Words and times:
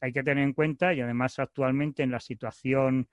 hay 0.00 0.12
que 0.12 0.22
tener 0.22 0.44
en 0.44 0.52
cuenta 0.52 0.94
y 0.94 1.00
además 1.00 1.38
actualmente 1.38 2.02
en 2.02 2.10
la 2.10 2.20
situación 2.20 3.08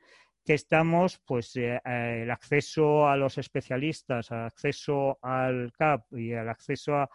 que 0.45 0.53
estamos, 0.53 1.19
pues 1.25 1.55
eh, 1.55 1.81
eh, 1.83 2.21
el 2.23 2.31
acceso 2.31 3.07
a 3.07 3.17
los 3.17 3.37
especialistas, 3.39 4.31
al 4.31 4.45
acceso 4.45 5.17
al 5.21 5.73
CAP 5.73 6.13
y 6.13 6.31
el 6.31 6.47
acceso 6.47 6.95
a, 6.95 7.09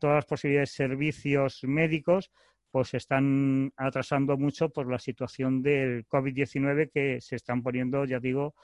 todas 0.00 0.16
las 0.16 0.26
posibilidades 0.26 0.70
de 0.70 0.88
servicios 0.88 1.60
médicos, 1.62 2.32
pues 2.72 2.94
están 2.94 3.72
atrasando 3.76 4.36
mucho 4.36 4.70
por 4.70 4.90
la 4.90 4.98
situación 4.98 5.62
del 5.62 6.04
COVID-19 6.08 6.90
que 6.90 7.20
se 7.20 7.36
están 7.36 7.62
poniendo, 7.62 8.04
ya 8.04 8.18
digo, 8.18 8.56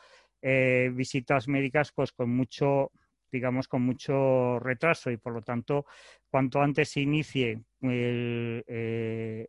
eh, 0.42 0.90
visitas 0.92 1.46
médicas 1.46 1.92
pues 1.92 2.10
con 2.10 2.30
mucho 2.30 2.90
digamos, 3.30 3.68
con 3.68 3.82
mucho 3.82 4.58
retraso 4.58 5.10
y 5.10 5.16
por 5.16 5.32
lo 5.32 5.42
tanto, 5.42 5.86
cuanto 6.28 6.60
antes 6.60 6.90
se 6.90 7.00
inicie 7.00 7.62
el, 7.82 8.64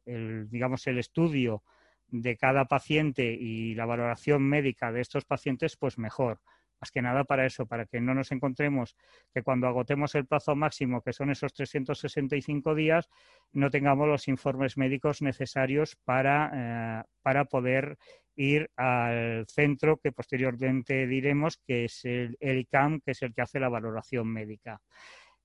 el 0.05 0.49
digamos, 0.49 0.85
el 0.87 0.99
estudio 0.99 1.63
de 2.07 2.37
cada 2.37 2.65
paciente 2.65 3.31
y 3.33 3.73
la 3.75 3.85
valoración 3.85 4.43
médica 4.43 4.91
de 4.91 5.01
estos 5.01 5.25
pacientes, 5.25 5.77
pues 5.77 5.97
mejor. 5.97 6.41
Más 6.81 6.89
que 6.89 7.01
nada 7.03 7.23
para 7.23 7.45
eso, 7.45 7.67
para 7.67 7.85
que 7.85 8.01
no 8.01 8.15
nos 8.15 8.31
encontremos 8.31 8.95
que 9.31 9.43
cuando 9.43 9.67
agotemos 9.67 10.15
el 10.15 10.25
plazo 10.25 10.55
máximo, 10.55 11.01
que 11.01 11.13
son 11.13 11.29
esos 11.29 11.53
365 11.53 12.73
días, 12.73 13.07
no 13.51 13.69
tengamos 13.69 14.07
los 14.07 14.27
informes 14.27 14.77
médicos 14.77 15.21
necesarios 15.21 15.95
para, 16.03 17.05
eh, 17.05 17.45
poder 17.51 17.99
ir 18.35 18.71
al 18.75 19.45
centro 19.47 19.97
que 19.97 20.11
posteriormente 20.11 21.05
diremos 21.05 21.57
que 21.57 21.85
es 21.85 22.03
el, 22.03 22.35
ICAM, 22.39 23.01
que 23.01 23.11
es 23.11 23.21
el 23.21 23.33
que 23.35 23.43
hace 23.43 23.59
la 23.59 23.69
valoración 23.69 24.27
médica. 24.27 24.81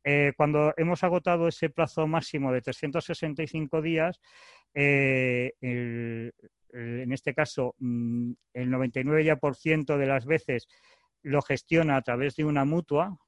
Eh, 0.04 0.32
cuando 0.38 0.72
hemos 0.78 1.04
agotado 1.04 1.48
ese 1.48 1.68
plazo 1.68 2.06
máximo 2.06 2.50
de 2.50 2.62
365 2.62 3.82
días, 3.82 4.20
eh, 4.72 5.52
en 6.72 7.12
este 7.12 7.34
caso, 7.34 7.74
mm, 7.78 8.32
el 8.54 8.70
99% 8.70 9.96
de 9.98 10.06
las 10.06 10.26
veces 10.26 10.68
lo 11.26 11.42
gestiona 11.42 11.96
a 11.96 12.02
través 12.02 12.36
de 12.36 12.44
una 12.44 12.64
mutua, 12.64 13.18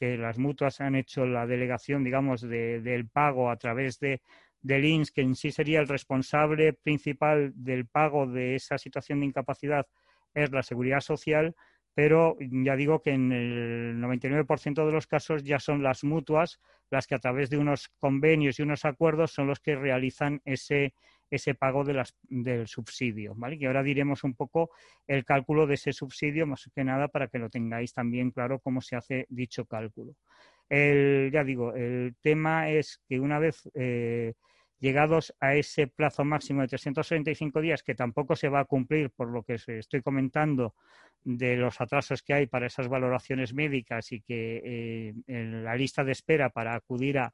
que 0.00 0.16
las 0.16 0.38
mutuas 0.38 0.80
han 0.80 0.96
hecho 0.96 1.24
la 1.24 1.46
delegación, 1.46 2.02
digamos, 2.02 2.40
del 2.40 3.08
pago 3.08 3.48
a 3.48 3.56
través 3.56 4.00
de, 4.00 4.22
del 4.60 4.84
INS, 4.84 5.12
que 5.12 5.20
en 5.20 5.36
sí 5.36 5.52
sería 5.52 5.78
el 5.78 5.86
responsable 5.86 6.72
principal 6.72 7.52
del 7.54 7.86
pago 7.86 8.26
de 8.26 8.56
esa 8.56 8.76
situación 8.76 9.20
de 9.20 9.26
incapacidad, 9.26 9.86
es 10.34 10.50
la 10.50 10.64
seguridad 10.64 11.00
social, 11.00 11.54
pero 11.94 12.36
ya 12.40 12.74
digo 12.74 13.02
que 13.02 13.10
en 13.10 13.30
el 13.30 14.00
99% 14.00 14.84
de 14.84 14.92
los 14.92 15.06
casos 15.06 15.44
ya 15.44 15.60
son 15.60 15.84
las 15.84 16.02
mutuas 16.02 16.60
las 16.90 17.06
que 17.06 17.14
a 17.14 17.20
través 17.20 17.50
de 17.50 17.58
unos 17.58 17.88
convenios 18.00 18.58
y 18.58 18.62
unos 18.62 18.84
acuerdos 18.84 19.30
son 19.30 19.46
los 19.46 19.60
que 19.60 19.76
realizan 19.76 20.42
ese, 20.44 20.92
ese 21.30 21.54
pago 21.54 21.84
de 21.84 21.94
las, 21.94 22.16
del 22.22 22.66
subsidio, 22.68 23.34
¿vale? 23.36 23.56
Y 23.56 23.64
ahora 23.66 23.82
diremos 23.82 24.24
un 24.24 24.34
poco 24.34 24.70
el 25.06 25.24
cálculo 25.24 25.66
de 25.66 25.74
ese 25.74 25.92
subsidio, 25.92 26.46
más 26.46 26.70
que 26.74 26.84
nada 26.84 27.08
para 27.08 27.28
que 27.28 27.38
lo 27.38 27.50
tengáis 27.50 27.92
también 27.92 28.30
claro 28.30 28.60
cómo 28.60 28.80
se 28.80 28.96
hace 28.96 29.26
dicho 29.28 29.64
cálculo. 29.66 30.14
El, 30.68 31.30
ya 31.32 31.44
digo, 31.44 31.74
el 31.74 32.14
tema 32.20 32.70
es 32.70 33.00
que 33.08 33.20
una 33.20 33.38
vez 33.38 33.68
eh, 33.74 34.34
llegados 34.80 35.34
a 35.40 35.54
ese 35.54 35.86
plazo 35.86 36.24
máximo 36.24 36.62
de 36.62 36.68
365 36.68 37.60
días, 37.60 37.82
que 37.82 37.94
tampoco 37.94 38.36
se 38.36 38.48
va 38.48 38.60
a 38.60 38.64
cumplir 38.64 39.10
por 39.10 39.28
lo 39.28 39.42
que 39.42 39.54
estoy 39.66 40.02
comentando 40.02 40.74
de 41.22 41.56
los 41.56 41.80
atrasos 41.80 42.22
que 42.22 42.34
hay 42.34 42.46
para 42.46 42.66
esas 42.66 42.88
valoraciones 42.88 43.54
médicas 43.54 44.12
y 44.12 44.20
que 44.20 44.60
eh, 44.62 45.14
en 45.26 45.64
la 45.64 45.74
lista 45.74 46.04
de 46.04 46.12
espera 46.12 46.50
para 46.50 46.74
acudir 46.74 47.18
a, 47.18 47.32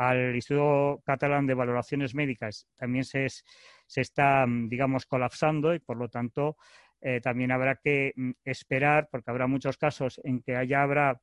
al 0.00 0.34
Instituto 0.34 1.02
Catalán 1.04 1.46
de 1.46 1.52
Valoraciones 1.52 2.14
Médicas 2.14 2.66
también 2.74 3.04
se, 3.04 3.26
se 3.28 4.00
está, 4.00 4.46
mm, 4.46 4.70
digamos, 4.70 5.04
colapsando 5.04 5.74
y 5.74 5.78
por 5.78 5.98
lo 5.98 6.08
tanto 6.08 6.56
eh, 7.02 7.20
también 7.20 7.52
habrá 7.52 7.76
que 7.76 8.14
mm, 8.16 8.30
esperar, 8.44 9.08
porque 9.10 9.30
habrá 9.30 9.46
muchos 9.46 9.76
casos 9.76 10.18
en 10.24 10.40
que 10.40 10.56
haya 10.56 10.82
habrá 10.82 11.20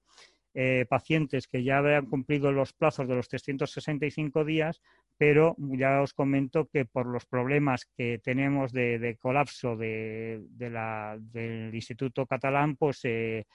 eh, 0.54 0.86
pacientes 0.88 1.48
que 1.48 1.64
ya 1.64 1.80
habrán 1.80 2.06
cumplido 2.06 2.52
los 2.52 2.74
plazos 2.74 3.08
de 3.08 3.16
los 3.16 3.28
365 3.28 4.46
días, 4.46 4.80
pero 5.18 5.56
ya 5.58 6.00
os 6.04 6.14
comento 6.14 6.68
que 6.68 6.86
por 6.86 7.08
los 7.08 7.26
problemas 7.26 7.86
que 7.98 8.20
tenemos 8.24 8.72
de, 8.74 9.18
colapso 9.20 9.76
de, 9.76 10.46
la, 10.60 11.18
del 11.20 11.74
Instituto 11.74 12.28
Catalán, 12.28 12.76
pues 12.76 13.00
eh, 13.06 13.48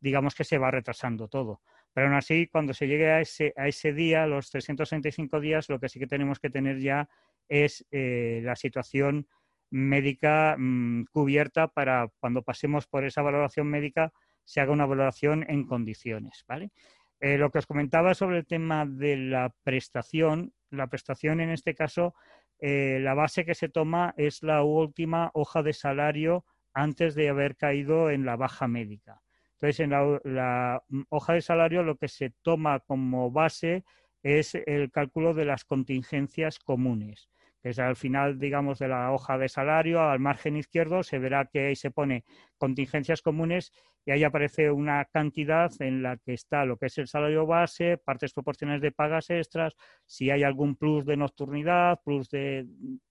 digamos 0.00 0.34
que 0.34 0.44
se 0.44 0.58
va 0.58 0.70
retrasando 0.70 1.28
todo. 1.28 1.62
Pero 1.96 2.08
aún 2.08 2.16
así, 2.16 2.46
cuando 2.46 2.74
se 2.74 2.86
llegue 2.86 3.10
a 3.10 3.22
ese, 3.22 3.54
a 3.56 3.68
ese 3.68 3.94
día, 3.94 4.26
los 4.26 4.50
365 4.50 5.40
días, 5.40 5.70
lo 5.70 5.80
que 5.80 5.88
sí 5.88 5.98
que 5.98 6.06
tenemos 6.06 6.38
que 6.38 6.50
tener 6.50 6.78
ya 6.78 7.08
es 7.48 7.86
eh, 7.90 8.42
la 8.44 8.54
situación 8.54 9.26
médica 9.70 10.56
mm, 10.58 11.04
cubierta 11.10 11.68
para 11.68 12.10
cuando 12.20 12.42
pasemos 12.42 12.86
por 12.86 13.06
esa 13.06 13.22
valoración 13.22 13.68
médica 13.68 14.12
se 14.44 14.60
haga 14.60 14.72
una 14.72 14.84
valoración 14.84 15.46
en 15.48 15.64
condiciones, 15.64 16.44
¿vale? 16.46 16.70
Eh, 17.18 17.38
lo 17.38 17.50
que 17.50 17.60
os 17.60 17.66
comentaba 17.66 18.12
sobre 18.12 18.36
el 18.36 18.46
tema 18.46 18.84
de 18.84 19.16
la 19.16 19.54
prestación, 19.62 20.52
la 20.68 20.88
prestación 20.88 21.40
en 21.40 21.48
este 21.48 21.74
caso, 21.74 22.14
eh, 22.58 22.98
la 23.00 23.14
base 23.14 23.46
que 23.46 23.54
se 23.54 23.70
toma 23.70 24.12
es 24.18 24.42
la 24.42 24.62
última 24.62 25.30
hoja 25.32 25.62
de 25.62 25.72
salario 25.72 26.44
antes 26.74 27.14
de 27.14 27.30
haber 27.30 27.56
caído 27.56 28.10
en 28.10 28.26
la 28.26 28.36
baja 28.36 28.68
médica. 28.68 29.22
Entonces, 29.56 29.80
en 29.80 29.90
la, 29.90 30.82
hoja 31.08 31.32
de 31.32 31.40
salario 31.40 31.82
lo 31.82 31.96
que 31.96 32.08
se 32.08 32.30
toma 32.42 32.80
como 32.80 33.30
base 33.30 33.84
es 34.22 34.54
el 34.54 34.90
cálculo 34.90 35.32
de 35.34 35.46
las 35.46 35.64
contingencias 35.64 36.58
comunes. 36.58 37.30
Es 37.62 37.78
al 37.78 37.96
final, 37.96 38.38
digamos, 38.38 38.78
de 38.78 38.88
la 38.88 39.10
hoja 39.12 39.38
de 39.38 39.48
salario, 39.48 40.02
al 40.02 40.20
margen 40.20 40.56
izquierdo, 40.56 41.02
se 41.02 41.18
verá 41.18 41.46
que 41.46 41.66
ahí 41.66 41.76
se 41.76 41.90
pone 41.90 42.24
contingencias 42.58 43.22
comunes 43.22 43.72
y 44.04 44.12
ahí 44.12 44.22
aparece 44.24 44.70
una 44.70 45.04
cantidad 45.06 45.72
en 45.80 46.02
la 46.02 46.16
que 46.18 46.34
está 46.34 46.64
lo 46.64 46.76
que 46.76 46.86
es 46.86 46.98
el 46.98 47.08
salario 47.08 47.44
base, 47.46 47.98
partes 47.98 48.32
proporcionales 48.32 48.82
de 48.82 48.92
pagas 48.92 49.30
extras, 49.30 49.74
si 50.04 50.30
hay 50.30 50.44
algún 50.44 50.76
plus 50.76 51.06
de 51.06 51.16
nocturnidad, 51.16 52.00
plus 52.04 52.30
de 52.30 52.66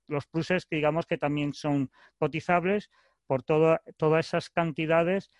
los 0.07 0.25
pluses 0.27 0.65
que 0.65 0.77
digamos 0.77 1.05
que 1.05 1.17
también 1.17 1.53
son 1.53 1.89
cotizables 2.17 2.89
por 3.27 3.43
todas 3.43 3.81
esas 4.19 4.49
cantidades 4.49 5.31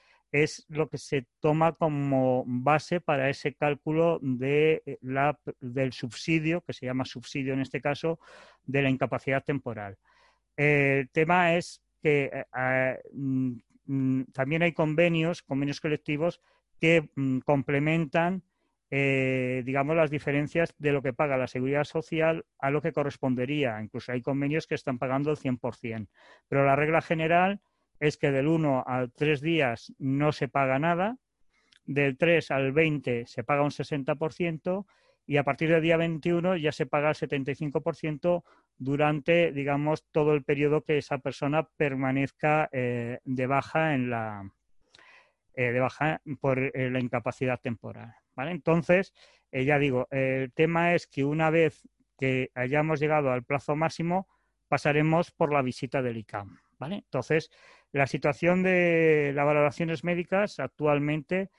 es 0.43 0.65
lo 0.67 0.89
que 0.89 0.97
se 0.97 1.27
toma 1.39 1.73
como 1.73 2.43
base 2.45 2.99
para 2.99 3.29
ese 3.29 3.53
cálculo 3.53 4.19
de 4.21 4.83
eh, 4.85 4.97
la, 5.01 5.39
del 5.61 5.93
subsidio, 5.93 6.61
que 6.61 6.73
se 6.73 6.85
llama 6.85 7.05
subsidio 7.05 7.53
en 7.53 7.61
este 7.61 7.79
caso, 7.81 8.19
de 8.65 8.81
la 8.81 8.89
incapacidad 8.89 9.43
temporal. 9.43 9.97
el 10.57 11.09
tema 11.09 11.55
es 11.55 11.81
que 12.01 12.29
eh, 12.33 12.99
mm, 13.13 14.23
también 14.33 14.61
hay 14.63 14.73
convenios, 14.73 15.41
convenios 15.41 15.79
colectivos, 15.79 16.41
que 16.81 17.09
mm, 17.15 17.39
complementan, 17.39 18.43
eh, 18.91 19.63
digamos, 19.65 19.95
las 19.95 20.11
diferencias 20.11 20.75
de 20.77 20.91
lo 20.91 21.01
que 21.01 21.13
paga 21.13 21.37
la 21.37 21.47
seguridad 21.47 21.85
social 21.85 22.45
a 22.59 22.71
lo 22.71 22.81
que 22.81 22.91
correspondería. 22.91 23.81
Incluso 23.81 24.11
hay 24.11 24.21
convenios 24.21 24.67
que 24.67 24.75
están 24.75 24.99
pagando 24.99 25.31
el 25.31 25.37
100%. 25.37 26.09
Pero 26.49 26.65
la 26.65 26.75
regla 26.75 27.01
general 27.01 27.61
es 27.99 28.17
que 28.17 28.31
del 28.31 28.47
1 28.47 28.83
al 28.85 29.11
3 29.11 29.41
días 29.41 29.93
no 29.97 30.31
se 30.31 30.47
paga 30.47 30.79
nada, 30.79 31.17
del 31.85 32.17
3 32.17 32.51
al 32.51 32.71
20 32.71 33.25
se 33.27 33.43
paga 33.43 33.63
un 33.63 33.69
60% 33.69 34.85
y 35.27 35.37
a 35.37 35.43
partir 35.43 35.69
del 35.69 35.81
día 35.81 35.97
21 35.97 36.57
ya 36.57 36.71
se 36.71 36.85
paga 36.85 37.09
el 37.09 37.15
75% 37.15 38.43
durante, 38.77 39.51
digamos, 39.51 40.05
todo 40.11 40.33
el 40.33 40.43
periodo 40.43 40.83
que 40.83 40.97
esa 40.97 41.17
persona 41.17 41.67
permanezca 41.77 42.69
eh, 42.71 43.19
de 43.23 43.47
baja 43.47 43.95
en 43.95 44.09
la 44.09 44.51
eh, 45.55 45.71
de 45.71 45.79
baja 45.79 46.21
por 46.41 46.59
eh, 46.59 46.89
la 46.91 46.99
incapacidad 46.99 47.59
temporal. 47.59 48.13
¿vale? 48.35 48.51
Entonces, 48.51 49.13
ya 49.51 49.79
digo, 49.79 50.09
el 50.11 50.51
tema 50.51 50.95
es 50.95 51.07
que 51.07 51.23
una 51.23 51.49
vez 51.49 51.87
que 52.19 52.51
hayamos 52.55 52.99
llegado 52.99 53.31
al 53.31 53.43
plazo 53.45 53.77
máximo, 53.77 54.27
pasaremos 54.67 55.31
por 55.31 55.53
la 55.53 55.61
visita 55.61 56.01
del 56.01 56.17
ICAM. 56.17 56.59
¿vale? 56.77 56.95
Entonces, 56.95 57.49
la 57.95 58.07
situación 58.07 58.61
de 58.61 59.31
las 59.33 59.45
valoraciones 59.45 60.03
médicas 60.03 60.59
actualmente, 60.59 61.49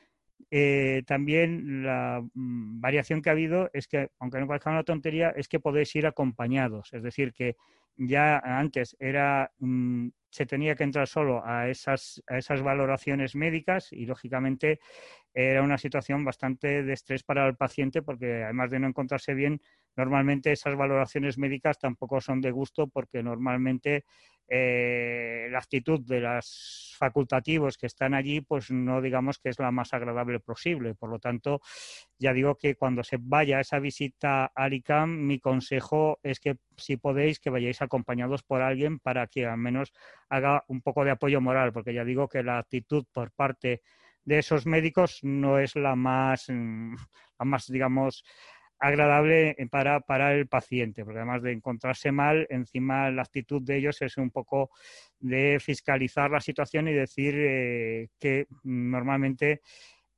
eh, 0.50 1.02
también 1.06 1.82
la 1.82 2.20
mm, 2.34 2.78
variación 2.78 3.22
que 3.22 3.30
ha 3.30 3.32
habido 3.32 3.70
es 3.72 3.88
que, 3.88 4.10
aunque 4.18 4.38
no 4.38 4.46
parezca 4.46 4.70
una 4.70 4.84
tontería, 4.84 5.30
es 5.30 5.48
que 5.48 5.60
podéis 5.60 5.96
ir 5.96 6.06
acompañados. 6.06 6.92
Es 6.92 7.02
decir, 7.02 7.32
que 7.32 7.56
ya 7.96 8.36
antes 8.44 8.94
era 9.00 9.50
mm, 9.60 10.08
se 10.28 10.44
tenía 10.44 10.74
que 10.74 10.84
entrar 10.84 11.08
solo 11.08 11.42
a 11.42 11.70
esas, 11.70 12.22
a 12.26 12.36
esas 12.36 12.60
valoraciones 12.60 13.34
médicas 13.34 13.90
y, 13.90 14.04
lógicamente, 14.04 14.80
era 15.32 15.62
una 15.62 15.78
situación 15.78 16.22
bastante 16.22 16.82
de 16.82 16.92
estrés 16.92 17.22
para 17.22 17.46
el 17.46 17.56
paciente 17.56 18.02
porque, 18.02 18.44
además 18.44 18.70
de 18.70 18.80
no 18.80 18.88
encontrarse 18.88 19.32
bien, 19.32 19.62
normalmente 19.96 20.52
esas 20.52 20.76
valoraciones 20.76 21.38
médicas 21.38 21.78
tampoco 21.78 22.20
son 22.20 22.42
de 22.42 22.50
gusto 22.50 22.88
porque 22.88 23.22
normalmente 23.22 24.04
eh, 24.48 25.48
la 25.50 25.58
actitud 25.58 26.00
de 26.00 26.20
los 26.20 26.94
facultativos 26.98 27.76
que 27.76 27.86
están 27.86 28.14
allí, 28.14 28.40
pues 28.40 28.70
no 28.70 29.00
digamos 29.00 29.38
que 29.38 29.48
es 29.48 29.58
la 29.58 29.70
más 29.70 29.92
agradable 29.92 30.40
posible. 30.40 30.94
Por 30.94 31.10
lo 31.10 31.18
tanto, 31.18 31.60
ya 32.18 32.32
digo 32.32 32.56
que 32.56 32.76
cuando 32.76 33.02
se 33.02 33.18
vaya 33.20 33.58
a 33.58 33.60
esa 33.60 33.78
visita 33.78 34.46
al 34.54 34.72
ICAM, 34.72 35.26
mi 35.26 35.38
consejo 35.38 36.18
es 36.22 36.40
que 36.40 36.56
si 36.76 36.96
podéis, 36.96 37.40
que 37.40 37.50
vayáis 37.50 37.82
acompañados 37.82 38.42
por 38.42 38.62
alguien 38.62 38.98
para 38.98 39.26
que 39.26 39.46
al 39.46 39.58
menos 39.58 39.92
haga 40.28 40.64
un 40.68 40.80
poco 40.80 41.04
de 41.04 41.10
apoyo 41.10 41.40
moral, 41.40 41.72
porque 41.72 41.94
ya 41.94 42.04
digo 42.04 42.28
que 42.28 42.42
la 42.42 42.58
actitud 42.58 43.04
por 43.12 43.32
parte 43.32 43.82
de 44.24 44.38
esos 44.38 44.66
médicos 44.66 45.20
no 45.22 45.58
es 45.58 45.76
la 45.76 45.94
más, 45.94 46.46
mm, 46.48 46.94
la 47.38 47.44
más 47.44 47.66
digamos, 47.68 48.24
agradable 48.78 49.56
para, 49.70 50.00
para 50.00 50.34
el 50.34 50.46
paciente, 50.48 51.04
porque 51.04 51.18
además 51.18 51.42
de 51.42 51.52
encontrarse 51.52 52.12
mal, 52.12 52.46
encima 52.50 53.10
la 53.10 53.22
actitud 53.22 53.62
de 53.62 53.76
ellos 53.76 54.02
es 54.02 54.16
un 54.16 54.30
poco 54.30 54.70
de 55.18 55.58
fiscalizar 55.60 56.30
la 56.30 56.40
situación 56.40 56.88
y 56.88 56.92
decir 56.92 57.34
eh, 57.36 58.08
que 58.18 58.46
normalmente 58.64 59.62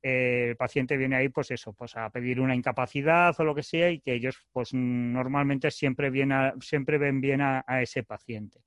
eh, 0.01 0.47
el 0.49 0.55
paciente 0.55 0.97
viene 0.97 1.15
ahí 1.15 1.29
pues 1.29 1.51
eso, 1.51 1.73
pues 1.73 1.95
a 1.95 2.09
pedir 2.09 2.39
una 2.39 2.55
incapacidad 2.55 3.35
o 3.39 3.43
lo 3.43 3.55
que 3.55 3.63
sea 3.63 3.89
y 3.89 3.99
que 3.99 4.13
ellos 4.13 4.37
pues 4.51 4.73
normalmente 4.73 5.71
siempre, 5.71 6.09
viene 6.09 6.53
siempre 6.61 6.97
ven 6.97 7.21
bien 7.21 7.41
a 7.41 7.81
ese 7.81 8.03
paciente. 8.03 8.59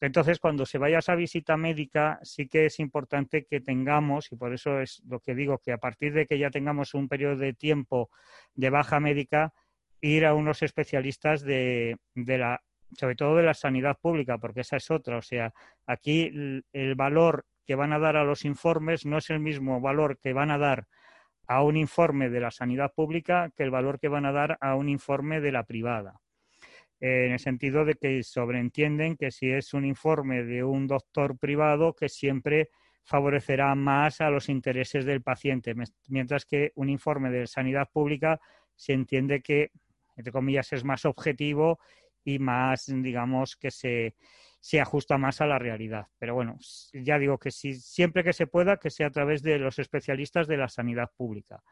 Entonces, 0.00 0.38
cuando 0.38 0.66
se 0.66 0.78
vaya 0.78 0.96
a 0.96 0.98
esa 0.98 1.14
visita 1.14 1.56
médica, 1.56 2.18
sí 2.22 2.48
que 2.48 2.66
es 2.66 2.80
importante 2.80 3.46
que 3.46 3.60
tengamos, 3.60 4.30
y 4.30 4.36
por 4.36 4.52
eso 4.52 4.80
es 4.80 5.02
lo 5.08 5.20
que 5.20 5.34
digo, 5.34 5.58
que 5.58 5.72
a 5.72 5.78
partir 5.78 6.12
de 6.12 6.26
que 6.26 6.38
ya 6.38 6.50
tengamos 6.50 6.92
un 6.94 7.08
periodo 7.08 7.36
de 7.36 7.54
tiempo 7.54 8.10
de 8.54 8.70
baja 8.70 9.00
médica, 9.00 9.54
ir 10.02 10.26
a 10.26 10.34
unos 10.34 10.62
especialistas 10.62 11.42
de, 11.42 11.96
la, 12.14 12.62
sobre 12.98 13.16
todo 13.16 13.36
de 13.36 13.44
la 13.44 13.54
sanidad 13.54 13.96
pública, 13.98 14.36
porque 14.38 14.60
esa 14.60 14.76
es 14.76 14.90
otra. 14.90 15.16
O 15.16 15.22
sea, 15.22 15.54
aquí 15.86 16.30
el 16.72 16.94
valor 16.94 17.46
que 17.66 17.74
van 17.74 17.92
a 17.92 17.98
dar 17.98 18.16
a 18.16 18.24
los 18.24 18.44
informes 18.44 19.06
no 19.06 19.18
es 19.18 19.30
el 19.30 19.40
mismo 19.40 19.80
valor 19.80 20.18
que 20.18 20.34
van 20.34 20.50
a 20.50 20.58
dar 20.58 20.86
a 21.48 21.62
un 21.62 21.76
informe 21.76 22.28
de 22.28 22.40
la 22.40 22.50
sanidad 22.50 22.92
pública 22.94 23.50
que 23.56 23.62
el 23.62 23.70
valor 23.70 23.98
que 23.98 24.08
van 24.08 24.26
a 24.26 24.32
dar 24.32 24.58
a 24.60 24.74
un 24.74 24.88
informe 24.88 25.40
de 25.40 25.52
la 25.52 25.64
privada 25.64 26.20
en 27.00 27.32
el 27.32 27.38
sentido 27.38 27.84
de 27.84 27.94
que 27.94 28.22
sobreentienden 28.22 29.16
que 29.16 29.30
si 29.30 29.50
es 29.50 29.74
un 29.74 29.84
informe 29.84 30.44
de 30.44 30.64
un 30.64 30.86
doctor 30.86 31.38
privado, 31.38 31.94
que 31.94 32.08
siempre 32.08 32.70
favorecerá 33.04 33.74
más 33.74 34.20
a 34.20 34.30
los 34.30 34.48
intereses 34.48 35.04
del 35.04 35.22
paciente, 35.22 35.74
mientras 36.08 36.44
que 36.44 36.72
un 36.74 36.88
informe 36.88 37.30
de 37.30 37.46
sanidad 37.46 37.88
pública 37.92 38.40
se 38.74 38.94
entiende 38.94 39.42
que, 39.42 39.70
entre 40.16 40.32
comillas, 40.32 40.72
es 40.72 40.84
más 40.84 41.04
objetivo 41.04 41.78
y 42.24 42.38
más, 42.38 42.86
digamos, 42.86 43.56
que 43.56 43.70
se, 43.70 44.16
se 44.66 44.80
ajusta 44.80 45.16
más 45.16 45.40
a 45.40 45.46
la 45.46 45.60
realidad. 45.60 46.08
Pero 46.18 46.34
bueno, 46.34 46.58
ya 46.92 47.20
digo 47.20 47.38
que 47.38 47.52
si, 47.52 47.74
siempre 47.74 48.24
que 48.24 48.32
se 48.32 48.48
pueda, 48.48 48.78
que 48.78 48.90
sea 48.90 49.06
a 49.06 49.10
través 49.12 49.40
de 49.44 49.60
los 49.60 49.78
especialistas 49.78 50.48
de 50.48 50.56
la 50.56 50.68
sanidad 50.68 51.12
pública. 51.16 51.62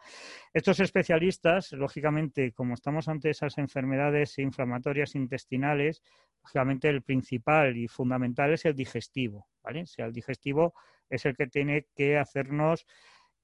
Estos 0.52 0.78
especialistas, 0.78 1.72
lógicamente, 1.72 2.52
como 2.52 2.74
estamos 2.74 3.08
ante 3.08 3.30
esas 3.30 3.58
enfermedades 3.58 4.38
inflamatorias 4.38 5.16
intestinales, 5.16 6.04
lógicamente 6.40 6.88
el 6.88 7.02
principal 7.02 7.76
y 7.76 7.88
fundamental 7.88 8.52
es 8.52 8.64
el 8.64 8.76
digestivo, 8.76 9.48
¿vale? 9.64 9.82
O 9.82 9.86
sea, 9.86 10.06
el 10.06 10.12
digestivo 10.12 10.72
es 11.10 11.26
el 11.26 11.34
que 11.34 11.48
tiene 11.48 11.88
que 11.96 12.16
hacernos 12.16 12.86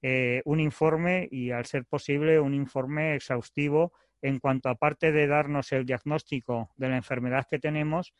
eh, 0.01 0.41
un 0.45 0.61
informe 0.61 1.27
y, 1.29 1.51
al 1.51 1.65
ser 1.65 1.83
posible, 1.83 2.39
un 2.39 2.53
informe 2.53 3.15
exhaustivo 3.15 3.91
en 4.21 4.39
cuanto, 4.39 4.69
aparte 4.69 5.11
de 5.11 5.27
darnos 5.27 5.73
el 5.73 5.85
diagnóstico 5.85 6.69
de 6.77 6.87
la 6.87 6.95
enfermedad 6.95 7.45
que 7.49 7.59
tenemos, 7.59 8.13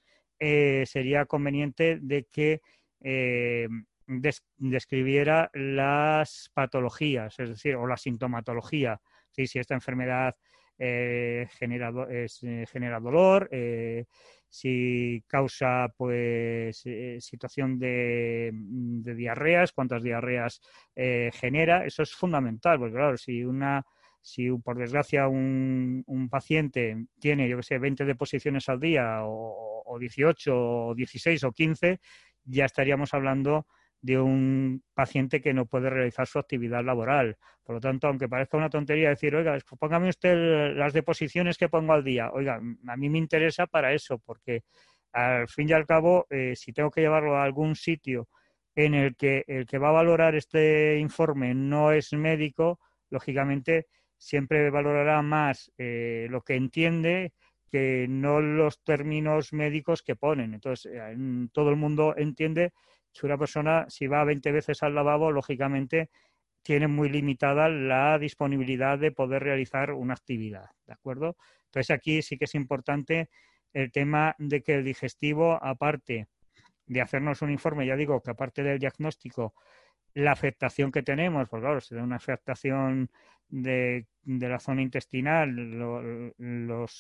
eh, 0.44 0.86
sería 0.88 1.28
conveniente 1.28 2.00
de 2.02 2.24
que 2.24 2.62
eh, 3.00 3.68
describiera 4.58 5.52
las 5.54 6.50
patologías, 6.52 7.40
es 7.40 7.50
decir, 7.50 7.76
o 7.76 7.86
la 7.86 7.96
sintomatología, 7.96 9.00
si 9.30 9.60
esta 9.60 9.76
enfermedad 9.76 10.36
eh, 10.80 11.48
genera, 11.52 11.92
genera 12.68 13.00
dolor, 13.00 13.52
si 14.50 15.24
causa 15.28 15.94
pues 15.96 16.84
situación 17.20 17.78
de, 17.78 18.50
de, 18.52 19.14
diarreas, 19.14 19.74
cuántas 19.74 20.02
diarreas 20.02 20.60
genera, 20.96 21.86
eso 21.86 22.02
es 22.02 22.16
fundamental, 22.16 22.80
porque 22.80 22.96
claro, 22.96 23.16
si 23.16 23.46
una 23.46 23.86
si 24.24 24.52
por 24.52 24.78
desgracia 24.78 25.28
un, 25.28 26.04
un 26.06 26.30
paciente 26.30 27.06
tiene, 27.20 27.50
yo 27.50 27.58
que 27.58 27.64
sé, 27.64 27.80
20 27.80 28.06
deposiciones 28.06 28.70
al 28.70 28.80
día 28.80 29.22
o, 29.24 29.81
o 29.92 30.00
18 30.00 30.52
o 30.54 30.96
16 30.96 31.44
o 31.44 31.52
15, 31.52 32.00
ya 32.46 32.66
estaríamos 32.66 33.14
hablando 33.14 33.68
de 34.02 34.20
un 34.20 34.84
paciente 34.94 35.42
que 35.42 35.54
no 35.54 35.68
puede 35.68 35.90
realizar 35.90 36.26
su 36.26 36.40
actividad 36.40 36.84
laboral. 36.84 37.38
Por 37.64 37.76
lo 37.76 37.82
tanto, 37.82 38.08
aunque 38.08 38.28
parezca 38.28 38.58
una 38.58 38.70
tontería 38.70 39.10
decir, 39.10 39.36
oiga, 39.36 39.58
póngame 39.80 40.10
usted 40.10 40.76
las 40.76 40.94
deposiciones 40.94 41.58
que 41.58 41.70
pongo 41.70 41.94
al 41.94 42.04
día. 42.04 42.32
Oiga, 42.32 42.56
a 42.88 42.98
mí 42.98 43.10
me 43.10 43.20
interesa 43.20 43.68
para 43.68 43.94
eso, 43.94 44.18
porque 44.20 44.64
al 45.14 45.48
fin 45.48 45.70
y 45.70 45.74
al 45.74 45.86
cabo, 45.86 46.26
eh, 46.30 46.56
si 46.56 46.74
tengo 46.74 46.90
que 46.90 47.02
llevarlo 47.02 47.38
a 47.38 47.44
algún 47.44 47.76
sitio 47.76 48.30
en 48.76 48.96
el 48.96 49.16
que 49.16 49.44
el 49.48 49.66
que 49.66 49.78
va 49.78 49.90
a 49.90 49.94
valorar 49.94 50.36
este 50.36 50.98
informe 50.98 51.54
no 51.54 51.92
es 51.92 52.14
médico, 52.14 52.80
lógicamente 53.10 53.88
siempre 54.18 54.70
valorará 54.70 55.22
más 55.22 55.72
eh, 55.78 56.28
lo 56.30 56.42
que 56.42 56.56
entiende 56.56 57.34
que 57.72 58.06
no 58.10 58.42
los 58.42 58.84
términos 58.84 59.54
médicos 59.54 60.04
que 60.04 60.16
ponen. 60.16 60.54
Entonces, 60.54 60.92
eh, 60.94 61.16
todo 61.54 61.70
el 61.70 61.78
mundo 61.78 62.14
entiende 62.18 62.74
que 63.14 63.26
una 63.26 63.38
persona, 63.38 63.86
si 63.90 64.08
va 64.08 64.24
20 64.26 64.52
veces 64.52 64.84
al 64.84 64.94
lavabo, 64.94 65.32
lógicamente 65.32 66.10
tiene 66.64 66.88
muy 66.88 67.10
limitada 67.10 67.70
la 67.70 68.20
disponibilidad 68.20 69.00
de 69.00 69.12
poder 69.12 69.44
realizar 69.44 69.94
una 69.94 70.14
actividad, 70.14 70.70
¿de 70.86 70.94
acuerdo? 70.94 71.38
Entonces, 71.66 71.92
aquí 71.92 72.22
sí 72.22 72.38
que 72.38 72.46
es 72.46 72.56
importante 72.56 73.30
el 73.74 73.92
tema 73.92 74.36
de 74.38 74.62
que 74.62 74.76
el 74.76 74.84
digestivo, 74.84 75.58
aparte 75.64 76.28
de 76.86 77.02
hacernos 77.02 77.42
un 77.42 77.52
informe, 77.52 77.88
ya 77.88 77.96
digo 77.96 78.22
que 78.22 78.32
aparte 78.32 78.64
del 78.64 78.80
diagnóstico, 78.80 79.54
la 80.14 80.32
afectación 80.32 80.92
que 80.92 81.04
tenemos, 81.04 81.48
pues 81.50 81.62
claro, 81.62 81.82
si 81.82 81.96
da 81.96 82.04
una 82.04 82.18
afectación 82.18 83.10
de, 83.48 84.08
de 84.24 84.50
la 84.50 84.60
zona 84.60 84.82
intestinal, 84.82 85.50
lo, 85.50 86.02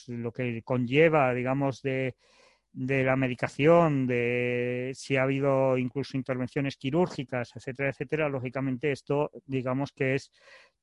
lo 0.07 0.31
que 0.31 0.61
conlleva, 0.63 1.33
digamos, 1.33 1.81
de, 1.81 2.15
de 2.73 3.03
la 3.03 3.15
medicación, 3.15 4.07
de 4.07 4.91
si 4.95 5.17
ha 5.17 5.23
habido 5.23 5.77
incluso 5.77 6.17
intervenciones 6.17 6.77
quirúrgicas, 6.77 7.55
etcétera, 7.55 7.89
etcétera, 7.89 8.29
lógicamente 8.29 8.91
esto, 8.91 9.31
digamos 9.45 9.91
que 9.91 10.15
es 10.15 10.31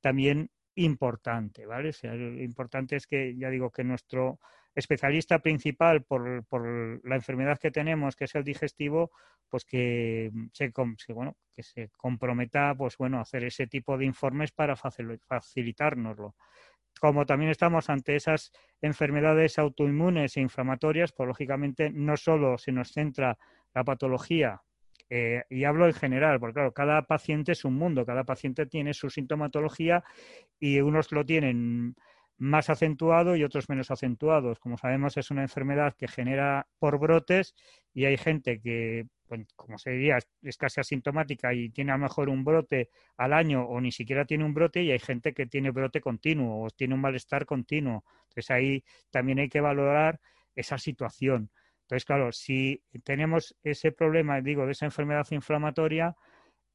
también 0.00 0.50
importante, 0.74 1.66
¿vale? 1.66 1.90
Lo 2.02 2.42
importante 2.42 2.96
es 2.96 3.06
que, 3.06 3.36
ya 3.36 3.50
digo, 3.50 3.70
que 3.70 3.84
nuestro 3.84 4.38
especialista 4.78 5.40
principal 5.40 6.04
por, 6.04 6.44
por, 6.44 7.04
la 7.04 7.16
enfermedad 7.16 7.58
que 7.58 7.70
tenemos, 7.70 8.14
que 8.14 8.25
es 8.25 8.34
el 8.36 8.44
digestivo, 8.44 9.10
pues 9.48 9.64
que 9.64 10.31
se, 10.53 10.72
bueno, 11.12 11.36
que 11.55 11.62
se 11.62 11.91
comprometa 11.96 12.74
pues 12.76 12.96
bueno, 12.96 13.19
a 13.19 13.22
hacer 13.22 13.44
ese 13.44 13.67
tipo 13.67 13.98
de 13.98 14.05
informes 14.05 14.53
para 14.53 14.76
facilitárnoslo. 14.76 16.36
Como 17.00 17.26
también 17.26 17.50
estamos 17.50 17.91
ante 17.91 18.17
esas 18.17 18.53
enfermedades 18.81 19.58
autoinmunes 19.58 20.36
e 20.36 20.41
inflamatorias, 20.41 21.12
pues 21.12 21.26
lógicamente 21.26 21.91
no 21.91 22.17
solo 22.17 22.56
se 22.58 22.72
nos 22.72 22.93
centra 22.93 23.36
la 23.74 23.84
patología, 23.84 24.62
eh, 25.10 25.43
y 25.48 25.64
hablo 25.64 25.86
en 25.86 25.94
general, 25.94 26.38
porque 26.38 26.55
claro, 26.55 26.72
cada 26.72 27.03
paciente 27.03 27.53
es 27.53 27.64
un 27.64 27.74
mundo, 27.74 28.05
cada 28.05 28.24
paciente 28.24 28.67
tiene 28.67 28.93
su 28.93 29.08
sintomatología 29.08 30.05
y 30.60 30.81
unos 30.81 31.10
lo 31.12 31.24
tienen 31.24 31.96
más 32.38 32.70
acentuado 32.70 33.36
y 33.36 33.44
otros 33.44 33.68
menos 33.68 33.90
acentuados. 33.90 34.58
Como 34.60 34.78
sabemos, 34.78 35.16
es 35.16 35.30
una 35.30 35.42
enfermedad 35.42 35.94
que 35.96 36.08
genera 36.08 36.66
por 36.78 36.98
brotes 36.98 37.54
y 37.92 38.04
hay 38.04 38.16
gente 38.16 38.60
que, 38.60 39.06
como 39.56 39.76
se 39.76 39.90
diría, 39.90 40.18
es 40.42 40.56
casi 40.56 40.80
asintomática 40.80 41.52
y 41.52 41.70
tiene 41.70 41.92
a 41.92 41.96
lo 41.96 42.02
mejor 42.02 42.28
un 42.28 42.44
brote 42.44 42.90
al 43.16 43.32
año 43.32 43.64
o 43.64 43.80
ni 43.80 43.92
siquiera 43.92 44.24
tiene 44.24 44.44
un 44.44 44.54
brote 44.54 44.82
y 44.82 44.92
hay 44.92 45.00
gente 45.00 45.34
que 45.34 45.46
tiene 45.46 45.70
brote 45.70 46.00
continuo 46.00 46.64
o 46.64 46.70
tiene 46.70 46.94
un 46.94 47.00
malestar 47.00 47.44
continuo. 47.44 48.04
Entonces 48.28 48.50
ahí 48.50 48.84
también 49.10 49.40
hay 49.40 49.48
que 49.48 49.60
valorar 49.60 50.20
esa 50.54 50.78
situación. 50.78 51.50
Entonces, 51.82 52.04
claro, 52.04 52.32
si 52.32 52.82
tenemos 53.02 53.56
ese 53.62 53.92
problema, 53.92 54.40
digo, 54.42 54.66
de 54.66 54.72
esa 54.72 54.84
enfermedad 54.84 55.26
inflamatoria, 55.30 56.14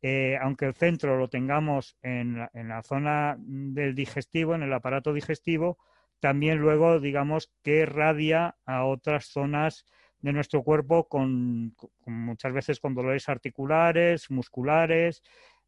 eh, 0.05 0.37
aunque 0.41 0.65
el 0.65 0.73
centro 0.73 1.17
lo 1.17 1.29
tengamos 1.29 1.97
en 2.01 2.37
la, 2.37 2.83
zona 2.83 3.37
del 3.39 3.95
digestivo, 3.95 4.53
en 4.53 4.63
el 4.63 4.73
aparato 4.73 5.13
digestivo, 5.13 5.77
también 6.19 6.57
luego 6.57 6.99
digamos 6.99 7.53
que 7.63 7.85
radia 7.85 8.57
a 8.65 8.83
otras 8.83 9.27
zonas 9.27 9.85
de 10.19 10.33
nuestro 10.33 10.61
cuerpo 10.61 11.07
con, 11.07 11.73
muchas 12.05 12.51
veces 12.51 12.81
con 12.81 12.93
dolores 12.93 13.29
articulares, 13.29 14.29
musculares, 14.29 15.23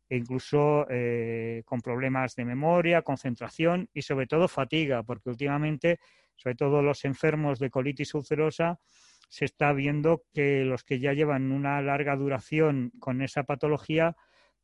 e 0.09 0.17
incluso 0.17 0.85
eh, 0.89 1.63
con 1.65 1.79
problemas 1.79 2.35
de 2.35 2.43
memoria, 2.43 3.03
concentración 3.03 3.89
y 3.93 4.01
sobre 4.01 4.27
todo 4.27 4.49
fatiga, 4.49 5.01
porque 5.03 5.29
últimamente, 5.29 5.99
sobre 6.35 6.55
todo 6.55 6.81
los 6.81 7.05
enfermos 7.05 7.57
de 7.57 7.69
colitis 7.69 8.13
ulcerosa, 8.13 8.79
se 9.29 9.45
está 9.45 9.73
viendo 9.73 10.23
que 10.33 10.63
los 10.65 10.83
que 10.83 10.99
ya 10.99 11.13
llevan 11.13 11.51
una 11.51 11.81
larga 11.81 12.15
duración 12.15 12.91
con 12.99 13.21
esa 13.21 13.43
patología, 13.43 14.15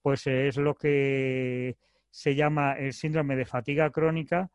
pues 0.01 0.27
es 0.27 0.57
lo 0.57 0.75
que 0.75 1.77
se 2.09 2.35
llama 2.35 2.73
el 2.73 2.93
síndrome 2.93 3.35
de 3.35 3.45
fatiga 3.45 3.89
crónica, 3.89 4.49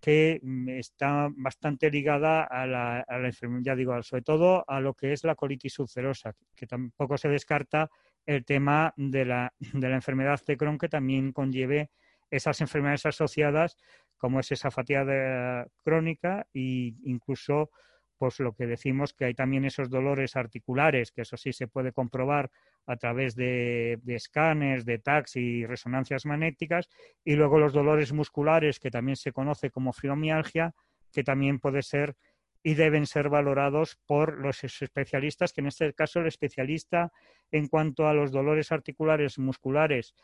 que 0.00 0.40
mm, 0.42 0.68
está 0.70 1.28
bastante 1.36 1.90
ligada 1.90 2.44
a 2.44 2.66
la, 2.66 3.04
enfermedad, 3.24 3.62
ya 3.64 3.76
digo, 3.76 4.02
sobre 4.02 4.22
todo 4.22 4.64
a 4.68 4.80
lo 4.80 4.94
que 4.94 5.12
es 5.12 5.24
la 5.24 5.34
colitis 5.34 5.78
ulcerosa, 5.78 6.34
que 6.54 6.66
tampoco 6.66 7.18
se 7.18 7.28
descarta 7.28 7.90
el 8.26 8.44
tema 8.44 8.92
de 8.96 9.24
la, 9.24 9.52
de 9.72 9.88
la 9.88 9.96
enfermedad 9.96 10.40
de 10.46 10.56
Crohn, 10.56 10.78
que 10.78 10.88
también 10.88 11.32
conlleve 11.32 11.90
esas 12.30 12.60
enfermedades 12.60 13.06
asociadas, 13.06 13.76
como 14.16 14.40
es 14.40 14.52
esa 14.52 14.70
fatiga 14.70 15.66
crónica 15.82 16.46
e 16.52 16.94
incluso 17.04 17.70
pues 18.18 18.40
lo 18.40 18.52
que 18.52 18.66
decimos 18.66 19.14
que 19.14 19.26
hay 19.26 19.34
también 19.34 19.64
esos 19.64 19.88
dolores 19.88 20.36
articulares, 20.36 21.12
que 21.12 21.22
eso 21.22 21.36
sí 21.36 21.52
se 21.52 21.68
puede 21.68 21.92
comprobar 21.92 22.50
a 22.86 22.96
través 22.96 23.34
de, 23.34 23.98
escáneres, 24.06 24.84
de 24.84 24.98
TACs 24.98 25.36
y 25.36 25.64
resonancias 25.64 26.26
magnéticas, 26.26 26.88
y 27.24 27.34
luego 27.34 27.58
los 27.58 27.72
dolores 27.72 28.12
musculares, 28.12 28.80
que 28.80 28.90
también 28.90 29.16
se 29.16 29.32
conoce 29.32 29.70
como 29.70 29.92
fibromialgia, 29.92 30.74
que 31.12 31.24
también 31.24 31.60
puede 31.60 31.82
ser 31.82 32.16
y 32.62 32.74
deben 32.74 33.06
ser 33.06 33.28
valorados 33.28 33.98
por 34.06 34.38
los 34.38 34.64
especialistas, 34.64 35.52
que 35.52 35.60
en 35.60 35.68
este 35.68 35.94
caso 35.94 36.20
el 36.20 36.26
especialista 36.26 37.12
en 37.52 37.68
cuanto 37.68 38.08
a 38.08 38.14
los 38.14 38.32
dolores 38.32 38.72
articulares, 38.72 39.38
musculares 39.38 40.14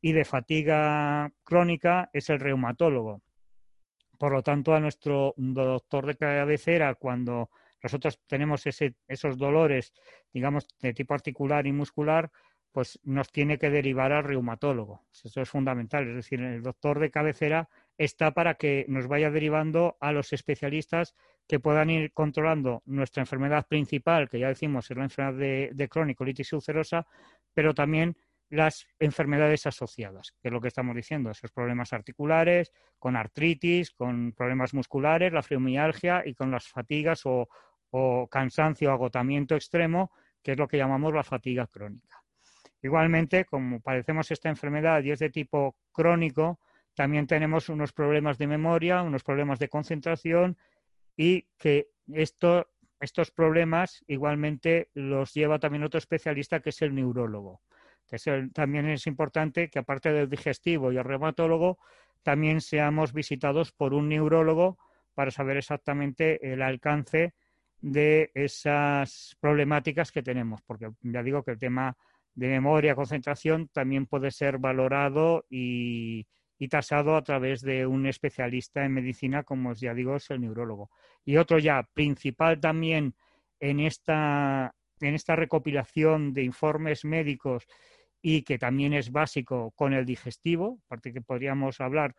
y 0.00 0.12
de 0.12 0.24
fatiga 0.24 1.32
crónica 1.44 2.10
es 2.12 2.28
el 2.28 2.40
reumatólogo. 2.40 3.22
Por 4.18 4.32
lo 4.32 4.42
tanto, 4.42 4.74
a 4.74 4.80
nuestro 4.80 5.34
doctor 5.36 6.06
de 6.06 6.16
cabecera, 6.16 6.94
cuando 6.94 7.50
nosotros 7.82 8.20
tenemos 8.26 8.64
esos 8.66 9.38
dolores, 9.38 9.92
digamos, 10.32 10.66
de 10.80 10.94
tipo 10.94 11.14
articular 11.14 11.66
y 11.66 11.72
muscular, 11.72 12.30
pues 12.72 13.00
nos 13.04 13.32
tiene 13.32 13.58
que 13.58 13.70
derivar 13.70 14.12
al 14.12 14.24
reumatólogo. 14.24 15.06
Eso 15.10 15.40
es 15.40 15.48
fundamental. 15.48 16.08
Es 16.08 16.14
decir, 16.14 16.42
el 16.42 16.62
doctor 16.62 16.98
de 16.98 17.10
cabecera 17.10 17.70
está 17.96 18.32
para 18.32 18.56
que 18.56 18.84
nos 18.88 19.06
vaya 19.06 19.30
derivando 19.30 19.96
a 20.00 20.12
los 20.12 20.32
especialistas 20.34 21.14
que 21.46 21.58
puedan 21.58 21.88
ir 21.88 22.12
controlando 22.12 22.82
nuestra 22.84 23.22
enfermedad 23.22 23.66
principal, 23.66 24.28
que 24.28 24.40
ya 24.40 24.48
decimos 24.48 24.90
es 24.90 24.96
la 24.96 25.04
enfermedad 25.04 25.38
de, 25.38 25.70
de 25.72 25.88
crónico, 25.88 26.24
litis 26.24 26.52
ulcerosa, 26.52 27.06
pero 27.54 27.72
también 27.72 28.16
las 28.48 28.86
enfermedades 28.98 29.66
asociadas, 29.66 30.32
que 30.40 30.48
es 30.48 30.52
lo 30.52 30.60
que 30.60 30.68
estamos 30.68 30.94
diciendo, 30.94 31.30
esos 31.30 31.50
problemas 31.50 31.92
articulares, 31.92 32.72
con 32.98 33.16
artritis, 33.16 33.90
con 33.90 34.32
problemas 34.32 34.72
musculares, 34.72 35.32
la 35.32 35.42
fibromialgia 35.42 36.22
y 36.24 36.34
con 36.34 36.50
las 36.50 36.68
fatigas 36.68 37.22
o, 37.24 37.48
cansancio, 38.30 38.92
agotamiento 38.92 39.54
extremo, 39.54 40.12
que 40.42 40.52
es 40.52 40.58
lo 40.58 40.68
que 40.68 40.76
llamamos 40.76 41.14
la 41.14 41.24
fatiga 41.24 41.66
crónica. 41.66 42.22
Igualmente, 42.82 43.46
como 43.46 43.80
padecemos 43.80 44.30
esta 44.30 44.50
enfermedad 44.50 45.02
y 45.02 45.12
es 45.12 45.18
de 45.18 45.30
tipo 45.30 45.76
crónico, 45.92 46.60
también 46.94 47.26
tenemos 47.26 47.70
unos 47.70 47.92
problemas 47.92 48.36
de 48.36 48.48
memoria, 48.48 49.02
unos 49.02 49.24
problemas 49.24 49.58
de 49.58 49.70
concentración 49.70 50.58
y 51.16 51.48
que 51.56 51.88
estos 52.12 53.30
problemas 53.34 54.04
igualmente 54.08 54.90
los 54.92 55.32
lleva 55.32 55.58
también 55.58 55.84
otro 55.84 55.98
especialista 55.98 56.60
que 56.60 56.70
es 56.70 56.82
el 56.82 56.94
neurólogo 56.94 57.62
también 58.52 58.88
es 58.88 59.06
importante 59.06 59.68
que 59.68 59.78
aparte 59.78 60.12
del 60.12 60.28
digestivo 60.28 60.92
y 60.92 60.96
el 60.96 61.04
reumatólogo, 61.04 61.78
también 62.22 62.60
seamos 62.60 63.12
visitados 63.12 63.72
por 63.72 63.94
un 63.94 64.08
neurólogo 64.08 64.78
para 65.14 65.30
saber 65.30 65.56
exactamente 65.56 66.52
el 66.52 66.60
alcance 66.60 67.34
de 67.80 68.30
esas 68.34 69.36
problemáticas 69.40 70.10
que 70.10 70.22
tenemos, 70.22 70.60
porque 70.62 70.90
ya 71.02 71.22
digo 71.22 71.42
que 71.42 71.52
el 71.52 71.58
tema 71.58 71.96
de 72.34 72.48
memoria, 72.48 72.94
concentración, 72.94 73.68
también 73.68 74.06
puede 74.06 74.30
ser 74.30 74.58
valorado 74.58 75.46
y, 75.48 76.26
tasado 76.68 77.16
a 77.16 77.22
través 77.22 77.62
de 77.62 77.86
un 77.86 78.06
especialista 78.06 78.84
en 78.84 78.92
medicina, 78.92 79.42
como 79.42 79.72
ya 79.74 79.94
digo, 79.94 80.16
es 80.16 80.28
el 80.30 80.40
neurólogo. 80.40 80.90
Y 81.24 81.36
otro 81.36 81.58
ya 81.58 81.88
principal 81.94 82.60
también 82.60 83.14
en 83.60 83.80
esta, 83.80 84.74
en 85.00 85.14
esta 85.14 85.36
recopilación 85.36 86.34
de 86.34 86.42
informes 86.42 87.04
médicos 87.04 87.66
y 88.22 88.42
que 88.42 88.58
también 88.58 88.92
es 88.92 89.12
básico 89.12 89.72
con 89.72 89.92
el 89.92 90.04
digestivo, 90.04 90.80
aparte 90.86 91.12
que 91.12 91.20
podríamos 91.20 91.80
hablar 91.80 92.14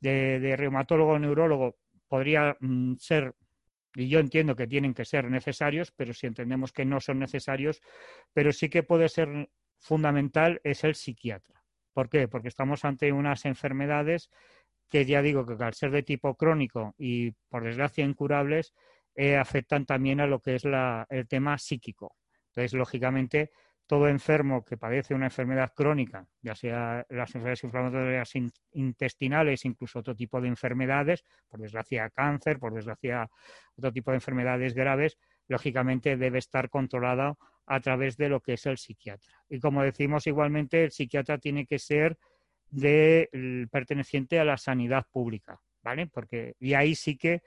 de, 0.00 0.54
reumatólogo 0.56 1.12
o 1.12 1.18
neurólogo, 1.18 1.76
podría 2.08 2.56
mm, 2.60 2.94
ser, 2.96 3.34
y 3.94 4.08
yo 4.08 4.20
entiendo 4.20 4.54
que 4.56 4.66
tienen 4.66 4.94
que 4.94 5.04
ser 5.04 5.30
necesarios, 5.30 5.92
pero 5.96 6.12
si 6.12 6.26
entendemos 6.26 6.72
que 6.72 6.84
no 6.84 7.00
son 7.00 7.18
necesarios, 7.18 7.80
pero 8.32 8.52
sí 8.52 8.68
que 8.68 8.82
puede 8.82 9.08
ser 9.08 9.48
fundamental 9.78 10.60
es 10.64 10.84
el 10.84 10.94
psiquiatra. 10.94 11.62
¿Por 11.92 12.10
qué? 12.10 12.28
Porque 12.28 12.48
estamos 12.48 12.84
ante 12.84 13.12
unas 13.12 13.44
enfermedades 13.46 14.30
que 14.88 15.04
ya 15.04 15.22
digo 15.22 15.46
que 15.46 15.62
al 15.62 15.74
ser 15.74 15.90
de 15.90 16.02
tipo 16.02 16.36
crónico 16.36 16.94
y 16.98 17.32
por 17.48 17.64
desgracia 17.64 18.04
incurables, 18.04 18.74
eh, 19.14 19.36
afectan 19.36 19.86
también 19.86 20.20
a 20.20 20.26
lo 20.26 20.40
que 20.40 20.56
es 20.56 20.64
el 20.64 21.26
tema 21.28 21.58
psíquico. 21.58 22.14
Entonces, 22.48 22.74
lógicamente, 22.74 23.50
todo 23.86 24.08
enfermo 24.08 24.64
que 24.64 24.76
padece 24.76 25.14
una 25.14 25.26
enfermedad 25.26 25.72
crónica, 25.74 26.26
ya 26.42 26.54
sea 26.54 27.06
las 27.08 27.28
enfermedades 27.28 27.64
inflamatorias 27.64 28.32
intestinales, 28.72 29.64
incluso 29.64 30.00
otro 30.00 30.14
tipo 30.14 30.40
de 30.40 30.48
enfermedades, 30.48 31.24
por 31.48 31.60
desgracia 31.60 32.10
cáncer, 32.10 32.58
por 32.58 32.74
desgracia 32.74 33.28
otro 33.76 33.92
tipo 33.92 34.10
de 34.10 34.16
enfermedades 34.16 34.74
graves, 34.74 35.18
lógicamente 35.48 36.16
debe 36.16 36.38
estar 36.38 36.68
controlado 36.68 37.38
a 37.66 37.80
través 37.80 38.16
de 38.16 38.28
lo 38.28 38.40
que 38.40 38.54
es 38.54 38.66
el 38.66 38.78
psiquiatra. 38.78 39.34
Y 39.48 39.60
como 39.60 39.82
decimos 39.82 40.26
igualmente, 40.26 40.84
el 40.84 40.90
psiquiatra 40.90 41.38
tiene 41.38 41.66
que 41.66 41.78
ser 41.78 42.18
de, 42.70 43.68
perteneciente 43.70 44.40
a 44.40 44.44
la 44.44 44.56
sanidad 44.56 45.06
pública, 45.10 45.60
¿vale? 45.82 46.06
Porque 46.08 46.54
y 46.58 46.74
ahí 46.74 46.94
sí 46.94 47.16
que 47.16 47.42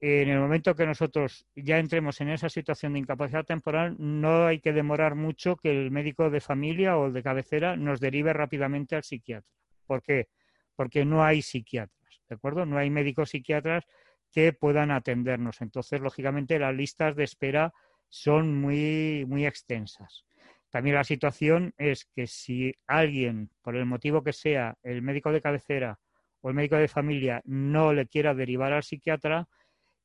en 0.00 0.30
el 0.30 0.40
momento 0.40 0.74
que 0.74 0.86
nosotros 0.86 1.46
ya 1.54 1.78
entremos 1.78 2.20
en 2.20 2.30
esa 2.30 2.48
situación 2.48 2.94
de 2.94 3.00
incapacidad 3.00 3.44
temporal, 3.44 3.96
no 3.98 4.46
hay 4.46 4.60
que 4.60 4.72
demorar 4.72 5.14
mucho 5.14 5.56
que 5.56 5.70
el 5.70 5.90
médico 5.90 6.30
de 6.30 6.40
familia 6.40 6.96
o 6.98 7.10
de 7.10 7.22
cabecera 7.22 7.76
nos 7.76 8.00
derive 8.00 8.32
rápidamente 8.32 8.96
al 8.96 9.04
psiquiatra. 9.04 9.50
¿Por 9.86 10.02
qué? 10.02 10.28
Porque 10.74 11.04
no 11.04 11.22
hay 11.22 11.42
psiquiatras, 11.42 12.22
¿de 12.28 12.34
acuerdo? 12.34 12.64
No 12.64 12.78
hay 12.78 12.88
médicos 12.88 13.30
psiquiatras 13.30 13.84
que 14.32 14.54
puedan 14.54 14.90
atendernos. 14.90 15.60
Entonces, 15.60 16.00
lógicamente, 16.00 16.58
las 16.58 16.74
listas 16.74 17.14
de 17.14 17.24
espera 17.24 17.74
son 18.08 18.58
muy, 18.58 19.24
muy 19.28 19.44
extensas. 19.44 20.24
También 20.70 20.96
la 20.96 21.04
situación 21.04 21.74
es 21.76 22.06
que 22.06 22.26
si 22.26 22.74
alguien, 22.86 23.50
por 23.60 23.76
el 23.76 23.86
motivo 23.86 24.22
que 24.22 24.32
sea, 24.32 24.76
el 24.82 25.02
médico 25.02 25.32
de 25.32 25.42
cabecera 25.42 25.98
o 26.40 26.48
el 26.48 26.54
médico 26.54 26.76
de 26.76 26.88
familia 26.88 27.42
no 27.44 27.92
le 27.92 28.06
quiera 28.06 28.34
derivar 28.34 28.72
al 28.72 28.84
psiquiatra, 28.84 29.48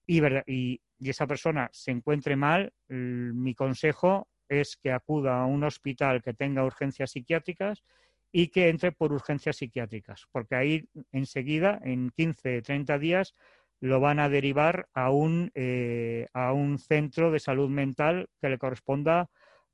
y, 0.07 0.81
esa 0.99 1.27
persona 1.27 1.69
se 1.71 1.91
encuentre 1.91 2.35
mal, 2.35 2.71
mi 2.87 3.53
consejo 3.53 4.27
es 4.47 4.77
que 4.77 4.91
acuda 4.91 5.41
a 5.41 5.45
un 5.45 5.63
hospital 5.63 6.21
que 6.21 6.33
tenga 6.33 6.63
urgencias 6.63 7.11
psiquiátricas 7.11 7.83
y 8.31 8.47
que 8.49 8.69
entre 8.69 8.91
por 8.91 9.13
urgencias 9.13 9.57
psiquiátricas, 9.57 10.27
porque 10.31 10.55
ahí 10.55 10.89
enseguida, 11.11 11.79
en 11.83 12.11
15, 12.11 12.61
30 12.61 12.99
días, 12.99 13.33
lo 13.79 13.99
van 13.99 14.19
a 14.19 14.29
derivar 14.29 14.87
a 14.93 15.11
un, 15.11 15.51
eh, 15.53 16.27
a 16.33 16.53
un 16.53 16.77
centro 16.79 17.31
de 17.31 17.39
salud 17.39 17.69
mental 17.69 18.29
que 18.41 18.49
le 18.49 18.57
corresponda 18.57 19.29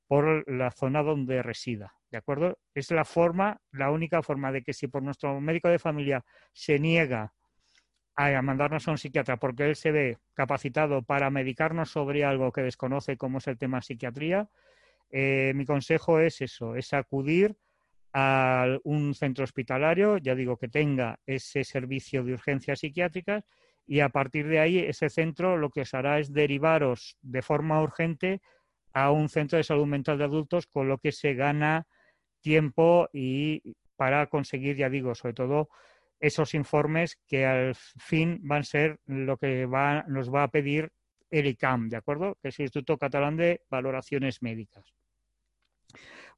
por 0.06 0.48
la 0.50 0.70
zona 0.70 1.02
donde 1.02 1.42
resida. 1.42 1.94
¿De 2.10 2.18
acuerdo? 2.18 2.58
Es 2.74 2.90
la 2.90 3.04
forma, 3.04 3.58
la 3.70 3.90
única 3.90 4.22
forma 4.22 4.52
de 4.52 4.62
que 4.62 4.74
si 4.74 4.86
por 4.86 5.02
nuestro 5.02 5.40
médico 5.40 5.68
de 5.68 5.78
familia 5.78 6.24
se 6.52 6.78
niega 6.78 7.32
a 8.16 8.42
mandarnos 8.42 8.86
a 8.86 8.90
un 8.90 8.98
psiquiatra 8.98 9.38
porque 9.38 9.64
él 9.64 9.76
se 9.76 9.90
ve 9.90 10.18
capacitado 10.34 11.02
para 11.02 11.30
medicarnos 11.30 11.90
sobre 11.90 12.24
algo 12.24 12.52
que 12.52 12.62
desconoce 12.62 13.16
como 13.16 13.38
es 13.38 13.46
el 13.48 13.58
tema 13.58 13.80
psiquiatría, 13.80 14.48
eh, 15.10 15.52
mi 15.54 15.64
consejo 15.64 16.20
es 16.20 16.40
eso, 16.40 16.74
es 16.74 16.92
acudir 16.92 17.56
a 18.12 18.66
un 18.84 19.14
centro 19.14 19.44
hospitalario, 19.44 20.18
ya 20.18 20.34
digo 20.34 20.56
que 20.58 20.68
tenga 20.68 21.18
ese 21.26 21.64
servicio 21.64 22.24
de 22.24 22.34
urgencias 22.34 22.80
psiquiátricas 22.80 23.44
y 23.86 24.00
a 24.00 24.10
partir 24.10 24.46
de 24.46 24.60
ahí 24.60 24.78
ese 24.78 25.08
centro 25.08 25.56
lo 25.56 25.70
que 25.70 25.82
os 25.82 25.94
hará 25.94 26.18
es 26.18 26.32
derivaros 26.32 27.16
de 27.22 27.42
forma 27.42 27.82
urgente 27.82 28.40
a 28.92 29.10
un 29.10 29.28
centro 29.28 29.56
de 29.56 29.64
salud 29.64 29.86
mental 29.86 30.18
de 30.18 30.24
adultos 30.24 30.66
con 30.66 30.88
lo 30.88 30.98
que 30.98 31.12
se 31.12 31.34
gana 31.34 31.86
tiempo 32.40 33.08
y 33.12 33.62
para 33.96 34.26
conseguir, 34.26 34.76
ya 34.76 34.90
digo, 34.90 35.14
sobre 35.14 35.34
todo 35.34 35.68
esos 36.22 36.54
informes 36.54 37.18
que 37.26 37.44
al 37.44 37.74
fin 37.74 38.38
van 38.42 38.60
a 38.60 38.64
ser 38.64 39.00
lo 39.06 39.36
que 39.36 39.66
nos 40.06 40.32
va 40.32 40.44
a 40.44 40.48
pedir 40.48 40.92
el 41.30 41.46
ICAM, 41.46 41.88
¿de 41.88 41.96
acuerdo? 41.96 42.38
Que 42.40 42.48
es 42.48 42.58
el 42.60 42.66
Instituto 42.66 42.96
Catalán 42.96 43.36
de 43.36 43.62
Valoraciones 43.68 44.40
Médicas. 44.40 44.94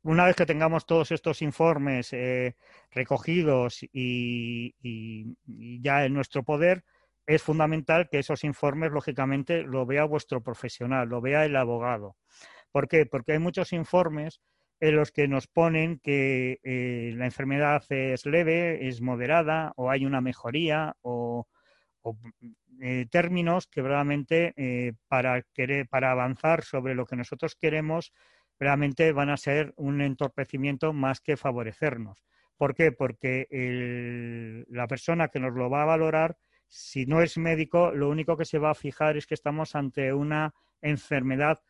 Una 0.02 0.24
vez 0.24 0.36
que 0.36 0.46
tengamos 0.46 0.86
todos 0.86 1.12
estos 1.12 1.42
informes 1.42 2.14
eh, 2.14 2.56
recogidos 2.92 3.80
y, 3.92 4.74
ya 5.82 6.06
en 6.06 6.14
nuestro 6.14 6.44
poder, 6.44 6.84
es 7.26 7.42
fundamental 7.42 8.08
que 8.10 8.20
esos 8.20 8.42
informes, 8.44 8.90
lógicamente, 8.90 9.64
lo 9.64 9.84
vea 9.84 10.04
vuestro 10.04 10.42
profesional, 10.42 11.08
lo 11.08 11.20
vea 11.20 11.44
el 11.44 11.56
abogado. 11.56 12.16
¿Por 12.72 12.88
qué? 12.88 13.04
Porque 13.04 13.32
hay 13.32 13.38
muchos 13.38 13.74
informes 13.74 14.40
en 14.88 14.96
los 14.96 15.12
que 15.12 15.28
nos 15.28 15.46
ponen 15.46 15.98
que 15.98 16.60
eh, 16.62 17.14
la 17.16 17.24
enfermedad 17.24 17.82
es 17.88 18.26
leve, 18.26 18.86
es 18.86 19.00
moderada 19.00 19.72
o 19.76 19.90
hay 19.90 20.04
una 20.04 20.20
mejoría 20.20 20.94
o, 21.00 21.48
eh, 22.82 23.06
términos 23.10 23.66
que 23.66 23.80
realmente 23.80 24.52
eh, 24.56 24.92
para, 25.08 25.40
querer, 25.54 25.88
para 25.88 26.10
avanzar 26.10 26.64
sobre 26.64 26.94
lo 26.94 27.06
que 27.06 27.16
nosotros 27.16 27.56
queremos 27.58 28.12
realmente 28.60 29.10
van 29.12 29.30
a 29.30 29.38
ser 29.38 29.72
un 29.76 30.02
entorpecimiento 30.02 30.92
más 30.92 31.20
que 31.22 31.38
favorecernos. 31.38 32.22
¿Por 32.58 32.74
qué? 32.74 32.92
Porque 32.92 33.46
la 34.68 34.86
persona 34.86 35.28
que 35.28 35.40
nos 35.40 35.54
lo 35.54 35.70
va 35.70 35.82
a 35.82 35.86
valorar, 35.86 36.36
si 36.68 37.06
no 37.06 37.22
es 37.22 37.38
médico, 37.38 37.90
lo 37.92 38.10
único 38.10 38.36
que 38.36 38.44
se 38.44 38.58
va 38.58 38.70
a 38.70 38.74
fijar 38.74 39.16
es 39.16 39.26
que 39.26 39.34
estamos 39.34 39.74
ante 39.74 40.12
una 40.12 40.54
enfermedad 40.82 41.60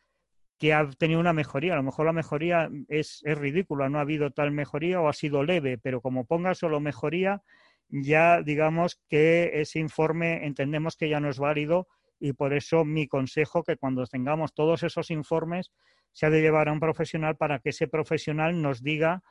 que 0.57 0.73
ha 0.73 0.89
tenido 0.89 1.19
una 1.19 1.33
mejoría. 1.33 1.73
A 1.73 1.77
lo 1.77 1.83
mejor 1.83 2.05
la 2.05 2.13
mejoría 2.13 2.69
es, 2.87 3.21
es 3.23 3.37
ridícula, 3.37 3.89
no 3.89 3.97
ha 3.97 4.01
habido 4.01 4.31
tal 4.31 4.51
mejoría 4.51 5.01
o 5.01 5.09
ha 5.09 5.13
sido 5.13 5.43
leve, 5.43 5.77
pero 5.77 6.01
como 6.01 6.25
ponga 6.25 6.55
solo 6.55 6.79
mejoría, 6.79 7.41
ya 7.89 8.41
digamos 8.41 9.01
que 9.09 9.61
ese 9.61 9.79
informe 9.79 10.45
entendemos 10.45 10.95
que 10.97 11.09
ya 11.09 11.19
no 11.19 11.29
es 11.29 11.39
válido 11.39 11.87
y 12.19 12.33
por 12.33 12.53
eso 12.53 12.85
mi 12.85 13.07
consejo 13.07 13.63
que 13.63 13.77
cuando 13.77 14.05
tengamos 14.05 14.53
todos 14.53 14.83
esos 14.83 15.11
informes 15.11 15.71
se 16.11 16.25
ha 16.25 16.29
de 16.29 16.41
llevar 16.41 16.69
a 16.69 16.71
un 16.71 16.79
profesional 16.79 17.35
para 17.35 17.59
que 17.59 17.69
ese 17.69 17.87
profesional 17.87 18.61
nos 18.61 18.81
diga 18.81 19.21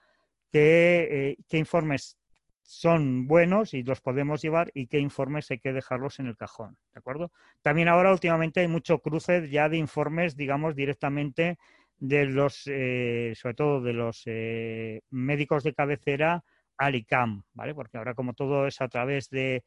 qué, 0.53 1.09
eh, 1.11 1.37
qué 1.49 1.59
informes 1.59 2.19
son 2.65 3.27
buenos 3.27 3.75
y 3.75 3.83
los 3.83 4.01
podemos 4.01 4.43
llevar 4.43 4.71
y 4.75 4.87
qué 4.87 4.99
informes 4.99 5.51
hay 5.51 5.59
que 5.59 5.73
dejarlos 5.73 6.19
en 6.19 6.27
el 6.27 6.37
cajón, 6.37 6.77
¿de 6.93 6.99
acuerdo? 6.99 7.31
También 7.63 7.89
ahora 7.89 8.11
últimamente 8.11 8.61
hay 8.61 8.69
mucho 8.69 9.01
cruce 9.01 9.49
ya 9.51 9.69
de 9.69 9.77
informes, 9.77 10.35
digamos, 10.35 10.75
directamente 10.75 11.59
de 11.99 12.27
los, 12.27 12.63
eh, 12.67 13.35
sobre 13.37 13.55
todo 13.55 13.81
de 13.83 13.93
los 13.93 14.23
eh, 14.27 15.03
médicos 15.11 15.63
de 15.63 15.75
cabecera 15.75 16.43
al 16.79 16.95
ICAM, 16.95 17.45
¿vale? 17.53 17.75
Porque 17.75 17.99
ahora 17.99 18.15
como 18.15 18.33
todo 18.33 18.67
es 18.67 18.81
a 18.81 18.89
través 18.89 19.29
de, 19.29 19.65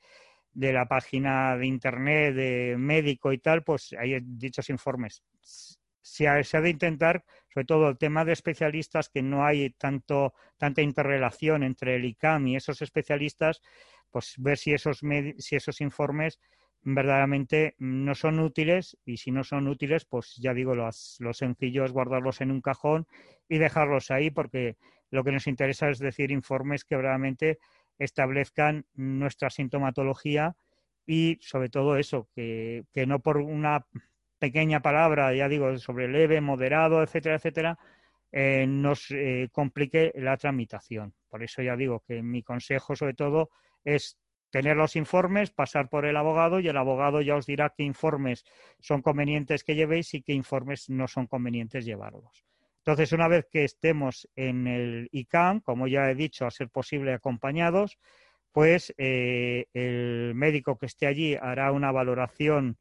de 0.54 0.74
la 0.74 0.88
página 0.88 1.56
de 1.56 1.68
internet 1.68 2.34
de 2.36 2.76
médico 2.78 3.32
y 3.32 3.38
tal, 3.38 3.64
pues 3.64 3.94
hay 3.98 4.20
dichos 4.22 4.70
informes. 4.70 5.24
Se 6.10 6.28
ha, 6.28 6.62
de 6.62 6.70
intentar, 6.70 7.24
sobre 7.54 7.66
todo 7.66 7.90
el 7.90 7.98
tema 7.98 8.24
de 8.26 8.34
especialistas, 8.34 9.10
que 9.10 9.22
no 9.22 9.46
hay 9.46 9.72
tanto, 9.72 10.34
tanta 10.58 10.82
interrelación 10.82 11.64
entre 11.64 11.96
el 11.96 12.06
ICAM 12.06 12.48
y 12.48 12.56
esos 12.56 12.82
especialistas, 12.82 13.62
pues 14.10 14.36
ver 14.38 14.58
si 14.58 14.74
esos, 14.74 15.02
si 15.38 15.56
esos 15.56 15.82
informes 15.82 16.40
verdaderamente 16.82 17.76
no 17.80 18.16
son 18.16 18.40
útiles 18.40 18.98
y 19.04 19.18
si 19.18 19.32
no 19.32 19.44
son 19.44 19.68
útiles, 19.68 20.06
pues 20.06 20.36
ya 20.38 20.54
digo, 20.54 20.76
lo, 20.76 20.90
lo 21.20 21.34
sencillo 21.34 21.84
es 21.84 21.92
guardarlos 21.92 22.40
en 22.42 22.52
un 22.52 22.62
cajón 22.62 23.08
y 23.50 23.58
dejarlos 23.58 24.10
ahí 24.12 24.30
porque 24.30 24.78
lo 25.10 25.24
que 25.24 25.32
nos 25.32 25.48
interesa 25.48 25.90
es 25.90 26.00
decir 26.00 26.32
informes 26.32 26.86
que 26.86 26.98
realmente 26.98 27.60
establezcan 27.98 28.86
nuestra 28.94 29.50
sintomatología 29.50 30.56
y 31.06 31.40
sobre 31.42 31.70
todo 31.70 31.98
eso, 31.98 32.30
que, 32.36 32.86
no 33.08 33.20
por 33.22 33.38
una 33.38 33.86
pequeña 34.40 34.82
palabra, 34.82 35.34
ya 35.34 35.48
digo, 35.48 35.78
sobre 35.78 36.08
leve, 36.08 36.42
moderado, 36.42 37.04
etcétera, 37.04 37.36
etcétera, 37.36 37.78
eh, 38.32 38.66
nos 38.68 39.10
eh, 39.12 39.50
complique 39.52 40.12
la 40.16 40.38
tramitación. 40.38 41.14
Por 41.30 41.44
eso 41.44 41.62
ya 41.62 41.76
digo 41.76 42.04
que 42.08 42.22
mi 42.22 42.44
consejo 42.44 42.96
sobre 42.96 43.14
todo 43.14 43.50
es 43.84 44.18
tener 44.50 44.78
los 44.78 44.96
informes, 44.96 45.52
pasar 45.52 45.90
por 45.90 46.06
el 46.06 46.18
abogado 46.18 46.60
y 46.60 46.68
el 46.68 46.78
abogado 46.78 47.22
ya 47.22 47.36
os 47.36 47.46
dirá 47.46 47.74
qué 47.76 47.84
informes 47.84 48.46
son 48.80 49.02
convenientes 49.02 49.64
que 49.64 49.76
llevéis 49.76 50.14
y 50.14 50.22
qué 50.22 50.34
informes 50.34 50.90
no 50.90 51.08
son 51.08 51.28
convenientes 51.28 51.86
llevarlos. 51.86 52.46
Entonces, 52.80 53.12
una 53.12 53.28
vez 53.28 53.46
que 53.52 53.66
estemos 53.66 54.30
en 54.36 54.66
el 54.66 55.10
ICAM, 55.12 55.60
como 55.60 55.88
ya 55.88 56.10
he 56.10 56.16
dicho, 56.16 56.46
a 56.46 56.52
ser 56.52 56.70
posible 56.70 57.14
acompañados, 57.14 57.98
pues 58.54 58.94
eh, 58.98 59.66
el 59.74 60.34
médico 60.36 60.78
que 60.78 60.86
esté 60.86 61.06
allí 61.06 61.36
hará 61.36 61.72
una 61.74 61.92
valoración 61.92 62.78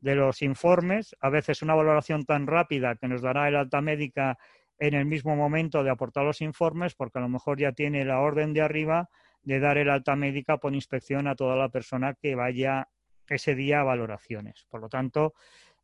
de 0.00 0.14
los 0.14 0.42
informes, 0.42 1.16
a 1.20 1.28
veces 1.28 1.62
una 1.62 1.74
valoración 1.74 2.24
tan 2.24 2.46
rápida 2.46 2.96
que 2.96 3.08
nos 3.08 3.22
dará 3.22 3.48
el 3.48 3.56
alta 3.56 3.80
médica 3.80 4.38
en 4.78 4.94
el 4.94 5.06
mismo 5.06 5.34
momento 5.34 5.82
de 5.82 5.90
aportar 5.90 6.24
los 6.24 6.40
informes, 6.40 6.94
porque 6.94 7.18
a 7.18 7.22
lo 7.22 7.28
mejor 7.28 7.58
ya 7.58 7.72
tiene 7.72 8.04
la 8.04 8.20
orden 8.20 8.52
de 8.52 8.62
arriba 8.62 9.08
de 9.42 9.60
dar 9.60 9.78
el 9.78 9.90
alta 9.90 10.14
médica 10.14 10.58
por 10.58 10.74
inspección 10.74 11.26
a 11.26 11.34
toda 11.34 11.56
la 11.56 11.68
persona 11.68 12.14
que 12.14 12.34
vaya 12.34 12.88
ese 13.28 13.54
día 13.54 13.80
a 13.80 13.84
valoraciones. 13.84 14.66
Por 14.68 14.80
lo 14.80 14.88
tanto, 14.88 15.34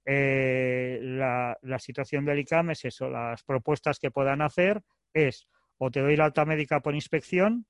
eh, 0.05 0.99
la, 1.03 1.57
situación 1.79 2.25
del 2.25 2.41
ICAM 2.41 2.71
es 2.71 2.85
eso, 2.85 3.09
las 3.09 3.43
propuestas 3.43 3.99
que 3.99 4.11
puedan 4.11 4.43
hacer 4.43 4.83
es 5.13 5.49
o 5.79 5.91
te 5.91 6.01
doy 6.01 6.17
la 6.17 6.27
alta 6.27 6.45
médica 6.45 6.81
por 6.81 6.95
inspección, 6.95 7.67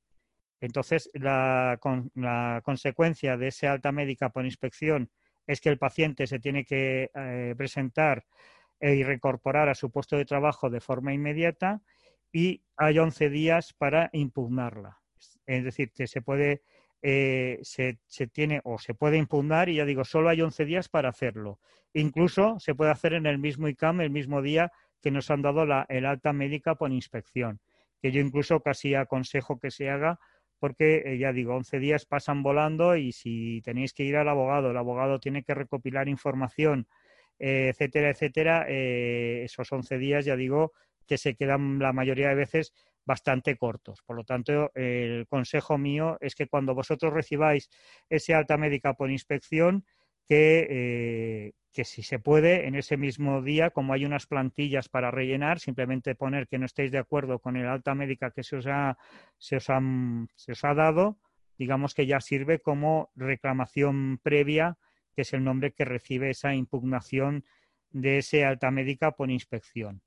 entonces 0.61 1.11
la, 1.14 1.78
la 2.14 2.61
consecuencia 2.64 3.37
de 3.37 3.48
esa 3.48 3.72
alta 3.72 3.92
médica 3.92 4.30
por 4.30 4.44
inspección 4.44 5.11
es 5.46 5.61
que 5.61 5.68
el 5.68 5.78
paciente 5.78 6.26
se 6.26 6.38
tiene 6.38 6.64
que 6.64 7.11
eh, 7.14 7.54
presentar 7.57 8.24
y 8.80 9.02
reincorporar 9.02 9.68
a 9.68 9.74
su 9.74 9.90
puesto 9.90 10.16
de 10.16 10.26
trabajo 10.26 10.68
de 10.68 10.80
forma 10.80 11.14
inmediata 11.14 11.80
y 12.33 12.62
hay 12.76 12.98
11 12.98 13.30
días 13.30 13.72
para 13.72 14.11
impugnarla. 14.12 14.98
Es 15.46 15.64
decir, 15.64 15.92
que 15.92 16.07
se 16.07 16.20
puede 16.20 16.62
eh, 17.07 17.59
se, 17.61 17.98
tiene 18.33 18.62
o 18.64 18.78
se 18.78 18.94
puede 18.94 19.18
impugnar 19.18 19.68
y 19.68 19.74
ya 19.74 19.85
digo, 19.85 20.04
solo 20.04 20.30
hay 20.30 20.40
11 20.40 20.64
días 20.64 20.88
para 20.88 21.11
hacerlo. 21.11 21.61
Incluso 21.92 22.59
se 22.61 22.74
puede 22.74 22.92
hacer 22.92 23.12
en 23.12 23.26
el 23.26 23.37
mismo 23.38 23.68
ICAM 23.68 24.00
el 24.00 24.09
mismo 24.09 24.40
día 24.40 24.72
que 25.02 25.11
nos 25.11 25.30
han 25.30 25.42
dado 25.42 25.66
la, 25.66 25.85
el 25.90 26.07
alta 26.07 26.33
médica 26.33 26.76
por 26.76 26.90
inspección, 26.90 27.61
que 28.00 28.11
yo 28.11 28.22
incluso 28.22 28.61
casi 28.61 28.94
aconsejo 28.94 29.61
que 29.61 29.70
se 29.70 29.90
haga 29.90 30.18
porque 30.64 31.03
eh, 31.05 31.18
ya 31.18 31.35
digo, 31.35 31.55
11 31.55 31.79
días 31.79 32.07
pasan 32.07 32.42
volando 32.42 32.96
y 32.96 33.12
si 33.12 33.61
tenéis 33.61 33.92
que 33.92 34.03
ir 34.03 34.16
al 34.16 34.31
abogado, 34.31 34.70
el 34.70 34.79
abogado 34.79 35.20
tiene 35.20 35.42
que 35.42 35.53
recopilar 35.53 36.09
información, 36.09 36.88
eh, 37.38 37.68
etcétera, 37.68 38.09
etcétera, 38.09 38.64
esos 38.66 39.70
11 39.70 39.98
días 39.98 40.24
ya 40.24 40.37
digo 40.37 40.72
que 41.07 41.18
se 41.18 41.35
quedan 41.35 41.81
la 41.81 41.92
mayoría 41.92 42.31
de 42.31 42.37
veces 42.37 42.72
bastante 43.05 43.59
cortos. 43.59 44.00
Por 44.07 44.16
lo 44.16 44.24
tanto, 44.24 44.70
el 44.74 45.27
consejo 45.29 45.77
mío 45.77 46.16
es 46.22 46.35
que 46.35 46.46
cuando 46.46 46.74
vosotros 46.74 47.12
recibáis 47.12 47.68
ese 48.09 48.33
alta 48.33 48.57
médica 48.57 48.94
por 48.94 49.11
inspección, 49.11 49.85
que, 50.28 50.66
eh, 50.70 51.52
que, 51.72 51.84
si 51.84 52.02
se 52.02 52.18
puede, 52.18 52.66
en 52.66 52.74
ese 52.74 52.96
mismo 52.96 53.42
día, 53.42 53.70
como 53.70 53.92
hay 53.92 54.04
unas 54.04 54.26
plantillas 54.26 54.88
para 54.88 55.10
rellenar, 55.10 55.60
simplemente 55.60 56.14
poner 56.14 56.48
que 56.48 56.58
no 56.58 56.66
estéis 56.66 56.90
de 56.92 56.98
acuerdo 56.98 57.38
con 57.38 57.56
el 57.56 57.66
alta 57.66 57.94
médica 57.94 58.30
que 58.30 58.42
se 58.42 58.56
os 58.56 58.66
ha, 58.66 58.96
se 59.38 59.56
os 59.56 59.64
se 59.64 60.52
os 60.52 60.64
ha 60.64 60.74
dado, 60.74 61.18
digamos 61.58 61.94
que 61.94 62.06
ya 62.06 62.20
sirve 62.20 62.60
como 62.60 63.10
reclamación 63.14 64.18
previa, 64.22 64.76
que 65.14 65.22
es 65.22 65.32
el 65.32 65.44
nombre 65.44 65.72
que 65.72 65.84
recibe 65.84 66.30
esa 66.30 66.54
impugnación 66.54 67.44
de 67.90 68.18
ese 68.18 68.44
alta 68.44 68.70
médica 68.70 69.12
por 69.12 69.30
inspección. 69.30 70.02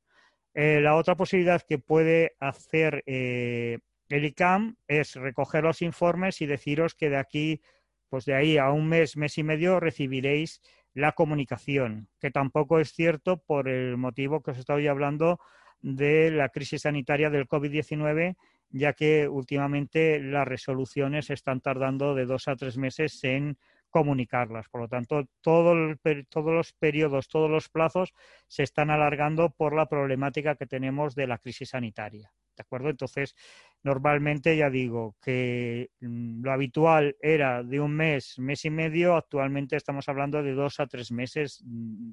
Eh, 0.53 0.81
la 0.81 0.95
otra 0.95 1.15
posibilidad 1.15 1.61
que 1.61 1.79
puede 1.79 2.35
hacer 2.39 3.03
eh, 3.05 3.79
el 4.09 4.25
ICAM 4.25 4.75
es 4.87 5.15
recoger 5.15 5.63
los 5.63 5.81
informes 5.81 6.41
y 6.41 6.45
deciros 6.45 6.95
que 6.95 7.09
de 7.09 7.17
aquí, 7.17 7.61
pues 8.09 8.25
de 8.25 8.35
ahí 8.35 8.57
a 8.57 8.71
un 8.71 8.87
mes, 8.87 9.17
mes 9.17 9.37
y 9.37 9.43
medio, 9.43 9.79
recibiréis 9.79 10.61
la 10.93 11.11
comunicación, 11.11 12.07
que 12.19 12.31
tampoco 12.31 12.79
es 12.79 12.91
cierto 12.91 13.37
por 13.37 13.69
el 13.69 13.97
motivo 13.97 14.41
que 14.41 14.51
os 14.51 14.57
estoy 14.57 14.87
hablando 14.87 15.39
de 15.81 16.31
la 16.31 16.49
crisis 16.49 16.81
sanitaria 16.81 17.29
del 17.29 17.47
COVID-19, 17.47 18.35
ya 18.69 18.93
que 18.93 19.27
últimamente 19.27 20.19
las 20.19 20.47
resoluciones 20.47 21.29
están 21.29 21.61
tardando 21.61 22.15
de 22.15 22.25
dos 22.25 22.47
a 22.47 22.55
tres 22.55 22.77
meses 22.77 23.23
en 23.23 23.57
comunicarlas. 23.89 24.69
Por 24.69 24.81
lo 24.81 24.87
tanto, 24.87 25.27
todos 25.41 25.75
los 25.75 26.73
periodos, 26.73 27.27
todos 27.27 27.49
los 27.49 27.69
plazos 27.69 28.13
se 28.47 28.63
están 28.63 28.89
alargando 28.89 29.51
por 29.51 29.75
la 29.75 29.87
problemática 29.87 30.55
que 30.55 30.65
tenemos 30.65 31.15
de 31.15 31.27
la 31.27 31.37
crisis 31.37 31.69
sanitaria. 31.69 32.31
¿De 32.57 32.63
acuerdo? 32.63 32.89
Entonces, 32.89 33.35
normalmente 33.83 34.57
ya 34.57 34.69
digo 34.69 35.15
que 35.21 35.91
mm, 36.01 36.43
lo 36.43 36.51
habitual 36.51 37.15
era 37.21 37.63
de 37.63 37.79
un 37.79 37.95
mes, 37.95 38.39
mes 38.39 38.65
y 38.65 38.71
medio, 38.71 39.15
actualmente 39.15 39.75
estamos 39.75 40.09
hablando 40.09 40.41
de 40.41 40.53
dos 40.53 40.79
a 40.79 40.87
tres 40.87 41.11
meses 41.11 41.63
mm, 41.63 42.11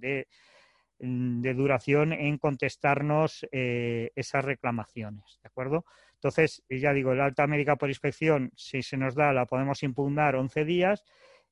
mm, 1.00 1.40
de, 1.40 1.54
duración 1.54 2.12
en 2.12 2.36
contestarnos 2.38 3.46
eh, 3.50 4.10
esas 4.14 4.44
reclamaciones. 4.44 5.40
¿De 5.42 5.48
acuerdo? 5.48 5.86
Entonces, 6.14 6.62
ya 6.68 6.92
digo, 6.92 7.12
el 7.12 7.20
alta 7.20 7.46
médica 7.46 7.76
por 7.76 7.88
inspección, 7.88 8.52
si 8.54 8.82
se 8.82 8.96
nos 8.96 9.14
da, 9.14 9.32
la 9.32 9.46
podemos 9.46 9.82
impugnar 9.82 10.36
11 10.36 10.64
días 10.64 11.04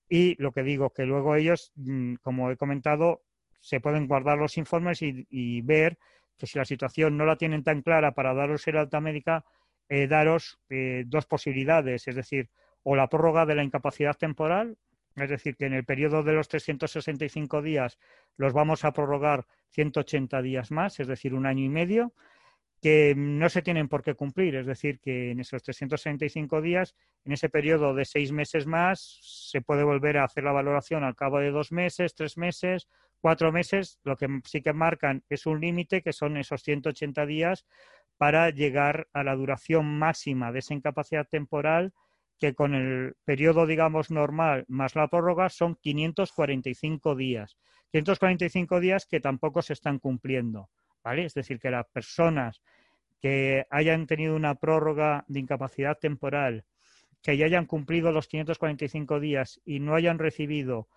y 0.09 0.35
lo 0.43 0.53
que 0.53 0.63
digo, 0.63 0.91
que 0.91 1.05
luego 1.07 1.35
ellos, 1.35 1.73
como 2.23 2.51
he 2.51 2.57
comentado, 2.59 3.23
se 3.61 3.81
pueden 3.81 4.09
guardar 4.09 4.39
los 4.39 4.59
informes 4.59 5.01
y, 5.03 5.61
ver 5.63 5.99
que 6.38 6.47
si 6.47 6.59
la 6.59 6.64
situación 6.64 7.16
no 7.16 7.25
la 7.27 7.37
tienen 7.37 7.62
tan 7.62 7.83
clara 7.83 8.12
para 8.12 8.35
daros 8.35 8.66
el 8.68 8.77
alta 8.77 9.01
médica, 9.01 9.45
eh, 9.88 10.07
daros 10.07 10.59
eh, 10.71 11.05
dos 11.07 11.27
posibilidades, 11.27 12.09
es 12.09 12.14
decir, 12.14 12.49
o 12.83 12.97
la 12.97 13.09
prórroga 13.09 13.47
de 13.47 13.55
la 13.55 13.64
incapacidad 13.64 14.16
temporal, 14.16 14.77
es 15.16 15.29
decir, 15.29 15.57
que 15.57 15.66
en 15.66 15.75
el 15.75 15.85
periodo 15.85 16.23
de 16.23 16.33
los 16.33 16.49
365 16.49 17.62
días 17.62 17.99
los 18.37 18.53
vamos 18.53 18.85
a 18.85 18.92
prorrogar 18.92 19.47
180 19.71 20.40
días 20.42 20.71
más, 20.71 20.99
es 21.01 21.07
decir, 21.07 21.35
un 21.35 21.47
año 21.47 21.64
y 21.64 21.68
medio, 21.68 22.14
que 22.81 23.14
no 23.16 23.49
se 23.49 23.62
tienen 23.62 23.88
por 23.88 24.03
qué 24.03 24.14
cumplir, 24.14 24.57
es 24.57 24.66
decir, 24.66 24.99
que 24.99 25.31
en 25.31 25.40
esos 25.40 25.62
365 25.62 26.61
días, 26.61 26.97
en 27.25 27.33
ese 27.33 27.49
periodo 27.49 27.95
de 27.95 28.05
seis 28.05 28.33
meses 28.33 28.66
más, 28.66 29.21
se 29.23 29.61
puede 29.61 29.85
volver 29.85 30.18
a 30.18 30.25
hacer 30.25 30.42
la 30.42 30.51
valoración 30.53 31.05
al 31.05 31.14
cabo 31.14 31.38
de 31.38 31.53
dos 31.53 31.71
meses, 31.71 32.14
tres 32.14 32.37
meses, 32.37 32.88
cuatro 33.23 33.53
meses. 33.53 33.99
Lo 34.05 34.17
que 34.17 34.29
sí 34.45 34.61
que 34.61 34.75
marcan 34.75 35.25
es 35.31 35.47
un 35.47 35.61
límite, 35.61 36.03
que 36.03 36.13
son 36.13 36.37
esos 36.37 36.63
180 36.63 37.25
días, 37.25 37.65
para 38.19 38.51
llegar 38.51 39.09
a 39.15 39.25
la 39.25 39.35
duración 39.35 39.99
máxima 39.99 40.53
de 40.53 40.59
esa 40.59 40.75
incapacidad 40.75 41.27
temporal 41.27 41.95
que 42.39 42.55
con 42.55 42.75
el 42.75 43.15
periodo, 43.25 43.67
digamos, 43.67 44.11
normal 44.11 44.65
más 44.69 44.97
la 44.97 45.09
prórroga 45.09 45.49
son 45.49 45.77
545 45.77 47.15
días. 47.15 47.57
545 47.93 48.81
días 48.81 49.07
que 49.07 49.21
tampoco 49.21 49.63
se 49.63 49.75
están 49.75 49.99
cumpliendo, 49.99 50.69
¿vale? 51.05 51.25
Es 51.25 51.35
decir, 51.35 51.61
que 51.61 51.71
las 51.71 51.87
personas 51.87 52.61
que 53.21 53.67
hayan 53.71 54.07
tenido 54.07 54.35
una 54.35 54.57
prórroga 54.57 55.25
de 55.29 55.39
incapacidad 55.39 55.97
temporal, 55.99 56.65
que 57.23 57.37
ya 57.37 57.47
hayan 57.47 57.67
cumplido 57.67 58.11
los 58.11 58.27
545 58.27 59.21
días 59.21 59.61
y 59.65 59.79
no 59.79 59.95
hayan 59.95 60.19
recibido 60.19 60.89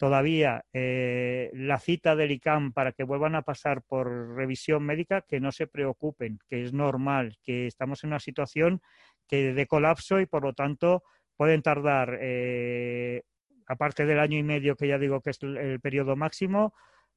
todavía 0.00 0.64
eh, 0.72 1.50
la 1.52 1.78
cita 1.78 2.16
del 2.16 2.30
ICAM 2.30 2.72
para 2.72 2.92
que 2.92 3.04
vuelvan 3.04 3.34
a 3.34 3.42
pasar 3.42 3.82
por 3.82 4.34
revisión 4.34 4.82
médica, 4.82 5.20
que 5.20 5.40
no 5.40 5.52
se 5.52 5.66
preocupen, 5.66 6.38
que 6.48 6.64
es 6.64 6.72
normal, 6.72 7.36
que 7.42 7.66
estamos 7.66 8.02
en 8.02 8.08
una 8.08 8.18
situación 8.18 8.80
que 9.28 9.52
de 9.52 9.66
colapso 9.66 10.18
y 10.18 10.24
por 10.24 10.42
lo 10.42 10.54
tanto 10.54 11.02
pueden 11.36 11.60
tardar, 11.60 12.16
eh, 12.18 13.24
aparte 13.66 14.06
del 14.06 14.20
año 14.20 14.38
y 14.38 14.42
medio 14.42 14.74
que 14.74 14.88
ya 14.88 14.96
digo 14.96 15.20
que 15.20 15.30
es 15.30 15.42
el, 15.42 15.80
periodo 15.80 16.16
máximo, 16.16 16.72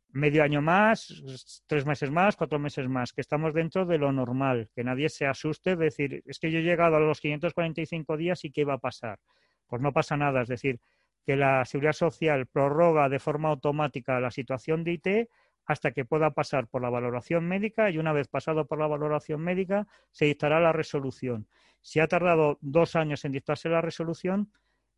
medio 0.10 0.44
año 0.44 0.62
más, 0.62 1.24
tres 1.68 1.86
meses 1.86 2.12
más, 2.12 2.36
cuatro 2.36 2.60
meses 2.60 2.90
más, 2.90 3.14
que 3.14 3.22
estamos 3.22 3.54
dentro 3.54 3.86
de 3.86 3.98
lo 3.98 4.12
normal, 4.12 4.70
que 4.76 4.84
nadie 4.84 5.08
se 5.08 5.26
asuste 5.26 5.78
de 5.78 5.86
decir, 5.86 6.22
es 6.26 6.38
que 6.38 6.52
yo 6.52 6.60
he 6.60 6.64
llegado 6.64 6.98
a 6.98 7.00
los 7.00 7.22
545 7.22 8.18
días 8.18 8.44
y 8.44 8.52
¿qué 8.52 8.66
va 8.66 8.74
a 8.74 8.80
pasar? 8.80 9.20
Pues 9.68 9.82
no 9.82 9.94
pasa 9.94 10.18
nada, 10.18 10.42
es 10.42 10.50
decir, 10.50 10.82
que 11.26 11.36
la 11.36 11.66
Seguridad 11.66 11.94
Social 11.94 12.48
prorroga 12.48 13.10
de 13.10 13.20
forma 13.20 13.50
automática 13.50 14.20
la 14.20 14.32
situación 14.32 14.84
de 14.84 14.94
IT 14.94 15.30
hasta 15.66 15.92
que 15.92 16.06
pueda 16.06 16.32
pasar 16.32 16.68
por 16.68 16.82
la 16.82 16.90
valoración 16.90 17.48
médica 17.48 17.90
y 17.90 17.98
una 17.98 18.14
vez 18.14 18.28
pasado 18.28 18.66
por 18.66 18.80
la 18.80 18.88
valoración 18.88 19.42
médica 19.42 19.88
se 20.12 20.26
dictará 20.26 20.60
la 20.60 20.74
resolución. 20.74 21.48
Si 21.82 22.00
ha 22.00 22.08
tardado 22.08 22.58
dos 22.62 22.96
años 22.96 23.24
en 23.26 23.32
dictarse 23.32 23.70
la 23.70 23.82
resolución, 23.82 24.52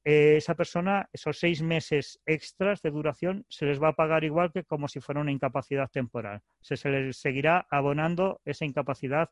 eh, 0.03 0.37
esa 0.37 0.53
persona, 0.53 1.09
esos 1.13 1.39
seis 1.39 1.63
meses 1.63 2.21
extras 2.27 2.81
de 2.83 2.91
duración, 2.91 3.45
se 3.49 3.65
les 3.65 3.81
va 3.81 3.89
a 3.89 3.95
pagar 3.95 4.23
igual 4.23 4.51
que 4.51 4.63
como 4.63 4.87
si 4.87 4.99
fuera 4.99 5.21
una 5.21 5.31
incapacidad 5.31 5.89
temporal. 5.89 6.41
Se, 6.61 6.89
les 6.89 7.17
seguirá 7.17 7.65
abonando 7.71 8.39
esa 8.45 8.65
incapacidad 8.65 9.31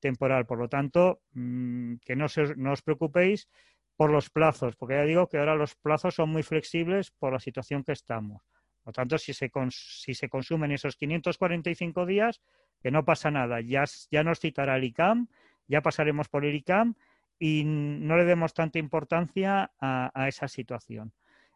temporal. 0.00 0.46
Por 0.46 0.58
lo 0.58 0.68
tanto, 0.68 1.20
mm, 1.32 1.96
que 1.96 2.16
no, 2.16 2.26
no 2.56 2.72
os 2.72 2.82
preocupéis 2.82 3.48
por 3.96 4.10
los 4.10 4.30
plazos, 4.30 4.76
porque 4.76 4.94
ya 4.94 5.02
digo 5.02 5.28
que 5.28 5.38
ahora 5.38 5.54
los 5.54 5.74
plazos 5.74 6.14
son 6.14 6.30
muy 6.30 6.42
flexibles 6.42 7.10
por 7.10 7.32
la 7.32 7.40
situación 7.40 7.82
que 7.82 7.92
estamos. 7.92 8.42
Por 8.82 8.90
lo 8.90 8.92
tanto, 8.92 9.18
si 9.18 9.32
se, 9.32 9.50
si 9.70 10.14
se 10.14 10.28
consumen 10.28 10.70
esos 10.72 10.96
545 10.96 12.06
días, 12.06 12.40
que 12.82 12.90
no 12.90 13.04
pasa 13.04 13.30
nada, 13.30 13.60
ya, 13.60 13.84
ya 14.10 14.22
nos 14.22 14.38
citará 14.38 14.76
el 14.76 14.84
ICAM 14.84 15.28
ya 15.68 15.82
pasaremos 15.82 16.28
por 16.28 16.44
el 16.44 16.54
ICAM 16.54 16.94
y 17.38 17.64
no 17.64 18.16
le 18.16 18.24
demos 18.24 18.54
tanta 18.54 18.78
importancia 18.78 19.72
a, 19.80 20.28
esa 20.28 20.48
situación. 20.48 21.12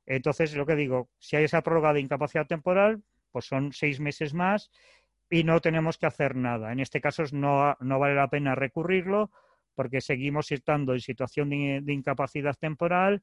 Entonces, 0.07 0.55
lo 0.55 0.66
que 0.66 0.76
digo, 0.76 1.09
si 1.18 1.37
hay 1.37 1.44
esa 1.44 1.62
prórroga 1.62 1.92
de 1.92 2.00
incapacidad 2.00 2.46
temporal, 2.46 3.03
pues 3.31 3.46
son 3.46 3.72
seis 3.72 4.00
meses 4.00 4.35
más 4.35 4.70
y 5.31 5.44
no 5.44 5.61
tenemos 5.61 5.96
que 5.96 6.07
hacer 6.07 6.35
nada. 6.35 6.72
En 6.72 6.81
este 6.81 7.00
caso 7.00 7.22
no, 7.33 7.76
vale 7.81 8.14
la 8.14 8.29
pena 8.29 8.55
recurrirlo 8.55 9.31
porque 9.74 10.00
seguimos 10.00 10.50
estando 10.52 10.92
en 10.92 11.00
situación 11.00 11.50
de, 11.50 11.92
incapacidad 11.92 12.54
temporal, 12.54 13.22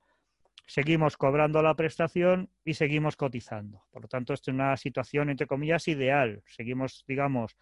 seguimos 0.66 1.18
cobrando 1.18 1.62
la 1.62 1.76
prestación 1.76 2.50
y 2.66 2.74
seguimos 2.74 3.16
cotizando. 3.16 3.84
Por 3.92 4.04
lo 4.04 4.08
tanto, 4.08 4.34
esto 4.34 4.52
es 4.52 4.56
una 4.56 4.76
situación, 4.78 5.30
entre 5.30 5.48
comillas, 5.48 5.88
ideal. 5.88 6.44
Seguimos, 6.48 7.04
digamos, 7.08 7.58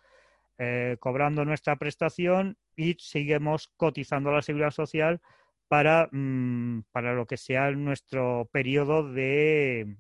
eh, 0.58 0.98
cobrando 1.00 1.46
nuestra 1.46 1.76
prestación 1.76 2.58
y 2.76 2.96
seguimos 3.00 3.68
cotizando 3.76 4.32
la 4.32 4.42
seguridad 4.42 4.72
social 4.72 5.22
para, 5.68 6.08
mm, 6.12 6.84
para 6.92 7.14
lo 7.14 7.26
que 7.26 7.38
sea 7.38 7.72
nuestro 7.72 8.50
periodo 8.52 9.12
de 9.12 9.98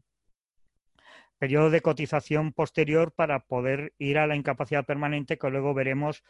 periodo 1.38 1.70
de 1.70 1.82
cotización 1.82 2.54
posterior 2.54 3.12
para 3.12 3.40
poder 3.40 3.94
ir 3.98 4.18
a 4.18 4.28
la 4.28 4.36
incapacidad 4.36 4.86
permanente, 4.86 5.38
que 5.38 5.50
luego 5.50 5.74
veremos 5.74 6.24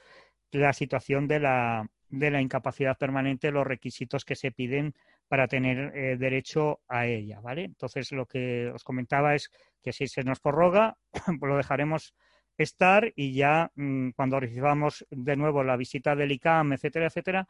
la 0.52 0.74
situación 0.74 1.28
de 1.28 1.39
la, 1.39 1.89
de 2.10 2.32
la 2.32 2.41
incapacidad 2.41 2.98
permanente, 2.98 3.52
los 3.52 3.65
requisitos 3.65 4.26
que 4.26 4.36
se 4.36 4.52
piden 4.52 4.96
para 5.28 5.48
tener 5.48 5.96
eh, 5.96 6.18
derecho 6.18 6.82
a 6.88 7.08
ella, 7.08 7.39
¿vale? 7.41 7.63
Entonces, 7.63 8.12
lo 8.12 8.26
que 8.26 8.72
os 8.74 8.84
comentaba 8.84 9.36
es 9.36 9.50
que 9.82 9.91
si 9.91 10.08
se 10.08 10.24
nos 10.24 10.39
prorroga, 10.39 10.98
pues 11.12 11.24
lo 11.41 11.58
dejaremos 11.58 12.15
estar 12.58 13.12
y 13.15 13.34
ya 13.34 13.72
mm, 13.76 14.12
cuando 14.12 14.39
recibamos 14.39 15.06
de 15.10 15.36
nuevo 15.36 15.63
la 15.63 15.78
visita 15.78 16.15
del 16.15 16.32
ICAM, 16.32 16.74
etcétera, 16.74 17.08
etcétera, 17.08 17.48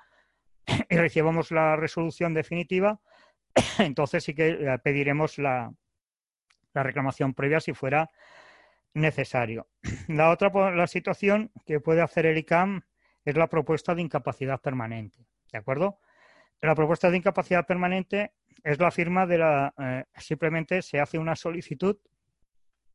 y 0.89 0.95
recibamos 0.95 1.51
la 1.51 1.75
resolución 1.75 2.33
definitiva, 2.33 2.99
entonces 3.79 4.23
sí 4.23 4.33
que 4.33 4.49
eh, 4.49 4.79
pediremos 4.83 5.37
la, 5.37 5.71
la 6.73 6.83
reclamación 6.83 7.33
previa 7.33 7.59
si 7.59 7.73
fuera 7.73 8.09
necesario. 8.93 9.67
La 10.07 10.29
otra 10.31 10.49
la 10.71 10.87
situación 10.87 11.51
que 11.65 11.79
puede 11.79 12.01
hacer 12.01 12.25
el 12.25 12.37
ICAM 12.37 12.81
es 13.25 13.35
la 13.35 13.47
propuesta 13.47 13.95
de 13.95 14.03
incapacidad 14.03 14.61
permanente. 14.61 15.25
¿De 15.51 15.57
acuerdo? 15.57 15.99
La 16.61 16.75
propuesta 16.75 17.09
de 17.09 17.17
incapacidad 17.17 17.65
permanente 17.65 18.33
es 18.63 18.79
la 18.79 18.91
firma 18.91 19.25
de 19.25 19.37
la. 19.37 19.73
Eh, 19.77 20.05
simplemente 20.17 20.81
se 20.81 20.99
hace 20.99 21.17
una 21.17 21.35
solicitud 21.35 21.97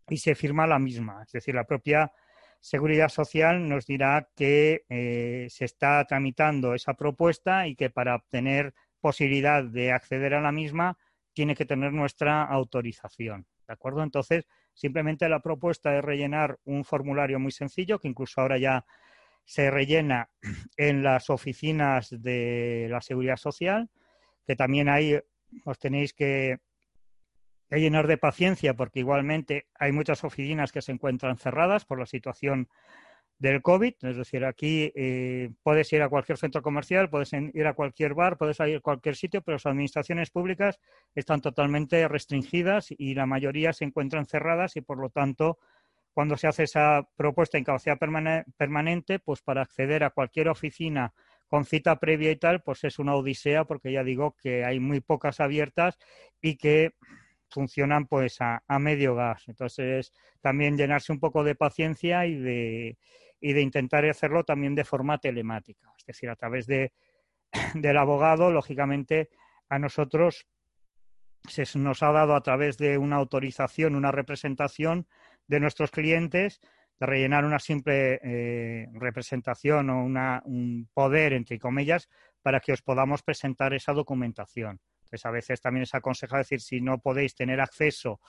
y 0.09 0.17
se 0.17 0.35
firma 0.35 0.67
la 0.67 0.79
misma. 0.79 1.23
Es 1.25 1.33
decir, 1.33 1.55
la 1.55 1.65
propia 1.65 2.13
Seguridad 2.61 3.09
Social 3.09 3.69
nos 3.69 3.87
dirá 3.87 4.29
que 4.37 4.85
eh, 4.89 5.47
se 5.49 5.65
está 5.65 6.05
tramitando 6.05 6.75
esa 6.75 6.95
propuesta 6.95 7.67
y 7.67 7.75
que 7.75 7.91
para 7.91 8.15
obtener 8.15 8.75
posibilidad 9.01 9.65
de 9.65 9.93
acceder 9.93 10.35
a 10.35 10.43
la 10.43 10.53
misma 10.53 10.99
tiene 11.33 11.55
que 11.55 11.65
tener 11.65 11.93
nuestra 11.93 12.43
autorización. 12.45 13.47
¿De 13.67 13.73
acuerdo? 13.73 14.03
Entonces, 14.03 14.47
simplemente 14.75 15.29
la 15.29 15.41
propuesta 15.41 15.97
es 15.97 16.05
rellenar 16.05 16.59
un 16.65 16.85
formulario 16.85 17.39
muy 17.39 17.53
sencillo 17.53 17.99
que 17.99 18.09
incluso 18.09 18.41
ahora 18.41 18.59
ya 18.59 18.85
se 19.45 19.71
rellena 19.71 20.31
en 20.77 21.03
las 21.03 21.31
oficinas 21.31 22.11
de 22.11 22.87
la 22.91 23.01
Seguridad 23.01 23.37
Social, 23.37 23.91
que 24.47 24.57
también 24.57 24.89
ahí 24.89 25.19
os 25.65 25.79
tenéis 25.79 26.13
que 26.13 26.59
llenar 27.71 28.07
de 28.07 28.19
paciencia 28.19 28.75
porque 28.75 29.01
igualmente 29.01 29.67
hay 29.75 29.93
muchas 29.93 30.25
oficinas 30.25 30.73
que 30.73 30.83
se 30.83 30.93
encuentran 30.93 31.39
cerradas 31.39 31.85
por 31.85 31.99
la 31.99 32.07
situación 32.07 32.69
del 33.39 33.63
COVID. 33.63 33.95
Es 34.03 34.17
decir, 34.17 34.45
aquí 34.45 34.93
eh, 34.95 35.51
puedes 35.63 35.93
ir 35.93 36.03
a 36.03 36.09
cualquier 36.09 36.37
centro 36.37 36.63
comercial, 36.63 37.09
puedes 37.09 37.33
ir 37.33 37.67
a 37.67 37.75
cualquier 37.75 38.15
bar, 38.15 38.37
puedes 38.37 38.61
ir 38.61 38.77
a 38.77 38.81
cualquier 38.81 39.17
sitio, 39.17 39.43
pero 39.43 39.57
las 39.57 39.67
administraciones 39.67 40.31
públicas 40.31 40.79
están 41.15 41.41
totalmente 41.41 42.07
restringidas 42.07 42.89
y 42.97 43.15
la 43.15 43.27
mayoría 43.27 43.73
se 43.73 43.85
encuentran 43.85 44.27
cerradas 44.27 44.77
y 44.77 44.83
por 44.83 44.99
lo 44.99 45.09
tanto 45.11 45.59
cuando 46.13 46.37
se 46.37 46.49
hace 46.49 46.65
esa 46.65 47.09
propuesta 47.17 47.57
de 47.57 47.61
incapacidad 47.61 47.99
permanente, 47.99 49.19
pues 49.19 49.43
para 49.43 49.63
acceder 49.63 50.05
a 50.05 50.11
cualquier 50.11 50.49
oficina 50.49 51.13
con 51.47 51.65
cita 51.65 51.99
previa 51.99 52.31
y 52.31 52.37
tal, 52.37 52.63
pues 52.63 52.85
es 52.85 52.99
una 52.99 53.15
odisea 53.15 53.65
porque 53.65 53.93
ya 53.93 54.05
digo 54.05 54.37
que 54.41 54.65
hay 54.65 54.79
muy 54.79 55.01
pocas 55.01 55.41
abiertas 55.41 55.99
y 56.41 56.57
que 56.57 56.95
funcionan 57.49 58.07
pues 58.07 58.37
a, 58.41 58.63
medio 58.79 59.15
gas. 59.17 59.49
Entonces, 59.49 60.13
también 60.41 60.77
llenarse 60.77 61.13
un 61.13 61.19
poco 61.19 61.43
de 61.43 61.57
paciencia 61.57 62.25
y 62.27 62.37
de, 62.37 62.99
y 63.41 63.53
de 63.53 63.61
intentar 63.61 64.05
hacerlo 64.09 64.45
también 64.45 64.77
de 64.77 64.85
forma 64.85 65.19
telemática. 65.19 65.93
Es 65.99 66.07
decir, 66.07 66.31
a 66.31 66.37
través 66.37 66.67
de, 66.67 66.93
del 67.75 67.97
abogado, 67.97 68.53
lógicamente, 68.53 69.31
a 69.69 69.79
nosotros 69.79 70.47
se 71.49 71.65
nos 71.79 72.03
ha 72.03 72.13
dado 72.13 72.35
a 72.37 72.43
través 72.43 72.79
de 72.79 72.99
una 72.99 73.17
autorización, 73.17 73.95
una 73.97 74.13
representación 74.13 75.07
de 75.51 75.59
nuestros 75.59 75.91
clientes, 75.91 76.61
de 77.01 77.07
rellenar 77.07 77.45
una 77.45 77.59
simple 77.59 78.21
eh, 78.23 78.87
representación 78.93 79.91
o 79.91 80.05
una, 80.05 80.43
un 80.45 80.89
poder, 80.95 81.33
entre 81.33 81.59
comillas, 81.59 82.09
para 82.41 82.61
que 82.61 82.73
os 82.73 82.83
podamos 82.83 83.23
presentar 83.23 83.75
esa 83.75 83.93
documentación. 83.93 84.81
Entonces, 85.01 85.27
a 85.27 85.33
veces 85.33 85.61
también 85.61 85.83
es 85.83 85.95
aconsejable 85.95 86.45
decir, 86.45 86.61
si 86.61 86.81
no 86.81 86.99
podéis 86.99 87.35
tener 87.35 87.61
acceso 87.61 88.21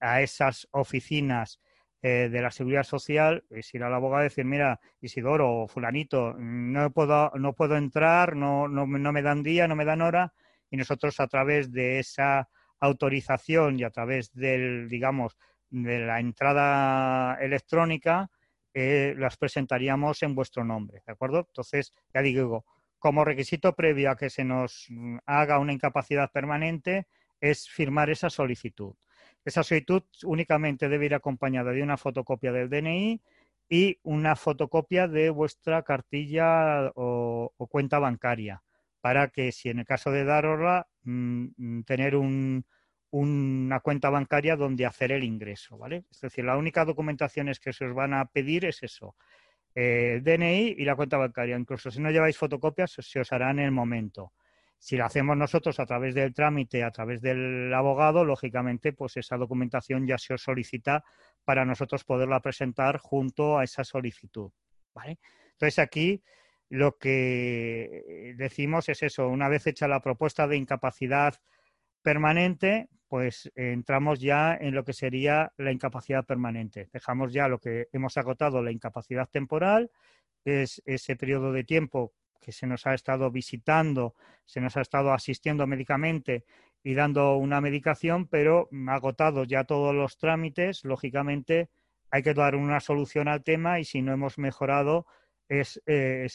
a 0.00 0.22
esas 0.22 0.66
oficinas 0.70 1.60
eh, 2.00 2.30
de 2.32 2.40
la 2.40 2.50
seguridad 2.50 2.84
social, 2.84 3.44
es 3.50 3.72
ir 3.74 3.82
al 3.82 3.92
abogado 3.92 4.22
y 4.22 4.30
decir, 4.30 4.46
mira, 4.46 4.80
Isidoro 5.02 5.64
o 5.64 5.68
fulanito, 5.68 6.34
no 6.38 6.90
puedo, 6.90 7.32
no 7.34 7.52
puedo 7.52 7.76
entrar, 7.76 8.34
no, 8.34 8.66
no, 8.66 8.86
no 8.86 9.12
me 9.12 9.22
dan 9.22 9.42
día, 9.42 9.68
no 9.68 9.76
me 9.76 9.84
dan 9.84 10.00
hora, 10.00 10.32
y 10.70 10.78
nosotros 10.78 11.20
a 11.20 11.26
través 11.26 11.70
de 11.70 11.98
esa 11.98 12.48
autorización 12.80 13.78
y 13.78 13.84
a 13.84 13.90
través 13.90 14.32
del, 14.32 14.88
digamos, 14.88 15.36
de 15.72 15.98
la 16.00 16.20
entrada 16.20 17.34
electrónica, 17.40 18.30
eh, 18.74 19.14
las 19.18 19.36
presentaríamos 19.36 20.22
en 20.22 20.34
vuestro 20.34 20.64
nombre, 20.64 21.02
¿de 21.04 21.12
acuerdo? 21.12 21.46
Entonces, 21.48 21.92
ya 22.14 22.22
digo, 22.22 22.64
como 22.98 23.24
requisito 23.24 23.74
previo 23.74 24.10
a 24.10 24.16
que 24.16 24.30
se 24.30 24.44
nos 24.44 24.88
haga 25.26 25.58
una 25.58 25.72
incapacidad 25.72 26.30
permanente 26.30 27.08
es 27.40 27.68
firmar 27.68 28.10
esa 28.10 28.30
solicitud. 28.30 28.94
Esa 29.44 29.62
solicitud 29.62 30.04
únicamente 30.24 30.88
debe 30.88 31.06
ir 31.06 31.14
acompañada 31.14 31.72
de 31.72 31.82
una 31.82 31.96
fotocopia 31.96 32.52
del 32.52 32.70
DNI 32.70 33.20
y 33.68 33.98
una 34.02 34.36
fotocopia 34.36 35.08
de 35.08 35.30
vuestra 35.30 35.82
cartilla 35.82 36.92
o, 36.94 37.52
cuenta 37.70 37.98
bancaria 37.98 38.62
para 39.00 39.28
que 39.28 39.50
si 39.50 39.70
en 39.70 39.80
el 39.80 39.84
caso 39.84 40.12
de 40.12 40.24
darosla 40.24 40.86
mm, 41.02 41.46
mm, 41.56 41.82
tener 41.82 42.14
una 43.12 43.80
cuenta 43.80 44.10
bancaria 44.10 44.56
donde 44.56 44.86
hacer 44.86 45.12
el 45.12 45.22
ingreso, 45.22 45.76
¿vale? 45.76 46.04
Es 46.10 46.20
decir, 46.20 46.44
la 46.44 46.56
única 46.56 46.84
documentación 46.84 47.52
que 47.62 47.72
se 47.72 47.84
os 47.84 47.94
van 47.94 48.14
a 48.14 48.24
pedir 48.24 48.64
es 48.64 48.82
eso, 48.82 49.14
el 49.74 49.84
eh, 49.84 50.20
DNI 50.22 50.76
y 50.78 50.84
la 50.84 50.96
cuenta 50.96 51.18
bancaria. 51.18 51.56
Incluso 51.56 51.90
si 51.90 52.00
no 52.00 52.10
lleváis 52.10 52.38
fotocopias, 52.38 52.96
se 52.98 53.20
os 53.20 53.32
hará 53.32 53.50
en 53.50 53.58
el 53.58 53.70
momento. 53.70 54.32
Si 54.78 54.96
lo 54.96 55.04
hacemos 55.04 55.36
nosotros 55.36 55.78
a 55.78 55.86
través 55.86 56.14
del 56.14 56.34
trámite, 56.34 56.82
a 56.82 56.90
través 56.90 57.20
del 57.20 57.72
abogado, 57.72 58.24
lógicamente, 58.24 58.92
pues 58.92 59.16
esa 59.18 59.36
documentación 59.36 60.06
ya 60.06 60.18
se 60.18 60.34
os 60.34 60.42
solicita 60.42 61.04
para 61.44 61.64
nosotros 61.64 62.04
poderla 62.04 62.40
presentar 62.40 62.96
junto 62.98 63.58
a 63.58 63.64
esa 63.64 63.84
solicitud. 63.84 64.50
¿vale? 64.94 65.18
Entonces 65.52 65.78
aquí 65.78 66.22
lo 66.70 66.96
que 66.96 68.34
decimos 68.36 68.88
es 68.88 69.02
eso, 69.02 69.28
una 69.28 69.48
vez 69.48 69.66
hecha 69.66 69.86
la 69.86 70.00
propuesta 70.00 70.48
de 70.48 70.56
incapacidad 70.56 71.34
permanente, 72.02 72.88
pues 73.08 73.50
entramos 73.54 74.20
ya 74.20 74.54
en 74.54 74.74
lo 74.74 74.84
que 74.84 74.92
sería 74.92 75.52
la 75.58 75.70
incapacidad 75.70 76.24
permanente. 76.24 76.88
Dejamos 76.92 77.32
ya 77.32 77.48
lo 77.48 77.58
que 77.58 77.88
hemos 77.92 78.16
agotado, 78.16 78.62
la 78.62 78.72
incapacidad 78.72 79.28
temporal, 79.28 79.90
que 80.44 80.62
es 80.62 80.82
ese 80.86 81.16
periodo 81.16 81.52
de 81.52 81.64
tiempo 81.64 82.12
que 82.40 82.52
se 82.52 82.66
nos 82.66 82.86
ha 82.86 82.94
estado 82.94 83.30
visitando, 83.30 84.14
se 84.44 84.60
nos 84.60 84.76
ha 84.76 84.80
estado 84.80 85.12
asistiendo 85.12 85.66
médicamente 85.66 86.44
y 86.82 86.94
dando 86.94 87.36
una 87.36 87.60
medicación, 87.60 88.26
pero 88.26 88.68
agotado 88.88 89.44
ya 89.44 89.64
todos 89.64 89.94
los 89.94 90.18
trámites, 90.18 90.84
lógicamente 90.84 91.70
hay 92.10 92.22
que 92.22 92.34
dar 92.34 92.56
una 92.56 92.80
solución 92.80 93.28
al 93.28 93.44
tema 93.44 93.78
y 93.78 93.84
si 93.84 94.02
no 94.02 94.12
hemos 94.12 94.38
mejorado 94.38 95.06
es 95.48 95.82
eh, 95.86 96.26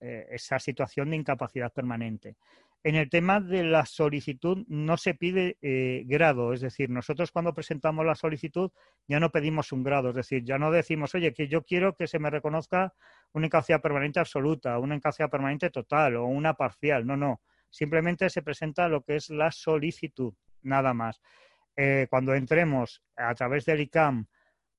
eh, 0.00 0.26
esa 0.30 0.58
situación 0.58 1.10
de 1.10 1.16
incapacidad 1.16 1.72
permanente. 1.72 2.36
En 2.86 2.96
el 2.96 3.08
tema 3.08 3.40
de 3.40 3.64
la 3.64 3.86
solicitud 3.86 4.66
no 4.68 4.98
se 4.98 5.14
pide 5.14 5.56
eh, 5.62 6.02
grado, 6.04 6.52
es 6.52 6.60
decir, 6.60 6.90
nosotros 6.90 7.32
cuando 7.32 7.54
presentamos 7.54 8.04
la 8.04 8.14
solicitud 8.14 8.70
ya 9.08 9.18
no 9.18 9.32
pedimos 9.32 9.72
un 9.72 9.82
grado, 9.82 10.10
es 10.10 10.16
decir, 10.16 10.44
ya 10.44 10.58
no 10.58 10.70
decimos, 10.70 11.14
oye, 11.14 11.32
que 11.32 11.48
yo 11.48 11.62
quiero 11.64 11.96
que 11.96 12.06
se 12.06 12.18
me 12.18 12.28
reconozca 12.28 12.92
una 13.32 13.46
incapacidad 13.46 13.80
permanente 13.80 14.20
absoluta, 14.20 14.78
una 14.78 14.96
incapacidad 14.96 15.30
permanente 15.30 15.70
total 15.70 16.16
o 16.16 16.26
una 16.26 16.52
parcial, 16.52 17.06
no, 17.06 17.16
no, 17.16 17.40
simplemente 17.70 18.28
se 18.28 18.42
presenta 18.42 18.86
lo 18.90 19.02
que 19.02 19.16
es 19.16 19.30
la 19.30 19.50
solicitud, 19.50 20.34
nada 20.60 20.92
más. 20.92 21.22
Eh, 21.76 22.06
cuando 22.10 22.34
entremos 22.34 23.02
a 23.16 23.34
través 23.34 23.64
del 23.64 23.80
ICAM 23.80 24.26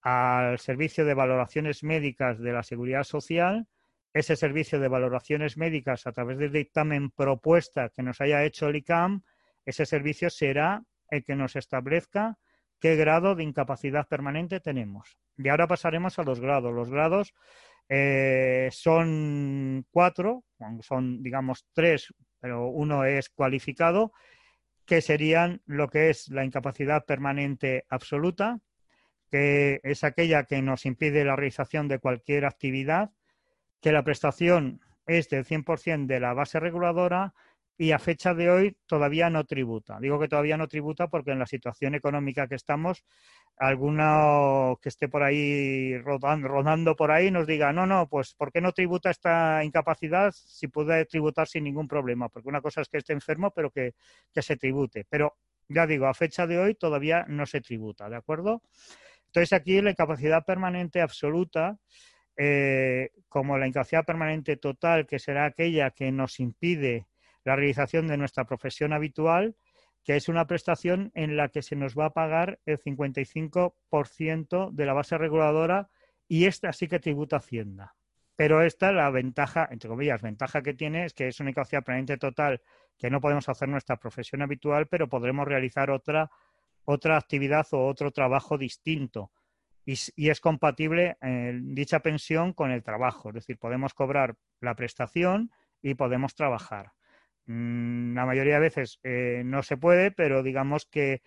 al 0.01 0.59
servicio 0.59 1.05
de 1.05 1.15
valoraciones 1.15 1.83
médicas 1.83 2.39
de 2.39 2.53
la 2.53 2.61
Seguridad 2.61 3.03
Social, 3.03 3.67
ese 4.15 4.37
servicio 4.37 4.79
de 4.79 4.87
valoraciones 4.87 5.57
médicas 5.57 6.07
a 6.07 6.13
través 6.13 6.37
del 6.37 6.53
dictamen 6.53 7.11
propuesta 7.11 7.89
que 7.89 8.01
nos 8.01 8.21
haya 8.21 8.45
hecho 8.45 8.69
el 8.69 8.77
ICAM, 8.77 9.23
ese 9.65 9.85
servicio 9.85 10.29
será 10.29 10.85
el 11.09 11.25
que 11.25 11.35
nos 11.35 11.57
establezca 11.57 12.37
qué 12.79 12.95
grado 12.95 13.35
de 13.35 13.43
incapacidad 13.43 14.07
permanente 14.07 14.61
tenemos. 14.61 15.17
Y 15.37 15.49
ahora 15.49 15.67
pasaremos 15.67 16.17
a 16.17 16.23
los 16.23 16.39
grados. 16.39 16.73
Los 16.73 16.89
grados 16.89 17.33
eh, 17.89 18.69
son 18.71 19.85
cuatro, 19.91 20.45
son 20.79 21.21
digamos 21.21 21.67
tres, 21.73 22.13
pero 22.39 22.69
uno 22.69 23.03
es 23.03 23.27
cualificado, 23.27 24.13
que 24.85 25.01
serían 25.01 25.61
lo 25.65 25.89
que 25.89 26.09
es 26.09 26.29
la 26.29 26.45
incapacidad 26.45 27.03
permanente 27.03 27.83
absoluta, 27.89 28.61
que 29.29 29.81
es 29.83 30.05
aquella 30.05 30.45
que 30.45 30.61
nos 30.61 30.85
impide 30.85 31.25
la 31.25 31.35
realización 31.35 31.89
de 31.89 31.99
cualquier 31.99 32.45
actividad 32.45 33.11
que 33.85 33.91
la 33.91 34.01
prestación 34.01 34.81
es 35.05 35.29
del 35.29 35.45
100% 35.45 36.07
de 36.07 36.19
la 36.19 36.33
base 36.33 36.59
reguladora 36.59 37.35
y 37.77 37.91
a 37.91 37.99
fecha 37.99 38.33
de 38.33 38.49
hoy 38.49 38.77
todavía 38.87 39.29
no 39.29 39.43
tributa. 39.43 39.99
Digo 39.99 40.19
que 40.19 40.27
todavía 40.27 40.57
no 40.57 40.67
tributa 40.67 41.07
porque 41.07 41.29
en 41.29 41.37
la 41.37 41.45
situación 41.45 41.93
económica 41.93 42.47
que 42.47 42.55
estamos, 42.55 43.05
alguno 43.57 44.79
que 44.81 44.89
esté 44.89 45.07
por 45.07 45.21
ahí 45.21 45.99
rodando, 45.99 46.95
por 46.95 47.11
ahí 47.11 47.29
nos 47.29 47.45
diga, 47.45 47.71
no, 47.73 47.85
no, 47.85 48.09
pues 48.09 48.33
¿por 48.33 48.51
qué 48.51 48.59
no 48.59 48.71
tributa 48.71 49.11
esta 49.11 49.63
incapacidad 49.63 50.33
si 50.35 50.67
puede 50.67 51.05
tributar 51.05 51.47
sin 51.47 51.65
ningún 51.65 51.87
problema? 51.87 52.27
Porque 52.29 52.49
una 52.49 52.61
cosa 52.61 52.81
es 52.81 52.89
que 52.89 52.97
esté 52.97 53.13
enfermo, 53.13 53.51
pero 53.51 53.69
que, 53.69 53.93
que 54.33 54.41
se 54.41 54.57
tribute. 54.57 55.05
Pero 55.07 55.35
ya 55.69 55.85
digo, 55.85 56.07
a 56.07 56.15
fecha 56.15 56.47
de 56.47 56.57
hoy 56.57 56.73
todavía 56.73 57.23
no 57.27 57.45
se 57.45 57.61
tributa, 57.61 58.09
¿de 58.09 58.15
acuerdo? 58.15 58.63
Entonces 59.27 59.53
aquí 59.53 59.79
la 59.79 59.91
incapacidad 59.91 60.43
permanente 60.43 61.01
absoluta 61.01 61.77
eh, 62.37 63.11
como 63.29 63.57
la 63.57 63.67
incapacidad 63.67 64.05
permanente 64.05 64.57
total, 64.57 65.07
que 65.07 65.19
será 65.19 65.45
aquella 65.45 65.91
que 65.91 66.11
nos 66.11 66.39
impide 66.39 67.07
la 67.43 67.55
realización 67.55 68.07
de 68.07 68.17
nuestra 68.17 68.45
profesión 68.45 68.91
habitual, 68.91 69.55
que 70.03 70.15
es 70.15 70.29
una 70.29 70.45
prestación 70.45 71.11
en 71.15 71.37
la 71.37 71.49
que 71.49 71.61
se 71.61 71.75
nos 71.75 71.97
va 71.97 72.05
a 72.05 72.13
pagar 72.13 72.59
el 72.65 72.79
55% 72.79 74.71
de 74.71 74.85
la 74.85 74.93
base 74.93 75.17
reguladora 75.17 75.89
y 76.27 76.45
esta 76.45 76.73
sí 76.73 76.87
que 76.87 76.99
tributa 76.99 77.37
Hacienda. 77.37 77.95
Pero 78.35 78.61
esta, 78.61 78.91
la 78.91 79.09
ventaja, 79.09 79.67
entre 79.71 79.89
comillas, 79.89 80.21
ventaja 80.21 80.61
que 80.61 80.73
tiene 80.73 81.05
es 81.05 81.13
que 81.13 81.27
es 81.29 81.39
una 81.39 81.51
incapacidad 81.51 81.83
permanente 81.83 82.17
total 82.17 82.61
que 82.97 83.09
no 83.09 83.21
podemos 83.21 83.47
hacer 83.47 83.69
nuestra 83.69 83.97
profesión 83.97 84.41
habitual, 84.41 84.87
pero 84.87 85.07
podremos 85.07 85.47
realizar 85.47 85.89
otra, 85.89 86.29
otra 86.83 87.17
actividad 87.17 87.65
o 87.71 87.87
otro 87.87 88.11
trabajo 88.11 88.57
distinto 88.57 89.31
y, 89.85 90.29
es 90.29 90.41
compatible 90.41 91.17
dicha 91.61 91.99
pensión 91.99 92.53
con 92.53 92.71
el 92.71 92.83
trabajo. 92.83 93.29
Es 93.29 93.35
decir, 93.35 93.57
podemos 93.57 93.93
cobrar 93.93 94.35
la 94.59 94.75
prestación 94.75 95.51
y 95.81 95.93
podemos 95.93 96.33
trabajar. 96.33 96.93
Mm, 97.45 98.15
la 98.15 98.25
mayoría 98.25 98.55
de 98.55 98.59
veces 98.61 98.99
eh, 99.03 99.43
no 99.45 99.61
se 99.61 99.77
puede, 99.77 100.11
pero 100.11 100.41
digamos 100.43 100.85
que, 100.85 101.21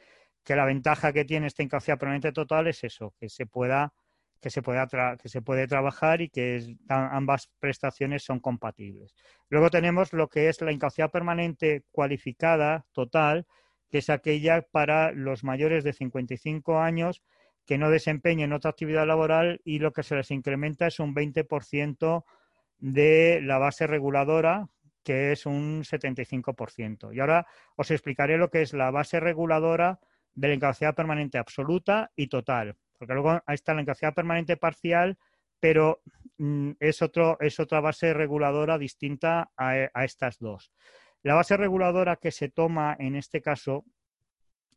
la 0.46 0.64
ventaja 0.64 1.12
que 1.12 1.26
tiene 1.26 1.46
esta 1.46 1.62
incapacidad 1.62 1.98
permanente 1.98 2.32
total 2.32 2.68
es 2.68 2.82
eso, 2.82 3.14
que 3.20 3.28
se 3.28 3.44
pueda 3.44 3.92
que 4.40 4.48
se, 4.48 4.62
que 4.62 5.28
se 5.28 5.42
puede 5.42 5.66
trabajar 5.66 6.22
y 6.22 6.30
que 6.30 6.74
ambas 6.88 7.50
prestaciones 7.60 8.24
son 8.24 8.40
compatibles. 8.40 9.14
Luego 9.50 9.68
tenemos 9.68 10.14
lo 10.14 10.28
que 10.30 10.48
es 10.48 10.62
la 10.62 10.72
incapacidad 10.72 11.10
permanente 11.10 11.84
cualificada 11.90 12.86
total, 12.92 13.46
que 13.90 13.98
es 13.98 14.08
aquella 14.08 14.62
para 14.62 15.12
los 15.12 15.44
mayores 15.44 15.84
de 15.84 15.92
55 15.92 16.78
años 16.78 17.22
que 17.68 17.76
no 17.76 17.90
desempeñen 17.90 18.54
otra 18.54 18.70
actividad 18.70 19.06
laboral 19.06 19.60
y 19.62 19.78
lo 19.78 19.92
que 19.92 20.02
se 20.02 20.16
les 20.16 20.30
incrementa 20.30 20.86
es 20.86 21.00
un 21.00 21.14
20% 21.14 22.24
de 22.78 23.42
la 23.42 23.58
base 23.58 23.86
reguladora, 23.86 24.70
que 25.04 25.32
es 25.32 25.44
un 25.44 25.82
75%. 25.82 27.14
Y 27.14 27.20
ahora 27.20 27.46
os 27.76 27.90
explicaré 27.90 28.38
lo 28.38 28.48
que 28.48 28.62
es 28.62 28.72
la 28.72 28.90
base 28.90 29.20
reguladora 29.20 30.00
de 30.32 30.48
la 30.48 30.54
incapacidad 30.54 30.94
permanente 30.94 31.36
absoluta 31.36 32.10
y 32.16 32.28
total, 32.28 32.74
porque 32.96 33.12
luego 33.12 33.32
ahí 33.32 33.54
está 33.54 33.74
la 33.74 33.82
incapacidad 33.82 34.14
permanente 34.14 34.56
parcial, 34.56 35.18
pero 35.60 36.00
mm, 36.38 36.70
es, 36.80 37.02
otro, 37.02 37.36
es 37.38 37.60
otra 37.60 37.80
base 37.80 38.14
reguladora 38.14 38.78
distinta 38.78 39.50
a, 39.58 40.04
estas 40.04 40.38
dos. 40.38 40.72
La 41.22 41.34
base 41.34 41.54
reguladora 41.58 42.16
que 42.16 42.30
se 42.30 42.48
toma 42.48 42.96
en 42.98 43.14
este 43.14 43.42
caso 43.42 43.84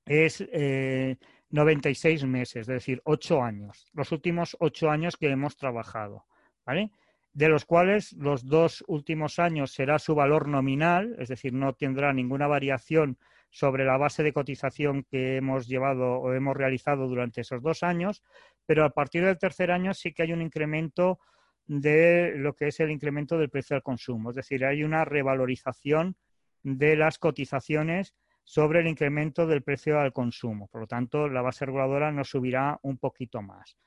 es 0.05 0.43
eh, 0.51 1.15
96 1.51 2.25
meses, 2.25 2.61
es 2.61 2.67
decir, 2.67 3.01
8 3.03 3.43
años, 3.43 3.89
los 3.93 4.11
últimos 4.11 4.55
8 4.59 4.89
años 4.89 5.17
que 5.17 5.29
hemos 5.29 5.57
trabajado, 5.57 6.25
¿vale? 6.65 6.91
De 7.33 7.49
los 7.49 7.65
cuales 7.65 8.13
los 8.13 8.45
dos 8.45 8.83
últimos 8.87 9.39
años 9.39 9.71
será 9.71 9.99
su 9.99 10.15
valor 10.15 10.47
nominal, 10.47 11.15
es 11.19 11.29
decir, 11.29 11.53
no 11.53 11.73
tendrá 11.73 12.13
ninguna 12.13 12.47
variación 12.47 13.17
sobre 13.49 13.85
la 13.85 13.97
base 13.97 14.23
de 14.23 14.33
cotización 14.33 15.03
que 15.03 15.37
hemos 15.37 15.67
llevado 15.67 16.19
o 16.19 16.33
hemos 16.33 16.55
realizado 16.55 17.07
durante 17.07 17.41
esos 17.41 17.61
dos 17.61 17.83
años, 17.83 18.23
pero 18.65 18.85
a 18.85 18.89
partir 18.91 19.25
del 19.25 19.37
tercer 19.37 19.71
año 19.71 19.93
sí 19.93 20.13
que 20.13 20.23
hay 20.23 20.33
un 20.33 20.41
incremento 20.41 21.19
de 21.67 22.33
lo 22.37 22.53
que 22.55 22.67
es 22.67 22.79
el 22.79 22.91
incremento 22.91 23.37
del 23.37 23.49
precio 23.49 23.75
al 23.75 23.83
consumo, 23.83 24.29
es 24.29 24.37
decir, 24.37 24.65
hay 24.65 24.83
una 24.83 25.05
revalorización 25.05 26.15
de 26.63 26.95
las 26.95 27.17
cotizaciones 27.17 28.13
sobre 28.43 28.81
el 28.81 28.87
incremento 28.87 29.47
del 29.47 29.63
precio 29.63 29.99
al 29.99 30.13
consumo. 30.13 30.67
Por 30.67 30.81
lo 30.81 30.87
tanto, 30.87 31.27
la 31.29 31.41
base 31.41 31.65
reguladora 31.65 32.11
nos 32.11 32.29
subirá 32.29 32.79
un 32.83 32.97
poquito 32.97 33.41
más. 33.41 33.77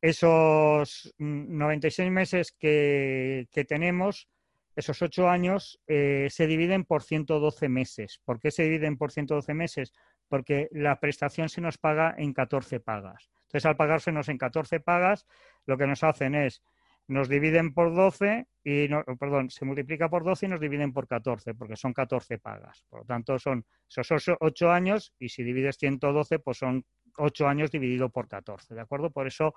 Esos 0.00 1.14
96 1.18 2.10
meses 2.10 2.52
que, 2.52 3.46
tenemos, 3.68 4.28
esos 4.74 5.02
8 5.02 5.28
años, 5.28 5.80
eh, 5.86 6.28
se 6.30 6.46
dividen 6.46 6.84
por 6.84 7.02
112 7.02 7.68
meses. 7.68 8.20
¿Por 8.24 8.40
qué 8.40 8.50
se 8.50 8.64
dividen 8.64 8.96
por 8.96 9.12
112 9.12 9.54
meses? 9.54 9.92
porque 10.30 10.68
la 10.70 11.00
prestación 11.00 11.48
se 11.48 11.60
nos 11.60 11.76
paga 11.76 12.14
en 12.16 12.32
14 12.32 12.78
pagas. 12.78 13.28
Entonces, 13.42 13.66
al 13.66 13.76
pagársenos 13.76 14.28
en 14.28 14.38
14 14.38 14.78
pagas, 14.78 15.26
lo 15.66 15.76
que 15.76 15.88
nos 15.88 16.04
hacen 16.04 16.36
es 16.36 16.62
nos 17.10 17.28
dividen 17.28 17.74
por 17.74 17.92
12 17.92 18.46
y, 18.62 18.86
no, 18.88 19.04
perdón, 19.18 19.50
se 19.50 19.64
multiplica 19.64 20.08
por 20.08 20.22
12 20.22 20.46
y 20.46 20.48
nos 20.48 20.60
dividen 20.60 20.92
por 20.92 21.08
14, 21.08 21.54
porque 21.54 21.74
son 21.74 21.92
14 21.92 22.38
pagas. 22.38 22.84
Por 22.88 23.00
lo 23.00 23.04
tanto, 23.04 23.36
son 23.38 23.66
esos 23.88 24.30
8 24.38 24.70
años 24.70 25.12
y 25.18 25.28
si 25.28 25.42
divides 25.42 25.76
112, 25.76 26.38
pues 26.38 26.58
son 26.58 26.84
8 27.16 27.48
años 27.48 27.72
dividido 27.72 28.10
por 28.10 28.28
14, 28.28 28.76
¿de 28.76 28.80
acuerdo? 28.80 29.10
Por 29.10 29.26
eso 29.26 29.54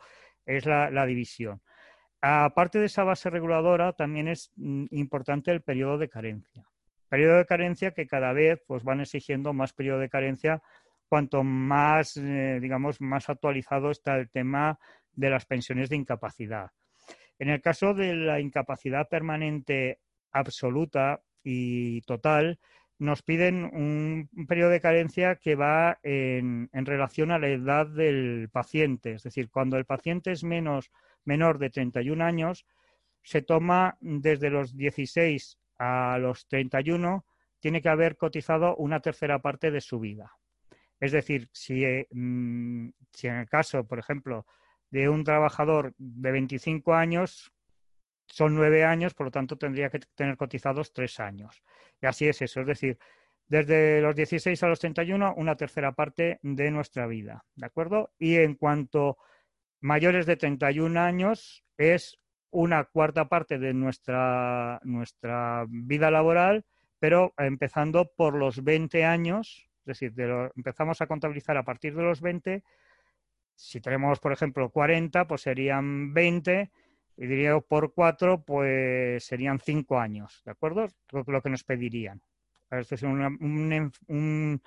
es 0.48 0.66
la, 0.66 1.06
división. 1.06 1.62
Aparte 2.22 2.80
de 2.80 2.88
esa 2.88 3.04
base 3.04 3.30
reguladora, 3.30 3.94
también 3.94 4.30
es 4.30 4.52
mm, 4.56 4.86
importante 4.90 5.52
el 5.52 5.62
periodo 5.62 6.00
de 6.00 6.10
carencia. 6.10 6.68
Periodo 7.08 7.38
de 7.38 7.46
carencia 7.46 7.92
que 7.92 8.08
cada 8.08 8.34
vez 8.34 8.64
pues, 8.66 8.84
van 8.84 9.02
exigiendo 9.02 9.54
más 9.54 9.74
periodo 9.74 10.00
de 10.00 10.10
carencia 10.10 10.64
cuanto 11.08 11.44
más, 11.44 12.18
eh, 12.18 12.58
digamos, 12.60 13.00
más 13.00 13.30
actualizado 13.30 13.92
está 13.92 14.16
el 14.16 14.32
tema 14.32 14.80
de 15.12 15.30
las 15.30 15.46
pensiones 15.46 15.90
de 15.90 15.98
incapacidad. 15.98 16.72
En 17.40 17.50
el 17.50 17.62
caso 17.62 17.94
de 17.94 18.16
la 18.16 18.40
incapacidad 18.40 19.10
permanente 19.10 20.00
absoluta 20.32 21.22
y 21.44 22.02
total, 22.02 22.60
nos 23.00 23.22
piden 23.22 23.66
un, 23.66 24.30
periodo 24.48 24.70
de 24.70 24.80
carencia 24.80 25.36
que 25.36 25.56
va 25.56 26.00
en, 26.04 26.70
relación 26.72 27.32
a 27.32 27.40
la 27.40 27.50
edad 27.50 27.88
del 27.88 28.50
paciente. 28.52 29.14
Es 29.14 29.24
decir, 29.24 29.50
cuando 29.50 29.78
el 29.78 29.86
paciente 29.86 30.32
es 30.32 30.44
menos, 30.44 30.92
menor 31.26 31.60
de 31.60 31.70
31 31.70 32.24
años, 32.24 32.66
se 33.22 33.42
toma 33.42 33.98
desde 34.00 34.50
los 34.50 34.76
16 34.76 35.58
a 35.80 36.18
los 36.20 36.48
31, 36.48 37.26
tiene 37.60 37.82
que 37.82 37.90
haber 37.90 38.18
cotizado 38.18 38.76
una 38.76 39.00
tercera 39.00 39.40
parte 39.40 39.72
de 39.72 39.82
su 39.82 40.00
vida. 40.00 40.32
Es 41.00 41.12
decir, 41.12 41.50
si, 41.52 41.84
mm, 42.12 42.90
si 43.12 43.28
en 43.28 43.36
el 43.36 43.50
caso, 43.50 43.86
por 43.86 44.00
ejemplo, 44.00 44.46
de 44.94 45.10
un 45.10 45.24
trabajador 45.24 45.96
de 45.98 46.32
25 46.32 46.94
años 46.94 47.52
son 48.28 48.54
nueve 48.54 48.86
años, 48.86 49.16
por 49.16 49.26
lo 49.26 49.32
tanto 49.32 49.58
tendría 49.58 49.90
que 49.90 50.00
tener 50.14 50.38
cotizados 50.38 50.94
tres 50.94 51.20
años. 51.20 51.64
Y 52.00 52.06
así 52.06 52.28
es 52.28 52.44
eso, 52.44 52.62
es 52.62 52.68
decir, 52.68 53.00
desde 53.48 54.02
los 54.02 54.16
16 54.16 54.62
a 54.62 54.68
los 54.68 54.80
31, 54.80 55.34
una 55.36 55.56
tercera 55.56 55.94
parte 55.94 56.38
de 56.44 56.70
nuestra 56.70 57.08
vida, 57.08 57.44
¿de 57.56 57.66
acuerdo? 57.66 58.12
Y 58.20 58.36
en 58.36 58.54
cuanto 58.54 59.18
mayores 59.82 60.28
de 60.28 60.38
31 60.38 61.00
años, 61.00 61.66
es 61.76 62.20
una 62.52 62.84
cuarta 62.84 63.28
parte 63.28 63.58
de 63.58 63.74
nuestra, 63.74 64.80
nuestra 64.84 65.66
vida 65.70 66.12
laboral, 66.12 66.66
pero 67.00 67.34
empezando 67.38 68.12
por 68.16 68.36
los 68.36 68.64
20 68.64 69.06
años, 69.06 69.68
es 69.88 70.00
decir, 70.00 70.14
empezamos 70.56 71.02
a 71.02 71.08
contabilizar 71.08 71.58
a 71.58 71.64
partir 71.64 71.96
de 71.96 72.04
los 72.04 72.22
20 72.22 72.64
si 73.56 73.82
tenemos, 73.82 74.20
por 74.20 74.32
ejemplo, 74.32 74.70
40, 74.70 75.28
pues 75.28 75.42
serían 75.42 76.14
20, 76.14 76.72
y 77.18 77.28
diría 77.28 77.60
por 77.60 77.94
4, 77.94 78.44
pues 78.44 79.24
serían 79.24 79.60
5 79.60 80.00
años, 80.00 80.42
¿de 80.46 80.52
acuerdo? 80.52 80.88
Lo, 81.12 81.42
que 81.42 81.50
nos 81.50 81.64
pedirían. 81.64 82.22
Es 82.72 82.90
decir, 82.90 83.08
un, 83.08 84.62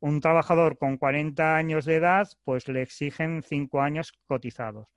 un, 0.00 0.20
trabajador 0.20 0.78
con 0.78 0.96
40 0.96 1.56
años 1.56 1.84
de 1.84 1.96
edad, 1.96 2.28
pues 2.44 2.66
le 2.68 2.82
exigen 2.82 3.42
5 3.42 3.80
años 3.80 4.12
cotizados. 4.26 4.88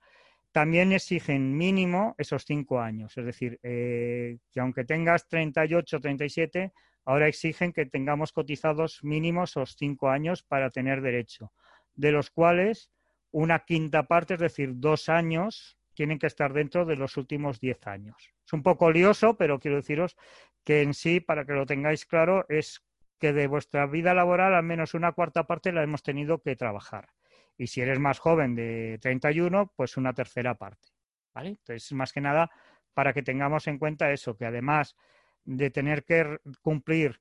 También 0.52 0.92
exigen 0.92 1.56
mínimo 1.56 2.14
esos 2.18 2.44
5 2.44 2.80
años, 2.80 3.16
es 3.16 3.24
decir, 3.24 3.60
eh, 3.62 4.38
que 4.50 4.60
aunque 4.60 4.84
tengas 4.84 5.28
38, 5.28 6.00
37, 6.00 6.72
ahora 7.04 7.28
exigen 7.28 7.72
que 7.72 7.86
tengamos 7.86 8.32
cotizados 8.32 9.04
mínimos 9.04 9.50
esos 9.50 9.76
5 9.78 10.08
años 10.08 10.42
para 10.42 10.70
tener 10.70 11.02
derecho, 11.02 11.52
de 11.94 12.10
los 12.10 12.30
cuales 12.30 12.90
una 13.30 13.60
quinta 13.60 14.04
parte, 14.04 14.34
es 14.34 14.40
decir, 14.40 14.72
dos 14.74 15.08
años, 15.08 15.78
tienen 15.94 16.18
que 16.18 16.26
estar 16.26 16.52
dentro 16.52 16.84
de 16.84 16.96
los 16.96 17.16
últimos 17.16 17.60
diez 17.60 17.86
años. 17.86 18.32
Es 18.46 18.52
un 18.52 18.62
poco 18.62 18.90
lioso, 18.90 19.36
pero 19.36 19.60
quiero 19.60 19.76
deciros 19.76 20.16
que 20.64 20.82
en 20.82 20.94
sí, 20.94 21.20
para 21.20 21.44
que 21.44 21.52
lo 21.52 21.66
tengáis 21.66 22.06
claro, 22.06 22.46
es 22.48 22.82
que 23.18 23.32
de 23.32 23.46
vuestra 23.46 23.86
vida 23.86 24.14
laboral 24.14 24.54
al 24.54 24.62
menos 24.62 24.94
una 24.94 25.12
cuarta 25.12 25.46
parte 25.46 25.72
la 25.72 25.82
hemos 25.82 26.02
tenido 26.02 26.40
que 26.40 26.56
trabajar. 26.56 27.10
Y 27.58 27.66
si 27.66 27.82
eres 27.82 27.98
más 27.98 28.18
joven 28.18 28.54
de 28.54 28.98
31, 29.00 29.72
pues 29.76 29.96
una 29.96 30.14
tercera 30.14 30.54
parte. 30.54 30.88
¿vale? 31.34 31.50
Entonces, 31.50 31.92
más 31.92 32.12
que 32.12 32.20
nada, 32.20 32.50
para 32.94 33.12
que 33.12 33.22
tengamos 33.22 33.66
en 33.66 33.78
cuenta 33.78 34.10
eso, 34.10 34.36
que 34.36 34.46
además 34.46 34.96
de 35.44 35.70
tener 35.70 36.04
que 36.04 36.38
cumplir 36.62 37.20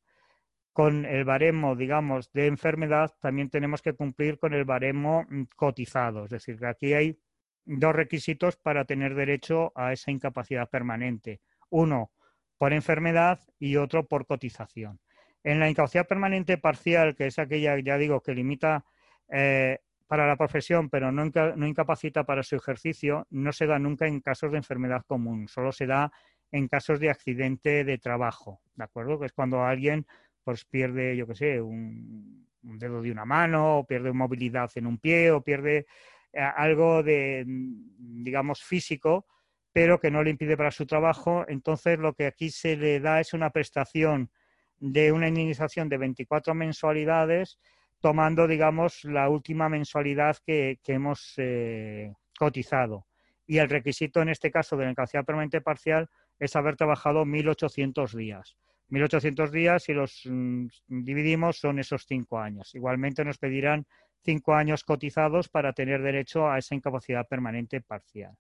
con 0.80 1.06
el 1.06 1.26
baremo, 1.26 1.76
digamos, 1.76 2.32
de 2.32 2.48
enfermedad, 2.48 3.14
también 3.20 3.50
tenemos 3.50 3.82
que 3.82 3.92
cumplir 3.92 4.40
con 4.40 4.54
el 4.54 4.64
baremo 4.64 5.26
mm, 5.28 5.44
cotizado. 5.58 6.24
Es 6.24 6.30
decir, 6.30 6.58
que 6.58 6.68
aquí 6.68 6.94
hay 6.94 7.20
dos 7.66 7.94
requisitos 7.94 8.56
para 8.56 8.86
tener 8.86 9.14
derecho 9.14 9.74
a 9.76 9.92
esa 9.92 10.10
incapacidad 10.10 10.70
permanente. 10.70 11.42
Uno 11.70 12.14
por 12.58 12.72
enfermedad 12.72 13.42
y 13.60 13.76
otro 13.76 14.08
por 14.08 14.26
cotización. 14.26 15.02
En 15.44 15.60
la 15.60 15.70
incapacidad 15.70 16.08
permanente 16.08 16.58
parcial, 16.58 17.14
que 17.14 17.28
es 17.28 17.40
aquella, 17.40 17.78
ya 17.80 17.98
digo, 17.98 18.22
que 18.22 18.34
limita 18.34 18.86
eh, 19.28 19.80
para 20.08 20.28
la 20.28 20.38
profesión, 20.38 20.90
pero 20.90 21.12
no, 21.12 21.26
no, 21.26 21.68
incapacita 21.68 22.24
para 22.24 22.42
su 22.42 22.56
ejercicio, 22.56 23.28
no 23.32 23.52
se 23.52 23.68
da 23.68 23.80
nunca 23.80 24.08
en 24.08 24.22
casos 24.22 24.50
de 24.52 24.60
enfermedad 24.60 25.04
común, 25.06 25.50
solo 25.50 25.74
se 25.74 25.88
da 25.88 26.10
en 26.54 26.70
casos 26.70 27.02
de 27.02 27.10
accidente 27.10 27.84
de 27.84 27.98
trabajo, 27.98 28.62
¿de 28.76 28.86
acuerdo? 28.86 29.20
Que 29.20 29.26
es 29.26 29.34
cuando 29.34 29.62
alguien 29.66 30.08
pues 30.44 30.66
pierde, 30.66 31.16
yo 31.16 31.28
qué 31.28 31.36
sé, 31.36 31.62
un, 31.62 32.48
dedo 32.62 33.02
de 33.02 33.12
una 33.12 33.26
mano, 33.26 33.80
o 33.80 33.86
pierde 33.86 34.12
movilidad 34.12 34.70
en 34.76 34.88
un 34.88 34.98
pie, 34.98 35.32
o 35.32 35.42
pierde 35.42 35.86
eh, 36.34 36.40
algo 36.42 37.04
de, 37.04 37.44
mm, 37.46 38.24
digamos, 38.24 38.64
físico, 38.64 39.26
pero 39.72 40.00
que 40.00 40.12
no 40.12 40.24
le 40.24 40.32
impide 40.32 40.58
para 40.58 40.72
su 40.72 40.86
trabajo. 40.86 41.46
Entonces, 41.48 42.00
lo 42.00 42.14
que 42.14 42.26
aquí 42.26 42.50
se 42.50 42.76
le 42.76 43.00
da 43.00 43.20
es 43.20 43.34
una 43.34 43.50
prestación 43.52 44.30
de 44.78 45.12
una 45.12 45.28
indemnización 45.28 45.90
de 45.90 45.98
24 45.98 46.54
mensualidades, 46.54 47.60
tomando, 48.00 48.48
digamos, 48.48 49.04
la 49.04 49.30
última 49.30 49.70
mensualidad 49.70 50.38
que, 50.46 50.80
hemos 50.88 51.34
eh, 51.38 52.14
cotizado. 52.38 53.06
Y 53.46 53.58
el 53.58 53.70
requisito 53.70 54.22
en 54.22 54.30
este 54.30 54.52
caso 54.52 54.78
de 54.78 54.86
la 54.86 54.92
incapacidad 54.92 55.26
permanente 55.26 55.62
parcial 55.62 56.10
es 56.40 56.56
haber 56.56 56.76
trabajado 56.76 57.26
1.800 57.26 58.16
días. 58.16 58.58
1.800 58.90 59.52
días 59.52 59.90
y 59.90 59.94
los 59.94 60.22
mm, 60.26 60.68
dividimos 60.88 61.60
son 61.60 61.80
esos 61.80 62.06
cinco 62.08 62.40
años. 62.40 62.74
Igualmente 62.76 63.24
nos 63.24 63.38
pedirán 63.38 63.86
cinco 64.24 64.54
años 64.54 64.84
cotizados 64.84 65.50
para 65.50 65.74
tener 65.74 66.02
derecho 66.02 66.50
a 66.50 66.58
esa 66.58 66.76
incapacidad 66.76 67.28
permanente 67.28 67.82
parcial. 67.82 68.36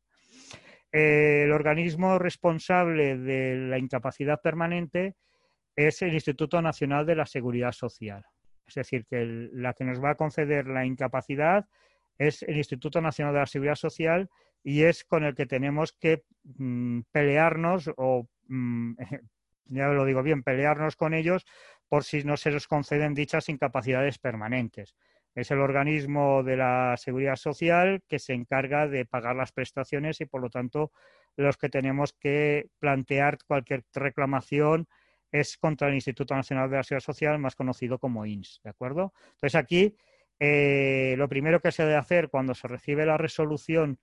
el 0.91 1.51
organismo 1.51 2.17
responsable 2.17 3.17
de 3.17 3.55
la 3.55 3.77
incapacidad 3.77 4.41
permanente 4.41 5.15
es 5.75 6.01
el 6.01 6.13
Instituto 6.13 6.61
Nacional 6.61 7.05
de 7.05 7.15
la 7.15 7.25
Seguridad 7.25 7.71
Social. 7.71 8.25
Es 8.67 8.75
decir, 8.75 9.05
que 9.05 9.49
la 9.53 9.73
que 9.73 9.85
nos 9.85 10.03
va 10.03 10.11
a 10.11 10.15
conceder 10.15 10.67
la 10.67 10.85
incapacidad 10.85 11.67
es 12.17 12.43
el 12.43 12.57
Instituto 12.57 13.01
Nacional 13.01 13.33
de 13.33 13.39
la 13.39 13.45
Seguridad 13.45 13.75
Social 13.75 14.29
y 14.63 14.83
es 14.83 15.05
con 15.05 15.23
el 15.23 15.35
que 15.35 15.45
tenemos 15.45 15.93
que 15.93 16.23
mm, 16.43 17.01
pelearnos 17.11 17.91
o 17.97 18.27
mm, 18.47 18.95
ya 19.69 19.87
lo 19.87 20.05
digo 20.05 20.23
bien, 20.23 20.43
pelearnos 20.43 20.95
con 20.95 21.13
ellos 21.13 21.45
por 21.87 22.03
si 22.03 22.23
no 22.23 22.37
se 22.37 22.51
les 22.51 22.67
conceden 22.67 23.13
dichas 23.13 23.49
incapacidades 23.49 24.19
permanentes. 24.19 24.95
Es 25.35 25.51
el 25.51 25.59
organismo 25.59 26.43
de 26.43 26.57
la 26.57 26.95
seguridad 26.97 27.35
social 27.35 28.01
que 28.07 28.19
se 28.19 28.33
encarga 28.33 28.87
de 28.87 29.05
pagar 29.05 29.35
las 29.35 29.51
prestaciones 29.51 30.21
y, 30.21 30.25
por 30.25 30.41
lo 30.41 30.49
tanto, 30.49 30.91
los 31.35 31.57
que 31.57 31.69
tenemos 31.69 32.13
que 32.13 32.67
plantear 32.79 33.37
cualquier 33.47 33.85
reclamación 33.93 34.87
es 35.31 35.57
contra 35.57 35.87
el 35.87 35.95
Instituto 35.95 36.35
Nacional 36.35 36.69
de 36.69 36.77
la 36.77 36.83
Seguridad 36.83 37.05
Social, 37.05 37.39
más 37.39 37.55
conocido 37.55 37.99
como 37.99 38.25
INS. 38.25 38.61
¿De 38.63 38.71
acuerdo? 38.71 39.13
Entonces, 39.35 39.55
aquí 39.55 39.95
eh, 40.39 41.15
lo 41.17 41.29
primero 41.29 41.59
que 41.59 41.71
se 41.71 41.83
debe 41.83 41.95
hacer 41.95 42.29
cuando 42.29 42.55
se 42.55 42.67
recibe 42.67 43.05
la 43.05 43.17
resolución 43.17 43.99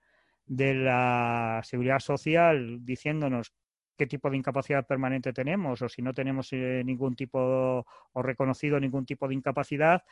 de 0.46 0.74
la 0.74 1.60
seguridad 1.64 1.98
social 1.98 2.84
diciéndonos 2.84 3.52
qué 3.96 4.06
tipo 4.06 4.30
de 4.30 4.36
incapacidad 4.36 4.86
permanente 4.86 5.32
tenemos 5.32 5.82
o 5.82 5.88
si 5.88 6.02
no 6.02 6.12
tenemos 6.12 6.52
eh, 6.52 6.82
ningún 6.84 7.16
tipo 7.16 7.84
o 8.12 8.22
reconocido 8.22 8.78
ningún 8.78 9.06
tipo 9.06 9.28
de 9.28 9.34
incapacidad, 9.34 10.04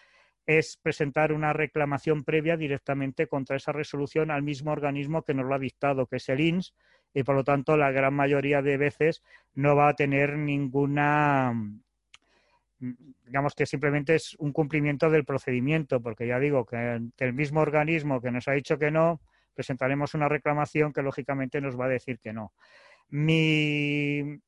es 0.47 0.79
presentar 0.83 1.33
una 1.33 1.53
reclamación 1.53 2.23
previa 2.25 2.57
directamente 2.57 3.27
contra 3.27 3.57
esa 3.57 3.73
resolución 3.73 4.31
al 4.31 4.43
mismo 4.43 4.73
organismo 4.73 5.23
que 5.23 5.35
nos 5.35 5.47
lo 5.47 5.55
ha 5.55 5.59
dictado, 5.59 6.07
que 6.07 6.17
es 6.17 6.29
el 6.29 6.41
INS, 6.41 6.75
y 7.15 7.23
por 7.23 7.35
lo 7.35 7.45
tanto 7.45 7.77
la 7.77 7.91
gran 7.93 8.15
mayoría 8.15 8.61
de 8.61 8.77
veces 8.77 9.23
no 9.55 9.77
va 9.77 9.89
a 9.89 9.95
tener 9.95 10.37
ninguna, 10.37 11.53
mm, 12.81 12.93
digamos 13.25 13.55
que 13.55 13.67
simplemente 13.67 14.17
es 14.17 14.35
un 14.39 14.53
cumplimiento 14.53 15.09
del 15.09 15.25
procedimiento, 15.25 16.03
porque 16.03 16.27
ya 16.27 16.39
digo 16.39 16.67
que 16.67 17.01
el 17.19 17.33
mismo 17.33 17.61
organismo 17.61 18.21
que 18.21 18.31
nos 18.31 18.49
ha 18.49 18.53
dicho 18.53 18.79
que 18.79 18.91
no, 18.91 19.21
presentaremos 19.55 20.15
una 20.15 20.29
reclamación 20.29 20.93
que 20.93 21.03
lógicamente 21.03 21.61
nos 21.61 21.79
va 21.79 21.87
a 21.87 21.91
decir 21.91 22.19
que 22.19 22.33
no. 22.33 22.53
Mi, 23.09 24.41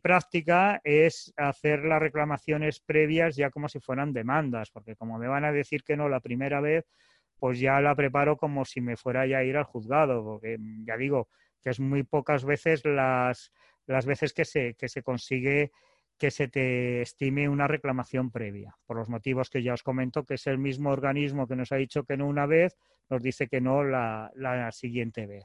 práctica 0.00 0.80
es 0.84 1.32
hacer 1.36 1.84
las 1.84 2.00
reclamaciones 2.00 2.80
previas 2.80 3.36
ya 3.36 3.50
como 3.50 3.68
si 3.68 3.80
fueran 3.80 4.12
demandas, 4.12 4.70
porque 4.70 4.96
como 4.96 5.18
me 5.18 5.28
van 5.28 5.44
a 5.44 5.52
decir 5.52 5.82
que 5.82 5.96
no 5.96 6.08
la 6.08 6.20
primera 6.20 6.60
vez, 6.60 6.86
pues 7.38 7.58
ya 7.58 7.80
la 7.80 7.96
preparo 7.96 8.36
como 8.36 8.64
si 8.64 8.80
me 8.80 8.96
fuera 8.96 9.26
ya 9.26 9.38
a 9.38 9.44
ir 9.44 9.56
al 9.56 9.64
juzgado, 9.64 10.22
porque 10.22 10.58
ya 10.84 10.96
digo 10.96 11.28
que 11.60 11.70
es 11.70 11.80
muy 11.80 12.04
pocas 12.04 12.44
veces 12.44 12.84
las, 12.84 13.52
las 13.86 14.06
veces 14.06 14.32
que 14.32 14.44
se, 14.44 14.74
que 14.74 14.88
se 14.88 15.02
consigue 15.02 15.72
que 16.22 16.30
se 16.30 16.46
te 16.46 17.02
estime 17.02 17.48
una 17.48 17.66
reclamación 17.66 18.30
previa, 18.30 18.76
por 18.86 18.96
los 18.96 19.08
motivos 19.08 19.50
que 19.50 19.60
ya 19.60 19.74
os 19.74 19.82
comento, 19.82 20.24
que 20.24 20.34
es 20.34 20.46
el 20.46 20.56
mismo 20.56 20.90
organismo 20.90 21.48
que 21.48 21.56
nos 21.56 21.72
ha 21.72 21.76
dicho 21.76 22.04
que 22.04 22.16
no 22.16 22.28
una 22.28 22.46
vez, 22.46 22.76
nos 23.10 23.24
dice 23.24 23.48
que 23.48 23.60
no 23.60 23.82
la, 23.82 24.30
siguiente 24.70 25.26
vez. 25.26 25.44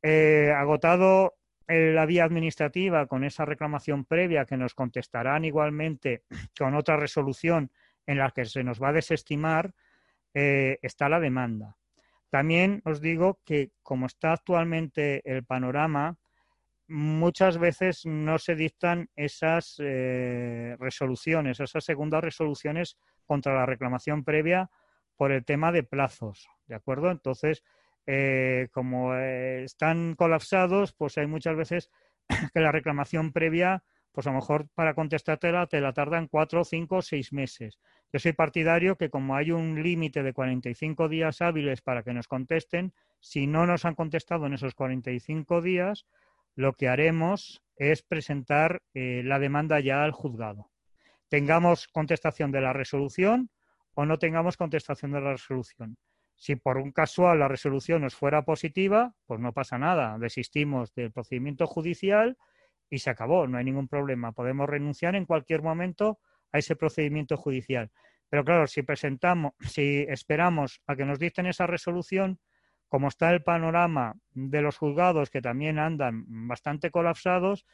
Eh, 0.00 0.50
agotado 0.56 1.34
la 1.66 2.06
vía 2.06 2.24
administrativa 2.24 3.06
con 3.06 3.24
esa 3.24 3.44
reclamación 3.44 4.04
previa 4.04 4.44
que 4.44 4.56
nos 4.56 4.74
contestarán 4.74 5.44
igualmente 5.44 6.24
con 6.58 6.74
otra 6.74 6.96
resolución 6.96 7.70
en 8.06 8.18
la 8.18 8.30
que 8.30 8.44
se 8.44 8.64
nos 8.64 8.82
va 8.82 8.88
a 8.88 8.92
desestimar, 8.92 9.74
eh, 10.34 10.78
está 10.82 11.08
la 11.08 11.20
demanda. 11.20 11.76
También 12.30 12.80
os 12.84 13.00
digo 13.00 13.40
que 13.44 13.72
como 13.82 14.06
está 14.06 14.32
actualmente 14.32 15.22
el 15.30 15.44
panorama, 15.44 16.16
muchas 16.88 17.58
veces 17.58 18.04
no 18.06 18.38
se 18.38 18.54
dictan 18.54 19.10
esas 19.16 19.76
eh, 19.78 20.76
resoluciones, 20.78 21.60
esas 21.60 21.84
segundas 21.84 22.24
resoluciones 22.24 22.96
contra 23.26 23.54
la 23.54 23.66
reclamación 23.66 24.24
previa 24.24 24.70
por 25.16 25.32
el 25.32 25.44
tema 25.44 25.72
de 25.72 25.82
plazos, 25.82 26.48
¿de 26.66 26.74
acuerdo? 26.74 27.10
Entonces, 27.10 27.62
eh, 28.06 28.68
como 28.72 29.14
eh, 29.14 29.64
están 29.64 30.14
colapsados, 30.14 30.92
pues 30.92 31.18
hay 31.18 31.26
muchas 31.26 31.56
veces 31.56 31.90
que 32.54 32.60
la 32.60 32.72
reclamación 32.72 33.32
previa, 33.32 33.84
pues 34.12 34.26
a 34.26 34.30
lo 34.30 34.36
mejor 34.36 34.68
para 34.74 34.94
contestártela 34.94 35.66
te 35.66 35.80
la 35.80 35.92
tardan 35.92 36.28
cuatro, 36.28 36.64
cinco 36.64 37.02
seis 37.02 37.32
meses. 37.32 37.78
Yo 38.12 38.18
soy 38.18 38.34
partidario 38.34 38.96
que 38.96 39.08
como 39.08 39.36
hay 39.36 39.52
un 39.52 39.82
límite 39.82 40.22
de 40.22 40.34
45 40.34 41.08
días 41.08 41.40
hábiles 41.40 41.80
para 41.80 42.02
que 42.02 42.12
nos 42.12 42.28
contesten, 42.28 42.92
si 43.20 43.46
no 43.46 43.66
nos 43.66 43.86
han 43.86 43.94
contestado 43.94 44.46
en 44.46 44.52
esos 44.52 44.74
45 44.74 45.62
días, 45.62 46.06
lo 46.54 46.74
que 46.74 46.88
haremos 46.88 47.62
es 47.76 48.02
presentar 48.02 48.82
eh, 48.92 49.22
la 49.24 49.38
demanda 49.38 49.80
ya 49.80 50.04
al 50.04 50.12
juzgado. 50.12 50.70
Tengamos 51.30 51.88
contestación 51.88 52.52
de 52.52 52.60
la 52.60 52.74
resolución 52.74 53.48
o 53.94 54.04
no 54.04 54.18
tengamos 54.18 54.58
contestación 54.58 55.12
de 55.12 55.20
la 55.22 55.32
resolución. 55.32 55.96
Si 56.42 56.56
por 56.56 56.76
un 56.76 56.90
casual 56.90 57.38
la 57.38 57.46
resolución 57.46 58.02
nos 58.02 58.16
fuera 58.16 58.42
positiva, 58.42 59.14
pues 59.26 59.38
no 59.38 59.52
pasa 59.52 59.78
nada. 59.78 60.18
Desistimos 60.18 60.92
del 60.92 61.12
procedimiento 61.12 61.68
judicial 61.68 62.36
y 62.90 62.98
se 62.98 63.10
acabó, 63.10 63.46
no 63.46 63.58
hay 63.58 63.64
ningún 63.64 63.86
problema. 63.86 64.32
Podemos 64.32 64.68
renunciar 64.68 65.14
en 65.14 65.24
cualquier 65.24 65.62
momento 65.62 66.18
a 66.50 66.58
ese 66.58 66.74
procedimiento 66.74 67.36
judicial. 67.36 67.92
Pero 68.28 68.44
claro, 68.44 68.66
si 68.66 68.82
presentamos, 68.82 69.52
si 69.60 70.04
esperamos 70.08 70.82
a 70.88 70.96
que 70.96 71.04
nos 71.04 71.20
dicten 71.20 71.46
esa 71.46 71.68
resolución, 71.68 72.40
como 72.88 73.06
está 73.06 73.30
el 73.30 73.44
panorama 73.44 74.16
de 74.32 74.62
los 74.62 74.78
juzgados 74.78 75.30
que 75.30 75.42
también 75.42 75.78
andan 75.78 76.24
bastante 76.48 76.90
colapsados, 76.90 77.66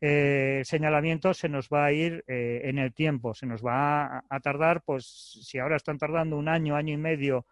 eh, 0.00 0.56
el 0.58 0.64
señalamiento 0.64 1.34
se 1.34 1.48
nos 1.48 1.68
va 1.68 1.84
a 1.84 1.92
ir 1.92 2.24
eh, 2.26 2.62
en 2.64 2.78
el 2.78 2.92
tiempo, 2.92 3.32
se 3.32 3.46
nos 3.46 3.64
va 3.64 4.24
a, 4.28 4.40
tardar, 4.40 4.82
pues 4.82 5.06
si 5.06 5.60
ahora 5.60 5.76
están 5.76 5.98
tardando 5.98 6.36
un 6.36 6.48
año, 6.48 6.74
año 6.74 6.94
y 6.94 6.96
medio 6.96 7.46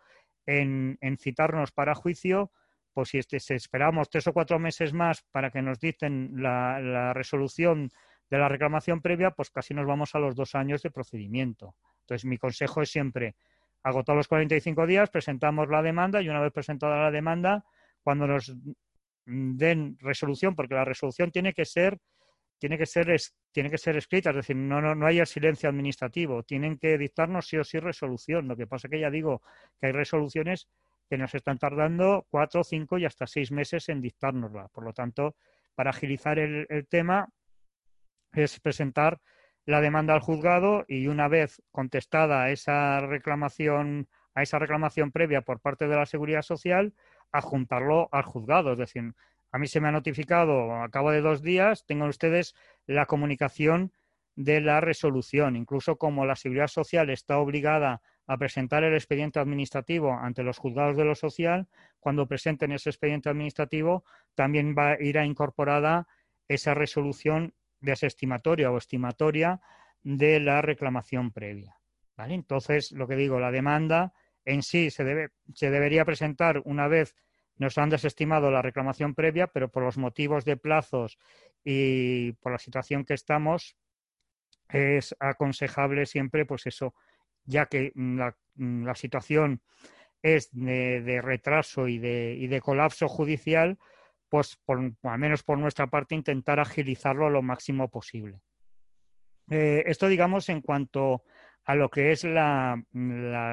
en, 0.46 0.98
citarnos 1.18 1.72
para 1.72 1.94
juicio, 1.94 2.52
pues 2.92 3.10
si 3.10 3.18
este, 3.18 3.36
esperamos 3.36 4.08
tres 4.08 4.26
o 4.26 4.32
cuatro 4.32 4.58
meses 4.58 4.92
más 4.92 5.22
para 5.30 5.50
que 5.50 5.60
nos 5.60 5.78
dicten 5.78 6.30
la 6.36 7.12
resolución 7.12 7.90
de 8.30 8.38
la 8.38 8.48
reclamación 8.48 9.02
previa, 9.02 9.32
pues 9.32 9.50
casi 9.50 9.74
nos 9.74 9.86
vamos 9.86 10.14
a 10.14 10.18
los 10.18 10.34
dos 10.34 10.54
años 10.54 10.82
de 10.82 10.90
procedimiento. 10.90 11.74
Entonces, 12.00 12.24
mi 12.24 12.38
consejo 12.38 12.82
es 12.82 12.90
siempre 12.90 13.36
Agotó 13.86 14.16
los 14.16 14.26
45 14.26 14.84
días, 14.84 15.10
presentamos 15.10 15.68
la 15.68 15.80
demanda 15.80 16.20
y 16.20 16.28
una 16.28 16.40
vez 16.40 16.52
presentada 16.52 17.02
la 17.02 17.12
demanda, 17.12 17.64
cuando 18.02 18.26
nos 18.26 18.52
den 19.24 19.96
resolución, 20.00 20.56
porque 20.56 20.74
la 20.74 20.84
resolución 20.84 21.30
tiene 21.30 21.52
que 21.52 21.64
ser 21.64 21.96
tiene 22.58 22.78
que 22.78 22.86
ser 22.86 23.14
tiene 23.52 23.70
que 23.70 23.78
ser 23.78 23.96
escrita, 23.96 24.30
es 24.30 24.36
decir, 24.36 24.56
no, 24.56 24.80
no, 24.80 24.94
no 24.94 25.06
hay 25.06 25.24
silencio 25.26 25.68
administrativo, 25.68 26.42
tienen 26.42 26.78
que 26.78 26.98
dictarnos 26.98 27.46
sí 27.46 27.56
o 27.56 27.64
sí 27.64 27.78
resolución. 27.78 28.48
Lo 28.48 28.56
que 28.56 28.66
pasa 28.66 28.86
es 28.86 28.90
que 28.90 29.00
ya 29.00 29.10
digo 29.10 29.42
que 29.80 29.86
hay 29.86 29.92
resoluciones 29.92 30.68
que 31.08 31.18
nos 31.18 31.34
están 31.34 31.58
tardando 31.58 32.26
cuatro, 32.30 32.64
cinco 32.64 32.98
y 32.98 33.04
hasta 33.04 33.26
seis 33.26 33.52
meses 33.52 33.88
en 33.88 34.00
dictárnosla. 34.00 34.68
Por 34.68 34.84
lo 34.84 34.92
tanto, 34.92 35.36
para 35.74 35.90
agilizar 35.90 36.38
el 36.38 36.86
tema 36.88 37.28
es 38.32 38.60
presentar 38.60 39.20
la 39.66 39.80
demanda 39.80 40.14
al 40.14 40.20
juzgado 40.20 40.84
y 40.86 41.08
una 41.08 41.28
vez 41.28 41.60
contestada 41.72 42.50
esa 42.50 43.00
reclamación, 43.00 44.08
a 44.34 44.42
esa 44.42 44.58
reclamación 44.58 45.10
previa 45.10 45.42
por 45.42 45.60
parte 45.60 45.88
de 45.88 45.96
la 45.96 46.06
Seguridad 46.06 46.42
Social, 46.42 46.94
adjuntarlo 47.32 48.08
al 48.12 48.22
juzgado. 48.22 48.72
Es 48.72 48.78
decir, 48.78 49.12
a 49.52 49.58
mí 49.58 49.66
se 49.66 49.80
me 49.80 49.88
ha 49.88 49.92
notificado 49.92 50.74
a 50.74 50.88
cabo 50.90 51.10
de 51.10 51.20
dos 51.20 51.42
días, 51.42 51.84
tengan 51.86 52.08
ustedes 52.08 52.54
la 52.86 53.06
comunicación 53.06 53.92
de 54.34 54.60
la 54.60 54.80
resolución. 54.80 55.56
Incluso 55.56 55.96
como 55.96 56.26
la 56.26 56.36
Seguridad 56.36 56.68
Social 56.68 57.10
está 57.10 57.38
obligada 57.38 58.02
a 58.26 58.36
presentar 58.36 58.84
el 58.84 58.94
expediente 58.94 59.38
administrativo 59.38 60.12
ante 60.12 60.42
los 60.42 60.58
juzgados 60.58 60.96
de 60.96 61.04
lo 61.04 61.14
social, 61.14 61.68
cuando 62.00 62.26
presenten 62.26 62.72
ese 62.72 62.90
expediente 62.90 63.28
administrativo, 63.28 64.04
también 64.34 64.74
va 64.76 64.92
a 64.92 65.02
ir 65.02 65.16
incorporada 65.16 66.06
esa 66.48 66.74
resolución 66.74 67.54
desestimatoria 67.80 68.70
o 68.70 68.78
estimatoria 68.78 69.60
de 70.02 70.40
la 70.40 70.60
reclamación 70.62 71.32
previa. 71.32 71.76
¿vale? 72.16 72.34
Entonces, 72.34 72.92
lo 72.92 73.08
que 73.08 73.16
digo, 73.16 73.40
la 73.40 73.50
demanda 73.50 74.12
en 74.44 74.62
sí 74.62 74.90
se, 74.90 75.04
debe, 75.04 75.30
se 75.54 75.70
debería 75.70 76.04
presentar 76.04 76.62
una 76.64 76.88
vez 76.88 77.14
nos 77.58 77.78
han 77.78 77.90
desestimado 77.90 78.50
la 78.50 78.62
reclamación 78.62 79.14
previa, 79.14 79.46
pero 79.46 79.70
por 79.70 79.82
los 79.82 79.98
motivos 79.98 80.44
de 80.44 80.56
plazos 80.56 81.18
y 81.64 82.32
por 82.34 82.52
la 82.52 82.58
situación 82.58 83.04
que 83.04 83.14
estamos, 83.14 83.76
es 84.68 85.14
aconsejable 85.20 86.06
siempre, 86.06 86.44
pues 86.44 86.66
eso, 86.66 86.94
ya 87.44 87.66
que 87.66 87.92
la, 87.94 88.36
la 88.56 88.94
situación 88.94 89.62
es 90.22 90.48
de, 90.52 91.20
retraso 91.22 91.88
y 91.88 91.98
de, 91.98 92.36
y 92.38 92.48
de 92.48 92.60
colapso 92.60 93.08
judicial, 93.08 93.78
pues 94.28 94.56
por, 94.64 94.92
al 95.02 95.18
menos 95.18 95.42
por 95.42 95.58
nuestra 95.58 95.86
parte 95.86 96.14
intentar 96.14 96.58
agilizarlo 96.58 97.30
lo 97.30 97.42
máximo 97.42 97.88
posible. 97.88 98.40
Eh, 99.50 99.84
esto, 99.86 100.08
digamos, 100.08 100.48
en 100.48 100.60
cuanto 100.60 101.22
a 101.66 101.74
lo 101.74 101.90
que 101.90 102.12
es 102.12 102.22
la, 102.22 102.80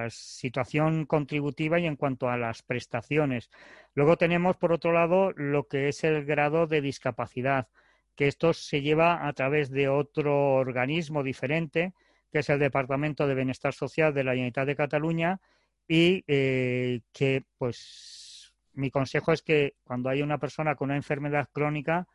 situación 0.09 1.05
contributiva 1.05 1.79
y 1.79 1.87
en 1.87 1.95
cuanto 1.95 2.29
a 2.29 2.37
las 2.37 2.61
prestaciones. 2.61 3.49
Luego 3.95 4.17
tenemos, 4.17 4.55
por 4.55 4.71
otro 4.71 4.93
lado, 4.93 5.31
lo 5.33 5.67
que 5.67 5.89
es 5.89 6.03
el 6.03 6.23
grado 6.23 6.67
de 6.67 6.81
discapacidad, 6.81 7.67
que 8.15 8.27
esto 8.27 8.53
se 8.53 8.81
lleva 8.81 9.27
a 9.27 9.33
través 9.33 9.71
de 9.71 9.89
otro 9.89 10.53
organismo 10.53 11.23
diferente, 11.23 11.93
que 12.31 12.39
es 12.39 12.49
el 12.49 12.59
Departamento 12.59 13.27
de 13.27 13.33
Bienestar 13.33 13.73
Social 13.73 14.13
de 14.13 14.23
la 14.23 14.31
Generalitat 14.33 14.67
de 14.67 14.75
Cataluña, 14.75 15.41
y 15.87 16.23
eh, 16.27 17.01
que, 17.11 17.43
pues, 17.57 18.53
mi 18.73 18.91
consejo 18.91 19.33
es 19.33 19.41
que 19.41 19.73
cuando 19.83 20.09
hay 20.09 20.21
una 20.21 20.37
persona 20.37 20.75
con 20.75 20.89
una 20.89 20.97
enfermedad 20.97 21.49
crónica, 21.51 22.07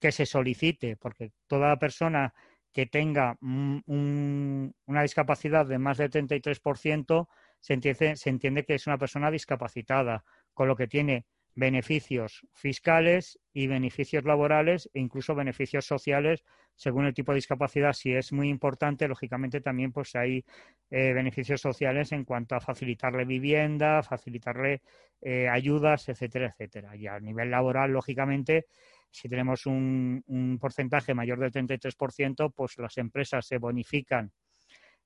que 0.00 0.12
se 0.12 0.26
solicite, 0.26 0.96
porque 0.96 1.30
toda 1.46 1.78
persona 1.78 2.34
que 2.72 2.86
tenga 2.86 3.36
una 3.40 5.02
discapacidad 5.02 5.66
de 5.66 5.78
más 5.78 5.98
del 5.98 6.10
33%, 6.10 7.28
se 7.60 7.74
entiende, 7.74 8.16
se 8.16 8.30
entiende 8.30 8.64
que 8.64 8.74
es 8.74 8.86
una 8.86 8.98
persona 8.98 9.30
discapacitada, 9.30 10.24
con 10.54 10.68
lo 10.68 10.76
que 10.76 10.88
tiene 10.88 11.26
beneficios 11.54 12.46
fiscales 12.52 13.38
y 13.52 13.66
beneficios 13.66 14.24
laborales 14.24 14.90
e 14.94 15.00
incluso 15.00 15.34
beneficios 15.34 15.84
sociales 15.84 16.44
según 16.74 17.04
el 17.04 17.14
tipo 17.14 17.32
de 17.32 17.36
discapacidad. 17.36 17.92
Si 17.92 18.12
es 18.12 18.32
muy 18.32 18.48
importante, 18.48 19.06
lógicamente 19.06 19.60
también 19.60 19.92
pues 19.92 20.14
hay 20.16 20.44
eh, 20.90 21.12
beneficios 21.12 21.60
sociales 21.60 22.12
en 22.12 22.24
cuanto 22.24 22.54
a 22.54 22.60
facilitarle 22.60 23.24
vivienda, 23.24 24.02
facilitarle 24.02 24.82
eh, 25.20 25.48
ayudas, 25.48 26.08
etcétera, 26.08 26.48
etcétera. 26.48 26.96
Y 26.96 27.06
a 27.06 27.20
nivel 27.20 27.50
laboral, 27.50 27.92
lógicamente, 27.92 28.66
si 29.12 29.28
tenemos 29.28 29.66
un, 29.66 30.24
un 30.26 30.58
porcentaje 30.58 31.14
mayor 31.14 31.38
del 31.38 31.52
33%, 31.52 32.52
pues 32.52 32.78
las 32.78 32.98
empresas 32.98 33.46
se 33.46 33.58
bonifican 33.58 34.32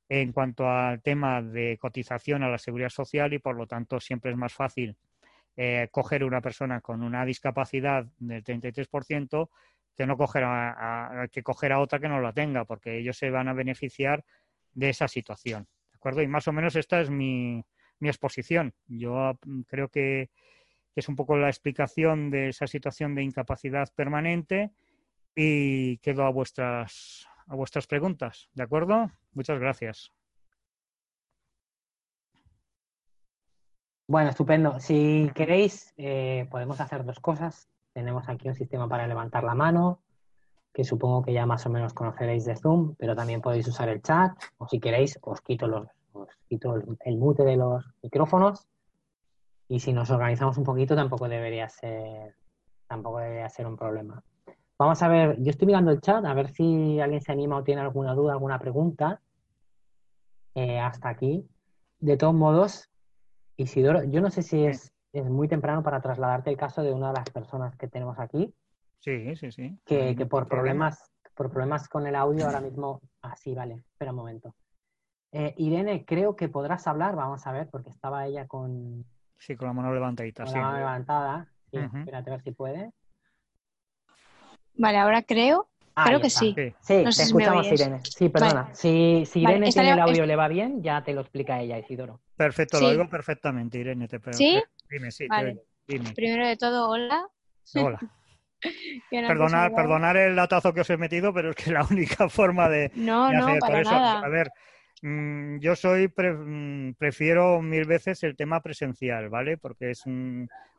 en 0.09 0.33
cuanto 0.33 0.69
al 0.71 1.03
tema 1.03 1.43
de 1.43 1.77
cotización 1.79 2.43
a 2.43 2.49
la 2.49 2.59
seguridad 2.59 2.89
social 2.89 3.33
y 3.33 3.39
por 3.39 3.57
lo 3.57 3.67
tanto 3.67 4.01
siempre 4.01 4.31
es 4.31 4.37
más 4.37 4.55
fácil 4.55 4.97
eh, 5.57 5.89
coger 5.91 6.23
una 6.23 6.41
persona 6.41 6.81
con 6.81 7.03
una 7.03 7.25
discapacidad 7.25 8.07
del 8.19 8.45
33% 8.45 9.49
que 9.97 10.07
no 10.07 10.17
coger 10.19 10.45
a, 10.45 11.27
que 11.33 11.43
coger 11.43 11.73
a 11.73 11.81
otra 11.81 11.99
que 11.99 12.09
no 12.09 12.21
la 12.21 12.35
tenga, 12.35 12.67
porque 12.67 12.99
ellos 12.99 13.17
se 13.17 13.31
van 13.31 13.49
a 13.49 13.55
beneficiar 13.55 14.23
de 14.75 14.91
esa 14.91 15.09
situación. 15.09 15.67
¿De 15.91 15.97
acuerdo? 15.97 16.21
Y 16.21 16.29
más 16.29 16.47
o 16.47 16.53
menos 16.53 16.77
esta 16.77 17.01
es 17.01 17.09
mi, 17.09 17.65
mi 17.99 18.09
exposición. 18.09 18.75
Yo 18.87 19.39
mm, 19.47 19.63
creo 19.63 19.89
que, 19.89 20.29
que 20.97 21.01
es 21.01 21.11
un 21.11 21.15
poco 21.15 21.37
la 21.37 21.49
explicación 21.49 22.31
de 22.31 22.49
esa 22.49 22.67
situación 22.67 23.15
de 23.15 23.23
incapacidad 23.23 23.87
permanente 23.95 24.73
y 25.35 25.99
quedo 25.99 26.25
a 26.25 26.31
vuestras, 26.31 27.27
a 27.49 27.55
vuestras 27.55 27.87
preguntas. 27.87 28.49
¿De 28.55 28.63
acuerdo? 28.63 29.11
Muchas 29.35 29.61
gracias. 29.61 30.11
Bueno, 34.09 34.31
estupendo. 34.31 34.81
Si 34.81 35.31
queréis, 35.35 35.93
eh, 35.99 36.49
podemos 36.51 36.81
hacer 36.81 37.05
dos 37.05 37.21
cosas. 37.21 37.69
Tenemos 37.93 38.27
aquí 38.31 38.49
un 38.49 38.55
sistema 38.55 38.89
para 38.89 39.07
levantar 39.07 39.45
la 39.45 39.55
mano, 39.55 40.01
que 40.73 40.83
supongo 40.83 41.23
que 41.23 41.35
ya 41.35 41.45
más 41.45 41.67
o 41.67 41.69
menos 41.69 41.93
conoceréis 41.93 42.47
de 42.47 42.57
Zoom, 42.57 42.95
pero 42.97 43.15
también 43.15 43.43
podéis 43.43 43.69
usar 43.69 43.91
el 43.91 44.01
chat, 44.01 44.33
o 44.57 44.67
si 44.67 44.81
queréis, 44.81 45.19
os 45.21 45.43
quito, 45.43 45.67
los, 45.67 45.89
os 46.15 46.31
quito 46.49 46.75
el, 47.05 47.19
mute 47.19 47.45
de 47.45 47.59
los 47.59 47.85
micrófonos. 48.03 48.67
Y 49.69 49.81
si 49.81 49.93
nos 49.93 50.11
organizamos 50.11 50.57
un 50.59 50.65
poquito, 50.65 50.95
tampoco 50.95 51.29
debería 51.29 51.69
ser, 51.69 52.35
tampoco 52.87 53.19
debería 53.19 53.49
ser 53.49 53.67
un 53.67 53.77
problema. 53.77 54.23
Vamos 54.79 55.03
a 55.03 55.09
ver, 55.09 55.43
yo 55.43 55.51
estoy 55.51 55.67
mirando 55.67 55.91
el 55.91 56.01
chat, 56.01 56.25
a 56.25 56.35
ver 56.35 56.51
si 56.51 57.01
alguien 57.01 57.21
se 57.21 57.33
anima 57.33 57.57
o 57.57 57.65
tiene 57.65 57.81
alguna 57.81 58.15
duda, 58.15 58.33
alguna 58.33 58.59
pregunta. 58.59 59.21
Eh, 60.55 60.79
hasta 60.79 61.09
aquí. 61.09 61.49
De 61.99 62.17
todos 62.17 62.35
modos, 62.35 62.91
Isidoro, 63.57 64.05
yo 64.05 64.21
no 64.21 64.31
sé 64.31 64.43
si 64.43 64.67
es, 64.67 64.93
es, 65.13 65.25
muy 65.25 65.49
temprano 65.49 65.83
para 65.83 66.01
trasladarte 66.01 66.51
el 66.51 66.57
caso 66.57 66.83
de 66.83 66.93
una 66.93 67.09
de 67.09 67.15
las 67.15 67.31
personas 67.31 67.75
que 67.77 67.89
tenemos 67.89 68.19
aquí. 68.19 68.55
Sí, 69.01 69.35
sí, 69.37 69.51
sí. 69.51 69.79
Que, 69.85 70.15
por 70.29 70.49
problemas, 70.49 71.11
por 71.35 71.51
problemas 71.51 71.89
con 71.89 72.07
el 72.07 72.15
audio 72.15 72.47
ahora 72.47 72.61
mismo. 72.61 73.01
Ah, 73.23 73.35
sí, 73.37 73.55
vale. 73.55 73.85
Espera 73.93 74.11
un 74.11 74.17
momento. 74.19 74.55
Eh, 75.33 75.55
Irene, 75.59 76.05
creo 76.05 76.37
que 76.37 76.49
podrás 76.49 76.87
hablar, 76.87 77.17
vamos 77.17 77.47
a 77.47 77.53
ver, 77.53 77.69
porque 77.71 77.91
estaba 77.91 78.27
ella 78.27 78.47
con. 78.47 79.05
Sí, 79.39 79.57
con 79.57 79.69
la 79.69 79.75
mano 79.75 79.93
levantadita. 79.93 80.45
Con 80.45 80.55
la 80.55 80.61
mano 80.61 80.79
levantada. 80.79 81.47
Sí, 81.71 81.79
espérate 81.79 82.31
a 82.31 82.33
ver 82.35 82.43
si 82.43 82.53
puede. 82.53 82.93
Vale, 84.75 84.99
ahora 84.99 85.23
creo. 85.23 85.69
creo 85.95 86.21
que 86.21 86.31
sí. 86.31 86.55
Sí, 86.81 87.03
te 87.03 87.09
escuchamos, 87.09 87.67
Irene. 87.67 88.01
Sí, 88.03 88.29
perdona. 88.29 88.75
Si, 88.75 89.25
Irene 89.35 89.71
tiene 89.71 89.93
el 89.93 90.01
audio 90.01 90.25
y 90.25 90.27
le 90.27 90.37
va 90.37 90.49
bien, 90.49 90.83
ya 90.83 91.03
te 91.03 91.13
lo 91.13 91.23
explica 91.23 91.61
ella, 91.61 91.79
Isidoro. 91.79 92.21
Perfecto, 92.37 92.81
lo 92.81 92.89
oigo 92.89 93.09
perfectamente, 93.09 93.79
Irene. 93.79 94.09
Te 94.09 94.21
¿Sí? 94.33 94.63
Dime, 94.91 95.11
sí. 95.11 95.27
Dime. 95.87 96.13
Primero 96.15 96.47
de 96.47 96.57
todo, 96.57 96.89
hola. 96.89 97.27
Hola. 97.75 97.99
perdonar, 99.11 99.73
perdonar 99.73 100.17
el 100.17 100.35
latazo 100.35 100.73
que 100.73 100.81
os 100.81 100.91
he 100.91 100.97
metido, 100.97 101.33
pero 101.33 101.51
es 101.51 101.57
que 101.57 101.71
la 101.71 101.85
única 101.91 102.29
forma 102.29 102.69
de. 102.69 102.91
No, 102.95 103.33
no, 103.33 103.59
para 103.61 103.83
nada. 103.83 104.19
A 104.21 104.29
ver, 104.29 104.51
mm, 105.03 105.59
yo 105.59 105.77
soy, 105.77 106.09
mm, 106.09 106.93
prefiero 106.99 107.61
mil 107.63 107.85
veces 107.85 108.23
el 108.23 108.37
tema 108.37 108.61
presencial, 108.61 109.29
¿vale? 109.29 109.59
Porque 109.59 109.91
es 109.91 110.05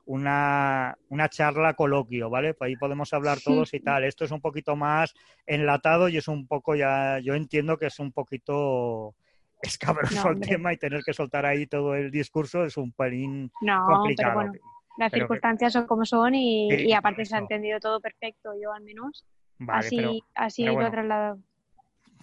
una, 0.06 0.98
una 1.10 1.30
charla 1.30 1.74
coloquio, 1.74 2.30
¿vale? 2.30 2.54
Pues 2.54 2.70
ahí 2.70 2.76
podemos 2.76 3.14
hablar 3.14 3.40
todos 3.44 3.74
y 3.74 3.80
tal. 3.80 4.04
Esto 4.04 4.26
es 4.26 4.32
un 4.32 4.42
poquito 4.42 4.76
más 4.76 5.14
enlatado 5.46 6.10
y 6.10 6.18
es 6.18 6.28
un 6.28 6.48
poco 6.48 6.76
ya, 6.76 7.20
yo 7.20 7.36
entiendo 7.36 7.78
que 7.78 7.88
es 7.88 8.00
un 8.00 8.12
poquito 8.12 9.16
escabroso 9.62 10.30
el 10.30 10.40
tema 10.40 10.74
y 10.74 10.78
tener 10.78 11.04
que 11.04 11.14
soltar 11.14 11.46
ahí 11.46 11.68
todo 11.68 11.96
el 11.96 12.12
discurso 12.12 12.64
es 12.64 12.78
un 12.78 12.92
pelín 12.92 13.52
complicado. 13.86 14.06
Pero 14.16 14.34
bueno, 14.34 14.54
las 14.98 15.12
circunstancias 15.12 15.74
son 15.74 15.88
como 15.88 16.06
son 16.06 16.36
y, 16.36 16.92
aparte 16.94 17.26
se 17.26 17.36
ha 17.36 17.40
entendido 17.40 17.80
todo 17.80 18.00
perfecto, 18.00 18.52
yo 18.62 18.74
al 18.74 18.84
menos. 18.84 19.26
así 19.68 20.24
así 20.36 20.66
lo 20.66 20.82
he 20.82 20.92
trasladado. 20.92 21.40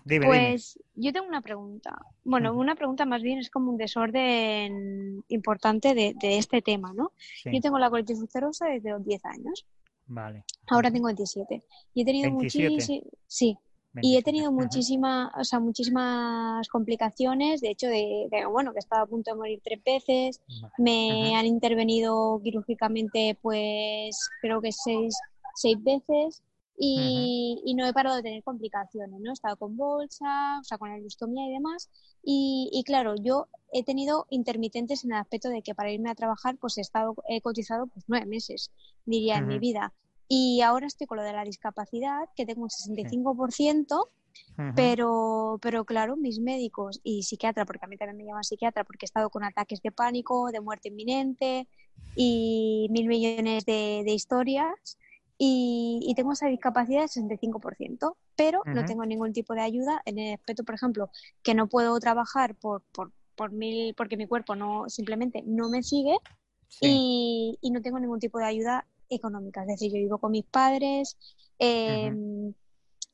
Pues 0.04 0.78
yo 0.94 1.12
tengo 1.12 1.26
una 1.26 1.40
pregunta. 1.40 1.98
Bueno, 2.24 2.54
una 2.54 2.74
pregunta 2.74 3.06
más 3.06 3.22
bien 3.22 3.38
es 3.38 3.50
como 3.50 3.70
un 3.70 3.78
desorden 3.78 5.24
importante 5.28 5.94
de, 5.94 6.14
este 6.20 6.62
tema, 6.62 6.92
¿no? 6.94 7.12
Yo 7.44 7.60
tengo 7.60 7.78
la 7.78 7.90
colitis 7.90 8.20
ulcerosa 8.20 8.66
desde 8.66 8.90
los 8.90 9.04
10 9.04 9.24
años. 9.24 9.66
Vale. 10.06 10.44
Ahora 10.66 10.90
tengo 10.90 11.06
27. 11.06 11.62
Y 11.94 12.02
he 12.02 12.04
tenido 12.04 12.30
muchísimas... 12.30 12.88
Sí, 13.26 13.58
y 14.02 14.16
he 14.16 14.22
tenido 14.22 14.50
muchísimas, 14.50 15.30
o 15.38 15.44
sea, 15.44 15.60
muchísimas 15.60 16.68
complicaciones, 16.68 17.60
de 17.60 17.70
hecho, 17.70 17.86
de, 17.86 18.28
bueno, 18.50 18.72
que 18.72 18.80
estaba 18.80 19.02
a 19.02 19.06
punto 19.06 19.30
de 19.30 19.36
morir 19.36 19.60
tres 19.62 19.82
veces, 19.84 20.40
me 20.78 21.36
han 21.36 21.46
intervenido 21.46 22.40
quirúrgicamente, 22.42 23.38
pues, 23.40 24.30
creo 24.40 24.60
que 24.60 24.72
seis, 24.72 25.16
seis 25.54 25.76
veces, 25.82 26.42
y, 26.76 27.62
y, 27.64 27.74
no 27.74 27.86
he 27.86 27.92
parado 27.92 28.16
de 28.16 28.22
tener 28.22 28.42
complicaciones, 28.42 29.20
¿no? 29.20 29.30
He 29.30 29.32
estado 29.32 29.56
con 29.56 29.76
bolsa, 29.76 30.58
o 30.60 30.64
sea, 30.64 30.78
con 30.78 30.90
la 30.90 30.98
lustomía 30.98 31.46
y 31.48 31.52
demás, 31.52 31.88
y, 32.22 32.68
y, 32.72 32.82
claro, 32.84 33.14
yo 33.16 33.46
he 33.72 33.84
tenido 33.84 34.26
intermitentes 34.30 35.04
en 35.04 35.12
el 35.12 35.18
aspecto 35.18 35.48
de 35.48 35.62
que 35.62 35.74
para 35.74 35.92
irme 35.92 36.10
a 36.10 36.14
trabajar, 36.14 36.56
pues 36.58 36.78
he 36.78 36.80
estado, 36.80 37.14
he 37.28 37.40
cotizado, 37.40 37.86
pues, 37.86 38.04
nueve 38.08 38.26
meses, 38.26 38.70
diría, 39.06 39.36
en 39.36 39.46
mi 39.46 39.58
vida. 39.58 39.92
Y 40.28 40.62
ahora 40.62 40.86
estoy 40.86 41.06
con 41.06 41.18
lo 41.18 41.24
de 41.24 41.32
la 41.32 41.44
discapacidad, 41.44 42.28
que 42.34 42.46
tengo 42.46 42.62
un 42.62 42.70
65%, 42.70 44.08
pero, 44.74 45.58
pero 45.60 45.84
claro, 45.84 46.16
mis 46.16 46.40
médicos 46.40 47.00
y 47.02 47.22
psiquiatra, 47.22 47.64
porque 47.64 47.84
a 47.84 47.88
mí 47.88 47.96
también 47.96 48.16
me 48.16 48.24
llaman 48.24 48.44
psiquiatra, 48.44 48.84
porque 48.84 49.04
he 49.04 49.06
estado 49.06 49.30
con 49.30 49.44
ataques 49.44 49.82
de 49.82 49.92
pánico, 49.92 50.50
de 50.50 50.60
muerte 50.60 50.88
inminente 50.88 51.68
y 52.16 52.88
mil 52.90 53.06
millones 53.06 53.64
de, 53.64 54.04
historias. 54.06 54.98
Y, 55.36 56.12
tengo 56.16 56.32
esa 56.32 56.46
discapacidad 56.46 57.00
del 57.00 57.08
65%, 57.08 58.16
pero 58.36 58.62
no 58.66 58.84
tengo 58.84 59.04
ningún 59.04 59.32
tipo 59.32 59.54
de 59.54 59.62
ayuda 59.62 60.00
en 60.04 60.18
el 60.18 60.34
aspecto, 60.34 60.62
por 60.62 60.76
ejemplo, 60.76 61.10
que 61.42 61.54
no 61.54 61.68
puedo 61.68 61.98
trabajar 61.98 62.54
por, 62.54 62.82
por, 62.92 63.10
por 63.34 63.50
mil, 63.50 63.94
porque 63.94 64.16
mi 64.16 64.28
cuerpo 64.28 64.54
no 64.54 64.88
simplemente 64.88 65.42
no 65.44 65.68
me 65.68 65.82
sigue 65.82 66.16
y, 66.80 67.58
y, 67.60 67.70
no 67.72 67.82
tengo 67.82 67.98
ningún 67.98 68.20
tipo 68.20 68.38
de 68.38 68.46
ayuda 68.46 68.86
económica. 69.08 69.62
Es 69.62 69.68
decir, 69.68 69.92
yo 69.92 69.98
vivo 69.98 70.18
con 70.18 70.32
mis 70.32 70.44
padres, 70.44 71.16
em, 71.58 72.52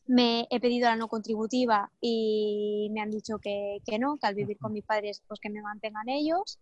me 0.07 0.47
he 0.51 0.61
pedido 0.61 0.89
la 0.89 0.97
no 0.97 1.09
contributiva 1.09 1.91
y 2.01 2.89
me 2.93 3.01
han 3.01 3.11
dicho 3.11 3.39
que, 3.39 3.81
no, 3.99 4.17
que 4.19 4.27
al 4.27 4.35
vivir 4.35 4.59
con 4.59 4.73
mis 4.73 4.85
padres, 4.85 5.23
pues 5.27 5.41
que 5.41 5.51
me 5.51 5.63
mantengan 5.63 6.09
ellos. 6.09 6.59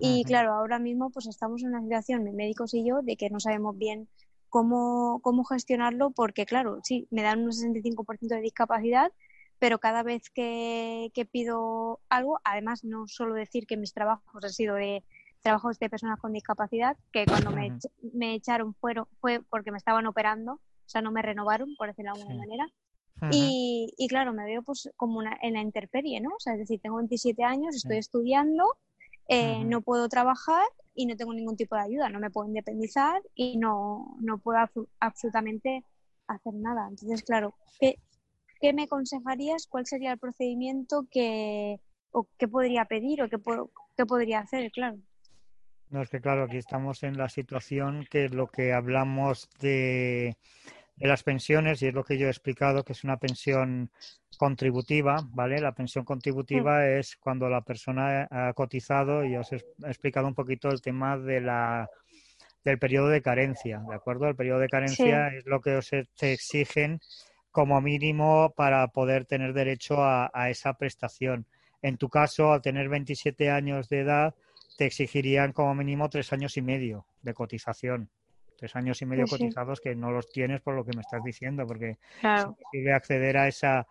Y 0.00 0.24
claro, 0.24 0.52
ahora 0.52 0.78
mismo 0.78 1.10
pues 1.10 1.26
estamos 1.26 1.62
en 1.62 1.70
una 1.70 1.82
situación, 1.82 2.22
mis 2.22 2.34
médicos 2.34 2.72
y 2.74 2.84
yo, 2.84 3.02
de 3.02 3.16
que 3.16 3.30
no 3.30 3.40
sabemos 3.40 3.76
bien 3.76 4.08
cómo, 4.48 5.20
cómo 5.22 5.44
gestionarlo, 5.44 6.10
porque 6.10 6.46
claro, 6.46 6.80
sí, 6.82 7.06
me 7.10 7.22
dan 7.22 7.40
un 7.40 7.52
65% 7.52 8.28
de 8.28 8.40
discapacidad, 8.40 9.12
pero 9.58 9.78
cada 9.78 10.02
vez 10.02 10.30
que, 10.30 11.10
que, 11.14 11.24
pido 11.24 12.00
algo, 12.08 12.40
además 12.44 12.84
no 12.84 13.08
solo 13.08 13.34
decir 13.34 13.66
que 13.66 13.76
mis 13.76 13.92
trabajos 13.92 14.44
han 14.44 14.52
sido 14.52 14.76
de 14.76 15.02
trabajos 15.40 15.78
de 15.78 15.90
personas 15.90 16.18
con 16.20 16.32
discapacidad, 16.32 16.96
que 17.12 17.24
cuando 17.26 17.50
me, 17.50 17.76
me 18.12 18.34
echaron 18.34 18.74
fueron, 18.74 19.06
fue 19.20 19.40
porque 19.50 19.70
me 19.70 19.78
estaban 19.78 20.06
operando, 20.06 20.54
o 20.54 20.88
sea, 20.88 21.02
no 21.02 21.12
me 21.12 21.22
renovaron, 21.22 21.74
por 21.76 21.88
decirlo 21.88 22.12
de 22.14 22.20
alguna 22.20 22.38
manera. 22.38 22.66
y, 23.32 23.92
y, 23.96 24.08
claro, 24.08 24.32
me 24.32 24.44
veo 24.44 24.62
pues 24.62 24.90
como 24.96 25.18
una, 25.18 25.36
en 25.42 25.54
la 25.54 25.60
interperie, 25.60 26.20
¿no? 26.20 26.30
O 26.30 26.40
sea, 26.40 26.54
es 26.54 26.60
decir, 26.60 26.80
tengo 26.80 26.96
27 26.96 27.42
años, 27.42 27.74
estoy 27.74 27.98
estudiando, 27.98 28.64
eh, 29.28 29.64
no 29.64 29.82
puedo 29.82 30.08
trabajar 30.08 30.64
y 30.98 31.06
no 31.06 31.16
tengo 31.16 31.32
ningún 31.32 31.56
tipo 31.56 31.76
de 31.76 31.82
ayuda, 31.82 32.08
no 32.08 32.18
me 32.18 32.28
puedo 32.28 32.48
independizar 32.48 33.22
y 33.36 33.56
no, 33.56 34.16
no 34.20 34.38
puedo 34.38 34.58
absolutamente 34.98 35.84
hacer 36.26 36.54
nada. 36.54 36.88
Entonces, 36.90 37.22
claro, 37.22 37.54
¿qué, 37.78 38.00
¿qué 38.60 38.72
me 38.72 38.82
aconsejarías? 38.82 39.68
¿Cuál 39.68 39.86
sería 39.86 40.10
el 40.10 40.18
procedimiento 40.18 41.06
que, 41.08 41.78
o 42.10 42.26
qué 42.36 42.48
podría 42.48 42.86
pedir 42.86 43.22
o 43.22 43.28
qué, 43.28 43.36
qué 43.96 44.06
podría 44.06 44.40
hacer? 44.40 44.72
Claro. 44.72 44.98
No, 45.90 46.02
es 46.02 46.10
que 46.10 46.20
claro, 46.20 46.42
aquí 46.42 46.56
estamos 46.56 47.04
en 47.04 47.16
la 47.16 47.28
situación 47.28 48.04
que 48.10 48.28
lo 48.28 48.48
que 48.48 48.72
hablamos 48.72 49.48
de, 49.60 50.36
las 51.06 51.22
pensiones, 51.22 51.80
y 51.82 51.86
es 51.86 51.94
lo 51.94 52.02
que 52.02 52.18
yo 52.18 52.26
he 52.26 52.30
explicado, 52.30 52.84
que 52.84 52.92
es 52.92 53.04
una 53.04 53.18
pensión 53.18 53.90
contributiva, 54.36 55.20
¿vale? 55.30 55.60
La 55.60 55.72
pensión 55.72 56.04
contributiva 56.04 56.88
es 56.88 57.16
cuando 57.16 57.48
la 57.48 57.60
persona 57.60 58.26
ha 58.30 58.52
cotizado, 58.52 59.24
y 59.24 59.36
os 59.36 59.52
he 59.52 59.64
explicado 59.86 60.26
un 60.26 60.34
poquito 60.34 60.68
el 60.70 60.80
tema 60.80 61.16
de 61.16 61.40
la 61.40 61.88
del 62.64 62.78
periodo 62.78 63.08
de 63.08 63.22
carencia, 63.22 63.80
¿de 63.88 63.94
acuerdo? 63.94 64.28
El 64.28 64.36
periodo 64.36 64.58
de 64.58 64.68
carencia 64.68 65.28
es 65.28 65.46
lo 65.46 65.60
que 65.60 65.76
os 65.76 65.88
te 65.88 66.32
exigen 66.32 67.00
como 67.50 67.80
mínimo 67.80 68.52
para 68.56 68.88
poder 68.88 69.24
tener 69.24 69.54
derecho 69.54 70.02
a, 70.02 70.30
a 70.34 70.50
esa 70.50 70.74
prestación. 70.74 71.46
En 71.80 71.96
tu 71.96 72.08
caso, 72.08 72.52
al 72.52 72.60
tener 72.60 72.88
27 72.88 73.50
años 73.50 73.88
de 73.88 74.00
edad, 74.00 74.34
te 74.76 74.86
exigirían 74.86 75.52
como 75.52 75.74
mínimo 75.74 76.08
tres 76.08 76.32
años 76.32 76.56
y 76.56 76.62
medio 76.62 77.06
de 77.22 77.34
cotización. 77.34 78.10
Tres 78.58 78.74
años 78.74 79.00
y 79.02 79.06
medio 79.06 79.24
pues 79.26 79.40
cotizados 79.40 79.80
que 79.80 79.94
no 79.94 80.10
los 80.10 80.28
tienes 80.28 80.60
por 80.60 80.74
lo 80.74 80.84
que 80.84 80.90
me 80.92 81.02
estás 81.02 81.22
diciendo, 81.22 81.64
porque 81.64 81.96
claro. 82.20 82.56
si 82.72 82.88
acceder 82.88 83.36
a 83.36 83.46
esa, 83.46 83.86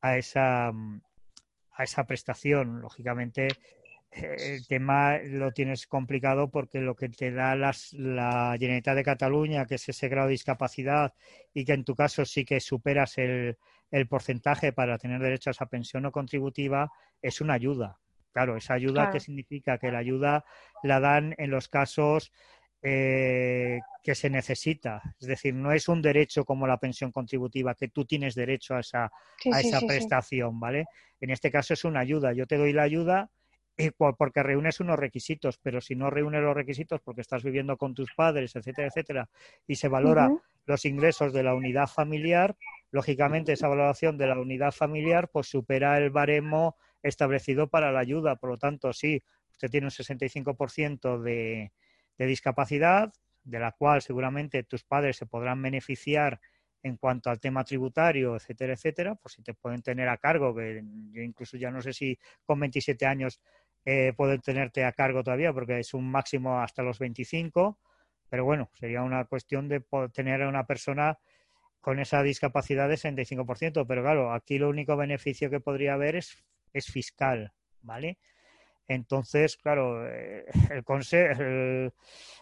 a 0.00 0.16
esa, 0.16 0.68
a 0.68 1.84
esa 1.84 2.04
prestación, 2.04 2.80
lógicamente 2.80 3.46
eh, 4.10 4.36
el 4.38 4.66
tema 4.66 5.18
lo 5.18 5.52
tienes 5.52 5.86
complicado 5.86 6.50
porque 6.50 6.80
lo 6.80 6.96
que 6.96 7.10
te 7.10 7.30
da 7.30 7.54
las, 7.54 7.92
la 7.92 8.56
Generalitat 8.58 8.96
de 8.96 9.04
Cataluña, 9.04 9.66
que 9.66 9.76
es 9.76 9.88
ese 9.88 10.08
grado 10.08 10.26
de 10.26 10.32
discapacidad, 10.32 11.14
y 11.54 11.64
que 11.64 11.74
en 11.74 11.84
tu 11.84 11.94
caso 11.94 12.24
sí 12.24 12.44
que 12.44 12.58
superas 12.58 13.18
el, 13.18 13.56
el 13.92 14.08
porcentaje 14.08 14.72
para 14.72 14.98
tener 14.98 15.20
derecho 15.20 15.50
a 15.50 15.52
esa 15.52 15.66
pensión 15.66 16.02
no 16.02 16.10
contributiva, 16.10 16.90
es 17.22 17.40
una 17.40 17.54
ayuda. 17.54 17.98
Claro, 18.32 18.56
esa 18.56 18.74
ayuda, 18.74 19.10
¿qué 19.10 19.20
significa? 19.20 19.78
Que 19.78 19.90
la 19.90 19.98
ayuda 19.98 20.44
la 20.82 21.00
dan 21.00 21.34
en 21.38 21.50
los 21.50 21.68
casos 21.68 22.32
eh, 22.82 23.80
que 24.02 24.14
se 24.14 24.30
necesita. 24.30 25.02
Es 25.20 25.26
decir, 25.26 25.54
no 25.54 25.72
es 25.72 25.88
un 25.88 26.00
derecho 26.00 26.44
como 26.44 26.66
la 26.66 26.78
pensión 26.78 27.12
contributiva, 27.12 27.74
que 27.74 27.88
tú 27.88 28.04
tienes 28.04 28.34
derecho 28.34 28.74
a 28.74 28.80
esa, 28.80 29.10
a 29.52 29.60
esa 29.60 29.80
prestación, 29.80 30.58
¿vale? 30.60 30.86
En 31.20 31.30
este 31.30 31.50
caso 31.50 31.74
es 31.74 31.84
una 31.84 32.00
ayuda. 32.00 32.32
Yo 32.32 32.46
te 32.46 32.56
doy 32.56 32.72
la 32.72 32.82
ayuda 32.82 33.30
porque 34.18 34.42
reúnes 34.42 34.80
unos 34.80 34.98
requisitos, 34.98 35.58
pero 35.58 35.80
si 35.80 35.94
no 35.94 36.10
reúnes 36.10 36.42
los 36.42 36.54
requisitos 36.54 37.00
porque 37.00 37.20
estás 37.20 37.44
viviendo 37.44 37.76
con 37.76 37.94
tus 37.94 38.12
padres, 38.14 38.56
etcétera, 38.56 38.88
etcétera, 38.88 39.28
y 39.66 39.76
se 39.76 39.88
valora 39.88 40.30
los 40.66 40.84
ingresos 40.84 41.32
de 41.32 41.44
la 41.44 41.54
unidad 41.54 41.86
familiar, 41.86 42.56
lógicamente 42.90 43.52
esa 43.52 43.68
valoración 43.68 44.18
de 44.18 44.26
la 44.26 44.38
unidad 44.38 44.72
familiar 44.72 45.28
pues 45.28 45.48
supera 45.48 45.96
el 45.98 46.10
baremo 46.10 46.76
establecido 47.02 47.68
para 47.68 47.92
la 47.92 48.00
ayuda. 48.00 48.36
Por 48.36 48.50
lo 48.50 48.58
tanto, 48.58 48.92
si 48.92 49.22
usted 49.52 49.70
tiene 49.70 49.86
un 49.86 49.92
65% 49.92 51.22
de, 51.22 51.72
de 52.18 52.26
discapacidad, 52.26 53.12
de 53.44 53.58
la 53.60 53.72
cual 53.72 54.02
seguramente 54.02 54.62
tus 54.64 54.84
padres 54.84 55.16
se 55.16 55.26
podrán 55.26 55.62
beneficiar 55.62 56.40
en 56.82 56.96
cuanto 56.96 57.30
al 57.30 57.40
tema 57.40 57.64
tributario, 57.64 58.36
etcétera, 58.36 58.74
etcétera, 58.74 59.14
pues 59.14 59.34
si 59.34 59.42
te 59.42 59.54
pueden 59.54 59.82
tener 59.82 60.08
a 60.08 60.18
cargo, 60.18 60.54
que 60.54 60.82
yo 61.10 61.22
incluso 61.22 61.56
ya 61.56 61.70
no 61.70 61.80
sé 61.80 61.92
si 61.92 62.18
con 62.44 62.60
27 62.60 63.06
años 63.06 63.40
eh, 63.84 64.12
pueden 64.16 64.40
tenerte 64.40 64.84
a 64.84 64.92
cargo 64.92 65.22
todavía, 65.22 65.52
porque 65.52 65.78
es 65.80 65.94
un 65.94 66.10
máximo 66.10 66.60
hasta 66.60 66.82
los 66.82 66.98
25, 66.98 67.78
pero 68.28 68.44
bueno, 68.44 68.70
sería 68.74 69.02
una 69.02 69.24
cuestión 69.24 69.68
de 69.68 69.82
tener 70.12 70.42
a 70.42 70.48
una 70.48 70.66
persona 70.66 71.18
con 71.80 71.98
esa 71.98 72.22
discapacidad 72.22 72.88
de 72.88 72.96
65%, 72.96 73.86
pero 73.86 74.02
claro, 74.02 74.32
aquí 74.32 74.58
lo 74.58 74.68
único 74.68 74.96
beneficio 74.96 75.48
que 75.50 75.60
podría 75.60 75.94
haber 75.94 76.16
es, 76.16 76.44
es 76.72 76.86
fiscal, 76.86 77.52
¿vale? 77.82 78.18
Entonces, 78.88 79.56
claro, 79.58 80.08
eh, 80.08 80.46
el, 80.70 81.92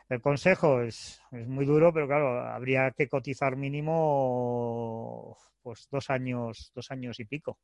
el, 0.09 0.20
consejo 0.22 0.80
es, 0.80 1.20
muy 1.32 1.66
duro, 1.66 1.92
pero 1.92 2.07
claro, 2.07 2.40
habría 2.40 2.92
que 2.92 3.09
cotizar 3.09 3.57
mínimo 3.57 5.36
pues 5.62 5.88
dos 5.90 6.09
años, 6.11 6.70
dos 6.74 6.90
años 6.92 7.18
y 7.18 7.24
pico. 7.24 7.59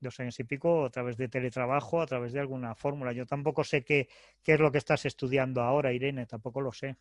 Dos 0.00 0.18
años 0.20 0.40
y 0.40 0.44
pico 0.44 0.86
a 0.86 0.90
través 0.90 1.18
de 1.18 1.28
teletrabajo, 1.28 2.00
a 2.00 2.06
través 2.06 2.32
de 2.32 2.40
alguna 2.40 2.74
fórmula. 2.74 3.12
Yo 3.12 3.26
tampoco 3.26 3.62
sé 3.64 3.84
qué, 3.84 4.08
qué 4.42 4.54
es 4.54 4.60
lo 4.60 4.72
que 4.72 4.78
estás 4.78 5.04
estudiando 5.04 5.60
ahora, 5.62 5.92
Irene, 5.92 6.24
tampoco 6.26 6.62
lo 6.62 6.72
sé. 6.72 6.96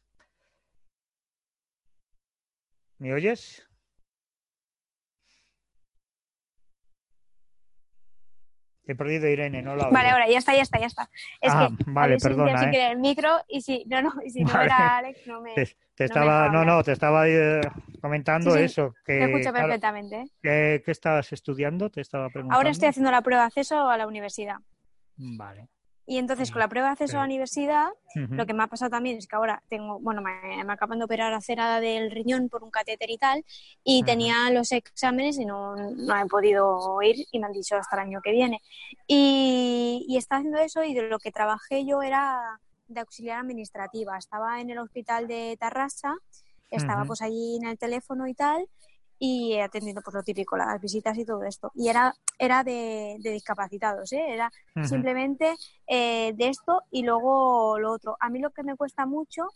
¿Me 2.97 3.13
oyes? 3.13 3.65
He 8.87 8.95
perdido 8.95 9.27
Irene, 9.27 9.61
no 9.61 9.75
la 9.75 9.89
Vale, 9.89 10.09
ahora 10.09 10.27
ya 10.29 10.37
está, 10.37 10.53
ya 10.53 10.61
está, 10.61 10.79
ya 10.79 10.85
está. 10.85 11.09
Es 11.41 11.51
ah, 11.51 11.69
que 11.75 11.83
vale, 11.87 12.17
perdona. 12.17 12.59
Si 12.59 12.77
¿eh? 12.77 12.91
el 12.91 12.99
micro 12.99 13.29
y 13.47 13.61
si 13.61 13.83
no, 13.87 14.01
no, 14.01 14.13
y 14.23 14.29
si 14.29 14.43
no 14.43 14.61
era 14.61 14.97
Alex, 14.97 15.25
no 15.25 15.41
me. 15.41 15.53
Te, 15.53 16.03
estaba, 16.03 16.49
no, 16.49 16.65
no, 16.65 16.83
te 16.83 16.91
estaba 16.91 17.27
eh, 17.27 17.61
comentando 18.01 18.55
eso. 18.55 18.93
Que, 19.05 19.17
te 19.17 19.23
escucho 19.25 19.53
perfectamente. 19.53 20.25
¿qué, 20.41 20.83
¿Qué 20.85 20.91
estabas 20.91 21.31
estudiando? 21.33 21.89
Te 21.89 22.01
estaba 22.01 22.29
preguntando. 22.29 22.57
Ahora 22.57 22.69
estoy 22.69 22.89
haciendo 22.89 23.11
la 23.11 23.21
prueba 23.21 23.43
de 23.43 23.47
acceso 23.47 23.89
a 23.89 23.97
la 23.97 24.05
universidad. 24.05 24.57
Vale. 25.17 25.69
Y 26.07 26.17
entonces 26.17 26.51
con 26.51 26.59
la 26.59 26.67
prueba 26.67 26.89
de 26.89 26.93
acceso 26.93 27.17
a 27.17 27.21
la 27.21 27.25
universidad, 27.25 27.87
lo 28.13 28.45
que 28.45 28.53
me 28.53 28.63
ha 28.63 28.67
pasado 28.67 28.91
también 28.91 29.17
es 29.17 29.27
que 29.27 29.35
ahora 29.35 29.63
tengo, 29.69 29.99
bueno, 29.99 30.21
me, 30.21 30.61
acaban 30.71 30.99
de 30.99 31.05
operar 31.05 31.33
a 31.33 31.41
cera 31.41 31.79
del 31.79 32.11
riñón 32.11 32.47
por 32.47 32.63
un 32.63 32.69
catéter 32.69 33.09
y 33.09 33.17
tal, 33.17 33.43
y 33.83 34.03
tenía 34.03 34.49
los 34.51 34.71
exámenes 34.71 35.39
y 35.39 35.45
no, 35.45 35.75
no, 35.75 36.15
he 36.15 36.25
podido 36.27 37.01
ir 37.01 37.25
y 37.31 37.39
me 37.39 37.47
han 37.47 37.53
dicho 37.53 37.75
hasta 37.75 37.95
el 37.95 38.03
año 38.03 38.21
que 38.23 38.31
viene. 38.31 38.61
Y, 39.07 40.05
y 40.07 40.17
estaba 40.17 40.39
haciendo 40.39 40.59
eso 40.59 40.83
y 40.83 40.93
de 40.93 41.09
lo 41.09 41.17
que 41.17 41.31
trabajé 41.31 41.85
yo 41.85 42.03
era 42.03 42.59
de 42.87 42.99
auxiliar 42.99 43.39
administrativa. 43.39 44.17
Estaba 44.17 44.61
en 44.61 44.69
el 44.69 44.77
hospital 44.77 45.27
de 45.27 45.57
Tarrasa, 45.59 46.15
estaba 46.69 47.05
pues 47.05 47.21
allí 47.21 47.57
en 47.57 47.67
el 47.67 47.77
teléfono 47.77 48.27
y 48.27 48.33
tal, 48.33 48.67
y 49.17 49.57
atendiendo 49.59 50.01
por 50.01 50.13
pues, 50.13 50.21
lo 50.21 50.23
típico, 50.23 50.57
las 50.57 50.79
visitas 50.81 51.17
y 51.17 51.25
todo 51.25 51.43
esto. 51.43 51.71
Y 51.75 51.87
era, 51.87 52.13
era 52.37 52.63
de, 52.63 53.17
discapacitados, 53.21 54.11
¿eh? 54.13 54.25
era 54.27 54.51
simplemente 54.83 55.55
eh, 55.87 56.33
de 56.35 56.49
esto 56.49 56.81
y 56.91 57.03
luego 57.03 57.79
lo 57.79 57.93
otro. 57.93 58.17
A 58.19 58.29
mí 58.29 58.39
lo 58.39 58.51
que 58.51 58.63
me 58.63 58.75
cuesta 58.75 59.05
mucho 59.05 59.47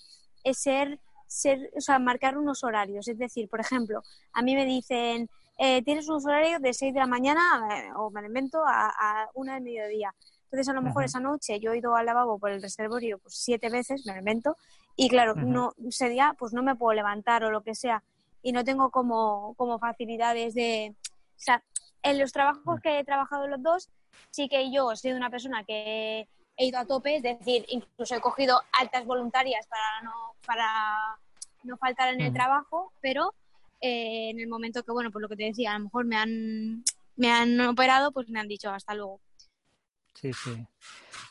es 0.43 0.59
ser, 0.59 0.99
ser, 1.27 1.71
o 1.75 1.81
sea, 1.81 1.99
marcar 1.99 2.37
unos 2.37 2.63
horarios. 2.63 3.07
Es 3.07 3.17
decir, 3.17 3.49
por 3.49 3.59
ejemplo, 3.59 4.01
a 4.33 4.41
mí 4.41 4.55
me 4.55 4.65
dicen, 4.65 5.29
eh, 5.57 5.81
tienes 5.83 6.07
unos 6.07 6.25
horarios 6.25 6.61
de 6.61 6.73
6 6.73 6.93
de 6.93 6.99
la 6.99 7.07
mañana, 7.07 7.41
o 7.97 8.09
me 8.11 8.21
lo 8.21 8.27
invento, 8.27 8.63
a, 8.65 8.87
a 8.87 9.29
una 9.33 9.55
del 9.55 9.63
mediodía. 9.63 10.13
Entonces, 10.45 10.69
a 10.69 10.73
lo 10.73 10.81
mejor 10.81 11.03
esa 11.03 11.19
noche 11.19 11.59
yo 11.59 11.73
he 11.73 11.77
ido 11.77 11.95
al 11.95 12.07
lavabo 12.07 12.39
por 12.39 12.49
el 12.49 12.61
reservorio 12.61 13.19
pues, 13.19 13.35
siete 13.35 13.69
veces, 13.69 14.03
me 14.07 14.13
lo 14.13 14.19
invento, 14.19 14.55
y 14.95 15.07
claro, 15.07 15.33
no, 15.33 15.73
ese 15.87 16.09
día 16.09 16.35
pues 16.37 16.51
no 16.51 16.61
me 16.61 16.75
puedo 16.75 16.93
levantar 16.93 17.45
o 17.45 17.51
lo 17.51 17.61
que 17.61 17.73
sea 17.73 18.03
y 18.41 18.51
no 18.51 18.63
tengo 18.63 18.89
como, 18.91 19.53
como 19.55 19.79
facilidades 19.79 20.53
de... 20.53 20.95
O 21.01 21.41
sea, 21.41 21.63
en 22.03 22.19
los 22.19 22.31
trabajos 22.31 22.79
que 22.81 22.99
he 22.99 23.03
trabajado 23.03 23.47
los 23.47 23.61
dos, 23.61 23.89
sí 24.31 24.47
que 24.49 24.71
yo 24.71 24.91
he 24.91 24.97
sido 24.97 25.17
una 25.17 25.29
persona 25.29 25.63
que 25.63 26.27
he 26.57 26.65
ido 26.65 26.79
a 26.79 26.85
tope, 26.85 27.17
es 27.17 27.23
decir, 27.23 27.65
incluso 27.69 28.15
he 28.15 28.21
cogido 28.21 28.61
altas 28.79 29.05
voluntarias 29.05 29.65
para 29.67 30.01
no, 30.03 30.13
para 30.45 31.19
no 31.63 31.77
faltar 31.77 32.13
en 32.13 32.21
el 32.21 32.33
trabajo, 32.33 32.91
pero 33.01 33.33
eh, 33.81 34.29
en 34.29 34.39
el 34.39 34.47
momento 34.47 34.83
que, 34.83 34.91
bueno, 34.91 35.11
pues 35.11 35.21
lo 35.21 35.29
que 35.29 35.37
te 35.37 35.45
decía, 35.45 35.71
a 35.71 35.77
lo 35.77 35.85
mejor 35.85 36.05
me 36.05 36.17
han, 36.17 36.83
me 37.15 37.31
han 37.31 37.59
operado, 37.61 38.11
pues 38.11 38.29
me 38.29 38.39
han 38.39 38.47
dicho 38.47 38.69
hasta 38.69 38.93
luego. 38.93 39.21
Sí, 40.13 40.33
sí. 40.33 40.65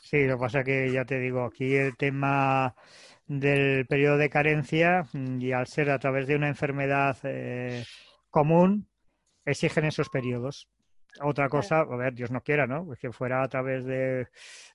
Sí, 0.01 0.25
lo 0.25 0.37
que 0.37 0.41
pasa 0.41 0.63
que 0.63 0.91
ya 0.91 1.05
te 1.05 1.19
digo, 1.19 1.45
aquí 1.45 1.75
el 1.75 1.95
tema 1.95 2.75
del 3.29 3.85
periodo 3.85 4.17
de 4.17 4.29
carencia 4.29 5.05
mm, 5.13 5.39
y 5.39 5.53
al 5.53 5.67
ser 5.67 5.91
a 5.91 5.99
través 5.99 6.27
de 6.27 6.35
una 6.35 6.49
enfermedad 6.49 7.17
eh, 7.23 7.85
común, 8.29 8.89
exigen 9.45 9.85
esos 9.85 10.09
periodos. 10.09 10.67
Otra 11.21 11.49
cosa, 11.49 11.79
a 11.79 11.95
ver, 11.95 12.13
Dios 12.13 12.31
no 12.31 12.41
quiera, 12.41 12.67
¿no? 12.67 12.85
Pues 12.85 12.99
que 12.99 13.11
fuera 13.11 13.41
a 13.43 13.47
través 13.47 13.83
de, 13.85 14.27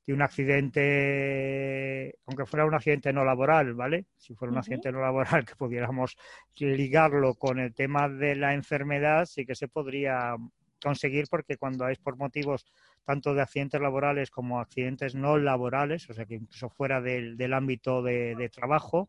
un 0.09 0.23
accidente, 0.23 2.17
aunque 2.27 2.47
fuera 2.47 2.67
un 2.67 2.75
accidente 2.75 3.13
no 3.13 3.25
laboral, 3.25 3.75
¿vale? 3.75 4.07
Si 4.17 4.35
fuera 4.35 4.53
un 4.53 4.59
accidente 4.59 4.91
no 4.91 5.01
laboral 5.01 5.45
que 5.47 5.55
pudiéramos 5.57 6.17
ligarlo 6.57 7.35
con 7.35 7.59
el 7.61 7.75
tema 7.75 8.09
de 8.09 8.37
la 8.37 8.55
enfermedad, 8.55 9.27
sí 9.27 9.47
que 9.47 9.55
se 9.55 9.69
podría 9.69 10.37
conseguir 10.85 11.27
porque 11.31 11.57
cuando 11.57 11.89
es 11.89 11.99
por 11.99 12.17
motivos 12.17 12.67
tanto 13.05 13.35
de 13.35 13.41
accidentes 13.41 13.81
laborales 13.81 14.31
como 14.31 14.61
accidentes 14.61 15.15
no 15.15 15.39
laborales, 15.39 16.09
o 16.11 16.15
sea 16.15 16.27
que 16.27 16.35
incluso 16.35 16.69
fuera 16.69 17.01
del, 17.01 17.53
ámbito 17.55 18.03
de, 18.03 18.51
trabajo, 18.53 19.09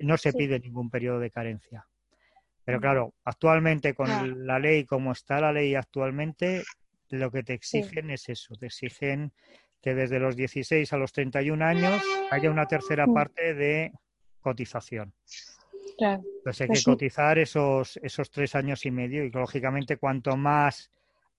no 0.00 0.16
se 0.16 0.32
pide 0.32 0.58
ningún 0.58 0.90
periodo 0.90 1.20
de 1.20 1.30
carencia. 1.30 1.86
Pero 2.64 2.80
claro, 2.80 3.14
actualmente 3.24 3.94
con 3.94 4.46
la 4.46 4.58
ley, 4.58 4.84
como 4.84 5.12
está 5.12 5.40
la 5.40 5.52
ley 5.52 5.74
actualmente, 5.74 6.64
lo 7.10 7.30
que 7.30 7.44
te 7.44 7.54
exigen 7.54 8.10
es 8.10 8.28
eso, 8.28 8.56
te 8.56 8.66
exigen 8.66 9.32
que 9.80 9.94
desde 9.94 10.18
los 10.18 10.34
16 10.34 10.92
a 10.92 10.96
los 10.96 11.12
31 11.12 11.64
años 11.64 12.02
haya 12.30 12.50
una 12.50 12.66
tercera 12.66 13.06
parte 13.06 13.54
de 13.54 13.92
cotización. 14.40 15.12
Claro. 15.96 16.22
Entonces 16.38 16.62
hay 16.62 16.66
pues 16.68 16.84
que 16.84 16.90
cotizar 16.90 17.38
esos, 17.38 17.98
esos 18.02 18.30
tres 18.30 18.54
años 18.54 18.84
y 18.84 18.90
medio 18.90 19.24
y 19.24 19.30
lógicamente 19.30 19.96
cuanto 19.96 20.36
más 20.36 20.90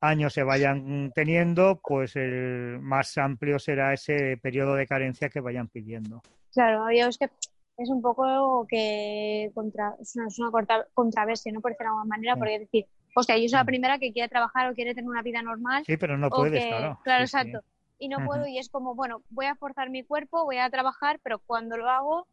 años 0.06 0.34
se 0.34 0.44
vayan 0.44 1.12
teniendo, 1.14 1.80
pues 1.84 2.16
el 2.16 2.80
más 2.82 3.18
amplio 3.18 3.60
será 3.60 3.94
ese 3.94 4.38
periodo 4.42 4.76
de 4.76 4.88
carencia 4.88 5.30
que 5.30 5.40
vayan 5.40 5.68
pidiendo. 5.68 6.22
Claro, 6.54 6.88
es 6.90 7.18
que 7.18 7.30
es 7.78 7.90
un 7.90 8.02
poco 8.02 8.66
que 8.70 9.52
contra, 9.54 9.96
es 10.00 10.16
una, 10.16 10.28
es 10.28 10.40
una 10.40 10.52
controversia, 10.94 11.52
¿no? 11.52 11.62
Por 11.62 11.72
decirlo 11.72 11.92
de 11.92 11.98
alguna 11.98 12.16
manera, 12.16 12.36
porque 12.36 12.60
decir, 12.60 12.86
hostia, 13.14 13.38
yo 13.38 13.50
soy 13.50 13.58
la 13.58 13.64
mm. 13.64 13.68
primera 13.68 14.00
que 14.00 14.14
quiere 14.14 14.30
trabajar 14.30 14.72
o 14.72 14.74
quiere 14.74 14.96
tener 14.96 15.10
una 15.10 15.22
vida 15.22 15.42
normal. 15.42 15.84
Sí, 15.86 15.98
pero 15.98 16.18
no 16.18 16.30
puedes, 16.30 16.66
claro. 16.66 17.00
Claro, 17.04 17.24
exacto. 17.24 17.60
Y 17.98 18.10
no 18.10 18.26
puedo, 18.26 18.46
y 18.46 18.58
es 18.58 18.70
como, 18.70 18.94
bueno, 18.94 19.22
voy 19.30 19.46
a 19.46 19.56
forzar 19.56 19.90
mi 19.90 20.04
cuerpo, 20.04 20.44
voy 20.44 20.58
a 20.58 20.70
trabajar, 20.70 21.20
pero 21.24 21.40
cuando 21.40 21.78
lo 21.78 21.90
hago, 21.90 22.28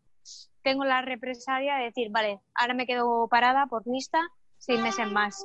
tengo 0.63 0.85
la 0.85 1.03
represalia 1.03 1.77
de 1.77 1.85
decir, 1.85 2.11
vale, 2.11 2.41
ahora 2.55 2.75
me 2.75 2.87
quedo 2.87 3.29
parada 3.29 3.67
por 3.67 3.87
lista 3.87 4.21
seis 4.59 4.81
meses 4.81 5.11
más. 5.11 5.45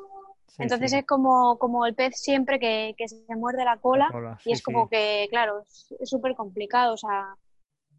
Entonces 0.58 0.94
es 0.94 1.06
como, 1.06 1.58
como 1.60 1.86
el 1.86 1.94
pez 1.94 2.20
siempre 2.20 2.60
que, 2.60 2.96
que 2.98 3.08
se 3.08 3.36
muerde 3.36 3.66
la 3.66 3.78
cola, 3.78 4.10
y 4.46 4.52
es 4.52 4.62
como 4.62 4.90
que, 4.90 5.28
claro, 5.30 5.62
es 5.62 6.10
súper 6.10 6.36
complicado. 6.36 6.94
O 6.94 6.98
sea, 6.98 7.36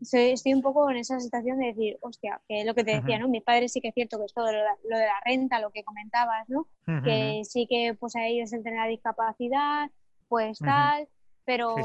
estoy 0.01 0.55
un 0.55 0.63
poco 0.63 0.91
en 0.91 0.97
esa 0.97 1.21
situación 1.21 1.59
de 1.59 1.67
decir, 1.67 1.99
hostia, 2.01 2.41
que 2.49 2.65
lo 2.65 2.75
que 2.75 2.85
te 2.85 2.97
decía, 2.97 3.19
¿no? 3.19 3.29
Mi 3.29 3.41
padre 3.41 3.69
sí 3.69 3.81
que 3.81 3.89
es 3.89 3.95
cierto 3.95 4.19
que 4.19 4.25
es 4.25 4.35
todo 4.35 4.47
lo, 4.47 4.59
de 4.59 5.05
la 5.07 5.21
renta, 5.25 5.61
lo 5.61 5.71
que 5.71 5.85
comentabas, 5.85 6.49
¿no? 6.49 6.67
Que 7.05 7.43
sí 7.45 7.67
que 7.69 7.95
pues 7.99 8.17
a 8.17 8.27
ellos 8.27 8.53
el 8.53 8.63
tener 8.63 8.81
la 8.81 8.87
discapacidad, 8.87 9.91
pues 10.29 10.59
tal, 10.59 11.09
pero 11.45 11.77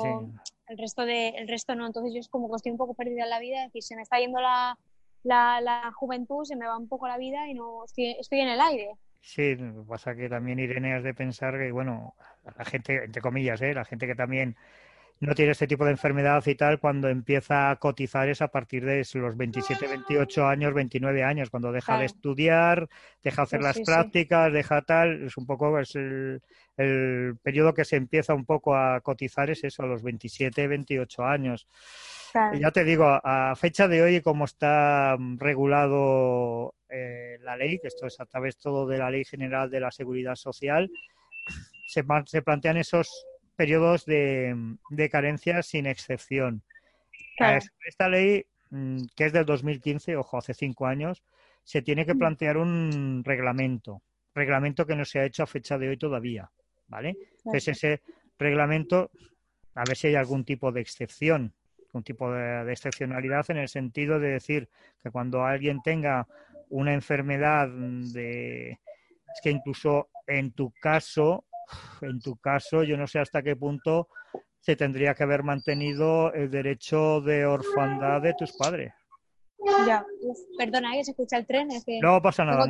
el 0.68 0.78
resto 0.78 1.06
de, 1.06 1.30
el 1.30 1.48
resto 1.48 1.76
no. 1.76 1.86
Entonces 1.86 2.14
yo 2.14 2.20
es 2.20 2.30
como 2.30 2.50
que 2.50 2.56
estoy 2.56 2.72
un 2.72 2.78
poco 2.78 2.94
perdida 2.94 3.24
en 3.24 3.30
la 3.30 3.40
vida, 3.40 3.60
es 3.60 3.68
decir, 3.68 3.84
se 3.84 3.96
me 3.96 4.02
está 4.02 4.20
yendo 4.20 4.42
la, 4.42 4.78
la, 5.24 5.62
la 5.62 5.92
juventud, 5.94 6.44
se 6.46 6.56
me 6.56 6.68
va 6.68 6.78
un 6.78 6.88
poco 6.88 7.08
la 7.08 7.18
vida 7.18 7.48
y 7.48 7.54
no 7.54 7.86
estoy, 7.86 8.16
estoy 8.20 8.40
en 8.42 8.50
el 8.50 8.62
aire. 8.62 8.96
Sí, 9.26 9.56
pasa 9.88 10.16
que 10.16 10.28
también 10.30 10.60
Irene 10.60 10.94
has 10.96 11.04
de 11.04 11.14
pensar 11.14 11.58
que, 11.58 11.72
bueno, 11.72 12.14
la 12.58 12.66
gente, 12.66 13.06
entre 13.06 13.22
comillas, 13.22 13.62
¿eh? 13.62 13.74
la 13.74 13.86
gente 13.86 14.06
que 14.06 14.16
también 14.16 14.58
no 15.20 15.36
tiene 15.36 15.52
este 15.52 15.68
tipo 15.68 15.86
de 15.86 15.92
enfermedad 15.92 16.44
y 16.46 16.56
tal, 16.56 16.80
cuando 16.80 17.08
empieza 17.08 17.72
a 17.72 17.78
cotizar 17.78 18.28
es 18.28 18.42
a 18.42 18.50
partir 18.50 18.84
de 18.84 19.06
los 19.14 19.38
27, 19.38 19.88
28 19.88 20.48
años, 20.48 20.74
29 20.74 21.24
años, 21.24 21.50
cuando 21.50 21.72
deja 21.72 21.98
de 21.98 22.06
estudiar, 22.06 22.90
deja 23.24 23.42
de 23.42 23.44
hacer 23.44 23.62
las 23.62 23.80
prácticas, 23.80 24.52
deja 24.52 24.82
tal, 24.82 25.28
es 25.28 25.38
un 25.38 25.46
poco 25.46 25.80
es 25.80 25.96
el, 25.96 26.42
el, 26.76 27.38
periodo 27.42 27.74
que 27.74 27.86
se 27.86 27.96
empieza 27.96 28.34
un 28.34 28.46
poco 28.46 28.76
a 28.76 29.00
cotizar 29.02 29.50
es 29.50 29.64
eso, 29.64 29.84
a 29.84 29.88
los 29.88 30.04
27, 30.04 30.68
28 30.68 31.24
años. 31.24 31.68
Y 32.54 32.60
ya 32.60 32.72
te 32.72 32.84
digo, 32.84 33.06
a 33.06 33.56
fecha 33.56 33.88
de 33.88 34.02
hoy, 34.02 34.22
como 34.22 34.46
está 34.46 35.16
regulado 35.38 36.74
eh, 36.90 37.38
la 37.42 37.56
ley, 37.56 37.78
que 37.80 37.88
esto 37.88 38.08
es 38.08 38.20
a 38.20 38.26
través 38.26 38.58
todo 38.58 38.88
de 38.88 38.98
la 38.98 39.12
Ley 39.12 39.24
General 39.24 39.70
de 39.70 39.80
la 39.80 39.92
Seguridad 39.92 40.36
Social, 40.36 40.90
se, 41.88 42.04
se 42.26 42.42
plantean 42.42 42.78
esos 42.78 43.26
periodos 43.56 44.06
de, 44.06 45.10
carencia 45.12 45.62
sin 45.64 45.86
excepción. 45.86 46.64
Esta 47.86 48.10
ley, 48.10 48.46
mm, 48.70 49.06
que 49.16 49.26
es 49.26 49.34
del 49.34 49.46
2015, 49.46 50.16
ojo, 50.18 50.38
hace 50.38 50.54
cinco 50.54 50.86
años, 50.86 51.24
se 51.64 51.82
tiene 51.82 52.06
que 52.06 52.14
mm. 52.14 52.20
plantear 52.20 52.58
un 52.58 53.24
reglamento, 53.26 54.02
reglamento 54.36 54.86
que 54.86 54.96
no 54.96 55.06
se 55.06 55.20
ha 55.20 55.26
hecho 55.26 55.44
a 55.44 55.48
fecha 55.48 55.78
de 55.78 55.90
hoy 55.90 55.98
todavía, 55.98 56.52
¿vale? 56.88 57.18
Es 57.54 57.68
ese 57.68 58.02
reglamento, 58.38 59.12
a 59.76 59.84
ver 59.86 59.98
si 59.98 60.08
hay 60.08 60.16
algún 60.16 60.44
tipo 60.44 60.72
de 60.72 60.82
excepción, 60.82 61.54
un 61.94 62.04
tipo 62.04 62.32
de, 62.32 62.72
excepcionalidad 62.72 63.46
en 63.50 63.58
el 63.58 63.70
sentido 63.70 64.20
de 64.20 64.30
decir 64.30 64.70
que 65.02 65.12
cuando 65.12 65.46
alguien 65.46 65.82
tenga 65.82 66.28
una 66.70 66.94
enfermedad 66.94 67.70
de... 67.70 68.72
Es 68.72 69.42
que 69.42 69.52
incluso 69.52 70.10
en 70.28 70.52
tu 70.52 70.72
caso 70.82 71.46
en 72.02 72.20
tu 72.20 72.36
caso, 72.38 72.84
yo 72.84 72.98
no 72.98 73.08
sé 73.08 73.20
hasta 73.20 73.42
qué 73.42 73.56
punto 73.56 74.10
se 74.60 74.76
tendría 74.76 75.14
que 75.14 75.24
haber 75.24 75.44
mantenido 75.44 76.34
el 76.34 76.50
derecho 76.50 77.22
de 77.22 77.46
orfandad 77.46 78.22
de 78.22 78.34
tus 78.34 78.54
padres. 78.54 78.94
Ya, 79.88 80.06
perdona, 80.58 80.92
que 80.94 81.06
se 81.06 81.12
escucha 81.12 81.38
el 81.38 81.46
tren. 81.46 81.70
no 82.02 82.22
pasa 82.22 82.44
nada. 82.44 82.66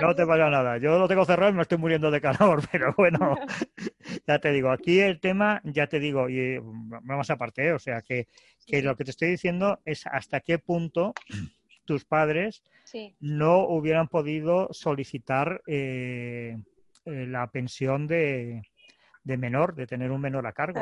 No, 0.00 0.14
te 0.14 0.26
pasa 0.26 0.50
nada. 0.50 0.78
Yo 0.78 0.98
lo 0.98 1.06
tengo 1.06 1.24
cerrado 1.24 1.52
y 1.52 1.54
me 1.54 1.62
estoy 1.62 1.78
muriendo 1.78 2.10
de 2.10 2.20
calor, 2.20 2.62
pero 2.72 2.94
bueno, 2.96 3.36
ya 4.26 4.38
te 4.38 4.52
digo, 4.52 4.70
aquí 4.70 5.00
el 5.00 5.20
tema, 5.20 5.60
ya 5.64 5.86
te 5.86 6.00
digo, 6.00 6.28
y 6.28 6.58
vamos 6.58 7.30
aparte, 7.30 7.68
¿eh? 7.68 7.72
o 7.72 7.78
sea, 7.78 8.02
que, 8.02 8.28
lo 8.82 8.96
que 8.96 9.04
te 9.04 9.10
estoy 9.10 9.30
diciendo 9.30 9.80
es 9.84 10.06
hasta 10.06 10.40
qué 10.40 10.58
punto 10.58 11.14
tus 11.84 12.04
padres 12.04 12.62
no 13.20 13.66
hubieran 13.66 14.08
podido 14.08 14.68
solicitar 14.72 15.62
eh, 15.66 16.56
eh, 17.04 17.26
la 17.26 17.46
pensión 17.48 18.06
de, 18.06 18.62
menor, 19.24 19.74
de 19.74 19.86
tener 19.86 20.10
un 20.10 20.20
menor 20.20 20.46
a 20.46 20.52
cargo. 20.52 20.80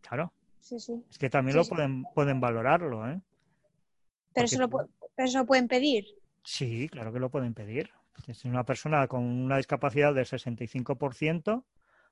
Claro. 0.00 0.32
Sí, 0.60 0.78
sí. 0.78 1.04
Es 1.10 1.18
que 1.18 1.30
también 1.30 1.56
lo 1.56 1.64
pueden, 1.64 2.04
pueden 2.14 2.40
valorarlo, 2.40 3.08
¿eh? 3.08 3.20
Pero 4.34 4.44
eso, 4.44 4.60
lo, 4.60 4.70
pero 5.14 5.46
pueden 5.46 5.68
pedir. 5.68 6.06
Sí, 6.44 6.88
claro 6.88 7.12
que 7.12 7.18
lo 7.18 7.30
pueden 7.30 7.54
pedir. 7.54 7.90
Es 8.26 8.44
una 8.44 8.64
persona 8.64 9.06
con 9.08 9.24
una 9.24 9.56
discapacidad 9.56 10.14
del 10.14 10.26
65%, 10.26 11.64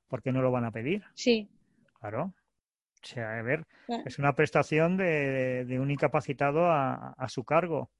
¿por 0.08 0.22
qué 0.22 0.32
no 0.32 0.42
lo 0.42 0.50
van 0.50 0.64
a 0.64 0.72
pedir? 0.72 1.04
Sí. 1.14 1.48
Claro. 1.98 2.34
O 3.02 3.06
sea, 3.06 3.38
a 3.38 3.42
ver, 3.42 3.66
es 4.04 4.18
una 4.18 4.34
prestación 4.34 4.96
de, 4.96 5.78
un 5.80 5.90
incapacitado 5.90 6.70
a, 6.70 7.26
su 7.28 7.44
cargo. 7.44 7.90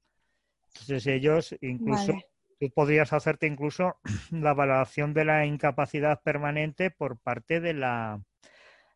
Entonces 0.67 1.07
ellos 1.07 1.55
incluso 1.61 2.13
tú 2.61 2.69
podrías 2.69 3.11
hacerte 3.11 3.47
incluso 3.47 3.95
la 4.31 4.53
valoración 4.53 5.15
de 5.15 5.25
la 5.25 5.45
incapacidad 5.47 6.21
permanente 6.21 6.91
por 6.91 7.17
parte 7.17 7.59
de 7.59 7.73
la, 7.73 8.21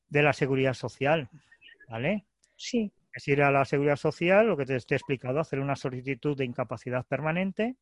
de 0.08 0.22
la 0.22 0.34
seguridad 0.34 0.76
social, 0.76 1.30
¿vale? 1.90 2.26
Sí. 2.56 2.92
Es 3.12 3.28
ir 3.28 3.42
a 3.42 3.50
la 3.50 3.66
seguridad 3.66 3.96
social, 3.96 4.46
lo 4.46 4.56
que 4.56 4.66
te, 4.66 4.74
he 4.74 4.78
explicado, 4.78 5.40
hacer 5.40 5.60
una 5.60 5.76
solicitud 5.76 6.38
de 6.38 6.46
incapacidad 6.46 7.06
permanente. 7.08 7.76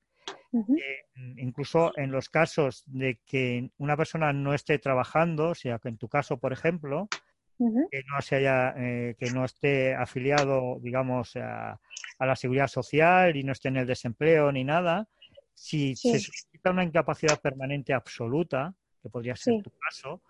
Eh, 0.53 1.05
incluso 1.37 1.91
en 1.97 2.11
los 2.11 2.29
casos 2.29 2.83
de 2.85 3.19
que 3.25 3.71
una 3.77 3.97
persona 3.97 4.31
no 4.31 4.53
esté 4.53 4.77
trabajando, 4.77 5.49
o 5.49 5.55
sea, 5.55 5.79
que 5.79 5.89
en 5.89 5.97
tu 5.97 6.07
caso, 6.07 6.37
por 6.37 6.53
ejemplo, 6.53 7.09
que 7.57 8.03
no 8.07 8.21
se 8.21 8.35
haya, 8.35 8.73
eh, 8.77 9.15
que 9.17 9.31
no 9.31 9.45
esté 9.45 9.95
afiliado, 9.95 10.77
digamos, 10.79 11.35
a, 11.35 11.79
a, 12.19 12.25
la 12.25 12.35
seguridad 12.35 12.67
social 12.67 13.35
y 13.35 13.43
no 13.43 13.51
esté 13.51 13.69
en 13.69 13.77
el 13.77 13.87
desempleo 13.87 14.51
ni 14.51 14.63
nada, 14.63 15.07
si 15.53 15.95
se 15.95 16.19
solicita 16.19 16.71
una 16.71 16.83
incapacidad 16.83 17.39
permanente 17.39 17.93
absoluta, 17.93 18.73
que 19.01 19.09
podría 19.09 19.35
ser 19.35 19.61
tu 19.61 19.71
caso, 19.71 20.21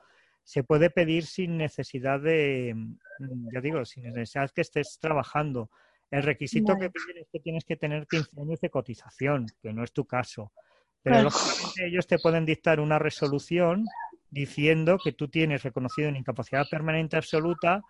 se 0.44 0.64
puede 0.64 0.90
pedir 0.90 1.26
sin 1.26 1.58
necesidad 1.58 2.20
de, 2.20 2.74
mm, 2.76 3.50
ya 3.54 3.62
digo, 3.62 3.86
sin 3.86 4.04
necesidad 4.04 4.52
que 4.52 4.62
estés 4.62 4.98
trabajando. 5.00 5.70
El 6.12 6.24
requisito 6.24 6.76
que 6.78 6.90
piden 6.90 7.24
es 7.24 7.28
que 7.32 7.40
tienes 7.40 7.66
que 7.66 7.76
tener 7.76 8.06
15 8.08 8.40
años 8.40 8.60
de 8.60 8.70
cotización, 8.70 9.48
que 9.62 9.74
no 9.74 9.84
es 9.84 9.92
tu 9.94 10.06
caso. 10.06 10.52
Pero 11.02 11.24
lógicamente 11.24 11.88
ellos 11.88 12.08
te 12.08 12.20
pueden 12.20 12.46
dictar 12.46 12.80
una 12.80 13.00
resolución 13.00 13.86
diciendo 14.30 14.98
que 15.04 15.12
tú 15.12 15.28
tienes 15.28 15.64
reconocido 15.64 16.10
una 16.10 16.18
incapacidad 16.18 16.66
permanente 16.70 17.18
absoluta, 17.18 17.82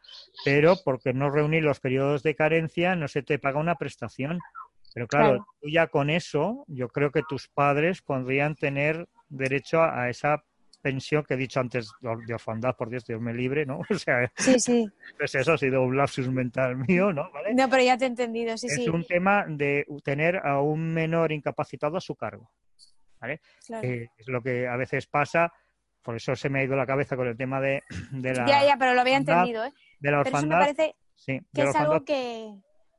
pero 0.44 0.76
porque 0.84 1.14
no 1.14 1.30
reunir 1.30 1.64
los 1.64 1.80
periodos 1.80 2.22
de 2.22 2.36
carencia 2.36 2.96
no 2.96 3.08
se 3.08 3.24
te 3.24 3.40
paga 3.40 3.60
una 3.60 3.76
prestación. 3.76 4.40
Pero 4.94 5.08
claro, 5.08 5.48
tú 5.60 5.70
ya 5.70 5.88
con 5.88 6.10
eso, 6.10 6.66
yo 6.68 6.88
creo 6.90 7.12
que 7.12 7.24
tus 7.28 7.48
padres 7.48 8.02
podrían 8.02 8.56
tener 8.56 9.08
derecho 9.28 9.82
a, 9.82 10.10
esa 10.10 10.44
pensión 10.82 11.24
que 11.24 11.34
he 11.34 11.38
dicho 11.38 11.60
antes 11.60 11.90
de 12.02 12.34
orfandad, 12.34 12.76
por 12.76 12.90
Dios, 12.90 13.06
Dios 13.06 13.20
me 13.20 13.34
libre, 13.34 13.66
¿no? 13.66 13.80
O 13.90 13.98
sea, 13.98 14.32
sí, 14.36 14.60
sí. 14.60 14.88
Pues 15.18 15.34
eso 15.34 15.54
ha 15.54 15.58
sido 15.58 15.82
un 15.82 15.98
lapsus 15.98 16.30
mental 16.30 16.76
mío, 16.88 17.12
¿no? 17.12 17.30
No, 17.54 17.70
pero 17.70 17.84
ya 17.84 17.98
te 17.98 18.06
he 18.06 18.08
entendido, 18.08 18.56
sí, 18.58 18.68
es 18.68 18.76
sí. 18.76 18.84
Es 18.84 18.90
un 18.90 19.06
tema 19.06 19.46
de 19.48 19.86
tener 20.04 20.38
a 20.46 20.62
un 20.62 20.94
menor 20.94 21.32
incapacitado 21.32 21.98
a 21.98 22.02
su 22.02 22.16
cargo, 22.16 22.52
¿vale? 23.20 23.42
es 23.72 24.28
lo 24.28 24.44
que 24.44 24.68
a 24.68 24.76
veces 24.76 25.08
pasa, 25.08 25.52
por 26.04 26.18
eso 26.18 26.36
se 26.36 26.50
me 26.50 26.60
ha 26.60 26.64
ido 26.66 26.76
la 26.76 26.86
cabeza 26.86 27.16
con 27.16 27.28
el 27.28 27.38
tema 27.38 27.60
de, 27.62 27.82
la... 28.12 28.46
Ya, 28.46 28.66
ya, 28.66 28.76
pero 28.78 28.94
lo 28.94 29.02
había 29.02 29.18
entendido, 29.18 29.66
¿eh? 29.66 29.72
De 30.00 30.12
la 30.12 30.20
orfandad. 30.20 30.60
Pero 30.60 30.72
eso 30.72 30.76
me 30.76 30.84
parece 30.84 30.96
que 31.54 31.62
es 31.62 31.76
algo 31.76 32.04
que 32.04 32.54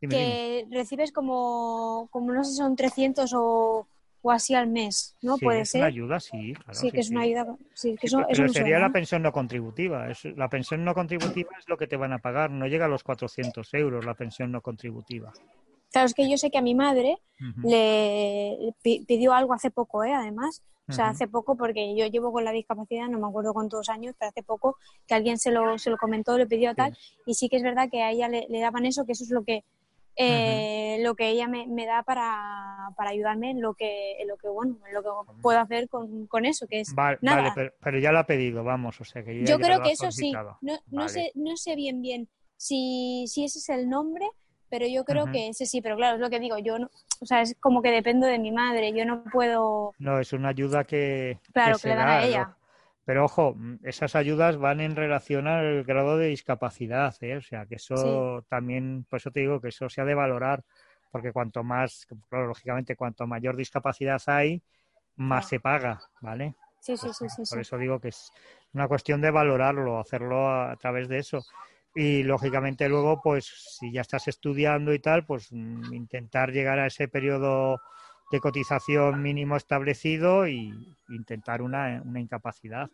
que 0.09 0.67
recibes 0.71 1.13
como, 1.13 2.09
como, 2.11 2.33
no 2.33 2.45
sé, 2.45 2.55
son 2.55 2.77
300 2.77 3.33
o, 3.35 3.87
o 4.23 4.31
así 4.31 4.55
al 4.55 4.69
mes, 4.69 5.17
¿no? 5.23 5.37
Sí, 5.37 5.45
Puede 5.45 5.61
es 5.61 5.71
ser. 5.71 5.81
Una 5.83 5.89
ayuda, 5.89 6.21
sí, 6.21 6.55
claro. 6.55 6.81
Sí, 6.81 6.91
que 6.91 7.01
es 7.01 7.11
una 7.11 7.21
ayuda. 7.23 7.57
Sí, 7.75 7.95
que 8.01 8.07
eso, 8.07 8.25
pero 8.27 8.49
sería 8.49 8.79
la 8.79 8.91
pensión 8.91 9.23
no 9.23 9.33
contributiva. 9.33 10.11
Es, 10.11 10.25
la 10.25 10.49
pensión 10.49 10.85
no 10.85 10.95
contributiva 10.95 11.51
es 11.59 11.69
lo 11.69 11.77
que 11.77 11.87
te 11.87 11.97
van 11.97 12.13
a 12.13 12.19
pagar, 12.19 12.51
no 12.51 12.67
llega 12.67 12.87
a 12.87 12.89
los 12.89 13.05
400 13.05 13.75
euros 13.75 14.05
la 14.05 14.15
pensión 14.15 14.51
no 14.51 14.63
contributiva. 14.63 15.33
Claro, 15.93 16.07
es 16.07 16.15
que 16.15 16.29
yo 16.29 16.37
sé 16.39 16.51
que 16.51 16.59
a 16.59 16.63
mi 16.63 16.75
madre 16.75 17.19
le 17.63 18.75
pidió 18.83 19.33
algo 19.33 19.53
hace 19.53 19.71
poco, 19.71 20.03
¿eh? 20.05 20.13
Además. 20.13 20.63
O 20.87 20.93
sea, 20.93 21.09
hace 21.09 21.27
poco, 21.27 21.57
porque 21.57 21.97
yo 21.97 22.07
llevo 22.09 22.31
con 22.31 22.45
la 22.45 22.53
discapacidad, 22.53 23.09
no 23.09 23.19
me 23.19 23.27
acuerdo 23.27 23.55
cuántos 23.55 23.89
años, 23.89 24.15
pero 24.19 24.29
hace 24.29 24.43
poco 24.43 24.77
que 25.07 25.15
alguien 25.15 25.39
se 25.39 25.51
lo, 25.51 25.79
se 25.79 25.89
lo 25.89 25.97
comentó, 25.97 26.37
le 26.37 26.47
pidió 26.47 26.75
tal, 26.75 26.95
y 27.25 27.33
sí 27.35 27.49
que 27.49 27.57
es 27.57 27.63
verdad 27.63 27.89
que 27.91 28.03
a 28.03 28.11
ella 28.11 28.29
le, 28.29 28.47
le 28.51 28.61
daban 28.61 28.85
eso, 28.85 29.07
que 29.07 29.13
eso 29.13 29.25
es 29.25 29.31
lo 29.31 29.45
que 29.45 29.65
eh, 30.17 30.99
lo 31.01 31.15
que 31.15 31.29
ella 31.29 31.49
me, 31.49 31.87
da 31.87 32.03
para, 32.03 32.91
para, 32.97 33.11
ayudarme 33.11 33.51
en 33.51 33.61
lo 33.61 33.75
que 33.75 34.21
en 34.21 34.29
lo 34.29 34.37
que 34.37 34.49
bueno 34.49 34.77
en 34.87 34.95
lo 34.95 35.03
que 35.03 35.09
puedo 35.43 35.59
hacer 35.59 35.89
con, 35.89 36.27
con 36.27 36.45
eso 36.45 36.67
que 36.67 36.81
es 36.81 36.95
vale, 36.95 37.19
nada. 37.21 37.55
pero, 37.83 37.99
ya 37.99 38.13
lo 38.13 38.21
ha 38.21 38.27
pedido 38.27 38.63
vamos 38.63 39.01
o 39.01 39.05
sea 39.05 39.25
que 39.25 39.45
yo 39.45 39.59
creo 39.59 39.83
que 39.83 39.93
eso 39.93 40.13
sí 40.13 40.33
no, 40.61 40.79
no 40.91 41.09
sé 41.09 41.33
no 41.35 41.57
sé 41.57 41.75
bien 41.75 42.01
bien 42.01 42.29
si, 42.57 43.27
si 43.29 43.45
ese 43.45 43.59
es 43.59 43.69
el 43.69 43.89
nombre 43.89 44.27
pero 44.69 44.87
yo 44.87 45.05
creo 45.05 45.27
que 45.27 45.49
ese 45.49 45.67
sí 45.67 45.81
pero 45.83 45.97
claro 45.97 46.17
es 46.17 46.21
lo 46.21 46.31
que 46.31 46.41
digo 46.41 46.59
yo 46.59 46.79
no 46.79 46.91
o 47.21 47.27
sea 47.27 47.41
es 47.41 47.57
como 47.61 47.83
que 47.83 47.91
dependo 47.91 48.27
de 48.27 48.39
mi 48.39 48.53
madre 48.53 48.93
yo 48.93 49.05
no 49.05 49.25
puedo 49.25 49.95
no 49.99 50.21
es 50.21 50.33
una 50.33 50.51
ayuda 50.51 50.85
que 50.85 51.39
claro 51.53 51.79
que, 51.79 51.89
le 51.89 51.95
dan 51.95 52.09
a 52.09 52.25
ella 52.25 52.57
pero 53.05 53.25
ojo, 53.25 53.55
mm, 53.55 53.81
esas 53.85 54.17
ayudas 54.17 54.57
van 54.57 54.81
en 54.81 54.97
relación 54.97 55.47
al 55.47 55.85
grado 55.85 56.17
de 56.17 56.29
discapacidad, 56.29 57.15
¿eh? 57.21 57.37
o 57.37 57.43
sea, 57.43 57.67
que 57.67 57.77
eso 57.77 58.45
también, 58.49 59.07
por 59.09 59.19
eso 59.19 59.31
te 59.31 59.41
digo 59.41 59.61
que 59.61 59.69
eso 59.69 59.89
se 59.89 60.01
ha 60.01 60.05
de 60.05 60.15
valorar, 60.15 60.65
porque 61.11 61.33
cuanto 61.33 61.63
más, 61.63 62.07
claro, 62.29 62.49
lógicamente, 62.49 62.97
cuanto 62.97 63.27
mayor 63.27 63.57
discapacidad 63.57 64.21
hay, 64.27 64.63
más 65.17 65.49
se 65.49 65.61
paga, 65.61 66.01
¿vale? 66.21 66.55
Sí, 66.81 66.97
sí, 66.97 67.09
sí, 67.13 67.27
sí. 67.29 67.43
Por 67.49 67.61
eso 67.61 67.79
digo 67.79 68.01
que 68.01 68.09
es 68.09 68.31
una 68.73 68.89
cuestión 68.89 69.21
de 69.21 69.31
valorarlo, 69.31 69.99
hacerlo 69.99 70.51
a, 70.51 70.77
través 70.77 71.09
de 71.09 71.19
eso. 71.19 71.45
Y 71.95 72.25
lógicamente 72.25 72.89
luego, 72.89 73.23
pues 73.23 73.47
si 73.79 73.93
ya 73.93 74.01
estás 74.01 74.29
estudiando 74.29 74.93
y 74.93 74.99
tal, 74.99 75.25
pues 75.25 75.49
mm, 75.51 75.95
intentar 75.95 76.51
llegar 76.51 76.79
a 76.79 76.87
ese 76.87 77.09
periodo 77.09 77.81
de 78.35 78.41
cotización 78.41 79.23
mínimo 79.23 79.57
establecido 79.57 80.49
y 80.49 80.75
intentar 81.09 81.63
una, 81.63 82.03
una 82.05 82.19
incapacidad. 82.19 82.91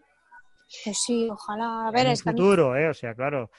Pues 0.84 0.98
sí, 0.98 1.28
ojalá. 1.30 1.88
A 1.88 1.90
ver, 1.90 2.08
en 2.08 2.16
futuro, 2.18 2.76
¿eh? 2.76 2.88
O 2.88 2.94
sea, 2.94 3.14
claro. 3.14 3.50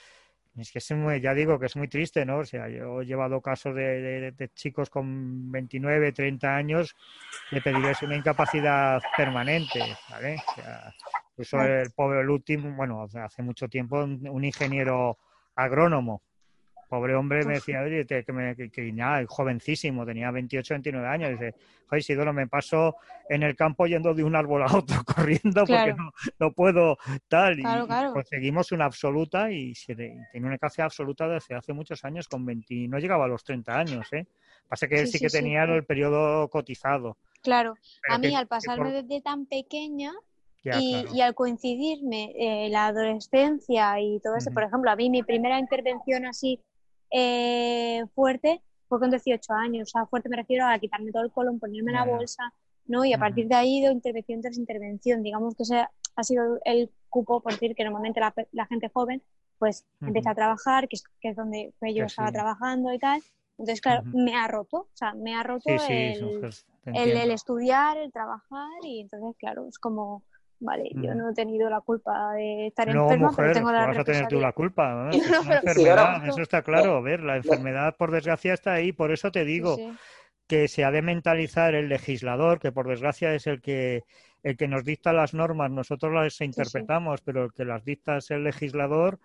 Es 0.58 0.72
que 0.72 0.80
es 0.80 0.92
muy, 0.92 1.22
ya 1.22 1.34
digo 1.34 1.58
que 1.58 1.66
es 1.66 1.76
muy 1.78 1.88
triste, 1.88 2.26
¿no? 2.26 2.40
O 2.40 2.46
sea, 2.46 2.68
yo 2.70 3.02
he 3.02 3.06
llevado 3.06 3.42
casos 3.42 3.74
de, 3.74 4.32
de, 4.32 4.50
chicos 4.50 4.90
con 4.90 5.50
29, 5.50 6.12
30 6.12 6.56
años 6.56 6.94
de 7.52 7.62
pedirles 7.62 8.02
una 8.02 8.18
incapacidad 8.18 9.02
permanente, 9.16 9.80
¿vale? 10.10 10.36
O 10.36 10.62
sea, 10.62 10.94
Incluso 11.32 11.62
el 11.62 11.92
pobre, 11.92 12.20
el 12.20 12.30
último, 12.30 12.76
bueno, 12.76 13.08
hace 13.24 13.42
mucho 13.42 13.70
tiempo, 13.70 14.04
un 14.04 14.44
ingeniero 14.44 15.18
agrónomo 15.56 16.22
pobre 16.92 17.16
hombre 17.16 17.46
me 17.46 17.54
decía, 17.54 17.80
oye, 17.80 18.06
que, 18.06 18.34
me, 18.34 18.54
que, 18.54 18.92
nada, 18.92 19.24
jovencísimo, 19.26 20.06
tenía 20.06 20.30
28, 20.30 20.74
29 20.74 21.08
años. 21.08 21.30
Dice, 21.32 21.56
joder, 21.86 22.00
Isidoro, 22.02 22.34
me 22.34 22.48
paso 22.48 22.98
en 23.30 23.44
el 23.44 23.56
campo 23.56 23.88
yendo 23.88 24.14
de 24.14 24.26
un 24.26 24.36
árbol 24.36 24.64
a 24.64 24.76
otro, 24.76 24.98
corriendo 25.06 25.66
porque 25.66 25.96
no, 26.38 26.52
puedo 26.52 26.98
tal. 27.30 27.62
y 27.62 27.64
conseguimos 28.12 28.74
una 28.74 28.84
absoluta 28.84 29.50
y, 29.50 29.72
tiene 29.72 30.28
una 30.36 30.56
eficacia 30.56 30.84
absoluta 30.84 31.30
desde 31.30 31.56
hace 31.56 31.72
muchos 31.72 32.04
años, 32.04 32.28
con 32.28 32.46
20, 32.46 32.90
no 32.90 33.00
llegaba 33.00 33.24
a 33.24 33.30
los 33.30 33.46
30 33.46 33.80
años, 33.80 34.12
¿eh? 34.12 34.28
Pasa 34.68 34.90
que 34.90 35.00
él 35.00 35.08
sí, 35.08 35.18
que 35.18 35.30
tenía 35.30 35.64
el 35.64 35.86
periodo 35.86 36.50
cotizado. 36.50 37.16
Claro, 37.42 37.76
a 38.10 38.18
mí 38.18 38.36
al 38.36 38.48
pasarme 38.48 38.92
desde 38.92 39.22
tan 39.22 39.46
pequeña, 39.46 40.12
y, 40.64 41.22
al 41.22 41.34
coincidirme 41.36 42.34
eh, 42.38 42.70
la 42.70 42.88
adolescencia 42.88 44.00
y 44.00 44.20
todo 44.20 44.36
eso, 44.36 44.52
por 44.52 44.64
ejemplo, 44.64 44.92
a 44.92 44.96
mí 44.96 45.10
mi 45.10 45.24
primera 45.24 45.58
intervención 45.58 46.26
así 46.26 46.60
eh, 47.12 48.04
fuerte 48.16 48.62
fue 48.88 49.00
con 49.00 49.10
18 49.10 49.54
años. 49.54 49.90
O 49.90 49.92
sea, 49.92 50.06
fuerte 50.06 50.30
me 50.30 50.38
refiero 50.38 50.66
a 50.66 50.78
quitarme 50.80 51.12
todo 51.12 51.24
el 51.24 51.32
colon, 51.32 51.60
ponerme 51.60 51.92
la 51.92 52.06
bolsa, 52.06 52.54
¿no? 52.86 53.06
Y 53.06 53.14
a 53.14 53.18
partir 53.18 53.48
de 53.48 53.56
ahí, 53.56 53.82
de 53.82 53.92
intervención 53.92 54.42
tras 54.42 54.58
intervención. 54.58 55.24
Digamos 55.24 55.56
que 55.56 55.64
ese 55.64 55.86
ha 56.16 56.24
sido 56.24 56.60
el 56.66 56.92
cupo, 57.10 57.42
por 57.42 57.54
decir 57.54 57.76
que 57.76 57.84
normalmente 57.84 58.20
la, 58.52 58.66
gente 58.66 58.90
joven 58.94 59.22
pues 59.60 59.86
empieza 60.02 60.32
a 60.32 60.36
trabajar, 60.36 60.88
que 60.88 60.98
es, 61.22 61.36
donde 61.36 61.72
yo 61.94 62.06
estaba 62.06 62.32
trabajando 62.32 62.92
y 62.92 62.98
tal. 62.98 63.22
Entonces, 63.60 63.80
claro, 63.80 64.02
me 64.06 64.36
ha 64.36 64.48
roto, 64.48 64.78
o 64.78 64.90
sea, 64.96 65.14
me 65.14 65.36
ha 65.36 65.44
roto 65.44 65.70
el, 65.70 66.52
el, 66.86 67.32
estudiar, 67.32 67.98
el 67.98 68.12
trabajar 68.12 68.72
y 68.82 69.02
entonces, 69.02 69.38
claro, 69.38 69.68
es 69.68 69.78
como, 69.78 70.24
Vale, 70.62 70.92
yo 70.94 71.16
no 71.16 71.32
he 71.32 71.34
tenido 71.34 71.72
la 71.72 71.82
culpa 71.82 72.34
de 72.34 72.68
estar 72.68 72.88
no, 72.94 73.06
enferma, 73.06 73.34
pero 73.36 73.52
tengo 73.52 73.72
la 73.72 73.88
vas 73.88 73.98
a 73.98 74.04
tener 74.04 74.28
tú 74.28 74.40
la 74.40 74.52
culpa. 74.52 75.10
Es 75.12 75.28
una 75.28 75.56
enfermedad, 75.56 76.28
eso 76.28 76.42
está 76.42 76.62
claro. 76.62 76.98
A 76.98 77.02
ver, 77.02 77.22
la 77.22 77.38
enfermedad, 77.38 77.96
por 77.98 78.12
desgracia, 78.12 78.54
está 78.54 78.74
ahí. 78.74 78.92
Por 78.92 79.12
eso 79.12 79.32
te 79.32 79.44
digo 79.44 79.76
que 80.48 80.68
se 80.68 80.84
ha 80.84 80.92
de 80.92 81.02
mentalizar 81.02 81.74
el 81.74 81.90
legislador, 81.90 82.60
que 82.60 82.72
por 82.72 82.88
desgracia 82.88 83.34
es 83.34 83.48
el 83.48 83.60
que 83.60 84.04
el 84.44 84.56
que 84.56 84.68
nos 84.68 84.84
dicta 84.84 85.14
las 85.14 85.34
normas, 85.34 85.72
nosotros 85.72 86.14
las 86.14 86.40
interpretamos, 86.42 87.22
pero 87.22 87.46
el 87.46 87.54
que 87.54 87.66
las 87.66 87.84
dicta 87.84 88.18
es 88.18 88.30
el 88.30 88.44
legislador, 88.44 89.20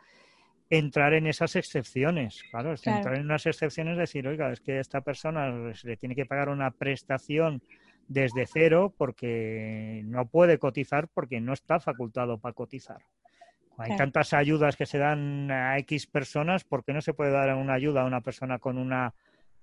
entrar 0.71 1.13
en 1.13 1.27
esas 1.27 1.55
excepciones. 1.57 2.43
Claro, 2.51 2.73
es 2.73 2.87
entrar 2.87 3.17
en 3.17 3.25
unas 3.25 3.45
excepciones, 3.45 3.99
decir, 3.99 4.27
oiga, 4.27 4.53
es 4.53 4.61
que 4.61 4.79
esta 4.79 5.03
persona 5.03 5.75
se 5.75 5.89
le 5.89 5.97
tiene 5.97 6.15
que 6.15 6.27
pagar 6.27 6.49
una 6.49 6.71
prestación 6.71 7.63
desde 8.09 8.47
cero 8.47 8.95
porque 8.97 10.03
no 10.05 10.27
puede 10.27 10.59
cotizar 10.59 11.09
porque 11.09 11.41
no 11.41 11.53
está 11.53 11.81
facultado 11.81 12.39
para 12.39 12.55
cotizar. 12.55 13.03
Hay 13.79 13.95
tantas 13.97 14.33
ayudas 14.33 14.77
que 14.77 14.87
se 14.87 14.99
dan 14.99 15.51
a 15.51 15.79
X 15.79 16.07
personas, 16.07 16.65
¿por 16.65 16.83
qué 16.83 16.95
no 16.95 17.03
se 17.03 17.13
puede 17.13 17.31
dar 17.31 17.55
una 17.55 17.75
ayuda 17.75 18.03
a 18.03 18.07
una 18.07 18.23
persona 18.23 18.59
con 18.59 18.79
una, 18.79 19.15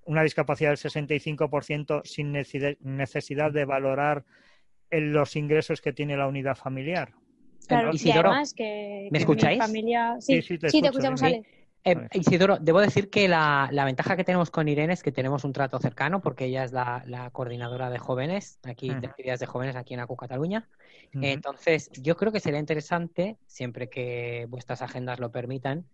una 0.05 0.21
discapacidad 0.21 0.69
del 0.69 0.77
65% 0.77 2.03
sin 2.05 2.31
necesidad 2.31 3.51
de 3.51 3.65
valorar 3.65 4.23
los 4.91 5.35
ingresos 5.35 5.81
que 5.81 5.93
que 5.93 6.15
la 6.15 6.27
unidad 6.27 6.55
familiar? 6.55 7.13
Claro, 7.67 7.91
y 7.93 8.11
además 8.11 8.53
que, 8.53 9.07
¿Me 9.11 9.19
escucháis? 9.19 9.57
familia... 9.57 10.17
Sí, 10.19 10.41
sí, 10.41 10.57
te, 10.59 10.67
escuchamos, 10.67 11.21
eh, 11.83 12.07
Isidoro, 12.13 12.57
debo 12.59 12.79
decir 12.79 13.09
que 13.09 13.27
la, 13.27 13.69
ventaja 13.85 14.15
que 14.15 14.23
tenemos 14.23 14.49
con 14.51 14.67
Irene 14.67 14.93
es 14.93 15.03
que 15.03 15.11
tenemos 15.11 15.43
un 15.43 15.53
trato 15.53 15.79
cercano 15.79 16.21
porque 16.21 16.45
ella 16.45 16.63
es 16.63 16.71
la, 16.71 17.29
coordinadora 17.31 17.89
de 17.89 17.99
jóvenes, 17.99 18.59
aquí 18.63 18.89
de 18.89 19.07
actividades 19.07 19.39
de 19.39 19.45
jóvenes 19.45 19.75
aquí 19.75 19.93
en 19.93 19.99
ACU 19.99 20.15
Cataluña. 20.15 20.67
Entonces, 21.13 21.89
yo 21.91 22.15
creo 22.15 22.31
que 22.31 22.39
sería 22.39 22.59
interesante, 22.59 23.37
siempre 23.45 23.89
que 23.89 24.47
vuestras 24.49 24.81
agendas 24.81 25.19
lo 25.19 25.31
permitan, 25.31 25.85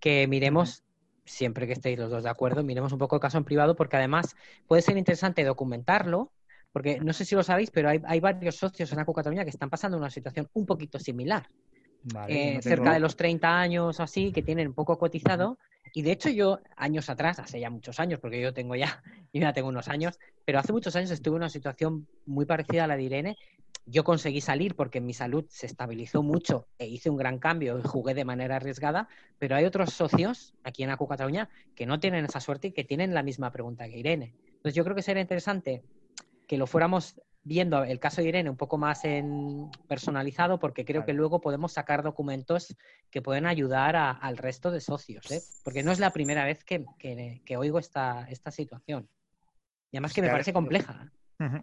que 0.00 0.26
miremos, 0.26 0.82
siempre 1.24 1.66
que 1.66 1.74
estéis 1.74 1.98
los 1.98 2.10
dos 2.10 2.24
de 2.24 2.30
acuerdo, 2.30 2.62
miremos 2.62 2.92
un 2.92 2.98
poco 2.98 3.16
el 3.16 3.22
caso 3.22 3.38
en 3.38 3.44
privado 3.44 3.76
porque 3.76 3.96
además 3.96 4.36
puede 4.66 4.82
ser 4.82 4.96
interesante 4.96 5.44
documentarlo 5.44 6.32
porque 6.74 6.98
no 6.98 7.12
sé 7.12 7.24
si 7.24 7.36
lo 7.36 7.44
sabéis, 7.44 7.70
pero 7.70 7.88
hay, 7.88 8.02
hay 8.04 8.18
varios 8.18 8.56
socios 8.56 8.92
en 8.92 8.98
ACU 8.98 9.12
Cataluña 9.12 9.44
que 9.44 9.50
están 9.50 9.70
pasando 9.70 9.96
una 9.96 10.10
situación 10.10 10.48
un 10.54 10.66
poquito 10.66 10.98
similar. 10.98 11.48
Eh, 12.28 12.60
cerca 12.62 12.92
de 12.92 13.00
los 13.00 13.16
30 13.16 13.58
años 13.58 14.00
así, 14.00 14.32
que 14.32 14.42
tienen 14.42 14.74
poco 14.74 14.98
cotizado. 14.98 15.58
Y 15.92 16.02
de 16.02 16.12
hecho 16.12 16.28
yo, 16.28 16.60
años 16.76 17.08
atrás, 17.08 17.38
hace 17.38 17.60
ya 17.60 17.70
muchos 17.70 18.00
años, 18.00 18.20
porque 18.20 18.40
yo 18.40 18.52
tengo 18.52 18.74
ya, 18.74 19.02
yo 19.32 19.40
ya 19.40 19.52
tengo 19.52 19.68
unos 19.68 19.88
años, 19.88 20.18
pero 20.44 20.58
hace 20.58 20.72
muchos 20.72 20.96
años 20.96 21.10
estuve 21.10 21.36
en 21.36 21.42
una 21.42 21.50
situación 21.50 22.06
muy 22.26 22.46
parecida 22.46 22.84
a 22.84 22.86
la 22.86 22.96
de 22.96 23.04
Irene. 23.04 23.36
Yo 23.86 24.02
conseguí 24.02 24.40
salir 24.40 24.74
porque 24.74 25.00
mi 25.00 25.12
salud 25.12 25.44
se 25.48 25.66
estabilizó 25.66 26.22
mucho 26.22 26.66
e 26.78 26.86
hice 26.86 27.10
un 27.10 27.16
gran 27.16 27.38
cambio 27.38 27.78
y 27.78 27.82
jugué 27.82 28.14
de 28.14 28.24
manera 28.24 28.56
arriesgada, 28.56 29.08
pero 29.38 29.56
hay 29.56 29.66
otros 29.66 29.92
socios 29.92 30.54
aquí 30.64 30.82
en 30.82 30.90
Acu 30.90 31.06
Cataluña 31.06 31.50
que 31.74 31.84
no 31.84 32.00
tienen 32.00 32.24
esa 32.24 32.40
suerte 32.40 32.68
y 32.68 32.72
que 32.72 32.84
tienen 32.84 33.12
la 33.12 33.22
misma 33.22 33.52
pregunta 33.52 33.86
que 33.88 33.98
Irene. 33.98 34.34
Entonces 34.46 34.74
yo 34.74 34.84
creo 34.84 34.96
que 34.96 35.02
sería 35.02 35.20
interesante 35.20 35.82
que 36.46 36.56
lo 36.56 36.66
fuéramos 36.66 37.20
viendo 37.44 37.84
el 37.84 38.00
caso 38.00 38.22
de 38.22 38.28
Irene 38.28 38.50
un 38.50 38.56
poco 38.56 38.78
más 38.78 39.04
en 39.04 39.70
personalizado, 39.86 40.58
porque 40.58 40.84
creo 40.84 41.04
que 41.04 41.12
luego 41.12 41.40
podemos 41.40 41.72
sacar 41.72 42.02
documentos 42.02 42.74
que 43.10 43.22
pueden 43.22 43.46
ayudar 43.46 43.96
al 43.96 44.36
resto 44.38 44.70
de 44.70 44.80
socios, 44.80 45.30
¿eh? 45.30 45.42
porque 45.62 45.82
no 45.82 45.92
es 45.92 46.00
la 46.00 46.10
primera 46.10 46.44
vez 46.44 46.64
que, 46.64 46.86
oigo 47.56 47.78
esta, 47.78 48.26
esta 48.30 48.50
situación. 48.50 49.08
Y 49.92 49.98
además 49.98 50.14
que 50.14 50.22
me 50.22 50.30
parece 50.30 50.52
compleja. 50.52 51.12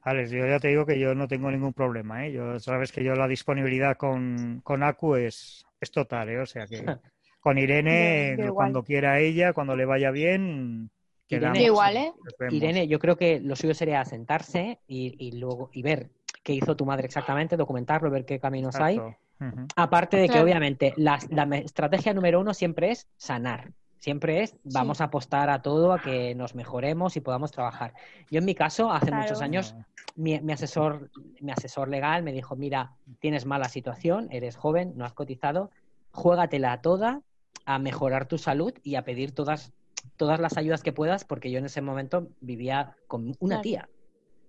Alex, 0.03 0.32
yo 0.32 0.45
ya 0.45 0.59
te 0.59 0.67
digo 0.67 0.86
que 0.86 0.99
yo 0.99 1.15
no 1.15 1.27
tengo 1.27 1.49
ningún 1.49 1.73
problema. 1.73 2.25
¿eh? 2.25 2.32
Yo, 2.32 2.59
sabes 2.59 2.91
que 2.91 3.03
yo 3.03 3.15
la 3.15 3.27
disponibilidad 3.27 3.97
con, 3.97 4.61
con 4.63 4.84
ACU 4.84 5.15
es, 5.15 5.65
es 5.79 5.91
total. 5.91 6.29
¿eh? 6.29 6.39
O 6.39 6.45
sea 6.45 6.67
que 6.67 6.86
con 7.39 7.57
Irene, 7.57 8.49
cuando 8.53 8.84
quiera 8.84 9.19
ella, 9.19 9.53
cuando 9.53 9.75
le 9.75 9.86
vaya 9.86 10.11
bien, 10.11 10.91
Irene, 11.36 11.63
igual, 11.63 11.97
¿eh? 11.97 12.13
Irene, 12.49 12.88
yo 12.88 12.99
creo 12.99 13.15
que 13.15 13.39
lo 13.39 13.55
suyo 13.55 13.73
sería 13.73 14.03
sentarse 14.05 14.79
y, 14.88 15.38
luego 15.39 15.69
y 15.73 15.82
ver 15.82 16.09
qué 16.43 16.53
hizo 16.53 16.75
tu 16.75 16.86
madre 16.86 17.05
exactamente, 17.05 17.57
documentarlo, 17.57 18.09
ver 18.09 18.25
qué 18.25 18.39
caminos 18.39 18.75
hay. 18.75 18.99
Aparte 19.75 20.17
de 20.17 20.29
que, 20.29 20.39
obviamente, 20.39 20.93
la, 20.97 21.15
estrategia 21.63 22.13
número 22.13 22.39
uno 22.39 22.53
siempre 22.53 22.91
es 22.91 23.07
sanar. 23.17 23.71
Siempre 23.97 24.41
es, 24.41 24.55
vamos 24.63 24.99
a 24.99 25.05
apostar 25.05 25.51
a 25.51 25.61
todo, 25.61 25.93
a 25.93 26.01
que 26.01 26.34
nos 26.34 26.55
mejoremos 26.55 27.17
y 27.17 27.21
podamos 27.21 27.51
trabajar. 27.51 27.93
Yo, 28.32 28.39
en 28.39 28.45
mi 28.45 28.55
caso, 28.55 28.91
hace 28.91 29.11
muchos 29.11 29.41
años, 29.41 29.75
mi, 30.15 30.36
asesor, 30.51 31.11
mi 31.39 31.51
asesor 31.51 31.88
legal 31.88 32.23
me 32.23 32.32
dijo, 32.32 32.55
mira, 32.55 32.93
tienes 33.19 33.45
mala 33.45 33.69
situación, 33.69 34.27
eres 34.32 34.55
joven, 34.55 34.93
no 34.95 35.05
has 35.05 35.13
cotizado, 35.13 35.69
juégatela 36.11 36.82
toda 36.82 37.21
a 37.65 37.77
mejorar 37.77 38.25
tu 38.25 38.39
salud 38.39 38.73
y 38.84 38.95
a 38.95 39.03
pedir 39.03 39.34
todas 39.34 39.71
todas 40.17 40.39
las 40.39 40.57
ayudas 40.57 40.83
que 40.83 40.93
puedas, 40.93 41.25
porque 41.25 41.51
yo 41.51 41.59
en 41.59 41.65
ese 41.65 41.81
momento 41.81 42.27
vivía 42.39 42.95
con 43.07 43.35
una 43.39 43.61
tía. 43.61 43.89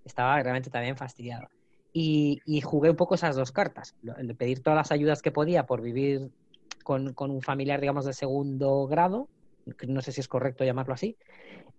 Estaba 0.05 0.41
realmente 0.43 0.71
también 0.71 0.97
fastidiado. 0.97 1.49
Y, 1.93 2.41
jugué 2.63 2.91
un 2.91 2.97
poco 2.97 3.15
esas 3.15 3.37
dos 3.37 3.53
cartas, 3.53 3.95
el 4.19 4.35
pedir 4.35 4.63
todas 4.63 4.77
las 4.77 4.93
ayudas 4.93 5.21
que 5.21 5.31
podía 5.31 5.67
por 5.67 5.83
vivir 5.83 6.31
con, 6.83 7.15
un 7.17 7.43
familiar, 7.43 7.81
digamos, 7.81 8.05
de 8.05 8.15
segundo 8.15 8.87
grado, 8.87 9.29
no 9.87 10.01
sé 10.01 10.11
si 10.11 10.21
es 10.21 10.29
correcto 10.29 10.65
llamarlo 10.65 10.95
así, 10.95 11.17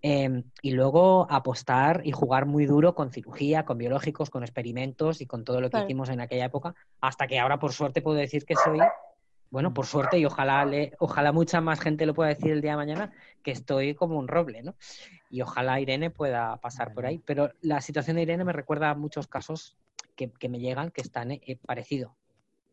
em, 0.02 0.44
y 0.62 0.72
luego 0.72 1.28
apostar 1.30 2.02
y 2.06 2.12
jugar 2.12 2.46
muy 2.46 2.66
duro 2.66 2.96
con 2.96 3.12
cirugía, 3.12 3.66
con 3.66 3.78
biológicos, 3.78 4.30
con 4.30 4.44
experimentos 4.44 5.20
y 5.20 5.26
con 5.26 5.44
todo 5.44 5.60
lo 5.60 5.70
que 5.70 5.82
hicimos 5.82 6.10
en 6.10 6.22
aquella 6.22 6.46
época, 6.46 6.76
hasta 7.02 7.28
que 7.28 7.40
ahora 7.40 7.60
por 7.60 7.74
suerte 7.74 8.02
puedo 8.02 8.18
decir 8.18 8.46
que 8.46 8.56
soy 8.56 8.80
bueno, 9.54 9.72
por 9.72 9.86
suerte, 9.86 10.18
y 10.18 10.26
ojalá, 10.26 10.66
le, 10.66 10.94
ojalá 10.98 11.32
mucha 11.32 11.62
más 11.62 11.80
gente 11.80 12.08
lo 12.08 12.16
pueda 12.16 12.30
decir 12.30 12.52
el 12.52 12.62
día 12.64 12.72
de 12.72 12.78
mañana, 12.78 13.14
que 13.44 13.52
estoy 13.52 13.94
como 13.94 14.18
un 14.18 14.28
roble, 14.28 14.64
¿no? 14.64 14.74
Y 15.30 15.44
ojalá 15.44 15.80
Irene 15.80 16.10
pueda 16.10 16.58
pasar 16.58 16.92
por 16.96 17.06
ahí. 17.06 17.20
Pero 17.20 17.52
la 17.62 17.80
situación 17.80 18.16
de 18.16 18.24
Irene 18.24 18.46
me 18.46 18.52
recuerda 18.52 18.90
a 18.90 18.96
muchos 18.96 19.28
casos 19.28 19.78
que, 20.16 20.32
me 20.50 20.58
llegan 20.58 20.90
que 20.90 21.02
están 21.02 21.34
eh, 21.34 21.60
parecidos. 21.68 22.14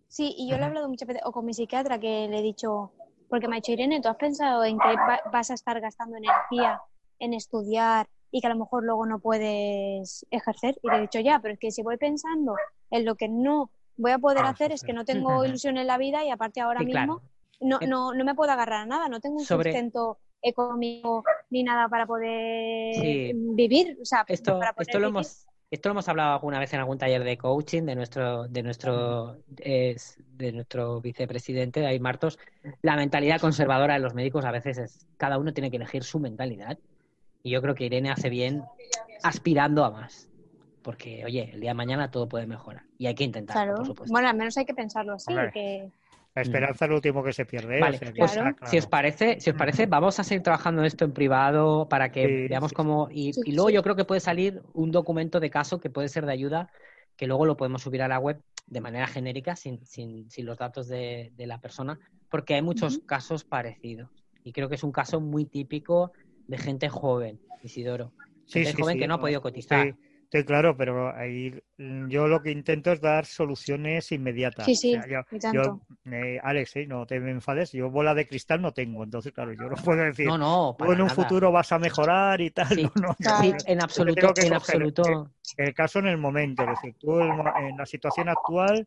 Sí, 0.09 0.35
y 0.39 0.49
yo 0.49 0.57
le 0.57 0.62
he 0.62 0.64
hablado 0.64 0.89
muchas 0.89 1.07
veces, 1.07 1.22
o 1.26 1.33
con 1.33 1.45
mi 1.45 1.53
psiquiatra, 1.53 2.01
que 2.01 2.28
le 2.31 2.39
he 2.39 2.43
dicho, 2.43 2.93
porque 3.28 3.47
me 3.47 3.57
ha 3.57 3.61
dicho, 3.61 3.72
Irene, 3.72 4.01
¿tú 4.01 4.09
has 4.09 4.16
pensado 4.16 4.64
en 4.64 4.78
que 4.78 4.95
vas 5.31 5.51
a 5.51 5.55
estar 5.55 5.78
gastando 5.83 6.16
energía 6.16 6.81
en 7.18 7.35
estudiar 7.35 8.09
y 8.31 8.41
que 8.41 8.47
a 8.47 8.55
lo 8.55 8.59
mejor 8.59 8.85
luego 8.85 9.05
no 9.05 9.18
puedes 9.18 10.24
ejercer? 10.31 10.78
Y 10.83 10.89
le 10.89 10.97
he 10.97 11.01
dicho, 11.03 11.20
ya, 11.20 11.41
pero 11.41 11.53
es 11.53 11.61
que 11.61 11.72
si 11.72 11.83
voy 11.83 11.99
pensando 11.99 12.55
en 12.91 13.05
lo 13.05 13.16
que 13.16 13.28
no 13.28 13.70
voy 14.01 14.12
a 14.12 14.18
poder 14.18 14.44
ah, 14.44 14.51
hacer 14.51 14.72
es 14.72 14.82
que 14.82 14.92
no 14.92 15.05
tengo 15.05 15.44
ilusión 15.44 15.76
en 15.76 15.86
la 15.86 15.98
vida 15.98 16.24
y 16.24 16.30
aparte 16.30 16.61
ahora 16.61 16.80
mismo 16.80 17.20
no, 17.61 17.78
eh, 17.80 17.86
no, 17.86 18.14
no 18.14 18.24
me 18.24 18.34
puedo 18.34 18.51
agarrar 18.51 18.82
a 18.82 18.86
nada, 18.86 19.09
no 19.09 19.20
tengo 19.20 19.36
un 19.36 19.44
sustento 19.44 20.18
económico 20.42 21.22
ni 21.51 21.62
nada 21.62 21.88
para 21.88 22.07
poder 22.07 23.34
vivir. 23.34 23.98
O 24.01 24.05
sea, 24.05 24.24
esto, 24.26 24.59
para 24.59 24.74
esto 24.78 24.98
lo 24.98 25.09
hemos 25.09 25.46
esto 25.70 25.88
lo 25.88 25.92
hemos 25.92 26.09
hablado 26.09 26.32
alguna 26.32 26.59
vez 26.59 26.72
en 26.72 26.80
algún 26.80 26.98
taller 26.98 27.22
de 27.22 27.38
coaching 27.38 27.84
de 27.84 27.94
nuestro 27.94 28.48
de 28.48 28.62
nuestro 28.62 29.36
de 29.46 30.53
nuestro 30.53 31.01
vicepresidente 31.01 31.80
David 31.80 32.01
Martos. 32.01 32.38
La 32.82 32.96
mentalidad 32.96 33.40
conservadora 33.40 33.94
de 33.94 34.01
los 34.01 34.14
médicos 34.14 34.44
a 34.44 34.51
veces 34.51 34.78
es 34.78 35.07
cada 35.16 35.38
uno 35.38 35.53
tiene 35.53 35.70
que 35.70 35.76
elegir 35.76 36.03
su 36.03 36.18
mentalidad 36.18 36.78
y 37.42 37.51
yo 37.51 37.62
creo 37.62 37.74
que 37.74 37.84
Irene 37.84 38.11
hace 38.11 38.30
bien 38.30 38.64
aspirando 39.22 39.84
a 39.84 39.90
más. 39.90 40.30
Porque, 40.83 41.24
oye, 41.24 41.51
el 41.53 41.61
día 41.61 41.70
de 41.70 41.74
mañana 41.74 42.11
todo 42.11 42.28
puede 42.28 42.47
mejorar 42.47 42.85
y 42.99 43.07
hay 43.07 43.14
que 43.14 43.24
intentarlo, 43.24 43.76
por 43.76 43.87
supuesto. 43.87 44.12
Bueno, 44.12 44.28
al 44.28 44.37
menos 44.37 44.57
hay 44.57 44.64
que 44.64 44.74
pensarlo 44.74 45.14
así, 45.14 45.33
que... 45.53 45.91
La 46.35 46.43
esperanza 46.43 46.85
es 46.85 46.89
lo 46.89 46.95
último 46.95 47.24
que 47.24 47.33
se 47.33 47.45
pierde. 47.45 47.81
Vale, 47.81 47.99
pues, 48.16 48.39
si 48.66 48.78
os 48.78 48.87
parece, 48.87 49.41
si 49.41 49.51
os 49.51 49.57
parece, 49.57 49.87
vamos 49.87 50.20
a 50.20 50.24
seguir 50.24 50.45
trabajando 50.45 50.81
en 50.81 50.87
esto 50.87 51.05
en 51.05 51.12
privado 51.12 51.89
para 51.89 52.12
que 52.12 52.47
veamos 52.49 52.72
cómo. 52.72 53.09
Y, 53.11 53.33
luego 53.53 53.70
yo 53.70 53.83
creo 53.83 53.97
que 53.97 54.05
puede 54.05 54.20
salir 54.20 54.62
un 54.72 54.93
documento 54.93 55.41
de 55.41 55.51
caso 55.51 55.81
que 55.81 55.91
puede 55.91 56.09
ser 56.09 56.26
de 56.26 56.33
ayuda, 56.33 56.70
que 57.16 57.26
luego 57.26 57.47
lo 57.47 57.57
podemos 57.57 57.83
subir 57.83 58.01
a 58.03 58.09
la 58.09 58.20
web 58.20 58.41
de 58.68 58.81
manera 58.81 59.09
genérica, 59.09 59.57
sin, 59.57 59.85
sin, 59.85 60.31
sin 60.31 60.47
los 60.47 60.57
datos 60.57 60.87
de, 60.87 61.33
de, 61.37 61.47
la 61.49 61.61
persona, 61.61 61.99
porque 62.28 62.55
hay 62.55 62.62
muchos 62.62 63.01
casos 63.01 63.43
parecidos. 63.43 64.09
Y 64.45 64.53
creo 64.53 64.68
que 64.68 64.76
es 64.76 64.85
un 64.85 64.93
caso 64.93 65.20
muy 65.20 65.47
típico 65.47 66.12
de 66.47 66.59
gente 66.59 66.89
joven, 66.89 67.41
Isidoro. 67.64 68.12
Gente 68.47 68.72
joven 68.72 68.99
que 68.99 69.09
no 69.09 69.14
ha 69.14 69.20
podido 69.20 69.43
cotizar. 69.43 69.97
Estoy 70.33 70.45
claro, 70.45 70.76
pero 70.76 71.12
ahí 71.12 71.61
yo 71.76 72.28
lo 72.28 72.41
que 72.41 72.53
intento 72.53 72.93
es 72.93 73.01
dar 73.01 73.26
soluciones 73.26 74.12
inmediatas. 74.12 74.64
Sí, 74.64 74.76
sí, 74.76 74.97
yo, 75.53 75.81
eh, 76.05 76.39
Alex, 76.41 76.76
¿eh? 76.76 76.87
no 76.87 77.05
te 77.05 77.16
enfades, 77.16 77.72
yo 77.72 77.91
bola 77.91 78.14
de 78.14 78.28
cristal 78.28 78.62
no 78.62 78.72
tengo, 78.72 79.03
entonces 79.03 79.33
claro, 79.33 79.53
yo 79.55 79.68
no 79.68 79.74
puedo 79.85 80.05
decir, 80.05 80.28
no, 80.28 80.39
no, 80.39 80.76
en 80.78 81.01
un 81.01 81.11
futuro 81.11 81.51
vas 81.51 81.72
a 81.72 81.81
mejorar 81.81 82.41
y 82.41 82.51
tal. 82.51 82.68
Sí, 82.76 82.89
no, 82.95 83.16
sí 83.18 83.53
en 83.66 83.83
absoluto, 83.83 84.33
en 84.37 84.53
absoluto. 84.53 85.31
El, 85.57 85.74
caso 85.74 85.99
en 85.99 86.07
el 86.07 86.16
momento, 86.16 86.62
es 86.62 86.68
decir, 86.68 86.95
tú 87.01 87.18
en 87.18 87.76
la 87.76 87.87
situación 87.87 88.28
actual, 88.28 88.87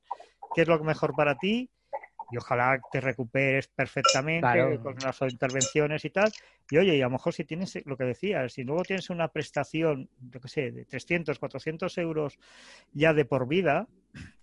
¿qué 0.55 0.61
es 0.61 0.67
lo 0.69 0.81
mejor 0.81 1.13
para 1.13 1.35
ti? 1.35 1.69
Y 2.29 2.37
ojalá 2.37 2.83
te 2.89 3.01
recuperes 3.01 3.67
perfectamente 3.67 4.79
con 4.79 5.01
las 5.01 5.21
intervenciones 5.21 6.05
y 6.05 6.09
tal. 6.09 6.33
Y 6.69 6.77
oye, 6.77 6.95
y 6.97 7.01
a 7.01 7.05
lo 7.05 7.11
mejor 7.11 7.33
si 7.33 7.45
tienes 7.45 7.77
lo 7.85 7.97
que 7.97 8.05
decías, 8.05 8.53
si 8.53 8.63
luego 8.63 8.85
tienes 8.85 9.09
una 9.09 9.27
prestación, 9.29 10.09
yo 10.19 10.39
qué 10.39 10.47
sé, 10.47 10.71
de 10.71 10.85
300, 10.85 11.39
400 11.39 11.97
euros 11.97 12.39
ya 12.93 13.13
de 13.13 13.25
por 13.25 13.47
vida 13.47 13.87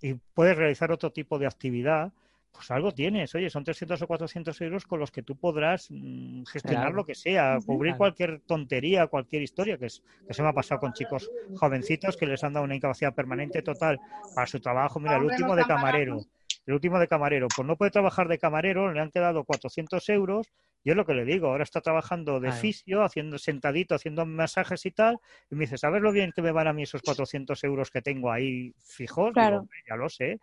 y 0.01 0.15
puedes 0.35 0.57
realizar 0.57 0.93
otro 0.93 1.13
tipo 1.13 1.39
de 1.39 1.47
actividad, 1.47 2.13
pues 2.53 2.71
algo 2.71 2.93
tienes. 2.93 3.35
Oye, 3.35 3.51
son 3.51 3.65
300 3.65 4.03
o 4.03 4.07
400 4.07 4.61
euros 4.61 4.85
con 4.87 5.01
los 5.01 5.11
que 5.11 5.23
tú 5.23 5.37
podrás 5.37 5.87
mm, 5.91 6.45
gestionar 6.45 6.93
lo 6.93 7.05
que 7.05 7.15
sea, 7.15 7.59
cubrir 7.65 7.97
cualquier 7.97 8.41
tontería, 8.41 9.07
cualquier 9.07 9.43
historia, 9.43 9.79
que, 9.79 9.87
es, 9.87 10.03
que 10.27 10.35
se 10.35 10.43
me 10.43 10.49
ha 10.49 10.53
pasado 10.53 10.81
con 10.81 10.93
chicos 10.93 11.31
jovencitos 11.57 12.17
que 12.17 12.27
les 12.27 12.43
han 12.45 12.53
dado 12.53 12.65
una 12.65 12.77
incapacidad 12.77 13.15
permanente 13.15 13.63
total 13.63 13.99
para 14.35 14.47
su 14.47 14.61
trabajo. 14.61 15.01
Mira, 15.01 15.17
el 15.17 15.25
último 15.25 15.55
de 15.55 15.65
camarero 15.65 16.21
el 16.67 16.75
último 16.75 16.99
de 16.99 17.09
camarero, 17.09 17.49
pues 17.55 17.67
no 17.67 17.77
puede 17.77 17.91
trabajar 17.91 18.29
de 18.29 18.39
camarero, 18.39 18.93
le 18.93 19.01
han 19.01 19.11
quedado 19.11 19.45
400 19.45 20.09
euros, 20.11 20.53
y 20.83 20.91
es 20.91 20.97
lo 20.97 21.05
que 21.05 21.15
le 21.15 21.25
digo, 21.25 21.49
ahora 21.49 21.63
está 21.63 21.81
trabajando 21.81 22.41
de 22.41 22.53
fisio, 22.53 23.03
haciendo 23.03 23.39
sentadito, 23.39 23.95
haciendo 23.95 24.25
masajes 24.25 24.87
y 24.87 24.91
tal, 24.91 25.19
y 25.51 25.55
me 25.55 25.63
dice, 25.65 25.77
¿sabes 25.77 26.01
lo 26.01 26.11
bien 26.11 26.33
que 26.33 26.41
me 26.41 26.53
van 26.53 26.69
a 26.69 26.73
mí 26.73 26.85
esos 26.85 27.03
400 27.03 27.63
euros 27.65 27.91
que 27.91 28.01
tengo 28.01 28.33
ahí 28.33 28.75
fijos? 28.79 29.33
Claro. 29.33 29.67
ya 29.89 29.97
lo 29.97 30.09
sé. 30.09 30.41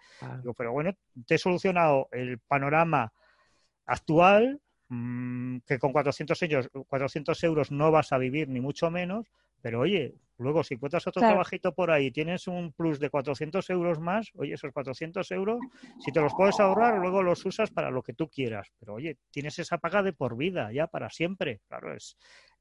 pero 0.56 0.72
bueno, 0.72 0.92
te 1.26 1.36
he 1.36 1.38
solucionado 1.38 2.08
el 2.12 2.38
panorama 2.40 3.12
actual, 3.86 4.62
mm, 4.90 5.58
que 5.66 5.80
con 5.80 5.92
400 5.92 6.42
euros, 6.44 6.70
400 6.88 7.44
euros 7.44 7.72
no 7.72 7.92
vas 7.92 8.12
a 8.12 8.20
vivir, 8.20 8.48
ni 8.48 8.62
mucho 8.62 8.92
menos, 8.92 9.26
pero 9.62 9.82
oye, 9.82 10.16
luego 10.38 10.64
si 10.64 10.76
encuentras 10.76 11.08
otro 11.08 11.24
trabajito 11.24 11.74
por 11.74 11.92
ahí, 11.92 12.12
tienes 12.12 12.48
un 12.48 12.72
plus 12.74 13.00
de 13.00 13.10
400 13.10 13.70
euros 13.70 14.00
más, 14.00 14.30
oye, 14.36 14.54
esos 14.54 14.72
400 14.72 15.32
euros, 15.32 15.60
si 15.98 16.12
te 16.12 16.22
los 16.22 16.34
puedes 16.36 16.60
ahorrar, 16.60 17.00
luego 17.00 17.24
los 17.24 17.46
usas 17.46 17.72
para 17.72 17.92
lo 17.92 18.04
que 18.04 18.14
tú 18.14 18.30
quieras. 18.30 18.70
Pero 18.80 18.96
oye, 18.96 19.18
tienes 19.32 19.60
esa 19.60 19.78
paga 19.80 20.04
de 20.04 20.14
por 20.14 20.38
vida, 20.38 20.72
ya 20.72 20.88
para 20.88 21.10
siempre. 21.10 21.62
Claro, 21.68 21.96
es, 21.96 22.18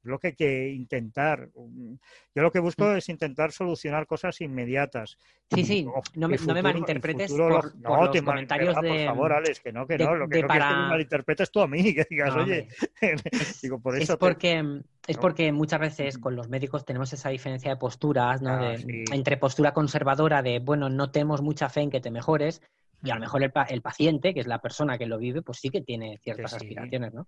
lo 0.07 0.19
que 0.19 0.27
hay 0.27 0.35
que 0.35 0.69
intentar. 0.69 1.49
Yo 1.53 2.41
lo 2.41 2.51
que 2.51 2.59
busco 2.59 2.85
mm. 2.85 2.97
es 2.97 3.09
intentar 3.09 3.51
solucionar 3.51 4.07
cosas 4.07 4.39
inmediatas. 4.41 5.17
Sí, 5.53 5.63
sí, 5.63 5.87
no 6.15 6.27
me, 6.27 6.37
malinterpretes 6.61 7.31
por, 7.31 7.75
no, 7.77 8.05
los 8.05 8.21
comentarios 8.21 8.75
de... 8.81 8.89
Por 8.89 9.05
favor, 9.05 9.33
Alex, 9.33 9.59
que 9.61 9.71
no, 9.71 9.87
que 9.87 9.97
no. 9.97 10.15
Lo 10.15 10.27
que 10.27 10.41
no 10.41 10.47
para... 10.47 10.69
que 10.69 10.75
me 10.75 10.87
malinterpretes 10.89 11.51
tú 11.51 11.61
a 11.61 11.67
mí, 11.67 11.93
que 11.95 12.05
digas, 12.09 12.35
oye... 12.35 12.67
Digo, 13.61 13.79
por 13.79 13.95
eso 13.95 14.13
es 14.13 14.19
porque... 14.19 14.81
Es 15.07 15.17
porque 15.17 15.53
muchas 15.53 15.79
veces 15.79 16.17
con 16.17 16.35
los 16.35 16.49
médicos 16.49 16.83
tenemos 16.83 17.13
esa 17.13 17.29
diferencia 17.29 17.71
de 17.71 17.77
posturas, 17.77 18.41
¿no? 18.41 18.49
Ah, 18.49 18.75
entre 19.13 19.37
postura 19.37 19.73
conservadora 19.73 20.41
de, 20.41 20.59
bueno, 20.59 20.89
no 20.89 21.11
tenemos 21.11 21.41
mucha 21.41 21.69
fe 21.69 21.79
en 21.79 21.89
que 21.89 22.01
te 22.01 22.11
mejores, 22.11 22.61
y 23.03 23.11
a 23.11 23.15
lo 23.15 23.21
mejor 23.21 23.43
el, 23.43 23.51
el, 23.69 23.81
paciente, 23.81 24.33
que 24.33 24.41
es 24.41 24.47
la 24.47 24.59
persona 24.59 24.97
que 24.97 25.05
lo 25.05 25.17
vive, 25.17 25.41
pues 25.41 25.59
sí 25.59 25.69
que 25.69 25.81
tiene 25.81 26.17
ciertas 26.23 26.55
aspiraciones, 26.55 27.13
¿no? 27.13 27.27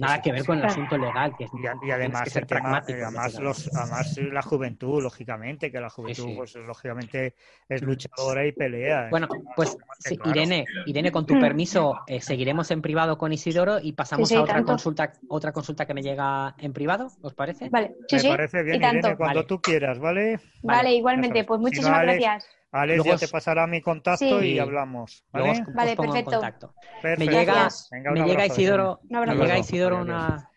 Nada 0.00 0.22
que 0.22 0.32
ver 0.32 0.44
con 0.44 0.58
el 0.58 0.64
asunto 0.64 0.96
legal. 0.96 1.34
Que 1.36 1.44
y, 1.44 1.90
además, 1.90 2.34
el 2.34 2.46
tema, 2.46 2.78
además, 2.78 3.38
los, 3.38 3.70
además 3.74 4.16
la 4.18 4.42
juventud, 4.42 5.02
lógicamente, 5.02 5.70
que 5.70 5.80
la 5.80 5.90
juventud, 5.90 6.34
pues 6.36 6.54
lógicamente 6.56 7.34
es 7.68 7.82
luchadora 7.82 8.46
y 8.46 8.52
pelea. 8.52 9.08
Bueno, 9.10 9.28
pues 9.54 9.76
Irene, 10.24 10.64
Irene, 10.86 11.12
con 11.12 11.26
tu 11.26 11.38
permiso, 11.38 12.00
eh, 12.06 12.20
seguiremos 12.20 12.70
en 12.70 12.80
privado 12.80 13.18
con 13.18 13.32
Isidoro 13.32 13.78
y 13.80 13.92
pasamos 13.92 14.32
a 14.32 14.42
otra 14.42 14.62
consulta, 14.62 15.12
otra 15.28 15.52
consulta 15.52 15.86
que 15.86 15.94
me 15.94 16.02
llega 16.02 16.54
en 16.58 16.72
privado, 16.72 17.10
¿os 17.20 17.34
parece? 17.34 17.68
Vale, 17.68 17.94
me 18.10 18.28
parece 18.28 18.62
bien, 18.62 18.76
Irene, 18.76 19.16
cuando 19.16 19.44
tú 19.44 19.60
quieras, 19.60 19.98
¿vale? 19.98 20.40
Vale, 20.62 20.94
igualmente, 20.94 21.44
pues 21.44 21.60
muchísimas 21.60 22.02
gracias. 22.02 22.59
Alex 22.72 23.04
ya 23.04 23.16
te 23.16 23.28
pasará 23.28 23.66
mi 23.66 23.80
contacto 23.80 24.42
y 24.42 24.58
hablamos. 24.58 25.24
¿vale? 25.32 25.64
vale, 25.74 25.96
perfecto. 25.96 26.74
Me 27.02 27.26
llega, 27.26 27.68
me 28.12 28.24
llega 28.24 28.46
Isidoro, 28.46 29.00
me 29.08 29.34
llega 29.34 29.58
Isidoro 29.58 30.00
una. 30.00 30.48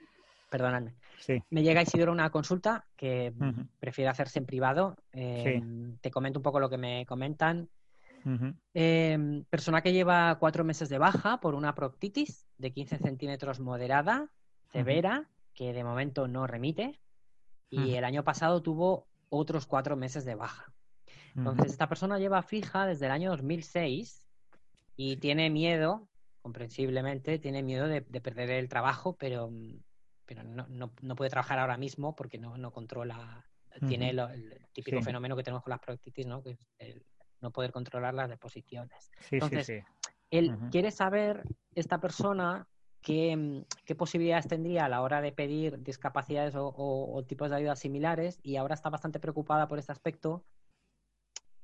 Perdóname. 0.50 0.96
Me 1.50 1.64
llega 1.64 1.82
Isidoro 1.82 2.12
una 2.12 2.30
consulta 2.30 2.86
que 2.96 3.34
prefiere 3.80 4.10
hacerse 4.10 4.40
en 4.40 4.46
privado. 4.46 4.98
Em, 5.12 5.98
te 5.98 6.12
comento 6.12 6.40
un 6.40 6.44
poco 6.44 6.60
lo 6.60 6.70
que 6.70 6.78
me 6.78 7.06
comentan. 7.06 7.70
Em, 8.74 9.44
persona 9.46 9.82
que 9.82 9.92
lleva 9.92 10.38
cuatro 10.40 10.64
meses 10.64 10.90
de 10.90 10.98
baja 10.98 11.40
por 11.40 11.56
una 11.56 11.76
proctitis 11.76 12.46
de 12.58 12.72
15 12.72 12.98
centímetros 13.00 13.60
moderada, 13.60 14.30
severa, 14.72 15.30
que 15.54 15.74
de 15.74 15.84
momento 15.84 16.28
no 16.28 16.48
remite. 16.48 17.00
Y 17.70 17.96
el 17.96 18.04
año 18.04 18.24
pasado 18.24 18.62
tuvo 18.62 19.08
otros 19.30 19.66
cuatro 19.66 19.96
meses 19.96 20.26
de 20.26 20.36
baja. 20.36 20.73
Entonces, 21.36 21.72
esta 21.72 21.88
persona 21.88 22.20
lleva 22.20 22.42
fija 22.44 22.86
desde 22.86 23.08
el 23.08 23.12
año 23.12 23.32
2006 23.32 24.28
y 24.96 25.18
tiene 25.18 25.50
miedo, 25.50 26.08
comprensiblemente, 26.42 27.40
tiene 27.40 27.64
miedo 27.64 27.88
de, 27.88 28.02
perder 28.02 28.52
el 28.52 28.70
trabajo, 28.70 29.16
pero, 29.18 29.50
pero 30.26 30.44
no, 30.44 30.68
no, 30.70 31.16
puede 31.16 31.32
trabajar 31.32 31.60
ahora 31.60 31.78
mismo 31.78 32.16
porque 32.16 32.38
no, 32.38 32.58
no 32.58 32.72
controla, 32.72 33.46
tiene 33.88 34.12
el 34.12 34.68
típico 34.72 35.02
fenómeno 35.02 35.36
que 35.36 35.44
tenemos 35.44 35.64
con 35.64 35.72
las 35.72 35.80
proctitis, 35.80 36.28
¿no? 36.28 36.44
Que 36.44 36.52
es 36.52 36.68
el 36.78 37.04
no 37.42 37.52
poder 37.52 37.72
controlar 37.72 38.14
las 38.14 38.30
deposiciones. 38.30 39.12
Entonces, 39.32 39.84
él 40.30 40.58
quiere 40.72 40.92
saber, 40.92 41.44
esta 41.76 42.00
persona, 42.00 42.68
Qué, 43.02 43.66
qué, 43.84 43.96
posibilidades 43.96 44.48
tendría 44.48 44.86
a 44.86 44.88
la 44.88 45.02
hora 45.02 45.20
de 45.20 45.34
pedir 45.34 45.84
discapacidades 45.84 46.56
o, 46.56 46.74
o, 46.74 47.22
tipos 47.26 47.50
de 47.50 47.58
ayudas 47.58 47.80
similares 47.80 48.40
y 48.44 48.56
ahora 48.56 48.76
está 48.76 48.90
bastante 48.90 49.20
preocupada 49.20 49.68
por 49.68 49.78
este 49.78 49.92
aspecto 49.92 50.46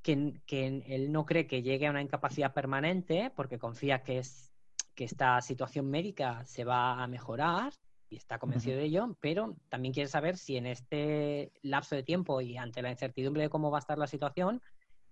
que, 0.02 0.82
él 0.86 1.12
no 1.12 1.26
cree 1.26 1.46
que 1.46 1.62
llegue 1.62 1.86
a 1.86 1.90
una 1.90 2.02
incapacidad 2.02 2.52
permanente 2.52 3.32
porque 3.34 3.58
confía 3.58 4.02
que, 4.02 4.18
es, 4.18 4.52
que 4.94 5.04
esta 5.04 5.40
situación 5.40 5.90
médica 5.90 6.44
se 6.44 6.64
va 6.64 7.02
a 7.02 7.06
mejorar 7.06 7.72
y 8.08 8.16
está 8.16 8.38
convencido 8.38 8.76
de 8.76 8.84
ello, 8.84 9.16
pero 9.20 9.56
también 9.68 9.94
quiere 9.94 10.08
saber 10.08 10.36
si 10.36 10.56
en 10.56 10.66
este 10.66 11.52
lapso 11.62 11.94
de 11.94 12.02
tiempo 12.02 12.40
y 12.40 12.56
ante 12.56 12.82
la 12.82 12.90
incertidumbre 12.90 13.42
de 13.42 13.50
cómo 13.50 13.70
va 13.70 13.78
a 13.78 13.80
estar 13.80 13.98
la 13.98 14.08
situación, 14.08 14.60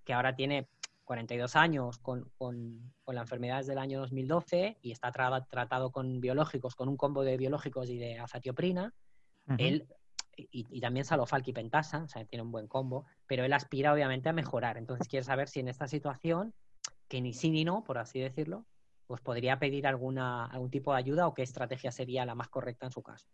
que 0.04 0.14
ahora 0.14 0.34
tiene 0.34 0.68
42 1.04 1.54
años 1.54 1.98
con, 1.98 2.30
con, 2.36 2.92
la 3.06 3.20
enfermedad 3.22 3.58
desde 3.58 3.72
el 3.72 3.78
año 3.78 4.00
2012 4.00 4.78
y 4.82 4.90
está 4.90 5.12
tratado 5.12 5.92
con 5.92 6.20
biológicos, 6.20 6.74
con 6.74 6.88
un 6.88 6.96
combo 6.96 7.22
de 7.22 7.36
biológicos 7.36 7.88
y 7.88 7.98
de 7.98 8.18
azatioprina, 8.18 8.92
él 9.56 9.86
y, 10.50 10.80
también 10.80 11.04
Salofalk 11.04 11.46
y 11.48 11.52
Pentasa, 11.52 12.04
o 12.04 12.08
sea, 12.08 12.24
tiene 12.24 12.42
un 12.42 12.52
buen 12.52 12.68
combo, 12.68 13.06
pero 13.26 13.44
él 13.44 13.52
aspira 13.52 13.92
obviamente 13.92 14.28
a 14.28 14.32
mejorar. 14.32 14.76
Entonces 14.76 15.08
quiere 15.08 15.24
saber 15.24 15.48
si 15.48 15.60
en 15.60 15.68
esta 15.68 15.88
situación, 15.88 16.54
que 17.08 17.20
ni 17.20 17.32
sí 17.32 17.50
ni 17.50 17.64
no, 17.64 17.84
por 17.84 17.98
así 17.98 18.20
decirlo, 18.20 18.64
pues 19.06 19.20
podría 19.20 19.58
pedir 19.58 19.86
alguna, 19.86 20.46
algún 20.46 20.70
tipo 20.70 20.92
de 20.92 20.98
ayuda 20.98 21.26
o 21.26 21.34
qué 21.34 21.42
estrategia 21.42 21.90
sería 21.90 22.26
la 22.26 22.34
más 22.34 22.48
correcta 22.48 22.86
en 22.86 22.92
su 22.92 23.02
caso. 23.02 23.26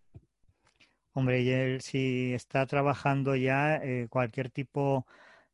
Hombre, 1.13 1.43
y 1.43 1.51
él 1.51 1.81
si 1.81 2.33
está 2.33 2.67
trabajando 2.67 3.37
ya 3.37 3.77
eh, 3.77 4.09
cualquier 4.09 4.51
tipo 4.51 5.07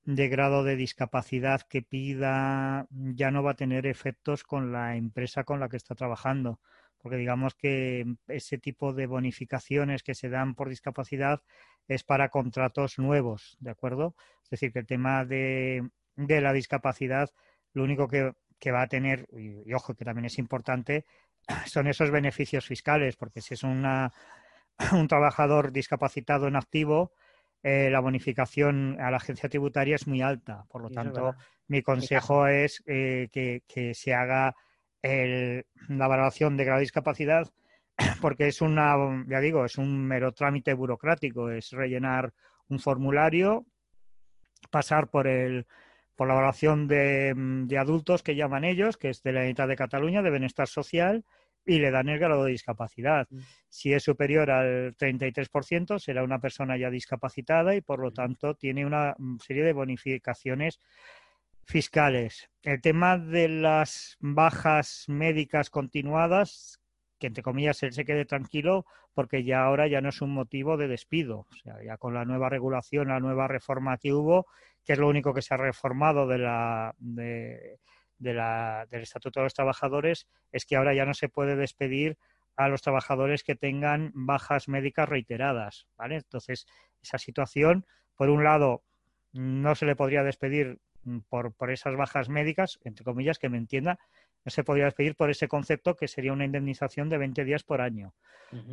de 0.05 0.28
grado 0.28 0.64
de 0.64 0.76
discapacidad 0.76 1.61
que 1.62 1.82
pida 1.82 2.86
ya 2.90 3.30
no 3.30 3.42
va 3.42 3.53
a 3.53 3.57
tener 3.57 3.86
efectos 3.86 4.42
con 4.42 4.72
la 4.72 4.96
empresa 4.96 5.44
con 5.44 5.61
la 5.61 5.68
que 5.68 5.76
está 5.76 5.94
trabajando 5.94 6.61
porque 7.03 7.16
digamos 7.16 7.55
que 7.55 8.05
ese 8.28 8.59
tipo 8.59 8.92
de 8.92 9.07
bonificaciones 9.07 10.03
que 10.03 10.14
se 10.14 10.28
dan 10.28 10.55
por 10.55 10.68
discapacidad 10.68 11.42
es 11.88 12.05
para 12.05 12.28
contratos 12.28 12.98
nuevos, 12.98 13.57
¿de 13.61 13.70
acuerdo? 13.70 14.14
Es 14.44 14.51
decir, 14.51 14.72
que 14.72 14.80
el 14.80 14.86
tema 14.86 15.24
de, 15.24 15.88
la 16.16 16.53
discapacidad, 16.53 17.30
lo 17.72 17.82
único 17.82 18.09
que, 18.09 18.32
va 18.70 18.82
a 18.82 18.88
tener, 18.88 19.26
y, 19.32 19.72
ojo 19.72 19.94
que 19.94 20.05
también 20.05 20.26
es 20.26 20.38
importante, 20.38 21.05
son 21.66 21.88
esos 21.88 22.11
beneficios 22.11 22.66
fiscales, 22.66 23.16
porque 23.16 23.40
si 23.40 23.55
es 23.55 23.62
una, 23.62 24.12
un 24.92 25.09
trabajador 25.09 25.72
discapacitado 25.72 26.46
en 26.48 26.57
activo, 26.57 27.12
eh, 27.62 27.90
la 27.90 28.01
bonificación 28.01 28.98
a 29.01 29.11
la 29.11 29.18
agencia 29.18 29.48
tributaria 29.48 29.96
es 29.96 30.07
muy 30.07 30.22
alta. 30.22 30.64
Por 30.68 30.82
lo 30.82 30.90
tanto, 30.90 31.34
mi 31.68 31.82
consejo 31.82 32.46
es 32.46 32.82
eh, 32.86 33.28
que, 33.30 33.94
se 33.94 34.14
haga 34.14 34.55
la 35.03 36.09
valoración 36.09 36.57
de 36.57 36.64
grado 36.64 36.78
de 36.78 36.84
discapacidad 36.84 37.51
porque 38.20 38.48
es 38.48 38.61
una, 38.61 38.96
ya 39.28 39.40
digo, 39.40 39.64
es 39.64 39.78
un 39.78 40.07
mero 40.07 40.32
trámite 40.32 40.74
burocrático, 40.74 41.51
es 41.51 41.70
rellenar 41.70 42.32
un 42.68 42.78
formulario, 42.78 43.66
pasar 44.70 45.09
por 45.09 45.26
el 45.26 45.66
por 46.16 46.28
la 46.28 46.34
evaluación 46.34 46.86
de, 46.86 47.32
de, 47.34 47.78
adultos 47.78 48.22
que 48.22 48.36
llaman 48.36 48.64
ellos, 48.64 48.98
que 48.98 49.09
es 49.09 49.22
de 49.22 49.32
la 49.32 49.40
Unidad 49.40 49.68
de 49.68 49.74
Cataluña, 49.74 50.20
de 50.20 50.30
Bienestar 50.30 50.68
Social, 50.68 51.24
y 51.64 51.78
le 51.78 51.90
dan 51.90 52.09
el 52.11 52.18
grado 52.18 52.44
de 52.44 52.53
discapacidad. 52.53 53.26
Mm. 53.30 53.38
Si 53.68 53.92
es 53.92 54.03
superior 54.03 54.51
al 54.51 54.94
33%, 54.96 55.98
será 55.98 56.22
una 56.22 56.38
persona 56.38 56.76
ya 56.76 56.90
discapacitada 56.90 57.74
y, 57.74 57.80
por 57.80 58.01
lo 58.01 58.12
tanto, 58.12 58.55
tiene 58.55 58.84
una 58.84 59.14
serie 59.42 59.64
de 59.64 59.72
bonificaciones 59.72 60.78
fiscales. 61.64 62.50
El 62.62 62.80
tema 62.80 63.18
de 63.18 63.48
las 63.48 64.16
bajas 64.20 65.04
médicas 65.08 65.70
continuadas, 65.70 66.80
que 67.18 67.28
entre 67.28 67.42
comillas 67.42 67.82
él 67.82 67.92
se 67.92 68.04
quede 68.04 68.24
tranquilo, 68.24 68.86
porque 69.14 69.44
ya 69.44 69.62
ahora 69.62 69.86
ya 69.86 70.00
no 70.00 70.08
es 70.08 70.22
un 70.22 70.32
motivo 70.32 70.76
de 70.76 70.88
despido. 70.88 71.46
O 71.50 71.56
sea, 71.62 71.82
ya 71.84 71.96
con 71.96 72.14
la 72.14 72.24
nueva 72.24 72.48
regulación, 72.48 73.08
la 73.08 73.20
nueva 73.20 73.48
reforma 73.48 73.98
que 73.98 74.12
hubo, 74.12 74.46
que 74.84 74.94
es 74.94 74.98
lo 74.98 75.08
único 75.08 75.34
que 75.34 75.42
se 75.42 75.54
ha 75.54 75.56
reformado 75.56 76.26
de 76.26 76.38
la, 76.38 76.94
de, 76.98 77.78
la, 78.18 78.86
del 78.90 79.02
Estatuto 79.02 79.40
de 79.40 79.44
los 79.44 79.54
Trabajadores, 79.54 80.26
es 80.52 80.64
que 80.64 80.76
ahora 80.76 80.94
ya 80.94 81.04
no 81.04 81.14
se 81.14 81.28
puede 81.28 81.56
despedir 81.56 82.18
a 82.56 82.68
los 82.68 82.82
trabajadores 82.82 83.42
que 83.42 83.56
tengan 83.56 84.11
bajas 84.14 84.68
médicas 84.68 85.08
reiteradas, 85.08 85.86
¿vale? 85.96 86.16
Entonces, 86.16 86.66
esa 87.02 87.18
situación, 87.18 87.86
por 88.16 88.28
un 88.28 88.44
lado, 88.44 88.82
no 89.32 89.74
se 89.74 89.86
le 89.86 89.96
podría 89.96 90.22
despedir 90.24 90.78
por, 91.28 91.53
por 91.55 91.70
esas 91.70 91.96
bajas 91.96 92.28
médicas, 92.28 92.78
entre 92.84 93.05
comillas, 93.05 93.38
que 93.38 93.48
me 93.48 93.59
entienda, 93.59 93.98
no 94.44 94.51
se 94.51 94.64
podría 94.64 94.86
despedir 94.86 95.16
por 95.16 95.30
ese 95.30 95.48
concepto 95.48 95.96
que 95.96 96.09
sería 96.09 96.32
una 96.32 96.44
indemnización 96.44 97.09
de 97.09 97.18
20 97.18 97.44
días 97.44 97.62
por 97.62 97.80
año. 97.80 98.14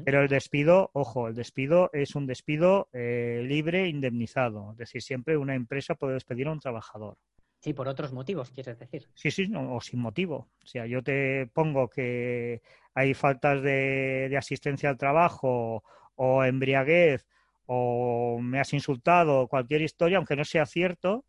Pero 0.06 0.24
el 0.24 0.28
despido, 0.28 0.90
ojo, 0.94 1.28
el 1.28 1.36
despido 1.36 1.92
es 1.94 2.16
un 2.16 2.26
despido 2.26 2.90
eh, 2.94 3.44
libre 3.46 3.88
indemnizado. 3.88 4.72
Es 4.72 4.78
decir, 4.78 5.04
siempre 5.04 5.38
una 5.38 5.54
empresa 5.54 5.94
puede 5.94 6.16
despedir 6.16 6.48
a 6.48 6.52
un 6.52 6.60
trabajador. 6.60 7.18
Sí, 7.60 7.74
por 7.74 7.88
otros 7.88 8.12
motivos, 8.12 8.50
quieres 8.50 8.80
decir. 8.80 9.08
Sí, 9.14 9.30
sí, 9.30 9.52
o 9.56 9.80
sin 9.82 10.00
motivo. 10.00 10.50
O 10.64 10.66
sea, 10.66 10.88
yo 10.88 11.04
te 11.04 11.48
pongo 11.54 11.90
que 11.90 12.64
hay 12.96 13.14
faltas 13.14 13.62
de, 13.62 14.28
de 14.30 14.38
asistencia 14.38 14.90
al 14.90 14.98
trabajo 14.98 15.84
o 16.16 16.44
embriaguez 16.44 17.28
o 17.68 18.40
me 18.42 18.60
has 18.60 18.74
insultado, 18.74 19.48
cualquier 19.48 19.82
historia, 19.82 20.18
aunque 20.18 20.36
no 20.36 20.46
sea 20.46 20.66
cierto, 20.66 21.26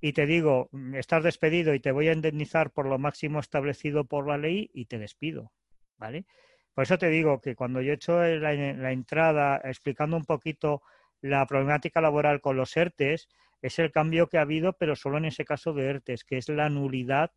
y 0.00 0.12
te 0.12 0.26
digo, 0.26 0.68
mm, 0.72 0.94
estás 0.94 1.22
despedido 1.24 1.74
y 1.74 1.80
te 1.80 1.92
voy 1.92 2.08
a 2.08 2.12
indemnizar 2.12 2.70
por 2.70 2.86
lo 2.86 2.98
máximo 2.98 3.40
establecido 3.40 4.04
por 4.04 4.26
la 4.26 4.38
ley 4.38 4.70
y 4.72 4.86
te 4.86 4.98
despido, 4.98 5.52
¿vale? 5.98 6.26
Por 6.74 6.84
eso 6.84 6.98
te 6.98 7.08
digo 7.08 7.40
que 7.40 7.54
cuando 7.54 7.82
yo 7.82 7.92
he 7.92 7.96
hecho 7.96 8.22
la, 8.22 8.54
la 8.54 8.92
entrada 8.92 9.60
explicando 9.64 10.16
un 10.16 10.24
poquito 10.24 10.82
la 11.20 11.44
problemática 11.46 12.00
laboral 12.00 12.40
con 12.40 12.56
los 12.56 12.76
ERTES, 12.76 13.28
es 13.62 13.78
el 13.78 13.92
cambio 13.92 14.28
que 14.28 14.38
ha 14.38 14.42
habido, 14.42 14.72
pero 14.72 14.96
solo 14.96 15.18
en 15.18 15.26
ese 15.26 15.44
caso 15.44 15.74
de 15.74 15.86
ERTES, 15.86 16.24
que 16.24 16.38
es 16.38 16.48
la 16.48 16.70
nulidad 16.70 17.32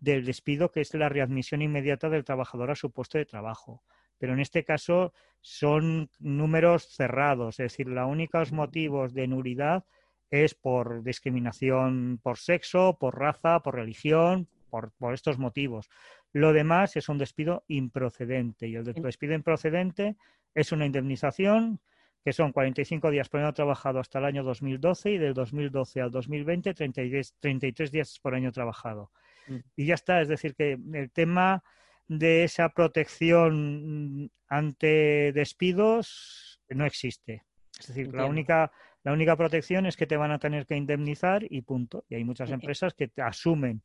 del 0.00 0.24
despido, 0.24 0.70
que 0.70 0.80
es 0.80 0.94
la 0.94 1.08
readmisión 1.08 1.62
inmediata 1.62 2.08
del 2.08 2.24
trabajador 2.24 2.70
a 2.70 2.76
su 2.76 2.90
puesto 2.92 3.18
de 3.18 3.26
trabajo. 3.26 3.82
Pero 4.18 4.32
en 4.32 4.40
este 4.40 4.64
caso 4.64 5.12
son 5.40 6.10
números 6.18 6.88
cerrados, 6.88 7.60
es 7.60 7.72
decir, 7.72 7.88
los 7.88 8.08
únicos 8.08 8.52
motivos 8.52 9.12
de 9.12 9.26
nulidad 9.26 9.84
es 10.30 10.54
por 10.54 11.02
discriminación 11.02 12.20
por 12.22 12.38
sexo, 12.38 12.96
por 12.98 13.18
raza, 13.18 13.60
por 13.60 13.74
religión, 13.74 14.48
por, 14.70 14.92
estos 15.14 15.38
motivos. 15.38 15.88
Lo 16.32 16.52
demás 16.52 16.96
es 16.96 17.08
un 17.08 17.18
despido 17.18 17.64
improcedente 17.68 18.68
y 18.68 18.74
el 18.74 18.84
despido 18.84 19.34
improcedente 19.34 20.16
es 20.54 20.72
una 20.72 20.86
indemnización 20.86 21.80
que 22.24 22.32
son 22.32 22.52
45 22.52 23.10
días 23.10 23.28
por 23.28 23.40
año 23.40 23.54
trabajado 23.54 24.00
hasta 24.00 24.18
el 24.18 24.24
año 24.24 24.42
2012 24.42 25.12
y 25.12 25.18
del 25.18 25.32
2012 25.32 26.00
al 26.00 26.10
2020 26.10 26.74
33, 26.74 27.36
33 27.38 27.92
días 27.92 28.18
por 28.20 28.34
año 28.34 28.50
trabajado. 28.50 29.12
Mm. 29.46 29.56
Y 29.76 29.86
ya 29.86 29.94
está, 29.94 30.20
es 30.20 30.28
decir, 30.28 30.54
que 30.56 30.76
el 30.92 31.10
tema 31.12 31.62
de 32.08 32.44
esa 32.44 32.68
protección 32.70 34.30
ante 34.48 35.32
despidos 35.32 36.60
no 36.68 36.84
existe. 36.84 37.44
Es 37.78 37.88
decir, 37.88 38.12
la 38.14 38.26
única 38.26 38.72
la 39.06 39.12
única 39.12 39.36
protección 39.36 39.86
es 39.86 39.96
que 39.96 40.08
te 40.08 40.16
van 40.16 40.32
a 40.32 40.40
tener 40.40 40.66
que 40.66 40.74
indemnizar 40.74 41.46
y 41.48 41.62
punto. 41.62 42.04
Y 42.08 42.16
hay 42.16 42.24
muchas 42.24 42.50
empresas 42.50 42.92
que 42.92 43.06
te 43.06 43.22
asumen 43.22 43.80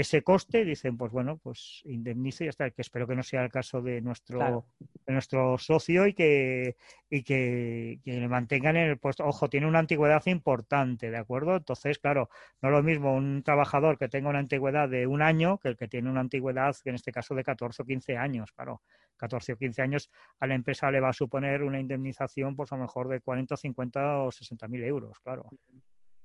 ese 0.00 0.22
coste 0.22 0.64
dicen, 0.64 0.96
pues 0.96 1.12
bueno, 1.12 1.38
pues 1.38 1.82
indemnice 1.84 2.44
y 2.44 2.48
hasta 2.48 2.70
que 2.70 2.82
espero 2.82 3.06
que 3.06 3.14
no 3.14 3.22
sea 3.22 3.42
el 3.42 3.50
caso 3.50 3.82
de 3.82 4.00
nuestro, 4.00 4.66
de 5.06 5.12
nuestro 5.12 5.58
socio 5.58 6.06
y 6.06 6.14
que, 6.14 6.76
y 7.08 7.22
que, 7.22 8.00
le 8.04 8.28
mantengan 8.28 8.76
en 8.76 8.88
el 8.90 8.98
puesto. 8.98 9.24
Ojo, 9.24 9.48
tiene 9.48 9.66
una 9.66 9.78
antigüedad 9.78 10.24
importante, 10.26 11.10
¿de 11.10 11.18
acuerdo? 11.18 11.56
Entonces, 11.56 11.98
claro, 11.98 12.30
no 12.62 12.68
es 12.68 12.74
lo 12.74 12.82
mismo 12.82 13.14
un 13.14 13.42
trabajador 13.42 13.98
que 13.98 14.08
tenga 14.08 14.30
una 14.30 14.38
antigüedad 14.38 14.88
de 14.88 15.06
un 15.06 15.22
año 15.22 15.58
que 15.58 15.68
el 15.68 15.76
que 15.76 15.88
tiene 15.88 16.10
una 16.10 16.20
antigüedad, 16.20 16.76
en 16.84 16.94
este 16.94 17.12
caso, 17.12 17.34
de 17.34 17.44
14 17.44 17.82
o 17.82 17.84
15 17.84 18.16
años, 18.16 18.52
claro. 18.52 18.82
14 19.16 19.52
o 19.52 19.56
15 19.56 19.82
años, 19.82 20.10
a 20.38 20.46
la 20.46 20.54
empresa 20.54 20.90
le 20.90 21.00
va 21.00 21.10
a 21.10 21.12
suponer 21.12 21.62
una 21.62 21.78
indemnización, 21.78 22.56
pues 22.56 22.72
a 22.72 22.76
lo 22.76 22.82
mejor 22.82 23.08
de 23.08 23.20
40, 23.20 23.56
50 23.56 24.18
o 24.22 24.32
60 24.32 24.68
mil 24.68 24.82
euros, 24.82 25.20
claro. 25.20 25.50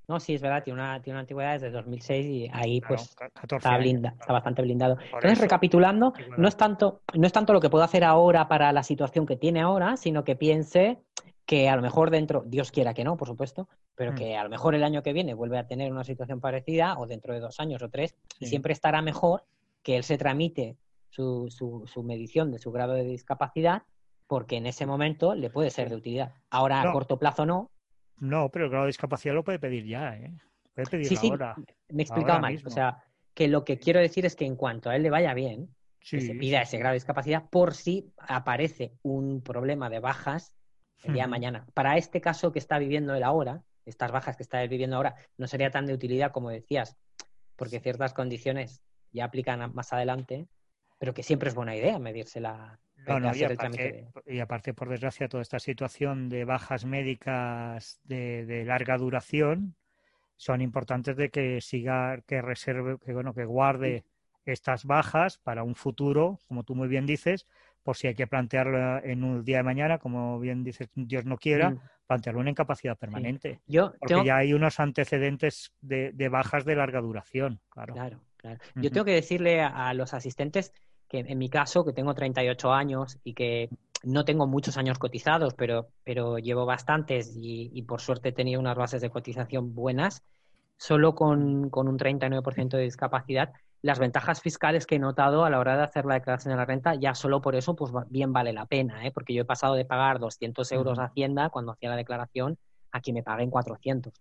No, 0.07 0.19
sí, 0.19 0.35
es 0.35 0.41
verdad, 0.41 0.63
tiene 0.63 0.79
una, 0.79 1.01
tiene 1.01 1.15
una 1.15 1.21
antigüedad 1.21 1.53
desde 1.53 1.71
2006 1.71 2.25
y 2.25 2.49
ahí 2.53 2.81
pues 2.81 3.15
está, 3.49 3.77
blinda, 3.77 4.15
está 4.19 4.33
bastante 4.33 4.61
blindado. 4.61 4.97
Entonces, 5.13 5.39
recapitulando, 5.39 6.13
no 6.37 6.47
es, 6.47 6.55
tanto, 6.57 7.01
no 7.13 7.25
es 7.25 7.33
tanto 7.33 7.53
lo 7.53 7.61
que 7.61 7.69
puedo 7.69 7.83
hacer 7.83 8.03
ahora 8.03 8.47
para 8.47 8.71
la 8.71 8.83
situación 8.83 9.25
que 9.25 9.35
tiene 9.35 9.61
ahora, 9.61 9.97
sino 9.97 10.23
que 10.23 10.35
piense 10.35 10.99
que 11.45 11.69
a 11.69 11.75
lo 11.75 11.81
mejor 11.81 12.09
dentro, 12.09 12.43
Dios 12.45 12.71
quiera 12.71 12.93
que 12.93 13.03
no, 13.03 13.17
por 13.17 13.27
supuesto, 13.27 13.67
pero 13.95 14.13
mm. 14.13 14.15
que 14.15 14.37
a 14.37 14.43
lo 14.43 14.49
mejor 14.49 14.75
el 14.75 14.83
año 14.83 15.03
que 15.03 15.13
viene 15.13 15.33
vuelve 15.33 15.59
a 15.59 15.67
tener 15.67 15.91
una 15.91 16.03
situación 16.03 16.39
parecida 16.41 16.97
o 16.97 17.05
dentro 17.05 17.33
de 17.33 17.39
dos 17.39 17.59
años 17.59 17.81
o 17.83 17.89
tres, 17.89 18.15
y 18.39 18.47
siempre 18.47 18.73
estará 18.73 19.01
mejor 19.01 19.43
que 19.83 19.95
él 19.95 20.03
se 20.03 20.17
tramite 20.17 20.77
su, 21.09 21.47
su, 21.49 21.85
su, 21.85 22.03
medición 22.03 22.51
de 22.51 22.57
su 22.57 22.71
grado 22.71 22.93
de 22.93 23.03
discapacidad 23.03 23.83
porque 24.27 24.57
en 24.57 24.65
ese 24.65 24.85
momento 24.85 25.35
le 25.35 25.49
puede 25.49 25.69
ser 25.69 25.89
de 25.89 25.95
utilidad. 25.95 26.33
Ahora 26.49 26.81
a 26.81 26.91
corto 26.91 27.19
plazo 27.19 27.45
no, 27.45 27.69
no, 28.17 28.49
pero 28.49 28.65
el 28.65 28.71
grado 28.71 28.85
de 28.85 28.89
discapacidad 28.89 29.33
lo 29.33 29.43
puede 29.43 29.59
pedir 29.59 29.85
ya, 29.85 30.15
¿eh? 30.15 30.33
Puede 30.73 30.89
pedir 30.89 31.07
sí, 31.07 31.15
sí, 31.15 31.31
Me 31.89 32.01
he 32.01 32.05
explicado 32.05 32.39
mal. 32.39 32.61
O 32.65 32.69
sea, 32.69 33.03
que 33.33 33.47
lo 33.47 33.63
que 33.63 33.77
quiero 33.77 33.99
decir 33.99 34.25
es 34.25 34.35
que 34.35 34.45
en 34.45 34.55
cuanto 34.55 34.89
a 34.89 34.95
él 34.95 35.03
le 35.03 35.09
vaya 35.09 35.33
bien, 35.33 35.69
que 35.99 36.21
se 36.21 36.35
pida 36.35 36.61
ese 36.61 36.77
grado 36.77 36.93
de 36.93 36.97
discapacidad 36.97 37.49
por 37.49 37.73
si 37.73 38.13
aparece 38.17 38.93
un 39.01 39.41
problema 39.41 39.89
de 39.89 39.99
bajas 39.99 40.53
el 41.03 41.13
día 41.13 41.23
de 41.23 41.29
mañana. 41.29 41.65
Para 41.73 41.97
este 41.97 42.21
caso 42.21 42.51
que 42.51 42.59
está 42.59 42.77
viviendo 42.79 43.15
él 43.15 43.23
ahora, 43.23 43.63
estas 43.85 44.11
bajas 44.11 44.37
que 44.37 44.43
está 44.43 44.61
viviendo 44.65 44.95
ahora, 44.95 45.15
no 45.37 45.47
sería 45.47 45.71
tan 45.71 45.85
de 45.85 45.93
utilidad 45.93 46.31
como 46.31 46.49
decías, 46.49 46.95
porque 47.55 47.79
ciertas 47.79 48.13
condiciones 48.13 48.81
ya 49.11 49.25
aplican 49.25 49.73
más 49.73 49.93
adelante, 49.93 50.47
pero 50.97 51.13
que 51.13 51.23
siempre 51.23 51.49
es 51.49 51.55
buena 51.55 51.75
idea 51.75 51.99
medirse 51.99 52.39
la, 52.39 52.79
y, 54.25 54.39
aparte, 54.39 54.73
por 54.73 54.89
desgracia, 54.89 55.27
toda 55.27 55.41
esta 55.41 55.59
situación 55.59 56.29
de 56.29 56.45
bajas 56.45 56.85
médicas 56.85 57.99
de, 58.03 58.63
larga 58.65 58.97
duración 58.97 59.75
son 60.37 60.61
importantes 60.61 61.15
de 61.15 61.29
que 61.29 61.61
siga, 61.61 62.21
que 62.25 62.41
reserve, 62.41 62.97
que 63.03 63.13
bueno, 63.13 63.33
que 63.33 63.45
guarde 63.45 64.03
estas 64.45 64.85
bajas 64.85 65.37
para 65.37 65.63
un 65.63 65.75
futuro, 65.75 66.39
como 66.47 66.63
tú 66.63 66.75
muy 66.75 66.87
bien 66.87 67.05
dices, 67.05 67.47
por 67.83 67.95
si 67.95 68.07
hay 68.07 68.15
que 68.15 68.27
plantearlo 68.27 69.03
en 69.03 69.23
un 69.23 69.43
día 69.43 69.57
de 69.57 69.63
mañana, 69.63 69.97
como 69.97 70.39
bien 70.39 70.63
dices, 70.63 70.89
Dios 70.95 71.25
no 71.25 71.37
quiera, 71.37 71.71
mm. 71.71 71.79
plantearlo 72.07 72.41
en 72.41 72.49
incapacidad 72.49 72.97
permanente. 72.97 73.61
Yo 73.67 73.93
porque 73.99 74.25
ya 74.25 74.37
hay 74.37 74.53
unos 74.53 74.79
antecedentes 74.79 75.73
de, 75.81 76.29
bajas 76.29 76.65
de 76.65 76.75
larga 76.75 77.01
duración, 77.01 77.59
claro. 77.69 77.93
Claro, 77.93 78.19
claro. 78.53 78.59
Yo 78.75 78.91
tengo 78.91 79.05
que 79.05 79.13
decirle 79.13 79.61
a 79.61 79.93
los 79.93 80.13
asistentes 80.13 80.73
que 81.07 81.19
en 81.19 81.37
mi 81.37 81.49
caso, 81.49 81.85
que 81.85 81.93
tengo 81.93 82.13
38 82.13 82.73
años 82.73 83.19
y 83.23 83.33
que 83.33 83.69
no 84.03 84.25
tengo 84.25 84.47
muchos 84.47 84.77
años 84.77 84.99
cotizados, 84.99 85.53
pero, 85.53 85.87
pero 86.03 86.37
llevo 86.37 86.65
bastantes 86.65 87.33
y, 87.35 87.81
por 87.83 88.01
suerte 88.01 88.29
he 88.29 88.33
tenido 88.33 88.59
unas 88.59 88.77
bases 88.77 89.01
de 89.01 89.09
cotización 89.09 89.73
buenas, 89.73 90.23
solo 90.77 91.15
con, 91.15 91.69
con 91.69 91.87
un 91.87 91.97
39% 91.97 92.69
de 92.77 92.83
discapacidad, 92.83 93.53
las 93.81 93.99
ventajas 93.99 94.41
fiscales 94.41 94.85
que 94.85 94.95
he 94.95 94.99
notado 94.99 95.45
a 95.45 95.49
la 95.49 95.59
hora 95.59 95.77
de 95.77 95.83
hacer 95.83 96.05
la 96.05 96.15
declaración 96.15 96.53
de 96.53 96.57
la 96.57 96.65
renta, 96.65 96.95
ya 96.95 97.13
solo 97.13 97.41
por 97.41 97.55
eso, 97.55 97.75
pues 97.75 97.91
bien 98.09 98.33
vale 98.33 98.51
la 98.51 98.65
pena, 98.65 99.05
¿eh? 99.05 99.11
porque 99.11 99.33
yo 99.33 99.43
he 99.43 99.45
pasado 99.45 99.75
de 99.75 99.85
pagar 99.85 100.19
200 100.19 100.71
euros 100.71 100.99
a 100.99 101.05
Hacienda 101.05 101.49
cuando 101.49 101.71
hacía 101.71 101.89
la 101.89 101.95
declaración 101.95 102.57
a 102.91 103.01
que 103.01 103.13
me 103.13 103.23
paguen 103.23 103.49
400 103.49 104.13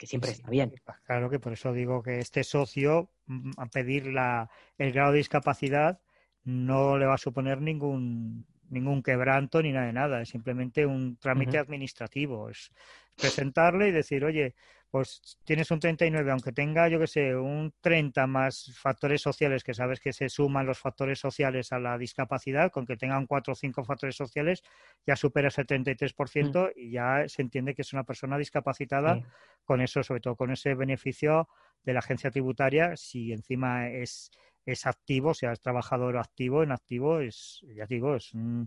que 0.00 0.06
siempre 0.06 0.30
está 0.30 0.48
bien. 0.48 0.72
Claro 1.04 1.28
que 1.28 1.38
por 1.38 1.52
eso 1.52 1.74
digo 1.74 2.02
que 2.02 2.20
este 2.20 2.42
socio, 2.42 3.10
mm, 3.26 3.50
a 3.58 3.66
pedir 3.66 4.06
la, 4.06 4.48
el 4.78 4.92
grado 4.92 5.12
de 5.12 5.18
discapacidad, 5.18 6.00
no 6.42 6.96
le 6.96 7.04
va 7.04 7.14
a 7.14 7.18
suponer 7.18 7.60
ningún 7.60 8.46
ningún 8.70 9.02
quebranto 9.02 9.60
ni 9.60 9.72
nada 9.72 9.86
de 9.86 9.92
nada, 9.92 10.22
es 10.22 10.28
simplemente 10.28 10.86
un 10.86 11.16
trámite 11.16 11.58
administrativo, 11.58 12.48
es 12.48 12.70
presentarle 13.16 13.88
y 13.88 13.90
decir, 13.90 14.24
oye, 14.24 14.54
pues 14.90 15.38
tienes 15.44 15.70
un 15.70 15.78
39, 15.78 16.30
aunque 16.32 16.52
tenga, 16.52 16.88
yo 16.88 16.98
que 16.98 17.06
sé, 17.06 17.36
un 17.36 17.72
30 17.80 18.26
más 18.26 18.76
factores 18.76 19.22
sociales, 19.22 19.62
que 19.62 19.72
sabes 19.72 20.00
que 20.00 20.12
se 20.12 20.28
suman 20.28 20.66
los 20.66 20.78
factores 20.78 21.20
sociales 21.20 21.72
a 21.72 21.78
la 21.78 21.96
discapacidad, 21.96 22.72
con 22.72 22.86
que 22.86 22.96
tengan 22.96 23.26
cuatro 23.26 23.52
o 23.52 23.56
cinco 23.56 23.84
factores 23.84 24.16
sociales, 24.16 24.62
ya 25.06 25.14
supera 25.14 25.48
ese 25.48 25.64
33% 25.64 26.72
y 26.74 26.90
ya 26.92 27.28
se 27.28 27.42
entiende 27.42 27.74
que 27.74 27.82
es 27.82 27.92
una 27.92 28.04
persona 28.04 28.36
discapacitada 28.36 29.20
con 29.64 29.80
eso, 29.80 30.02
sobre 30.02 30.20
todo 30.20 30.34
con 30.34 30.50
ese 30.50 30.74
beneficio 30.74 31.48
de 31.84 31.92
la 31.92 32.00
agencia 32.00 32.30
tributaria, 32.30 32.96
si 32.96 33.32
encima 33.32 33.88
es 33.88 34.32
es 34.66 34.86
activo, 34.86 35.30
o 35.30 35.34
sea, 35.34 35.52
es 35.52 35.60
trabajador 35.60 36.18
activo, 36.18 36.62
en 36.62 36.72
activo 36.72 37.20
es, 37.20 37.64
ya 37.74 37.86
digo, 37.86 38.16
es 38.16 38.30
mm. 38.34 38.62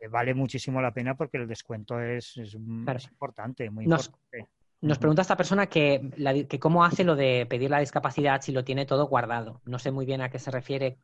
eh, 0.00 0.08
vale 0.08 0.34
muchísimo 0.34 0.80
la 0.82 0.92
pena 0.92 1.16
porque 1.16 1.38
el 1.38 1.48
descuento 1.48 2.00
es, 2.00 2.36
es, 2.36 2.54
importante, 2.54 3.70
muy 3.70 3.84
importante. 3.84 4.48
Nos 4.82 4.98
pregunta 4.98 5.22
esta 5.22 5.36
persona 5.36 5.68
que, 5.68 6.10
que, 6.48 6.58
cómo 6.58 6.84
hace 6.84 7.04
lo 7.04 7.14
de 7.14 7.46
pedir 7.48 7.70
la 7.70 7.78
discapacidad 7.78 8.42
si 8.42 8.50
lo 8.50 8.64
tiene 8.64 8.84
todo 8.84 9.06
guardado. 9.06 9.60
No 9.64 9.78
sé 9.78 9.92
muy 9.92 10.04
bien 10.04 10.20
a 10.22 10.28
qué 10.28 10.40
se 10.40 10.50
refiere 10.50 10.98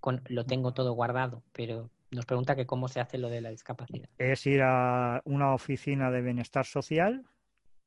con 0.00 0.20
lo 0.28 0.44
tengo 0.44 0.74
todo 0.74 0.92
guardado, 0.92 1.42
pero 1.52 1.88
nos 2.10 2.26
pregunta 2.26 2.54
que 2.54 2.66
cómo 2.66 2.88
se 2.88 3.00
hace 3.00 3.16
lo 3.16 3.30
de 3.30 3.40
la 3.40 3.48
discapacidad. 3.48 4.06
Es 4.18 4.46
ir 4.46 4.60
a 4.62 5.22
una 5.24 5.54
oficina 5.54 6.10
de 6.10 6.20
bienestar 6.20 6.66
social 6.66 7.24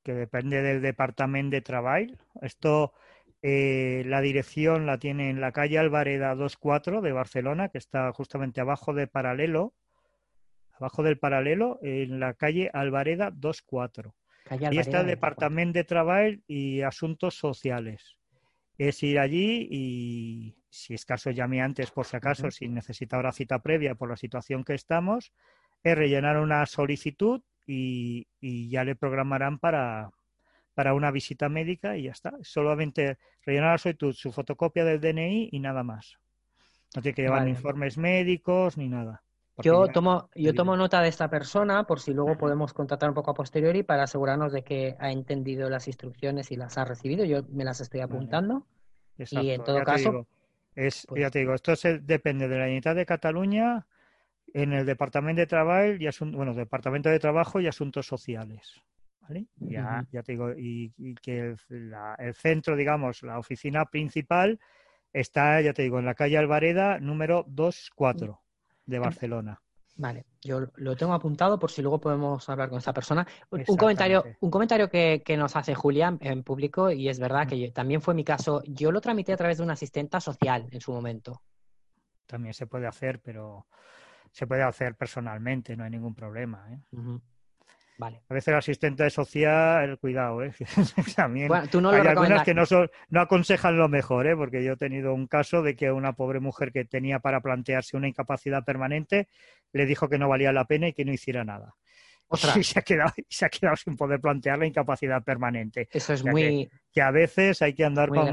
que 0.02 0.16
depende 0.16 0.64
del 0.64 0.82
departamento 0.82 1.56
de 1.56 1.62
trabajo. 1.62 2.08
Esto, 2.42 2.94
eh, 3.44 4.02
la 4.08 4.22
dirección 4.22 4.88
la 4.88 4.98
tiene 4.98 5.30
en 5.30 5.42
la 5.42 5.52
calle 5.52 5.78
Alvareda 5.78 6.34
24 6.34 7.02
de 7.02 7.12
Barcelona, 7.12 7.70
que 7.70 7.78
está 7.78 8.12
justamente 8.14 8.62
abajo 8.62 8.96
de 8.96 9.06
Paralelo, 9.06 9.76
abajo 10.72 11.04
del 11.04 11.20
Paralelo, 11.20 11.78
en 11.84 12.20
la 12.20 12.34
calle 12.34 12.72
Alvareda 12.74 13.30
24 13.32 14.16
y 14.72 14.78
está 14.78 15.02
el 15.02 15.08
Departamento 15.08 15.80
de 15.80 15.84
Trabajo 15.84 16.36
y 16.48 16.82
Asuntos 16.82 17.36
Sociales. 17.36 18.18
Es 18.78 19.02
ir 19.04 19.20
allí 19.20 19.68
y, 19.72 20.56
si 20.70 20.94
es 20.94 21.06
caso, 21.06 21.32
llame 21.32 21.62
antes 21.62 21.92
por 21.92 22.06
si 22.06 22.18
acaso, 22.18 22.52
si 22.52 22.68
necesita 22.68 23.16
ahora 23.16 23.32
cita 23.32 23.60
previa 23.60 23.96
por 23.96 24.10
la 24.10 24.18
situación 24.18 24.64
que 24.64 24.74
estamos, 24.74 25.34
es 25.84 25.98
rellenar 25.98 26.38
una 26.38 26.66
solicitud 26.66 27.42
y, 27.66 28.28
ya 28.70 28.84
le 28.84 28.96
programarán 28.96 29.60
para, 29.60 30.12
para 30.74 30.94
una 30.94 31.12
visita 31.12 31.50
médica 31.50 31.98
y 31.98 32.04
ya 32.04 32.12
está. 32.12 32.34
Solamente 32.42 33.18
rellenar 33.46 33.72
la 33.72 33.78
solicitud, 33.78 34.14
su 34.14 34.32
fotocopia 34.32 34.84
del 34.86 35.00
DNI 35.00 35.50
y 35.52 35.60
nada 35.60 35.84
más. 35.84 36.20
No 36.96 37.02
tiene 37.02 37.16
que 37.16 37.22
llevar 37.24 37.48
informes 37.48 37.98
médicos 37.98 38.78
ni 38.78 38.90
nada. 38.90 39.25
Yo 39.64 39.88
tomo, 39.88 40.30
yo 40.36 40.54
tomo 40.54 40.76
nota 40.76 41.02
de 41.02 41.08
esta 41.08 41.30
persona 41.30 41.86
por 41.86 42.02
si 42.02 42.14
luego 42.14 42.38
podemos 42.38 42.74
contratar 42.74 43.10
un 43.10 43.16
poco 43.16 43.32
a 43.32 43.34
posteriori 43.34 43.84
para 43.84 44.04
asegurarnos 44.04 44.52
de 44.52 44.64
que 44.64 44.96
ha 45.00 45.12
entendido 45.12 45.70
las 45.70 45.88
instrucciones 45.88 46.52
y 46.52 46.58
las 46.58 46.78
ha 46.78 46.84
recibido. 46.84 47.24
Yo 47.24 47.44
me 47.50 47.64
las 47.64 47.80
estoy 47.80 48.02
apuntando. 48.02 48.66
Y 49.18 49.52
en 49.52 49.64
todo 49.64 49.82
caso. 49.84 50.28
es, 50.76 51.06
pues 51.08 51.22
ya 51.22 51.30
te 51.30 51.40
digo, 51.40 51.54
esto 51.54 51.74
depende 52.02 52.50
de 52.50 52.60
la 52.60 52.66
unidad 52.66 52.96
de 52.96 53.06
Cataluña 53.06 53.88
en 54.54 54.74
el 54.74 54.86
Departamento 54.86 55.40
de 55.40 55.48
Trabajo 55.48 55.88
y 55.88 56.10
bueno, 56.36 56.54
Departamento 56.54 57.10
de 57.10 57.20
Trabajo 57.20 57.62
y 57.62 57.68
Asuntos 57.68 58.06
Sociales. 58.06 58.82
¿Vale? 59.22 59.48
Ya, 59.56 60.06
ya 60.12 60.22
te 60.22 60.34
digo, 60.34 60.52
y, 60.52 60.94
que 61.22 61.56
el, 61.70 62.34
centro, 62.36 62.76
digamos, 62.76 63.24
la 63.24 63.40
oficina 63.40 63.86
principal 63.86 64.60
está, 65.14 65.62
ya 65.62 65.74
te 65.74 65.82
digo, 65.82 65.98
en 65.98 66.06
la 66.06 66.14
calle 66.14 66.38
Alvareda, 66.38 67.00
número 67.00 67.46
24 67.48 68.45
de 68.86 69.00
Barcelona. 69.00 69.62
Vale, 69.98 70.26
yo 70.42 70.68
lo 70.76 70.96
tengo 70.98 71.14
apuntado 71.14 71.58
por 71.58 71.72
si 71.72 71.82
luego 71.82 72.02
podemos 72.02 72.50
hablar 72.50 72.70
con 72.70 72.80
esa 72.80 72.94
persona. 72.94 73.26
Un 73.50 73.78
comentario, 73.78 74.26
un 74.42 74.52
comentario 74.52 74.90
que, 74.90 75.24
nos 75.38 75.56
hace 75.56 75.74
Julia 75.74 76.18
en 76.20 76.44
público, 76.44 76.92
y 76.92 77.08
es 77.08 77.18
verdad 77.18 77.48
que 77.48 77.72
también 77.72 78.02
fue 78.02 78.14
mi 78.14 78.26
caso, 78.26 78.62
yo 78.66 78.92
lo 78.92 79.00
tramité 79.00 79.32
a 79.34 79.38
través 79.38 79.58
de 79.58 79.64
una 79.64 79.74
asistenta 79.74 80.20
social 80.20 80.68
en 80.72 80.82
su 80.82 80.92
momento. 80.92 81.42
También 82.26 82.54
se 82.54 82.68
puede 82.68 82.88
hacer, 82.88 83.22
pero 83.22 83.68
se 84.32 84.46
puede 84.48 84.64
hacer 84.64 84.96
personalmente, 84.96 85.78
no 85.78 85.86
hay 85.86 85.92
ningún 85.92 86.14
problema. 86.14 86.68
¿eh? 86.74 86.82
Vale. 87.98 88.22
A 88.30 88.34
veces 88.34 88.50
el 88.50 88.56
asistente 88.56 89.10
social, 89.10 89.98
cuidado, 90.00 90.44
¿eh? 90.44 90.54
También 91.16 91.52
hay 91.54 92.08
algunas 92.08 92.44
que 92.44 92.54
no, 92.54 92.66
son, 92.66 92.90
no 93.10 93.22
aconsejan 93.22 93.78
lo 93.78 93.88
mejor, 93.88 94.28
¿eh? 94.28 94.36
Porque 94.36 94.64
yo 94.64 94.74
he 94.74 94.78
tenido 94.78 95.14
un 95.14 95.28
caso 95.28 95.62
de 95.62 95.76
que 95.76 95.92
una 95.92 96.14
pobre 96.14 96.40
mujer 96.40 96.72
que 96.72 96.84
tenía 96.86 97.20
para 97.20 97.42
plantearse 97.42 97.96
una 97.96 98.08
incapacidad 98.08 98.64
permanente 98.66 99.30
le 99.72 99.86
dijo 99.86 100.10
que 100.10 100.18
no 100.18 100.28
valía 100.28 100.52
la 100.52 100.66
pena 100.66 100.90
y 100.90 100.94
que 100.94 101.06
no 101.06 101.14
hiciera 101.14 101.44
nada. 101.44 101.76
Y 102.32 102.38
se 102.64 102.80
ha, 102.80 102.82
quedado, 102.82 103.14
se 103.30 103.46
ha 103.46 103.50
quedado 103.50 103.76
sin 103.76 103.96
poder 103.96 104.20
plantear 104.20 104.58
la 104.58 104.66
incapacidad 104.66 105.24
permanente. 105.24 105.88
Eso 105.92 106.14
es 106.14 106.24
muy. 106.24 106.70
Que, 106.92 107.02
a 107.02 107.12
veces 107.12 107.62
hay 107.62 107.74
que 107.74 107.84
andar 107.84 108.10
con 108.10 108.26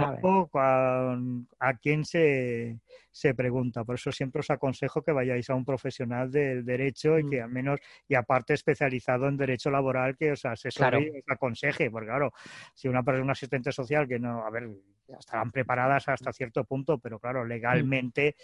con 0.50 1.48
a 1.58 1.74
quién 1.74 2.04
se, 2.04 2.78
se 3.12 3.34
pregunta. 3.34 3.84
Por 3.84 3.96
eso 3.96 4.10
siempre 4.10 4.40
os 4.40 4.50
aconsejo 4.50 5.02
que 5.02 5.12
vayáis 5.12 5.50
a 5.50 5.54
un 5.54 5.64
profesional 5.64 6.30
del 6.30 6.64
derecho 6.64 7.18
y 7.18 7.28
que 7.28 7.40
mm. 7.40 7.44
al 7.44 7.50
menos, 7.50 7.80
y 8.08 8.14
aparte 8.14 8.54
especializado 8.54 9.28
en 9.28 9.36
derecho 9.36 9.70
laboral, 9.70 10.16
que 10.16 10.32
os 10.32 10.44
asesore 10.44 11.02
y 11.02 11.18
os 11.18 11.24
aconseje. 11.28 11.90
Porque 11.90 12.08
claro, 12.08 12.32
si 12.74 12.88
una 12.88 13.02
persona, 13.02 13.32
asistente 13.32 13.70
social 13.70 14.08
que 14.08 14.18
no, 14.18 14.44
a 14.44 14.50
ver, 14.50 14.70
estarán 15.18 15.50
preparadas 15.50 16.08
hasta 16.08 16.32
cierto 16.32 16.64
punto, 16.64 16.98
pero 16.98 17.18
claro, 17.18 17.44
legalmente 17.44 18.36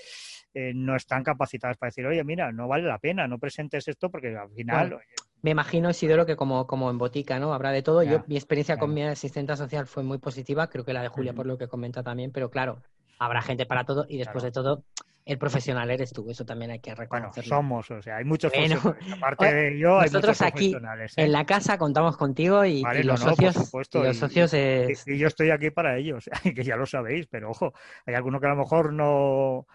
eh, 0.52 0.72
no 0.74 0.94
están 0.96 1.24
capacitadas 1.24 1.78
para 1.78 1.88
decir, 1.88 2.06
oye, 2.06 2.22
mira, 2.22 2.52
no 2.52 2.68
vale 2.68 2.84
la 2.84 2.98
pena, 2.98 3.26
no 3.26 3.38
presentes 3.38 3.88
esto 3.88 4.10
porque 4.10 4.36
al 4.36 4.50
final... 4.50 5.00
me 5.42 5.50
imagino, 5.50 5.90
Isidoro, 5.90 6.26
que 6.26 6.36
como, 6.36 6.66
como 6.66 6.90
en 6.90 6.98
botica, 6.98 7.38
¿no? 7.38 7.54
Habrá 7.54 7.70
de 7.70 7.82
todo. 7.82 8.02
Yo, 8.02 8.24
mi 8.26 8.36
experiencia 8.36 8.76
con 8.76 8.92
mi 8.92 9.02
asistente 9.02 9.56
social 9.56 9.86
fue 9.86 10.02
muy 10.02 10.18
positiva, 10.18 10.68
creo 10.68 10.84
que 10.84 10.92
la 10.92 11.02
de 11.02 11.08
Julia, 11.08 11.32
por 11.32 11.46
lo 11.46 11.58
que 11.58 11.68
comenta 11.68 12.02
también, 12.02 12.32
pero 12.32 12.50
claro, 12.50 12.82
habrá 13.18 13.42
gente 13.42 13.66
para 13.66 13.84
todo 13.84 14.06
y 14.08 14.18
después 14.18 14.42
de 14.42 14.50
todo 14.50 14.84
el 15.28 15.36
profesional 15.36 15.90
eres 15.90 16.10
tú, 16.10 16.30
eso 16.30 16.46
también 16.46 16.70
hay 16.70 16.80
que 16.80 16.94
reconocerlo. 16.94 17.50
Bueno, 17.50 17.60
somos, 17.60 17.90
o 17.90 18.00
sea, 18.00 18.16
hay 18.16 18.24
muchos 18.24 18.50
profesionales. 18.50 18.98
Aparte 19.22 19.52
de 19.52 19.78
yo, 19.78 20.00
hay 20.00 20.06
nosotros 20.06 20.40
aquí 20.40 20.74
¿eh? 20.74 21.06
en 21.16 21.32
la 21.32 21.44
casa 21.44 21.76
contamos 21.76 22.16
contigo 22.16 22.64
y, 22.64 22.82
los, 23.04 23.20
socios, 23.20 23.54
y 23.92 23.98
los 23.98 24.16
socios. 24.16 24.54
Y, 24.54 25.18
yo 25.18 25.28
estoy 25.28 25.50
aquí 25.50 25.70
para 25.70 25.98
ellos, 25.98 26.30
que 26.42 26.64
ya 26.64 26.76
lo 26.76 26.86
sabéis, 26.86 27.26
pero 27.26 27.50
ojo, 27.50 27.74
hay 28.06 28.14
alguno 28.14 28.40
que 28.40 28.46
a 28.46 28.50
lo 28.50 28.56
mejor 28.56 28.94
no 28.94 29.66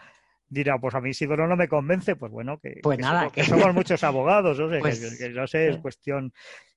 dirá, 0.53 0.79
pues 0.79 0.93
a 0.95 1.01
mí 1.01 1.13
si 1.13 1.27
no 1.47 1.55
me 1.55 1.67
convence, 1.67 2.15
pues 2.15 2.31
bueno, 2.31 2.59
que, 2.59 2.79
pues 2.83 2.99
nada, 2.99 3.29
que, 3.29 3.43
somos 3.43 3.73
muchos 3.73 4.03
abogados, 4.03 4.59
o 4.59 4.69
sea, 4.69 4.79
pues 4.81 5.17
que, 5.17 5.29
no 5.29 5.47
sé, 5.47 5.69
es 5.69 5.77
cuestión 5.77 6.31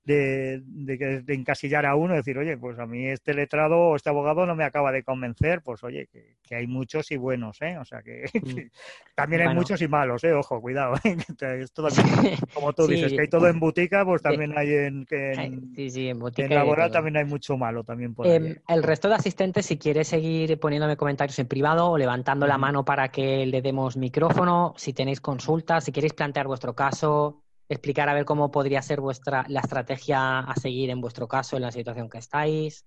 de, 0.06 0.62
de, 0.64 1.34
encasillar 1.34 1.84
a 1.84 1.96
uno, 1.96 2.14
decir, 2.14 2.38
oye, 2.38 2.56
pues 2.56 2.78
a 2.78 2.86
mí 2.86 3.08
este 3.08 3.34
letrado 3.34 3.76
o 3.76 3.96
este 3.96 4.08
abogado 4.08 4.46
no 4.46 4.54
me 4.54 4.64
acaba 4.64 4.92
de 4.92 5.02
convencer, 5.02 5.62
pues 5.62 5.82
oye, 5.82 6.06
que, 6.06 6.54
hay 6.54 6.68
muchos 6.68 7.10
y 7.10 7.16
buenos, 7.16 7.60
¿eh? 7.60 7.76
O 7.76 7.84
sea, 7.84 8.02
que, 8.02 8.24
mm. 8.40 8.70
también 9.16 9.48
hay 9.48 9.54
muchos 9.54 9.82
y 9.82 9.88
malos, 9.88 10.22
¿eh? 10.22 10.32
Ojo, 10.32 10.60
cuidado, 10.60 10.94
¿eh? 11.02 11.16
Esto 11.60 11.88
también, 11.88 12.36
como 12.54 12.72
tú 12.72 12.86
dices, 12.86 13.12
que 13.12 13.22
hay 13.22 13.28
todo 13.28 13.48
en 13.48 13.58
botica, 13.58 14.04
pues 14.04 14.22
también 14.22 14.56
hay 14.56 14.72
en... 14.72 15.06
Que 15.06 15.32
en, 15.32 15.74
sí, 15.74 15.90
sí, 15.90 16.08
en 16.08 16.22
En 16.36 16.54
laboral 16.54 16.92
también 16.92 17.16
hay 17.16 17.24
mucho 17.24 17.56
malo 17.56 17.82
también 17.82 18.14
por 18.14 18.28
em, 18.28 18.46
¿eh? 18.46 18.62
El 18.68 18.84
resto 18.84 19.08
de 19.08 19.16
asistentes, 19.16 19.66
si 19.66 19.76
quieres 19.76 20.06
seguir 20.06 20.60
poniéndome 20.60 20.96
comentarios 20.96 21.36
en 21.40 21.48
privado 21.48 21.90
o 21.90 21.98
levantando 21.98 22.46
la 22.46 22.58
mano 22.58 22.84
para 22.84 23.08
que 23.08 23.44
le 23.44 23.60
demos 23.60 23.96
micrófono, 23.96 24.72
si 24.76 24.92
tenéis 24.92 25.20
consultas, 25.20 25.82
si 25.82 25.90
queréis 25.90 26.12
plantear 26.12 26.46
vuestro 26.46 26.76
caso, 26.76 27.42
explicar 27.68 28.08
a 28.08 28.14
ver 28.14 28.24
cómo 28.24 28.50
podría 28.50 28.82
ser 28.82 29.00
vuestra 29.00 29.44
la 29.48 29.60
estrategia 29.60 30.40
a 30.40 30.54
seguir 30.56 30.90
en 30.90 31.00
vuestro 31.00 31.26
caso, 31.26 31.56
en 31.56 31.62
la 31.62 31.72
situación 31.72 32.08
que 32.08 32.18
estáis. 32.18 32.86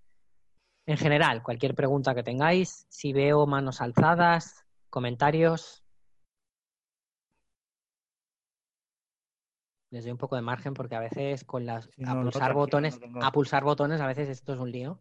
En 0.85 0.97
general, 0.97 1.43
cualquier 1.43 1.75
pregunta 1.75 2.15
que 2.15 2.23
tengáis, 2.23 2.85
si 2.89 3.13
veo 3.13 3.45
manos 3.45 3.81
alzadas, 3.81 4.65
comentarios. 4.89 5.83
Les 9.91 10.03
doy 10.03 10.11
un 10.11 10.17
poco 10.17 10.35
de 10.35 10.41
margen 10.41 10.73
porque 10.73 10.95
a 10.95 10.99
veces 10.99 11.43
con 11.43 11.65
las 11.65 11.89
a 12.05 12.21
pulsar 12.21 12.53
botones, 12.53 12.99
a 13.21 13.31
pulsar 13.31 13.63
botones 13.63 14.01
a 14.01 14.07
veces 14.07 14.29
esto 14.29 14.53
es 14.53 14.59
un 14.59 14.71
lío. 14.71 14.99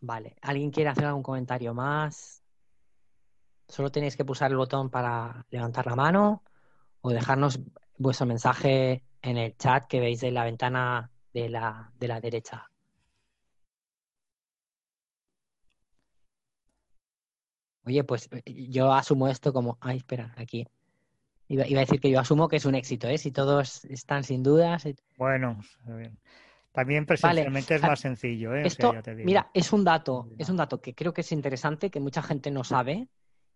Vale, 0.00 0.36
¿alguien 0.42 0.70
quiere 0.70 0.90
hacer 0.90 1.04
algún 1.04 1.22
comentario 1.22 1.74
más? 1.74 2.41
Solo 3.72 3.90
tenéis 3.90 4.18
que 4.18 4.24
pulsar 4.26 4.50
el 4.50 4.58
botón 4.58 4.90
para 4.90 5.46
levantar 5.48 5.86
la 5.86 5.96
mano 5.96 6.42
o 7.00 7.08
dejarnos 7.08 7.58
vuestro 7.96 8.26
mensaje 8.26 9.02
en 9.22 9.38
el 9.38 9.56
chat 9.56 9.86
que 9.86 9.98
veis 9.98 10.22
en 10.24 10.34
la 10.34 10.44
ventana 10.44 11.10
de 11.32 11.48
la, 11.48 11.90
de 11.98 12.06
la 12.06 12.20
derecha. 12.20 12.70
Oye, 17.86 18.04
pues 18.04 18.28
yo 18.44 18.92
asumo 18.92 19.26
esto 19.28 19.54
como. 19.54 19.78
Ay, 19.80 19.96
espera, 19.96 20.34
aquí. 20.36 20.68
Iba, 21.48 21.64
a 21.64 21.66
decir 21.66 21.98
que 21.98 22.10
yo 22.10 22.20
asumo 22.20 22.48
que 22.48 22.56
es 22.56 22.66
un 22.66 22.74
éxito, 22.74 23.08
¿eh? 23.08 23.16
Si 23.16 23.32
todos 23.32 23.86
están 23.86 24.22
sin 24.22 24.42
dudas. 24.42 24.86
Bueno, 25.16 25.58
también 26.72 27.06
presencialmente 27.06 27.76
es 27.76 27.82
más 27.82 28.00
sencillo, 28.00 28.54
¿eh? 28.54 28.66
Esto, 28.66 28.92
mira, 29.24 29.50
es 29.54 29.72
un 29.72 29.82
dato, 29.82 30.28
es 30.36 30.50
un 30.50 30.58
dato 30.58 30.82
que 30.82 30.94
creo 30.94 31.14
que 31.14 31.22
es 31.22 31.32
interesante, 31.32 31.90
que 31.90 32.00
mucha 32.00 32.22
gente 32.22 32.50
no 32.50 32.64
sabe 32.64 33.08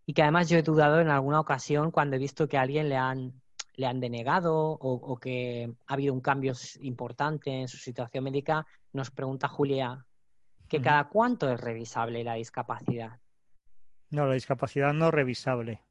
y 0.07 0.15
que 0.15 0.23
además 0.23 0.49
yo 0.49 0.57
he 0.57 0.63
dudado 0.63 1.01
en 1.01 1.09
alguna 1.09 1.41
ocasión 1.41 1.91
cuando 1.91 2.17
he 2.17 2.19
visto 2.19 2.49
que 2.49 2.57
a 2.57 2.63
alguien 2.63 2.89
le 2.89 2.97
han, 2.97 3.43
le 3.75 3.87
han 3.87 4.01
denegado 4.01 4.55
o, 4.57 5.19
que 5.19 5.75
ha 5.87 5.93
habido 5.95 6.15
un 6.15 6.21
cambio 6.21 6.55
importante 6.81 7.51
en 7.51 7.69
su 7.69 7.77
situación 7.77 8.25
médica, 8.25 8.65
nos 8.93 9.11
pregunta 9.11 9.49
Julia 9.49 10.07
que 10.69 10.81
cada 10.81 11.09
cuánto 11.09 11.51
es 11.51 11.61
revisable 11.61 12.25
la 12.25 12.35
discapacidad. 12.35 13.21
No, 14.11 14.27
la 14.27 14.35
discapacidad 14.35 14.93
no 14.95 15.09
es 15.09 15.15
revisable. 15.15 15.83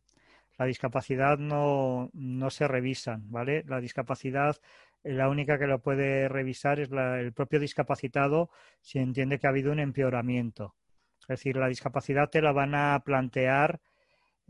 La 0.58 0.66
discapacidad 0.66 1.38
no, 1.38 2.10
no 2.14 2.50
se 2.50 2.68
revisan, 2.68 3.30
¿vale? 3.30 3.64
La 3.68 3.80
discapacidad 3.80 4.58
la 5.06 5.30
única 5.30 5.60
que 5.60 5.68
lo 5.68 5.80
puede 5.80 6.28
revisar 6.28 6.80
es 6.80 6.90
el 6.92 7.32
propio 7.32 7.60
discapacitado 7.60 8.50
si 8.82 8.98
entiende 8.98 9.38
que 9.38 9.46
ha 9.46 9.52
habido 9.52 9.72
un 9.72 9.80
empeoramiento. 9.80 10.74
Es 11.22 11.28
decir, 11.28 11.58
la 11.58 11.68
discapacidad 11.68 12.30
te 12.30 12.42
la 12.42 12.52
van 12.52 12.74
a 12.74 13.00
plantear, 13.06 13.82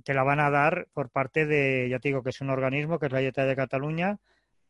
te 0.03 0.13
la 0.13 0.23
van 0.23 0.39
a 0.39 0.49
dar 0.49 0.87
por 0.93 1.09
parte 1.09 1.45
de, 1.45 1.87
ya 1.89 1.99
te 1.99 2.09
digo 2.09 2.23
que 2.23 2.29
es 2.29 2.41
un 2.41 2.49
organismo, 2.49 2.99
que 2.99 3.07
es 3.07 3.11
la 3.11 3.19
Dieta 3.19 3.45
de 3.45 3.55
Cataluña, 3.55 4.19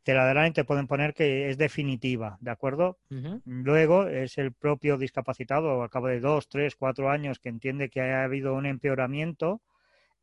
te 0.04 0.14
la 0.14 0.26
darán 0.26 0.48
y 0.48 0.52
te 0.52 0.64
pueden 0.64 0.88
poner 0.88 1.14
que 1.14 1.50
es 1.50 1.58
definitiva, 1.58 2.38
¿de 2.40 2.52
acuerdo? 2.52 3.00
Luego 3.46 4.08
es 4.08 4.38
el 4.38 4.54
propio 4.54 4.98
discapacitado, 4.98 5.82
al 5.82 5.90
cabo 5.90 6.08
de 6.08 6.20
dos, 6.20 6.48
tres, 6.48 6.76
cuatro 6.76 7.10
años, 7.10 7.40
que 7.40 7.50
entiende 7.50 7.90
que 7.90 8.02
ha 8.02 8.24
habido 8.24 8.54
un 8.54 8.68
empeoramiento, 8.68 9.62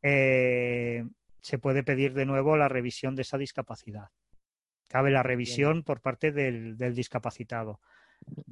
eh, 0.01 1.03
se 1.41 1.57
puede 1.57 1.83
pedir 1.83 2.13
de 2.13 2.25
nuevo 2.25 2.55
la 2.55 2.69
revisión 2.69 3.15
de 3.15 3.23
esa 3.23 3.37
discapacidad 3.37 4.09
cabe 4.93 5.09
la 5.09 5.23
revisión 5.23 5.81
por 5.81 6.01
parte 6.01 6.31
del, 6.31 6.77
discapacitado. 6.93 7.79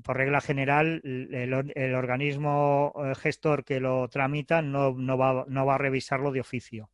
Por 0.03 0.17
regla 0.17 0.41
general, 0.41 1.01
el, 1.03 1.93
organismo 1.93 2.93
eh, 2.95 3.15
gestor 3.15 3.63
que 3.63 3.79
lo 3.79 4.07
tramita 4.09 4.61
no, 4.61 4.95
va, 5.17 5.45
no, 5.47 5.65
va, 5.65 5.75
a 5.75 5.77
revisarlo 5.77 6.31
de 6.31 6.41
oficio. 6.41 6.89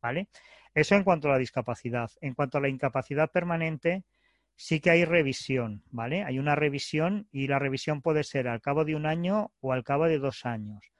¿vale? 0.00 0.28
Eso 0.74 0.94
en 0.94 1.04
cuanto 1.04 1.28
a 1.28 1.32
la 1.32 1.38
discapacidad. 1.38 2.10
En 2.20 2.34
cuanto 2.34 2.58
a 2.58 2.60
la 2.60 2.68
incapacidad 2.68 3.30
permanente, 3.30 4.04
sí 4.56 4.80
que 4.80 4.90
hay 4.90 5.04
revisión. 5.04 5.82
¿vale? 5.90 6.24
Hay 6.24 6.38
una 6.38 6.54
revisión 6.54 7.28
y 7.32 7.48
la 7.48 7.58
revisión 7.58 8.02
puede 8.02 8.24
ser 8.24 8.48
al 8.48 8.60
cabo 8.60 8.84
de 8.84 8.94
un 8.94 9.06
año 9.06 9.50
o 9.60 9.72
al 9.72 9.84
cabo 9.84 10.06
de 10.06 10.18
dos 10.18 10.46
años. 10.46 10.92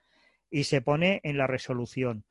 Y 0.50 0.64
se 0.64 0.82
pone 0.82 1.20
en 1.22 1.38
la 1.38 1.46
resolución. 1.46 2.24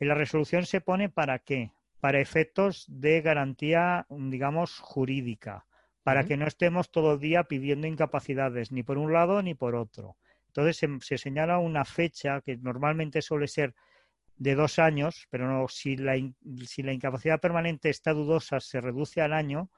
En 0.00 0.08
la 0.08 0.14
resolución 0.14 0.66
se 0.66 0.80
pone 0.80 1.08
para 1.08 1.38
qué? 1.38 1.72
para 2.00 2.20
efectos 2.20 2.84
de 2.88 3.20
garantía, 3.20 4.06
digamos, 4.08 4.78
jurídica, 4.78 5.66
para 6.08 6.24
que 6.24 6.38
no 6.38 6.46
estemos 6.46 6.90
todo 6.90 7.12
el 7.12 7.20
día 7.20 7.44
pidiendo 7.44 7.86
incapacidades, 7.86 8.72
ni 8.72 8.82
por 8.82 8.96
un 8.96 9.12
lado 9.12 9.42
ni 9.42 9.52
por 9.52 9.74
otro. 9.74 10.16
Entonces 10.46 10.88
se, 11.02 11.18
señala 11.18 11.58
una 11.58 11.84
fecha 11.84 12.40
que 12.40 12.56
normalmente 12.56 13.20
suele 13.20 13.46
ser 13.46 13.74
de 14.38 14.54
dos 14.54 14.78
años, 14.78 15.26
pero 15.28 15.46
no, 15.46 15.68
si, 15.68 15.98
la, 15.98 16.14
si 16.64 16.82
la 16.82 16.94
incapacidad 16.94 17.40
permanente 17.40 17.90
está 17.90 18.14
dudosa, 18.14 18.58
se 18.58 18.80
reduce 18.80 19.20
al 19.20 19.34
año. 19.34 19.68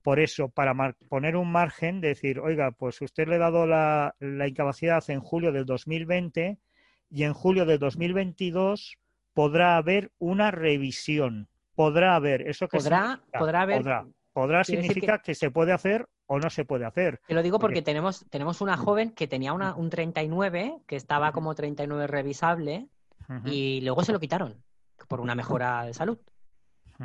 Por 0.00 0.18
eso, 0.18 0.48
para 0.48 0.74
poner 1.10 1.36
un 1.36 1.52
margen, 1.52 2.00
de 2.00 2.08
decir, 2.08 2.40
oiga, 2.40 2.70
pues 2.70 3.02
usted 3.02 3.28
le 3.28 3.34
ha 3.34 3.40
dado 3.40 3.66
la, 3.66 4.16
la 4.18 4.48
incapacidad 4.48 5.04
en 5.10 5.20
julio 5.20 5.52
del 5.52 5.66
2020 5.66 6.58
y 7.10 7.24
en 7.24 7.34
julio 7.34 7.66
del 7.66 7.80
2022 7.80 8.96
podrá 9.34 9.76
haber 9.76 10.10
una 10.16 10.50
revisión 10.50 11.50
podrá 11.76 12.16
haber. 12.16 12.48
¿Eso 12.48 12.66
que 12.66 12.78
podrá, 12.78 13.20
podrá 13.38 13.62
haber. 13.62 13.76
Podrá, 13.76 14.06
significa 14.64 15.18
que... 15.18 15.34
se 15.34 15.50
puede 15.50 15.72
hacer 15.72 16.06
o 16.26 16.38
no 16.38 16.50
se 16.50 16.64
puede 16.64 16.84
hacer. 16.84 17.20
Te 17.26 17.34
lo 17.34 17.42
digo 17.42 17.58
porque, 17.58 17.82
tenemos, 17.82 18.26
tenemos 18.30 18.60
una 18.60 18.76
joven 18.76 19.12
que 19.12 19.26
tenía 19.26 19.52
una, 19.52 19.74
un 19.74 19.90
39, 19.90 20.78
que 20.86 20.96
estaba 20.96 21.32
como 21.32 21.54
39 21.54 22.06
revisable, 22.06 22.88
y 23.44 23.80
luego 23.80 24.04
se 24.04 24.12
lo 24.12 24.20
quitaron 24.20 24.62
por 25.08 25.20
una 25.20 25.34
mejora 25.34 25.84
de 25.84 25.94
salud. 25.94 26.18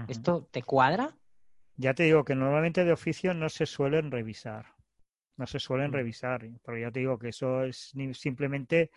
¿Esto 0.07 0.47
te 0.51 0.61
cuadra? 0.61 1.15
Ya 1.75 1.93
te 1.93 2.03
digo 2.03 2.23
que 2.23 2.35
normalmente 2.35 2.85
de 2.85 2.91
oficio 2.91 3.33
no 3.33 3.49
se 3.49 3.65
suelen 3.65 4.11
revisar. 4.11 4.67
No 5.37 5.47
se 5.47 5.59
suelen 5.59 5.89
mm. 5.89 5.93
revisar, 5.93 6.47
pero 6.63 6.77
ya 6.77 6.91
te 6.91 6.99
digo 6.99 7.17
que 7.17 7.29
eso 7.29 7.63
es 7.63 7.91
simplemente 8.13 8.91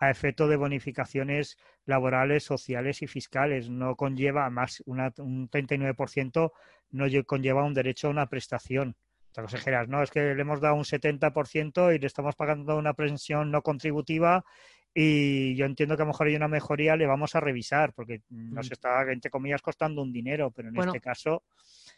a 0.00 0.10
efecto 0.10 0.48
de 0.48 0.56
bonificaciones 0.56 1.58
laborales, 1.84 2.42
sociales 2.42 3.02
y 3.02 3.06
fiscales. 3.06 3.68
No 3.68 3.94
conlleva 3.94 4.48
más 4.50 4.82
una, 4.86 5.12
un 5.18 5.48
39%, 5.48 6.52
no 6.90 7.24
conlleva 7.26 7.64
un 7.64 7.74
derecho 7.74 8.08
a 8.08 8.10
una 8.10 8.26
prestación. 8.26 8.96
Consejeras, 9.32 9.88
no, 9.88 10.02
es 10.02 10.10
que 10.10 10.34
le 10.34 10.42
hemos 10.42 10.60
dado 10.60 10.74
un 10.74 10.82
70% 10.82 11.94
y 11.94 11.98
le 12.00 12.06
estamos 12.06 12.34
pagando 12.34 12.76
una 12.76 12.94
pensión 12.94 13.52
no 13.52 13.62
contributiva 13.62 14.44
y 14.92 15.54
yo 15.54 15.66
entiendo 15.66 15.96
que 15.96 16.02
a 16.02 16.04
lo 16.04 16.10
mejor 16.10 16.26
hay 16.26 16.34
una 16.34 16.48
mejoría, 16.48 16.96
le 16.96 17.06
vamos 17.06 17.36
a 17.36 17.40
revisar 17.40 17.92
porque 17.92 18.22
nos 18.28 18.72
está, 18.72 19.02
entre 19.12 19.30
comillas, 19.30 19.62
costando 19.62 20.02
un 20.02 20.12
dinero, 20.12 20.50
pero 20.50 20.68
en 20.70 20.78
este 20.78 21.00
caso 21.00 21.44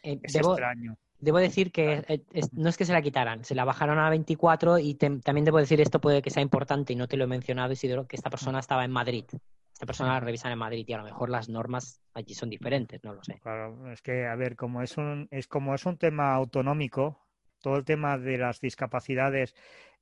eh, 0.03 0.19
es 0.21 0.35
extraño. 0.35 0.95
Debo 1.23 1.37
decir 1.37 1.71
que 1.71 2.21
no 2.51 2.67
es 2.67 2.75
que 2.75 2.83
se 2.83 2.91
la 2.91 3.01
quitaran, 3.01 3.45
se 3.45 3.55
la 3.55 3.63
bajaron 3.63 3.97
a 3.97 4.09
24 4.09 4.77
y 4.77 4.95
también 4.95 5.45
debo 5.45 5.57
decir, 5.57 5.79
esto 5.79 6.01
puede 6.01 6.21
que 6.21 6.29
sea 6.29 6.43
importante 6.43 6.91
y 6.91 6.97
no 6.97 7.07
te 7.07 7.15
lo 7.15 7.23
he 7.23 7.27
mencionado, 7.27 7.71
Isidro, 7.71 8.05
que 8.07 8.17
esta 8.17 8.29
persona 8.29 8.59
estaba 8.59 8.83
en 8.83 8.91
Madrid. 8.91 9.23
Esta 9.71 9.85
persona 9.85 10.13
la 10.13 10.19
revisan 10.19 10.51
en 10.51 10.59
Madrid 10.59 10.83
y 10.85 10.91
a 10.91 10.97
lo 10.97 11.05
mejor 11.05 11.29
las 11.29 11.47
normas 11.47 12.01
allí 12.13 12.33
son 12.33 12.49
diferentes, 12.49 13.01
no 13.05 13.13
lo 13.13 13.23
sé. 13.23 13.39
Claro, 13.39 13.89
es 13.89 14.01
que, 14.01 14.27
a 14.27 14.35
ver, 14.35 14.57
como 14.57 14.81
es 14.81 14.97
un, 14.97 15.29
es 15.31 15.47
como 15.47 15.73
es 15.73 15.85
un 15.85 15.97
tema 15.97 16.33
autonómico, 16.33 17.25
todo 17.61 17.77
el 17.77 17.85
tema 17.85 18.17
de 18.17 18.37
las 18.37 18.59
discapacidades 18.59 19.55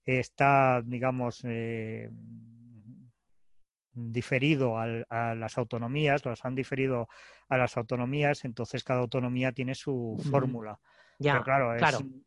está, 0.04 0.82
digamos, 0.84 1.42
eh, 1.44 2.10
diferido 3.94 4.80
a 4.80 5.36
las 5.36 5.58
autonomías, 5.60 6.26
las 6.26 6.44
han 6.46 6.56
diferido 6.56 7.08
a 7.48 7.58
las 7.58 7.78
autonomías, 7.78 8.44
entonces 8.44 8.84
cada 8.84 9.02
autonomía 9.02 9.52
tiene 9.52 9.76
su 9.76 10.20
fórmula. 10.32 10.80
Pero 11.22 11.44
claro, 11.44 11.76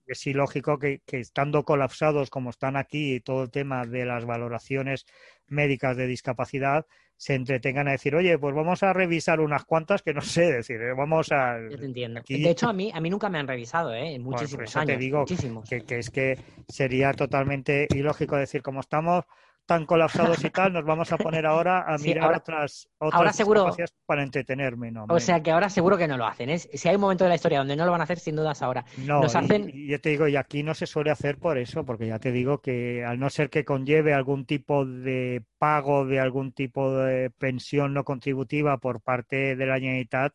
Es, 0.06 0.26
ilógico 0.26 0.78
que, 0.78 1.00
estando 1.06 1.64
colapsados 1.64 2.30
como 2.30 2.50
están 2.50 2.76
aquí 2.76 3.20
todo 3.20 3.44
el 3.44 3.50
tema 3.50 3.84
de 3.86 4.04
las 4.04 4.24
valoraciones 4.24 5.06
médicas 5.46 5.96
de 5.96 6.06
discapacidad, 6.06 6.86
se 7.16 7.34
entretengan 7.34 7.88
a 7.88 7.92
decir, 7.92 8.14
oye, 8.14 8.38
pues 8.38 8.54
vamos 8.54 8.82
a 8.82 8.92
revisar 8.92 9.40
unas 9.40 9.64
cuantas 9.64 10.02
que 10.02 10.12
no 10.12 10.20
sé 10.20 10.52
decir, 10.52 10.80
¿eh? 10.80 10.92
vamos 10.96 11.30
a... 11.32 11.58
entiendo. 11.58 12.20
De 12.26 12.50
hecho, 12.50 12.68
a 12.68 12.72
mí, 12.72 12.90
a 12.92 13.00
mí 13.00 13.08
nunca 13.08 13.28
me 13.28 13.38
han 13.38 13.46
revisado, 13.46 13.94
¿eh? 13.94 14.14
En 14.14 14.22
muchísimos 14.22 14.74
años. 14.76 14.86
te 14.86 14.96
digo 14.96 15.24
que, 15.68 15.82
que, 15.82 15.98
es 15.98 16.10
que 16.10 16.38
sería 16.68 17.12
totalmente 17.12 17.86
ilógico 17.94 18.36
decir, 18.36 18.62
como 18.62 18.80
estamos 18.80 19.24
tan 19.66 19.86
colapsados 19.86 20.44
y 20.44 20.50
tal, 20.50 20.72
nos 20.72 20.84
vamos 20.84 21.10
a 21.12 21.16
poner 21.16 21.46
ahora 21.46 21.84
a 21.86 21.98
mirar 21.98 22.36
otras, 22.36 22.88
otras 22.98 23.18
ahora 23.18 23.32
seguro, 23.32 23.74
para 24.06 24.22
entretenerme. 24.22 24.90
No, 24.90 25.06
o 25.08 25.20
sea 25.20 25.42
que 25.42 25.50
ahora 25.50 25.68
seguro 25.68 25.96
que 25.96 26.08
no 26.08 26.16
lo 26.16 26.26
hacen. 26.26 26.50
¿es? 26.50 26.68
Si 26.72 26.88
hay 26.88 26.96
un 26.96 27.00
momento 27.00 27.24
de 27.24 27.30
la 27.30 27.36
historia 27.36 27.58
donde 27.58 27.76
no 27.76 27.84
lo 27.84 27.92
van 27.92 28.00
a 28.00 28.04
hacer, 28.04 28.18
sin 28.18 28.36
dudas 28.36 28.62
ahora. 28.62 28.84
No, 28.98 29.22
y, 29.24 29.88
yo 29.88 30.00
te 30.00 30.10
digo, 30.10 30.28
y 30.28 30.36
aquí 30.36 30.62
no 30.62 30.74
se 30.74 30.86
suele 30.86 31.10
hacer 31.10 31.38
por 31.38 31.58
eso, 31.58 31.84
porque 31.84 32.06
ya 32.06 32.18
te 32.18 32.32
digo 32.32 32.60
que 32.60 33.04
al 33.04 33.18
no 33.18 33.30
ser 33.30 33.50
que 33.50 33.64
conlleve 33.64 34.12
algún 34.12 34.44
tipo 34.44 34.84
de 34.84 35.42
pago 35.58 36.04
de 36.04 36.20
algún 36.20 36.52
tipo 36.52 36.94
de 36.94 37.30
pensión 37.30 37.94
no 37.94 38.04
contributiva 38.04 38.76
por 38.78 39.00
parte 39.00 39.56
de 39.56 39.66
la 39.66 39.76
Generalitat, 39.76 40.34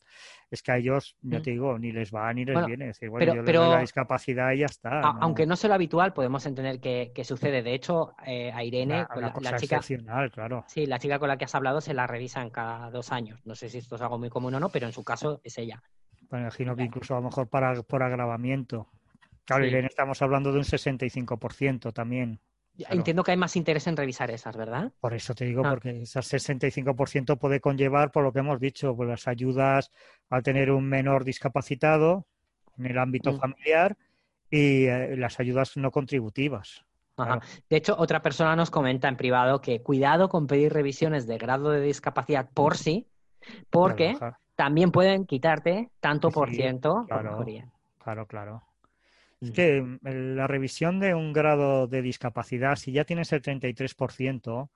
es 0.51 0.63
que 0.63 0.71
a 0.71 0.77
ellos, 0.77 1.15
ya 1.21 1.39
mm. 1.39 1.41
te 1.43 1.51
digo, 1.51 1.77
ni 1.77 1.91
les 1.91 2.13
va 2.13 2.33
ni 2.33 2.43
les 2.43 2.65
viene. 2.65 2.89
Es 2.89 2.99
bueno, 3.07 3.35
yo 3.35 3.43
pero, 3.45 3.69
la 3.69 3.81
discapacidad 3.81 4.51
y 4.51 4.59
ya 4.59 4.65
está. 4.65 5.01
Aunque 5.01 5.45
no 5.45 5.55
sea 5.55 5.67
lo 5.67 5.75
habitual, 5.75 6.13
podemos 6.13 6.45
entender 6.45 6.79
que, 6.79 7.23
sucede. 7.23 7.61
De 7.61 7.73
hecho, 7.73 8.15
eh, 8.25 8.51
a 8.51 8.63
Irene, 8.63 9.05
la, 9.15 9.57
chica. 9.57 9.81
Claro. 10.31 10.65
Sí, 10.67 10.85
la 10.85 10.97
chica 10.97 11.19
con 11.19 11.27
la 11.27 11.37
que 11.37 11.45
has 11.45 11.53
hablado 11.53 11.81
se 11.81 11.93
la 11.93 12.07
revisan 12.07 12.49
cada 12.49 12.89
dos 12.89 13.11
años. 13.11 13.39
No 13.45 13.55
sé 13.55 13.69
si 13.69 13.77
esto 13.77 13.95
es 13.95 14.01
algo 14.01 14.17
muy 14.17 14.29
común 14.29 14.55
o 14.55 14.59
no, 14.59 14.69
pero 14.69 14.87
en 14.87 14.93
su 14.93 15.03
caso 15.03 15.39
es 15.43 15.57
ella. 15.57 15.83
Me 16.31 16.39
imagino 16.39 16.75
que 16.75 16.83
incluso 16.83 17.13
a 17.15 17.17
lo 17.17 17.23
mejor 17.23 17.47
para, 17.47 17.81
por 17.83 18.01
agravamiento. 18.03 18.87
Claro, 19.45 19.65
Irene, 19.65 19.87
estamos 19.87 20.21
hablando 20.21 20.51
de 20.51 20.59
un 20.59 20.63
65% 20.63 21.91
también. 21.93 22.39
Entiendo 22.89 23.23
que 23.23 23.31
hay 23.31 23.37
más 23.37 23.55
interés 23.55 23.87
en 23.87 23.97
revisar 23.97 24.31
esas, 24.31 24.55
¿verdad? 24.55 24.91
Por 24.99 25.13
eso 25.13 25.33
te 25.33 25.45
digo, 25.45 25.63
ah. 25.65 25.69
porque 25.71 26.01
ese 26.01 26.19
65% 26.19 27.37
puede 27.37 27.59
conllevar, 27.59 28.11
por 28.11 28.23
lo 28.23 28.31
que 28.31 28.39
hemos 28.39 28.59
dicho, 28.59 28.95
pues 28.95 29.09
las 29.09 29.27
ayudas 29.27 29.91
al 30.29 30.43
tener 30.43 30.71
un 30.71 30.87
menor 30.87 31.23
discapacitado 31.23 32.25
en 32.77 32.85
el 32.85 32.97
ámbito 32.97 33.33
mm. 33.33 33.39
familiar 33.39 33.97
y 34.49 34.85
eh, 34.85 35.15
las 35.17 35.39
ayudas 35.39 35.77
no 35.77 35.91
contributivas. 35.91 36.85
De 37.69 37.77
hecho, 37.77 37.95
otra 37.97 38.21
persona 38.21 38.55
nos 38.55 38.71
comenta 38.71 39.09
en 39.09 39.17
privado 39.17 39.59
que 39.59 39.81
cuidado 39.81 40.29
con 40.29 40.47
pedir 40.47 40.71
revisiones 40.71 41.27
de 41.27 41.37
grado 41.37 41.69
de 41.69 41.81
discapacidad 41.81 42.49
por 42.53 42.77
sí, 42.77 43.07
porque 43.69 44.17
también 44.55 44.91
pueden 44.91 45.25
quitarte 45.25 45.89
tanto 45.99 46.29
por 46.31 46.49
ciento 46.49 47.05
claro, 47.07 47.45
Claro, 47.97 48.25
claro. 48.25 48.63
Es 49.41 49.51
que 49.51 49.85
la 50.03 50.47
revisión 50.47 50.99
de 50.99 51.15
un 51.15 51.31
grado 51.31 51.87
de 51.87 52.01
discapacidad, 52.01 52.75
si 52.75 52.91
ya 52.91 53.05
tienes 53.05 53.31
el 53.31 53.41
33%, 53.41 54.69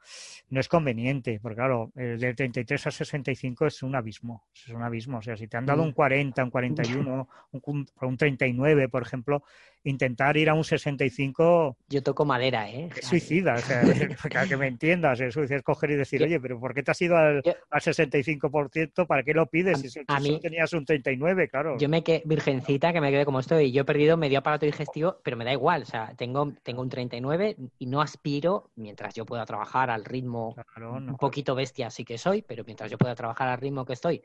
no 0.50 0.60
es 0.60 0.68
conveniente, 0.70 1.40
porque 1.42 1.58
claro, 1.58 1.92
el 1.96 2.18
del 2.18 2.36
33 2.36 2.88
a 2.88 2.92
65 2.92 3.68
es 3.68 3.84
un 3.84 3.96
abismo, 3.96 4.46
es 4.54 4.70
un 4.70 4.82
abismo. 4.82 5.18
O 5.18 5.22
sea, 5.22 5.36
si 5.36 5.48
te 5.48 5.58
han 5.58 5.66
dado 5.66 5.84
mm. 5.84 5.88
un 5.88 5.92
40, 5.92 6.44
un 6.44 6.50
41, 6.50 7.30
un, 7.52 7.88
un 8.02 8.18
39, 8.18 8.88
por 8.88 9.02
ejemplo, 9.02 9.44
intentar 9.84 10.38
ir 10.38 10.50
a 10.50 10.54
un 10.54 10.64
65... 10.64 11.78
Yo 11.90 12.04
toco 12.04 12.26
madera, 12.26 12.70
¿eh? 12.70 12.90
Es 12.96 13.08
suicida, 13.08 13.56
o 13.56 13.60
sea, 13.60 13.82
para 14.34 14.48
que 14.48 14.58
me 14.58 14.68
entiendas, 14.68 15.20
es 15.20 15.34
suicida 15.34 15.62
coger 15.62 15.92
y 15.92 15.96
decir, 15.96 16.24
oye, 16.24 16.40
pero 16.40 16.60
¿por 16.60 16.74
qué 16.74 16.84
te 16.84 16.92
has 16.92 17.02
ido 17.02 17.18
al, 17.18 17.44
65%? 17.44 19.06
¿Para 19.06 19.24
qué 19.24 19.34
lo 19.34 19.46
pides? 19.48 19.82
si 19.92 20.00
a, 20.08 20.20
mí, 20.20 20.40
tenías 20.42 20.72
un 20.74 20.86
39, 20.86 21.50
claro. 21.50 21.78
Yo 21.78 21.90
me 21.90 22.04
quedé 22.04 22.22
virgencita, 22.26 22.94
que 22.94 23.02
me 23.02 23.12
quedé 23.12 23.26
como 23.26 23.40
estoy, 23.40 23.72
yo 23.72 23.82
he 23.82 23.86
perdido 23.86 24.18
medio 24.18 24.42
aparato 24.54 24.66
digestivo, 24.66 25.20
pero 25.24 25.38
me 25.38 25.46
da 25.46 25.52
igual, 25.52 25.84
o 25.84 25.86
sea, 25.86 26.14
tengo, 26.16 26.54
tengo 26.64 26.82
un 26.82 26.90
39 26.90 27.56
y 27.80 27.86
no 27.88 28.02
aspiro, 28.02 28.72
mientras 28.76 29.14
yo 29.14 29.26
pueda 29.26 29.46
trabajar 29.46 29.90
al 29.90 30.06
ritmo 30.06 30.56
un 30.78 31.18
poquito 31.18 31.56
bestia 31.56 31.90
sí 31.90 32.06
que 32.06 32.18
soy, 32.18 32.42
pero 32.42 32.64
mientras 32.66 32.90
yo 32.90 32.98
pueda 32.98 33.16
trabajar 33.16 33.50
al 33.50 33.60
ritmo 33.60 33.86
que 33.86 33.94
estoy, 33.94 34.22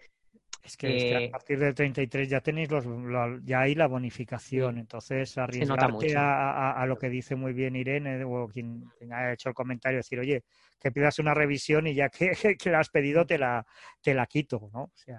es 0.63 0.77
que, 0.77 1.27
a 1.29 1.31
partir 1.31 1.59
del 1.59 1.75
33 1.75 2.29
ya 2.29 2.41
tenéis 2.41 2.71
los, 2.71 2.85
ya 3.45 3.61
hay 3.61 3.75
la 3.75 3.87
bonificación, 3.87 4.79
entonces 4.79 5.39
arriesgarte 5.39 6.17
a, 6.17 6.73
a, 6.73 6.87
lo 6.87 6.99
que 6.99 7.09
dice 7.09 7.37
muy 7.37 7.53
bien 7.53 7.77
Irene 7.77 8.23
o 8.25 8.49
quien, 8.49 8.85
ha 9.11 9.33
hecho 9.33 9.49
el 9.49 9.55
comentario, 9.55 9.99
decir, 9.99 10.19
oye, 10.19 10.45
que 10.79 10.91
pidas 10.91 11.19
una 11.21 11.33
revisión 11.33 11.87
y 11.87 11.95
ya 11.95 12.11
que, 12.11 12.33
que 12.59 12.71
la 12.71 12.81
has 12.81 12.91
pedido 12.91 13.25
te 13.25 13.39
la, 13.39 13.65
te 14.03 14.15
la 14.15 14.27
quito, 14.27 14.69
¿no? 14.73 14.83
O 14.83 14.93
sea. 14.95 15.19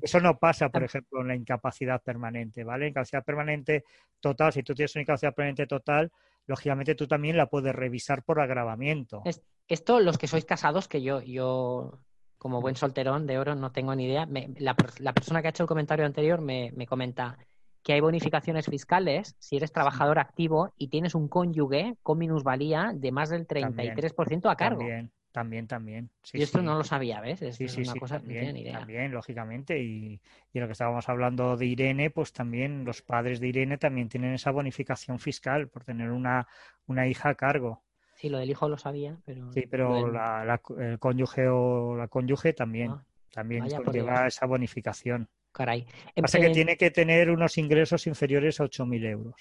Eso 0.00 0.20
no 0.20 0.38
pasa, 0.38 0.68
por 0.68 0.82
ejemplo, 0.82 1.20
en 1.20 1.28
la 1.28 1.36
incapacidad 1.36 2.02
permanente, 2.02 2.64
¿vale? 2.64 2.88
Incapacidad 2.88 3.24
permanente 3.24 3.84
total, 4.20 4.52
si 4.52 4.62
tú 4.62 4.74
tienes 4.74 4.94
una 4.94 5.02
incapacidad 5.02 5.34
permanente 5.34 5.66
total, 5.66 6.10
lógicamente 6.46 6.94
tú 6.94 7.06
también 7.06 7.36
la 7.36 7.46
puedes 7.46 7.74
revisar 7.74 8.22
por 8.22 8.40
agravamiento. 8.40 9.22
esto, 9.68 10.00
los 10.00 10.18
que 10.18 10.26
sois 10.26 10.44
casados, 10.44 10.88
que 10.88 11.02
yo, 11.02 11.20
yo 11.22 12.00
como 12.38 12.60
buen 12.60 12.76
solterón 12.76 13.26
de 13.26 13.38
oro, 13.38 13.54
no 13.54 13.72
tengo 13.72 13.94
ni 13.94 14.06
idea. 14.06 14.26
la, 14.58 14.74
persona 15.12 15.42
que 15.42 15.48
ha 15.48 15.50
hecho 15.50 15.64
el 15.64 15.68
comentario 15.68 16.06
anterior 16.06 16.40
me, 16.40 16.72
comenta 16.86 17.36
que 17.82 17.92
hay 17.92 18.00
bonificaciones 18.00 18.66
fiscales 18.66 19.36
si 19.38 19.56
eres 19.56 19.72
trabajador 19.72 20.18
activo 20.18 20.72
y 20.76 20.88
tienes 20.88 21.14
un 21.14 21.28
cónyuge 21.28 21.96
con 22.02 22.18
minusvalía 22.18 22.92
de 22.94 23.12
más 23.12 23.30
del 23.30 23.46
33% 23.46 24.50
a 24.50 24.56
cargo. 24.56 24.80
También, 24.80 25.12
también, 25.38 25.68
también. 25.68 26.10
y 26.32 26.42
esto 26.42 26.60
no 26.60 26.76
lo 26.76 26.82
sabía, 26.82 27.20
¿ves? 27.20 27.40
Es, 27.42 27.54
sí, 27.54 27.68
sí, 27.68 27.82
una 27.82 27.94
cosa 27.94 28.18
también, 28.18 28.54
ni 28.54 28.62
idea. 28.62 28.80
También, 28.80 29.12
lógicamente. 29.12 29.80
Y, 29.80 30.20
y 30.52 30.58
lo 30.58 30.66
que 30.66 30.72
estábamos 30.72 31.08
hablando 31.08 31.56
de 31.56 31.66
Irene, 31.66 32.10
pues 32.10 32.32
también 32.32 32.84
los 32.84 33.02
padres 33.02 33.38
de 33.38 33.46
Irene 33.46 33.78
también 33.78 34.08
tienen 34.08 34.34
esa 34.34 34.50
bonificación 34.50 35.20
fiscal 35.20 35.68
por 35.68 35.84
tener 35.84 36.10
una, 36.10 36.48
una 36.86 37.06
hija 37.06 37.28
a 37.28 37.34
cargo. 37.36 37.84
Sí, 38.16 38.28
lo 38.28 38.38
del 38.38 38.50
hijo 38.50 38.68
lo 38.68 38.78
sabía, 38.78 39.16
pero... 39.24 39.52
Sí, 39.52 39.66
pero 39.70 40.10
la, 40.10 40.60
el 40.80 40.98
cónyuge 40.98 41.46
o 41.46 41.94
la 41.94 42.08
cónyuge 42.08 42.52
también, 42.52 42.90
ah, 42.90 43.04
también 43.30 43.64
lleva 43.92 44.26
esa 44.26 44.44
bonificación. 44.46 45.28
Caray. 45.52 45.86
Pasa 46.16 46.40
que 46.40 46.50
tiene 46.50 46.76
que 46.76 46.90
tener 46.90 47.30
unos 47.30 47.56
ingresos 47.58 48.08
inferiores 48.08 48.60
a 48.60 48.64
8.000 48.64 49.06
euros. 49.06 49.36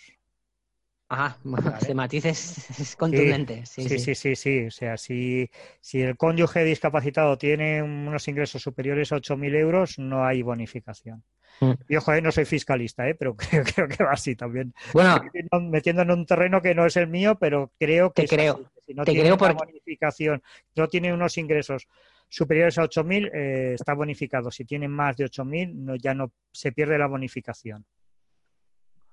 Ajá, 1.10 1.38
ese 1.80 1.94
matiz 1.94 2.26
es, 2.80 2.96
contundente. 2.98 3.66
Sí 3.66 3.88
sí, 3.88 4.14
sí 4.14 4.36
sí 4.36 4.66
O 4.66 4.72
sea, 4.72 4.98
si, 4.98 5.50
si 5.80 6.02
el 6.02 6.18
cónyuge 6.18 6.64
discapacitado 6.64 7.38
tiene 7.38 7.82
unos 7.82 8.28
ingresos 8.28 8.62
superiores 8.62 9.12
a 9.12 9.18
8.000 9.18 9.56
euros, 9.56 10.00
no 10.00 10.26
hay 10.26 10.42
bonificación. 10.42 11.24
Mm. 11.62 11.72
Yo, 11.90 12.02
joder, 12.02 12.22
no 12.22 12.32
soy 12.32 12.46
fiscalista, 12.46 13.08
¿eh? 13.08 13.16
pero 13.16 13.36
creo, 13.76 13.88
que 13.88 14.04
va 14.04 14.12
así 14.12 14.36
también. 14.36 14.74
Bueno, 14.94 15.22
metiendo, 15.62 16.02
en 16.02 16.12
un 16.12 16.26
terreno 16.26 16.62
que 16.62 16.76
no 16.76 16.86
es 16.86 16.98
el 16.98 17.08
mío, 17.08 17.38
pero 17.40 17.72
creo 17.80 18.12
que 18.12 18.28
creo. 18.28 18.70
Si 18.86 18.94
no 18.94 19.04
tiene 19.04 19.34
una 19.34 19.54
bonificación, 19.54 20.42
no 20.76 20.88
tiene 20.88 21.14
unos 21.14 21.38
ingresos 21.38 21.88
superiores 22.30 22.78
a 22.78 22.84
8.000, 22.84 23.32
eh, 23.34 23.74
está 23.74 23.94
bonificado. 23.94 24.52
Si 24.52 24.66
tiene 24.66 24.88
más 24.88 25.18
de 25.18 25.26
8.000, 25.26 25.74
no, 25.74 25.96
ya 25.96 26.14
no 26.14 26.32
se 26.52 26.72
pierde 26.72 26.98
la 26.98 27.08
bonificación. 27.08 27.86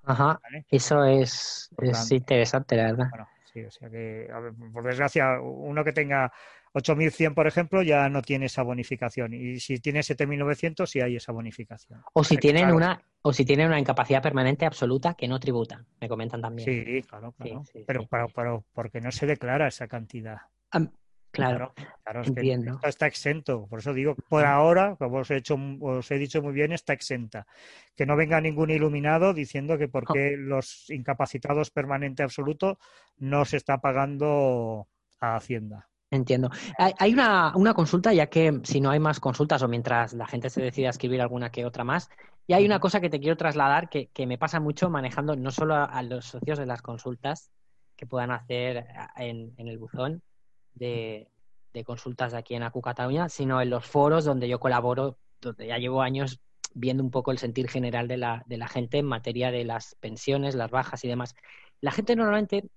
Ajá, 0.05 0.39
eso 0.69 1.03
es, 1.03 1.69
es 1.77 2.11
interesante, 2.11 2.75
la 2.75 2.83
verdad. 2.83 3.07
Bueno, 3.09 3.27
sí, 3.51 3.63
o 3.63 3.71
sea 3.71 3.89
que, 3.89 4.29
por 4.71 4.83
desgracia, 4.83 5.39
uno 5.41 5.83
que 5.83 5.91
tenga 5.91 6.31
8.100, 6.75 7.33
por 7.33 7.47
ejemplo, 7.47 7.81
ya 7.81 8.09
no 8.09 8.21
tiene 8.21 8.47
esa 8.47 8.61
bonificación. 8.61 9.33
Y 9.33 9.59
si 9.59 9.79
tiene 9.79 10.01
7.900, 10.01 10.85
sí 10.85 10.99
hay 10.99 11.15
esa 11.15 11.31
bonificación. 11.31 12.03
O 12.13 12.23
si, 12.23 12.37
tienen 12.37 12.71
una, 12.71 13.01
o 13.21 13.31
si 13.31 13.45
tienen 13.45 13.67
una 13.67 13.79
incapacidad 13.79 14.21
permanente 14.21 14.65
absoluta 14.65 15.13
que 15.13 15.27
no 15.27 15.39
tributa, 15.39 15.85
me 16.01 16.09
comentan 16.09 16.41
también. 16.41 16.65
Sí, 16.65 17.01
claro, 17.03 17.31
claro. 17.31 17.63
pero, 17.87 18.27
pero, 18.35 18.65
porque 18.73 18.99
no 18.99 19.11
se 19.11 19.25
declara 19.25 19.67
esa 19.67 19.87
cantidad. 19.87 20.37
Claro, 21.35 21.73
claro, 22.03 22.23
entiendo. 22.23 22.79
está 22.83 23.07
exento. 23.07 23.67
Por 23.67 23.79
eso 23.79 23.93
digo, 23.93 24.15
por 24.29 24.45
ahora, 24.45 24.95
como 24.97 25.17
os 25.19 25.31
he, 25.31 25.37
hecho, 25.37 25.57
os 25.81 26.09
he 26.11 26.17
dicho 26.17 26.41
muy 26.41 26.53
bien, 26.53 26.71
está 26.71 26.93
exenta. 26.93 27.45
Que 27.95 28.05
no 28.05 28.15
venga 28.15 28.41
ningún 28.41 28.69
iluminado 28.69 29.33
diciendo 29.33 29.77
que 29.77 29.87
porque 29.87 30.35
los 30.37 30.89
incapacitados 30.89 31.71
permanente 31.71 32.23
absoluto 32.23 32.79
no 33.17 33.45
se 33.45 33.57
está 33.57 33.79
pagando 33.79 34.87
a 35.19 35.35
Hacienda. 35.35 35.87
Entiendo. 36.11 36.49
Hay 36.77 37.13
una, 37.13 37.73
consulta, 37.73 38.13
ya 38.13 38.27
que 38.27 38.61
si 38.63 38.79
no 38.79 38.91
hay 38.91 38.99
más 38.99 39.19
consultas 39.19 39.61
o 39.63 39.67
mientras 39.67 40.13
la 40.13 40.27
gente 40.27 40.49
se 40.49 40.61
decida 40.61 40.89
escribir 40.89 41.21
alguna 41.21 41.51
que 41.51 41.65
otra 41.65 41.83
más, 41.83 42.09
y 42.47 42.53
hay 42.53 42.65
una 42.65 42.79
cosa 42.79 43.01
que 43.01 43.09
te 43.09 43.19
quiero 43.19 43.37
trasladar 43.37 43.89
que, 43.89 44.09
me 44.25 44.37
pasa 44.37 44.59
mucho 44.59 44.89
manejando 44.89 45.35
no 45.35 45.51
solo 45.51 45.75
a, 45.75 46.01
los 46.03 46.25
socios 46.25 46.59
de 46.59 46.65
las 46.65 46.81
consultas 46.81 47.51
que 47.95 48.05
puedan 48.05 48.31
hacer 48.31 48.85
en, 49.17 49.53
el 49.57 49.77
buzón 49.77 50.21
de, 50.75 51.27
consultas 51.85 52.33
aquí 52.33 52.55
en 52.55 52.63
Acu 52.63 52.81
Cataluña, 52.81 53.27
sino 53.27 53.61
en 53.61 53.69
los 53.69 53.85
foros 53.85 54.23
donde 54.23 54.47
yo 54.47 54.59
colaboro, 54.59 55.17
donde 55.41 55.67
ya 55.67 55.77
llevo 55.77 56.01
años 56.01 56.39
viendo 56.73 57.03
un 57.03 57.11
poco 57.11 57.31
el 57.31 57.37
sentir 57.37 57.69
general 57.69 58.07
de 58.07 58.17
la, 58.17 58.67
gente 58.69 58.99
en 58.99 59.05
materia 59.05 59.51
de 59.51 59.65
las 59.65 59.95
pensiones, 59.95 60.55
las 60.55 60.71
bajas 60.71 61.03
y 61.03 61.07
demás. 61.07 61.35
La 61.81 61.91
gente 61.91 62.15
normalmente 62.15 62.69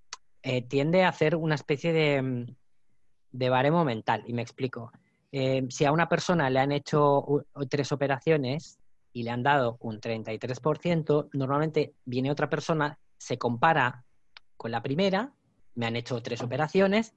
eh, 0.42 0.62
tiende 0.62 1.04
a 1.04 1.08
hacer 1.10 1.36
una 1.36 1.54
especie 1.54 1.92
de 1.92 2.46
de 3.30 3.48
baremo 3.48 3.84
mental. 3.84 4.24
Y 4.26 4.32
me 4.32 4.42
explico. 4.42 4.92
Eh, 5.32 5.66
si 5.70 5.84
a 5.84 5.92
una 5.92 6.08
persona 6.08 6.48
le 6.50 6.58
han 6.58 6.72
hecho 6.72 7.44
tres 7.68 7.92
operaciones 7.92 8.78
y 9.12 9.22
le 9.22 9.30
han 9.30 9.42
dado 9.42 9.76
un 9.80 10.00
33%, 10.00 11.28
normalmente 11.32 11.94
viene 12.04 12.30
otra 12.30 12.48
persona, 12.48 12.98
se 13.18 13.36
compara 13.36 14.04
con 14.56 14.70
la 14.70 14.82
primera, 14.82 15.32
me 15.74 15.86
han 15.86 15.96
hecho 15.96 16.22
tres 16.22 16.42
operaciones, 16.42 17.14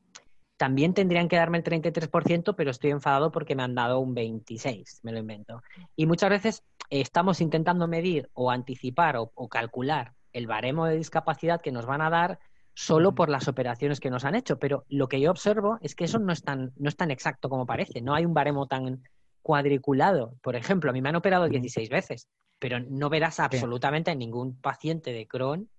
también 0.62 0.94
tendrían 0.94 1.28
que 1.28 1.38
darme 1.38 1.58
el 1.58 1.64
33%, 1.64 2.54
pero 2.56 2.70
estoy 2.70 2.92
enfadado 2.92 3.32
porque 3.32 3.56
me 3.56 3.64
han 3.64 3.74
dado 3.74 4.00
un 4.00 4.16
26%, 4.16 5.00
me 5.02 5.12
lo 5.12 5.18
invento. 5.18 5.64
Y 5.96 6.06
muchas 6.06 6.30
veces 6.30 6.64
estamos 6.92 7.42
intentando 7.42 7.88
medir 7.88 8.30
o 8.36 8.52
anticipar 8.52 9.16
o 9.18 9.50
calcular 9.50 10.14
el 10.34 10.46
baremo 10.46 10.86
de 10.86 10.98
discapacidad 10.98 11.62
que 11.62 11.72
nos 11.72 11.88
van 11.88 12.02
a 12.04 12.12
dar 12.12 12.38
solo 12.76 13.16
por 13.16 13.28
las 13.30 13.48
operaciones 13.48 14.00
que 14.00 14.12
nos 14.12 14.24
han 14.24 14.36
hecho. 14.36 14.60
Pero 14.60 14.86
lo 14.88 15.08
que 15.08 15.20
yo 15.20 15.32
observo 15.32 15.80
es 15.82 15.96
que 15.96 16.04
eso 16.04 16.20
no 16.20 16.32
es 16.32 16.44
tan, 16.44 16.74
no 16.78 16.90
es 16.90 16.96
tan 16.96 17.10
exacto 17.10 17.50
como 17.50 17.66
parece. 17.66 18.00
No 18.00 18.14
hay 18.14 18.24
un 18.24 18.36
baremo 18.36 18.68
tan 18.68 19.02
cuadriculado. 19.42 20.36
Por 20.44 20.56
ejemplo, 20.56 20.92
a 20.92 20.94
mí 20.94 21.02
me 21.02 21.10
han 21.10 21.16
operado 21.16 21.50
16 21.50 21.90
veces, 21.90 22.28
pero 22.60 22.80
no 22.80 23.10
verás 23.10 23.40
absolutamente 23.40 24.12
a 24.12 24.16
ningún 24.16 24.62
paciente 24.62 25.12
de 25.12 25.26
Crohn 25.26 25.72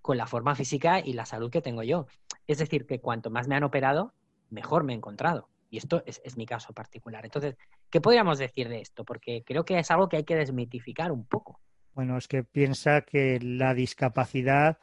con 0.00 0.16
la 0.16 0.26
forma 0.26 0.54
física 0.54 0.98
y 0.98 1.12
la 1.12 1.26
salud 1.26 1.50
que 1.50 1.60
tengo 1.60 1.82
yo. 1.82 2.06
Es 2.46 2.56
decir, 2.56 2.86
que 2.86 3.00
cuanto 3.00 3.28
más 3.28 3.46
me 3.46 3.56
han 3.56 3.64
operado, 3.64 4.14
mejor 4.50 4.84
me 4.84 4.92
he 4.92 4.96
encontrado. 4.96 5.48
Y 5.70 5.78
esto 5.78 6.02
es, 6.06 6.20
es 6.24 6.36
mi 6.36 6.46
caso 6.46 6.72
particular. 6.72 7.24
Entonces, 7.24 7.56
¿qué 7.90 8.00
podríamos 8.00 8.38
decir 8.38 8.68
de 8.68 8.80
esto? 8.80 9.04
Porque 9.04 9.44
creo 9.44 9.64
que 9.64 9.78
es 9.78 9.90
algo 9.90 10.08
que 10.08 10.16
hay 10.16 10.24
que 10.24 10.36
desmitificar 10.36 11.12
un 11.12 11.24
poco. 11.24 11.60
Bueno, 11.94 12.16
es 12.16 12.28
que 12.28 12.44
piensa 12.44 13.02
que 13.02 13.38
la 13.40 13.74
discapacidad 13.74 14.78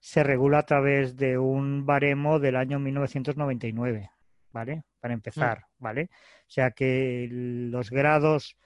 se 0.00 0.22
regula 0.22 0.58
a 0.58 0.66
través 0.66 1.16
de 1.16 1.38
un 1.38 1.86
baremo 1.86 2.38
del 2.38 2.56
año 2.56 2.78
1999, 2.78 4.10
¿vale? 4.52 4.84
Para 5.00 5.14
empezar, 5.14 5.60
mm. 5.78 5.82
¿vale? 5.82 6.10
O 6.12 6.50
sea 6.50 6.70
que 6.70 7.28
los 7.30 7.90
grados 7.90 8.56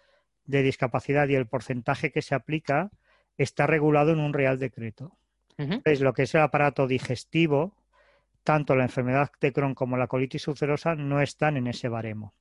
de 0.44 0.62
discapacidad 0.62 1.28
y 1.28 1.34
el 1.34 1.46
porcentaje 1.46 2.12
que 2.12 2.22
se 2.22 2.34
aplica 2.34 2.90
está 3.38 3.66
regulado 3.66 4.12
en 4.12 4.20
un 4.20 4.32
real 4.32 4.58
decreto. 4.58 5.16
Es 5.84 6.00
lo 6.00 6.12
que 6.12 6.22
es 6.22 6.34
el 6.34 6.40
aparato 6.40 6.88
digestivo, 6.88 7.76
tanto 8.44 8.74
la 8.74 8.84
enfermedad 8.84 9.30
de 9.40 9.52
Crohn 9.52 9.74
como 9.74 9.96
la 9.96 10.06
colitis 10.06 10.48
ulcerosa 10.48 10.94
no 10.94 11.20
están 11.20 11.56
en 11.56 11.66
ese 11.66 11.88
baremo. 11.88 12.34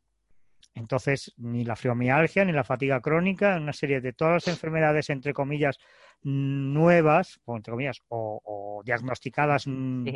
Entonces, 0.73 1.33
ni 1.37 1.65
la 1.65 1.75
fibromialgia, 1.75 2.45
ni 2.45 2.53
la 2.53 2.63
fatiga 2.63 3.01
crónica, 3.01 3.57
una 3.57 3.73
serie 3.73 3.99
de 3.99 4.13
todas 4.13 4.33
las 4.33 4.47
enfermedades, 4.47 5.09
entre 5.09 5.33
comillas, 5.33 5.77
nuevas, 6.23 7.41
o 7.45 7.57
entre 7.57 7.71
comillas, 7.71 8.01
o, 8.07 8.81
diagnosticadas 8.85 9.67
mm, 9.67 10.07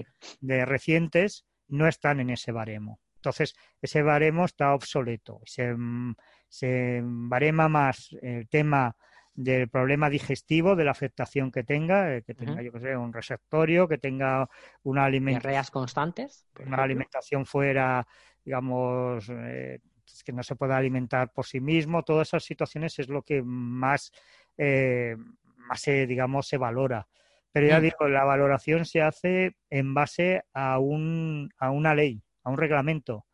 de 0.41 0.65
recientes, 0.65 1.45
no 1.67 1.87
están 1.87 2.19
en 2.19 2.29
ese 2.29 2.51
baremo. 2.51 2.99
Entonces, 3.17 3.55
ese 3.81 4.01
baremo 4.01 4.45
está 4.45 4.73
obsoleto. 4.73 5.41
Se, 5.45 5.73
mm, 5.73 6.15
se 6.47 7.01
barema 7.03 7.67
más 7.67 8.15
el 8.21 8.47
tema 8.47 8.95
del 9.35 9.67
problema 9.67 10.09
digestivo, 10.09 10.75
de 10.75 10.85
la 10.85 10.91
afectación 10.91 11.51
que 11.51 11.63
tenga, 11.63 12.15
eh, 12.15 12.23
que 12.23 12.33
tenga, 12.33 12.61
yo 12.61 12.71
que 12.71 12.79
sé, 12.79 12.95
un 12.95 13.11
receptorio, 13.11 13.87
que 13.87 13.97
tenga 13.97 14.49
una 14.83 15.03
alimentación. 15.03 15.65
constantes? 15.71 16.47
Una 16.65 16.81
alimentación 16.83 17.45
fuera, 17.45 18.07
digamos, 18.43 19.29
eh, 19.29 19.79
que 20.23 20.31
no 20.31 20.41
se 20.41 20.55
pueda 20.55 20.77
alimentar 20.77 21.33
por 21.33 21.45
sí 21.45 21.59
mismo. 21.59 22.03
Todas 22.03 22.29
esas 22.29 22.45
situaciones 22.45 22.97
es 22.97 23.09
lo 23.09 23.23
que 23.23 23.43
más, 23.43 24.11
eh, 24.57 25.17
más 25.57 25.81
se, 25.81 26.07
digamos, 26.07 26.47
se 26.47 26.57
valora. 26.57 27.07
Pero 27.51 27.67
ya 27.67 27.79
mm. 27.79 27.83
digo, 27.83 28.07
la 28.07 28.23
valoración 28.23 28.85
se 28.85 29.01
hace 29.01 29.57
en 29.69 29.93
base 29.93 30.43
a, 30.53 30.79
un, 30.79 31.49
a 31.57 31.71
una 31.71 31.93
ley, 31.93 32.23
a 32.43 32.49
un 32.49 32.57
reglamento. 32.57 33.25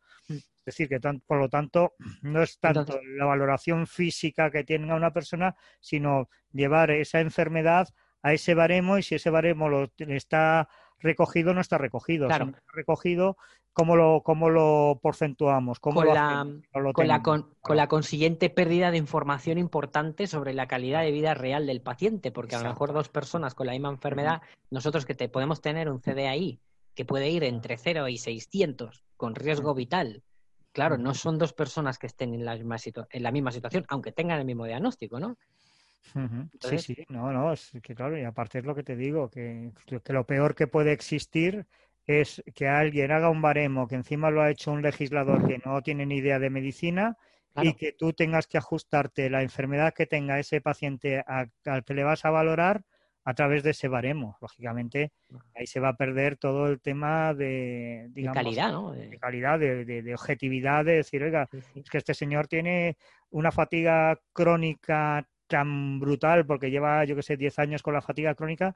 Es 0.64 0.76
decir, 0.76 0.88
que 0.88 1.00
por 1.26 1.38
lo 1.38 1.48
tanto 1.48 1.94
no 2.22 2.42
es 2.42 2.58
tanto 2.58 3.00
la 3.16 3.24
valoración 3.24 3.86
física 3.86 4.50
que 4.50 4.64
tenga 4.64 4.94
una 4.94 5.12
persona, 5.12 5.56
sino 5.80 6.28
llevar 6.52 6.90
esa 6.90 7.20
enfermedad 7.20 7.88
a 8.22 8.32
ese 8.32 8.54
baremo 8.54 8.98
y 8.98 9.02
si 9.02 9.16
ese 9.16 9.30
baremo 9.30 9.68
lo, 9.68 9.90
está 9.98 10.68
recogido 11.00 11.52
no 11.52 11.60
está 11.60 11.78
recogido. 11.78 12.30
Si 12.30 12.38
no 12.38 12.50
está 12.50 12.62
recogido, 12.72 13.36
¿cómo 13.72 13.96
lo, 13.96 14.22
cómo 14.22 14.50
lo 14.50 15.00
porcentuamos? 15.02 15.80
¿Cómo 15.80 15.96
con, 15.96 16.14
la, 16.14 16.46
con, 16.72 17.08
la, 17.08 17.22
con, 17.22 17.76
la, 17.76 17.88
consiguiente 17.88 18.48
pérdida 18.48 18.92
de 18.92 18.98
información 18.98 19.58
importante 19.58 20.28
sobre 20.28 20.54
la 20.54 20.68
calidad 20.68 21.02
de 21.02 21.10
vida 21.10 21.34
real 21.34 21.66
del 21.66 21.82
paciente, 21.82 22.30
porque 22.30 22.54
a 22.54 22.62
lo 22.62 22.68
mejor 22.68 22.92
dos 22.92 23.08
personas 23.08 23.56
con 23.56 23.66
la 23.66 23.72
misma 23.72 23.90
enfermedad, 23.90 24.42
nosotros 24.70 25.04
que 25.04 25.16
te 25.16 25.28
podemos 25.28 25.60
tener 25.60 25.90
un 25.90 26.00
CDAI 26.00 26.60
que 26.94 27.04
puede 27.04 27.30
ir 27.30 27.42
entre 27.42 27.76
0 27.76 28.06
y 28.08 28.18
600 28.18 29.02
con 29.16 29.34
riesgo 29.34 29.74
vital 29.74 30.22
Claro, 30.72 30.96
no 30.96 31.12
son 31.14 31.38
dos 31.38 31.52
personas 31.52 31.98
que 31.98 32.06
estén 32.06 32.34
en 32.34 32.44
la 32.44 32.54
misma, 32.54 32.76
en 33.10 33.22
la 33.22 33.30
misma 33.30 33.52
situación, 33.52 33.84
aunque 33.88 34.12
tengan 34.12 34.38
el 34.38 34.46
mismo 34.46 34.64
diagnóstico, 34.64 35.20
¿no? 35.20 35.36
Sí, 36.60 36.78
sí, 36.78 36.96
no, 37.08 37.32
no, 37.32 37.52
es 37.52 37.72
que 37.82 37.94
claro, 37.94 38.18
y 38.18 38.24
aparte 38.24 38.58
es 38.58 38.64
lo 38.64 38.74
que 38.74 38.82
te 38.82 38.96
digo, 38.96 39.30
que, 39.30 39.72
que, 39.86 40.12
lo 40.12 40.24
peor 40.24 40.54
que 40.54 40.66
puede 40.66 40.92
existir 40.92 41.66
es 42.06 42.42
que 42.54 42.68
alguien 42.68 43.12
haga 43.12 43.30
un 43.30 43.40
baremo 43.40 43.86
que 43.86 43.94
encima 43.94 44.30
lo 44.30 44.42
ha 44.42 44.50
hecho 44.50 44.72
un 44.72 44.82
legislador 44.82 45.46
que 45.46 45.60
no 45.64 45.80
tiene 45.82 46.04
ni 46.06 46.16
idea 46.16 46.38
de 46.38 46.50
medicina 46.50 47.16
y 47.56 47.74
que 47.74 47.92
tú 47.92 48.12
tengas 48.12 48.46
que 48.46 48.58
ajustarte 48.58 49.30
la 49.30 49.42
enfermedad 49.42 49.94
que 49.94 50.06
tenga 50.06 50.38
ese 50.38 50.60
paciente 50.60 51.22
al 51.26 51.50
que 51.84 51.94
le 51.94 52.04
vas 52.04 52.24
a 52.24 52.30
valorar 52.30 52.82
a 53.24 53.34
través 53.34 53.62
de 53.62 53.70
ese 53.70 53.88
baremo. 53.88 54.36
Lógicamente, 54.40 55.12
ahí 55.54 55.66
se 55.66 55.80
va 55.80 55.88
a 55.88 55.96
perder 55.96 56.36
todo 56.36 56.68
el 56.68 56.80
tema 56.80 57.34
de, 57.34 58.10
calidad, 58.32 58.72
¿no? 58.72 58.92
De, 58.92 59.18
calidad, 59.18 59.58
de, 59.58 60.14
objetividad, 60.14 60.84
de 60.84 60.96
decir, 60.96 61.22
oiga, 61.22 61.48
es 61.74 61.88
que 61.90 61.98
este 61.98 62.14
señor 62.14 62.48
tiene 62.48 62.96
una 63.30 63.52
fatiga 63.52 64.18
crónica 64.32 65.26
tan 65.46 66.00
brutal 66.00 66.46
porque 66.46 66.70
lleva, 66.70 67.04
yo 67.04 67.14
que 67.14 67.22
sé, 67.22 67.36
10 67.36 67.58
años 67.58 67.82
con 67.82 67.94
la 67.94 68.00
fatiga 68.00 68.34
crónica 68.34 68.74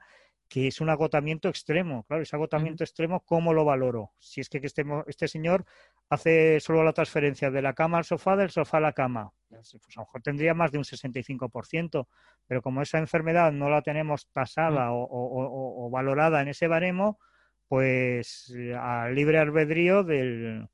que 0.49 0.67
es 0.67 0.81
un 0.81 0.89
agotamiento 0.89 1.49
extremo. 1.49 2.03
Claro, 2.03 2.23
ese 2.23 2.35
agotamiento 2.35 2.83
extremo, 2.83 3.21
¿cómo 3.21 3.53
lo 3.53 3.65
valoro? 3.65 4.11
Si 4.19 4.41
es 4.41 4.49
que 4.49 4.59
este, 4.63 4.85
este 5.07 5.27
señor 5.27 5.65
hace 6.09 6.59
solo 6.59 6.83
la 6.83 6.93
transferencia 6.93 7.51
de 7.51 7.61
la 7.61 7.73
cama 7.73 7.97
al 7.97 8.05
sofá, 8.05 8.35
del 8.35 8.49
sofá 8.49 8.77
a 8.77 8.81
la 8.81 8.93
cama, 8.93 9.31
pues, 9.49 9.75
a 9.75 9.77
lo 9.95 10.01
mejor 10.03 10.21
tendría 10.21 10.53
más 10.53 10.71
de 10.71 10.77
un 10.77 10.83
65%, 10.83 12.07
pero 12.47 12.61
como 12.61 12.81
esa 12.81 12.97
enfermedad 12.97 13.51
no 13.51 13.69
la 13.69 13.81
tenemos 13.81 14.27
tasada 14.31 14.89
o, 14.91 15.89
valorada 15.91 16.41
en 16.41 16.49
ese 16.49 16.67
baremo, 16.67 17.19
pues 17.67 18.53
a 18.79 19.09
libre 19.09 19.39
albedrío 19.39 20.03
del, 20.03 20.69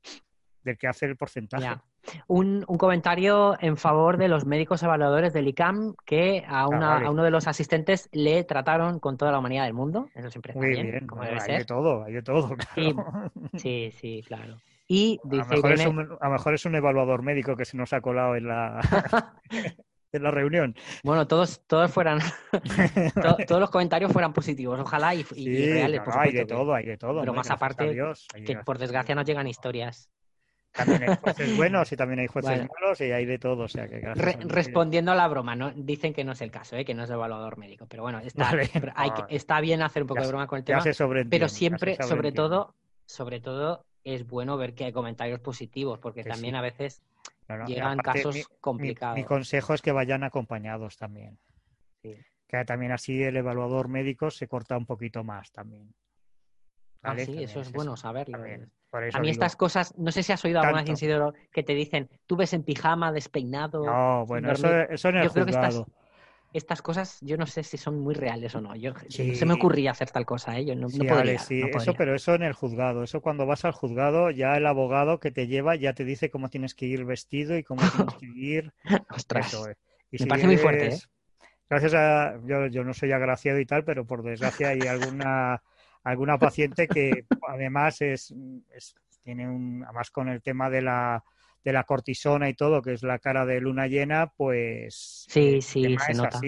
que 0.78 0.86
hace 0.86 1.06
el 1.06 1.16
porcentaje 1.16 1.80
un, 2.26 2.62
comentario 2.62 3.56
en 3.60 3.76
favor 3.76 4.16
de 4.16 4.28
los 4.28 4.44
médicos 4.44 4.82
evaluadores 4.82 5.32
del 5.32 5.48
ICAM 5.48 5.94
que 6.04 6.44
a, 6.46 6.66
uno 6.68 7.22
de 7.22 7.30
los 7.30 7.46
asistentes 7.46 8.08
le 8.12 8.44
trataron 8.44 9.00
con 9.00 9.16
toda 9.16 9.32
la 9.32 9.38
humanidad 9.38 9.64
del 9.64 9.74
mundo. 9.74 10.08
Eso 10.14 10.30
siempre 10.30 10.52
está 10.52 10.60
Muy 10.60 10.70
bien, 10.70 11.06
como 11.06 11.22
debe 11.22 11.40
hay 11.40 11.58
de 11.58 11.64
todo, 11.64 12.04
hay 12.04 12.12
de 12.12 12.22
todo. 12.22 12.56
sí, 13.54 13.90
sí, 13.92 14.22
claro. 14.26 14.56
Y 14.86 15.18
a, 15.24 15.28
lo 15.36 15.46
mejor 15.46 15.72
es 15.72 15.86
un, 15.86 16.18
a 16.20 16.28
mejor 16.28 16.54
es 16.54 16.64
un 16.66 16.74
evaluador 16.74 17.22
médico 17.22 17.56
que 17.56 17.64
se 17.64 17.76
nos 17.76 17.92
ha 17.94 18.02
colado 18.02 18.36
en 18.36 18.48
la, 18.48 18.80
en 20.12 20.22
la 20.22 20.30
reunión. 20.30 20.74
Bueno, 21.02 21.26
todos, 21.26 21.62
todos 21.66 21.90
fueran, 21.90 22.18
todos 23.48 23.60
los 23.60 23.70
comentarios 23.70 24.12
fueran 24.12 24.34
positivos, 24.34 24.78
ojalá 24.78 25.14
y, 25.14 25.22
reales, 25.22 26.00
por 26.02 26.18
Hay 26.18 26.32
de 26.32 26.44
todo, 26.44 26.74
hay 26.74 26.84
de 26.84 26.98
todo. 26.98 27.20
Pero 27.20 27.32
más 27.32 27.50
aparte, 27.50 27.96
que 28.44 28.56
por 28.58 28.78
desgracia 28.78 29.14
nos 29.14 29.24
llegan 29.24 29.46
historias 29.46 30.10
también 30.74 31.08
hay 31.08 31.16
jueces 31.16 31.56
buenos 31.56 31.92
y 31.92 31.96
también 31.96 32.20
hay 32.20 32.26
jueces 32.26 32.68
malos 32.68 33.00
y 33.00 33.04
hay 33.04 33.24
de 33.24 33.38
todo. 33.38 33.64
O 33.64 33.68
sea 33.68 33.88
que 33.88 34.00
respondiendo 34.44 35.12
a 35.12 35.14
la 35.14 35.28
broma, 35.28 35.54
¿no? 35.54 35.72
dicen 35.74 36.12
que 36.12 36.24
no 36.24 36.32
es 36.32 36.40
el 36.40 36.50
caso, 36.50 36.76
¿eh? 36.76 36.84
que 36.84 36.94
no 36.94 37.04
es 37.04 37.10
evaluador 37.10 37.56
médico. 37.58 37.86
Pero 37.88 38.02
bueno, 38.02 38.18
está, 38.18 38.52
está 39.28 39.60
bien 39.60 39.82
hacer 39.82 40.02
un 40.02 40.08
poco 40.08 40.22
de 40.22 40.28
broma 40.28 40.46
con 40.46 40.58
el 40.58 40.64
tema. 40.64 40.82
pero 41.30 41.48
siempre, 41.48 41.96
sobre 42.02 42.32
todo, 42.32 42.74
sobre 43.06 43.40
todo, 43.40 43.84
es 44.02 44.26
bueno 44.26 44.56
ver 44.56 44.74
que 44.74 44.84
hay 44.84 44.92
comentarios 44.92 45.40
positivos, 45.40 45.98
porque 45.98 46.24
también 46.24 46.56
a 46.56 46.60
veces 46.60 47.02
llegan 47.66 47.98
casos 47.98 48.48
complicados. 48.60 49.16
Mi, 49.16 49.24
consejo 49.24 49.74
es 49.74 49.82
que 49.82 49.92
vayan 49.92 50.24
acompañados 50.24 50.96
también. 50.96 51.38
Que 52.02 52.64
también 52.66 52.92
así 52.92 53.22
el 53.22 53.36
evaluador 53.36 53.88
médico 53.88 54.30
se 54.30 54.46
corta 54.46 54.76
un 54.76 54.86
poquito 54.86 55.24
más 55.24 55.50
también. 55.50 55.94
Ah, 57.04 57.14
sí, 57.18 57.42
eso 57.42 57.60
es, 57.60 57.70
bueno 57.72 57.96
saberlo. 57.96 58.38
a 59.12 59.20
mí 59.20 59.28
estas 59.28 59.56
cosas, 59.56 59.94
no 59.98 60.10
sé 60.10 60.22
si 60.22 60.32
has 60.32 60.42
oído 60.44 60.60
alguna 60.60 60.82
vez, 60.82 60.90
Isidoro, 60.90 61.34
que 61.52 61.62
te 61.62 61.74
dicen, 61.74 62.08
tú 62.26 62.36
ves 62.36 62.54
en 62.54 62.62
pijama, 62.62 63.12
despeinado. 63.12 63.84
No, 63.84 64.24
bueno, 64.24 64.52
eso, 64.52 64.68
eso, 64.88 65.10
en 65.10 65.16
el 65.16 65.24
yo 65.24 65.44
juzgado. 65.44 65.86
estas, 66.54 66.80
cosas, 66.80 67.18
yo 67.20 67.36
no 67.36 67.46
sé 67.46 67.62
si 67.62 67.76
son 67.76 68.00
muy 68.00 68.14
reales 68.14 68.54
o 68.54 68.62
no. 68.62 68.74
Yo, 68.74 68.92
Se 69.10 69.44
me 69.44 69.52
ocurría 69.52 69.90
hacer 69.90 70.10
tal 70.10 70.24
cosa, 70.24 70.56
¿eh? 70.58 70.64
Yo 70.64 70.74
no, 70.74 70.88
podría, 70.88 71.38
sí, 71.38 71.62
eso, 71.62 71.92
pero 71.92 72.14
eso 72.14 72.34
en 72.34 72.42
el 72.42 72.54
juzgado. 72.54 73.02
Eso 73.02 73.20
cuando 73.20 73.44
vas 73.44 73.66
al 73.66 73.72
juzgado, 73.72 74.30
ya 74.30 74.56
el 74.56 74.66
abogado 74.66 75.20
que 75.20 75.30
te 75.30 75.46
lleva 75.46 75.76
ya 75.76 75.92
te 75.92 76.04
dice 76.04 76.30
cómo 76.30 76.48
tienes 76.48 76.74
que 76.74 76.86
ir 76.86 77.04
vestido 77.04 77.58
y 77.58 77.64
cómo 77.64 77.82
tienes 77.82 78.14
que 78.18 78.26
ir. 78.26 78.72
Ostras, 79.10 79.54
me 80.10 80.26
parece 80.26 80.46
muy 80.46 80.56
fuerte, 80.56 80.86
¿eh? 80.86 80.98
Gracias 81.68 81.94
a... 81.94 82.38
Yo, 82.46 82.66
yo 82.68 82.84
no 82.84 82.94
soy 82.94 83.12
agraciado 83.12 83.58
y 83.58 83.66
tal, 83.66 83.84
pero 83.84 84.06
por 84.06 84.22
desgracia 84.22 84.68
hay 84.68 84.80
alguna 84.82 85.62
alguna 86.04 86.38
paciente 86.38 86.86
que 86.86 87.24
además 87.48 88.00
es, 88.00 88.34
tiene 89.22 89.48
un, 89.48 89.82
además 89.84 90.10
con 90.10 90.28
el 90.28 90.42
tema 90.42 90.70
de 90.70 90.82
la, 90.82 91.24
de 91.64 91.72
la 91.72 91.84
cortisona 91.84 92.48
y 92.48 92.54
todo, 92.54 92.82
que 92.82 92.92
es 92.92 93.02
la 93.02 93.18
cara 93.18 93.46
de 93.46 93.60
luna 93.60 93.86
llena, 93.86 94.32
pues 94.36 95.26
sí, 95.28 95.62
sí, 95.62 95.96
se 95.98 96.12
nota. 96.12 96.40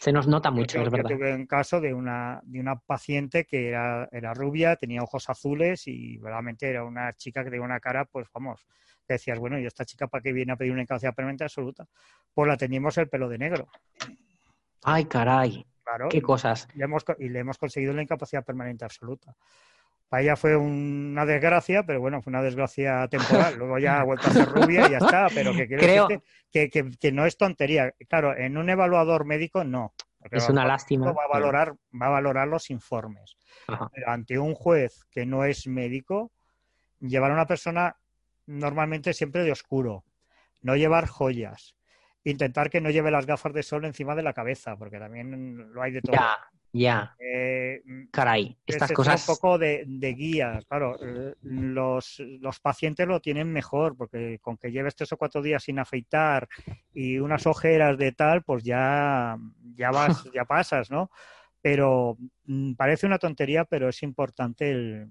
Se 0.00 0.12
nos 0.12 0.26
nota 0.26 0.50
mucho, 0.50 0.82
es 0.82 0.90
verdad. 0.90 1.10
Yo 1.10 1.16
tuve 1.16 1.34
un 1.34 1.46
caso 1.46 1.80
de 1.80 1.94
una, 1.94 2.40
de 2.44 2.60
una 2.60 2.76
paciente 2.76 3.44
que 3.44 3.68
era, 3.68 4.08
era 4.10 4.34
rubia, 4.34 4.74
tenía 4.74 5.02
ojos 5.02 5.30
azules 5.30 5.86
y 5.86 6.18
realmente 6.18 6.68
era 6.68 6.84
una 6.84 7.12
chica 7.12 7.44
que 7.44 7.50
tenía 7.50 7.64
una 7.64 7.80
cara, 7.80 8.04
pues 8.06 8.26
vamos, 8.34 8.66
que 9.06 9.14
decías, 9.14 9.38
bueno, 9.38 9.58
¿y 9.60 9.66
esta 9.66 9.84
chica 9.84 10.08
para 10.08 10.22
qué 10.22 10.32
viene 10.32 10.52
a 10.52 10.56
pedir 10.56 10.72
una 10.72 10.82
incapacidad 10.82 11.14
permanente 11.14 11.44
absoluta? 11.44 11.86
Pues 12.34 12.48
la 12.48 12.56
teníamos 12.56 12.98
el 12.98 13.08
pelo 13.08 13.28
de 13.28 13.38
negro. 13.38 13.68
Ay, 14.82 15.04
caray. 15.04 15.64
¿Qué 16.10 16.22
cosas? 16.22 16.68
Y 16.74 16.78
le, 17.28 17.40
hemos, 17.40 17.58
conseguido 17.58 17.92
la 17.92 18.02
incapacidad 18.02 18.44
permanente 18.44 18.84
absoluta. 18.84 19.34
Para 20.08 20.22
ella 20.22 20.36
fue 20.36 20.56
una 20.56 21.26
desgracia, 21.26 21.84
pero 21.84 22.00
bueno, 22.00 22.22
fue 22.22 22.30
una 22.30 22.42
desgracia 22.42 23.08
temporal. 23.08 23.54
Luego 23.58 23.78
ya 23.78 24.00
ha 24.00 24.04
vuelto 24.04 24.28
a 24.28 24.32
ser 24.32 24.48
rubia 24.48 24.86
y 24.86 24.92
ya 24.92 24.98
está. 24.98 25.28
Pero 25.34 25.52
que 25.52 25.68
Creo... 25.68 26.08
que, 26.52 26.70
que, 26.70 27.12
no 27.12 27.26
es 27.26 27.36
tontería. 27.36 27.92
Claro, 28.08 28.36
en 28.36 28.56
un 28.56 28.70
evaluador 28.70 29.24
médico 29.24 29.64
no. 29.64 29.94
Es 30.30 30.48
una 30.48 30.66
lástima. 30.66 31.12
Va 31.12 31.24
a 31.24 31.28
valorar, 31.28 31.74
va 32.00 32.06
a 32.06 32.10
valorar 32.10 32.48
los 32.48 32.70
informes. 32.70 33.36
Pero 33.66 34.10
ante 34.10 34.38
un 34.38 34.54
juez 34.54 35.04
que 35.10 35.26
no 35.26 35.44
es 35.44 35.66
médico, 35.66 36.32
llevar 37.00 37.30
a 37.30 37.34
una 37.34 37.46
persona 37.46 37.96
normalmente 38.46 39.12
siempre 39.12 39.42
de 39.44 39.52
oscuro. 39.52 40.04
No 40.62 40.74
llevar 40.74 41.06
joyas 41.06 41.75
intentar 42.30 42.70
que 42.70 42.80
no 42.80 42.90
lleve 42.90 43.10
las 43.10 43.26
gafas 43.26 43.52
de 43.52 43.62
sol 43.62 43.84
encima 43.84 44.14
de 44.14 44.22
la 44.22 44.32
cabeza, 44.32 44.76
porque 44.76 44.98
también 44.98 45.72
lo 45.72 45.82
hay 45.82 45.92
de 45.92 46.02
todo. 46.02 46.16
Ya, 46.16 46.36
ya. 46.72 47.16
Eh, 47.20 47.82
Caray, 48.10 48.56
estas 48.66 48.90
cosas. 48.92 49.26
Un 49.28 49.34
poco 49.34 49.58
de, 49.58 50.14
guía, 50.16 50.58
claro. 50.68 50.96
Eh, 51.00 51.34
los, 51.42 52.20
pacientes 52.60 53.06
lo 53.06 53.20
tienen 53.20 53.52
mejor, 53.52 53.96
porque 53.96 54.38
con 54.40 54.56
que 54.56 54.72
lleves 54.72 54.96
tres 54.96 55.12
o 55.12 55.16
cuatro 55.16 55.40
días 55.40 55.62
sin 55.62 55.78
afeitar 55.78 56.48
y 56.92 57.18
unas 57.18 57.46
ojeras 57.46 57.96
de 57.96 58.10
tal, 58.12 58.42
pues 58.42 58.64
ya, 58.64 59.36
ya 59.74 59.90
vas, 59.92 60.24
ya 60.34 60.44
pasas, 60.44 60.90
¿no? 60.90 61.10
Pero 61.62 62.16
mm, 62.44 62.74
parece 62.74 63.06
una 63.06 63.18
tontería, 63.18 63.64
pero 63.64 63.88
es 63.88 64.02
importante 64.02 65.06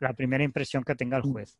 la 0.00 0.12
primera 0.12 0.44
impresión 0.44 0.84
que 0.84 0.94
tenga 0.94 1.16
el 1.16 1.22
juez. 1.22 1.58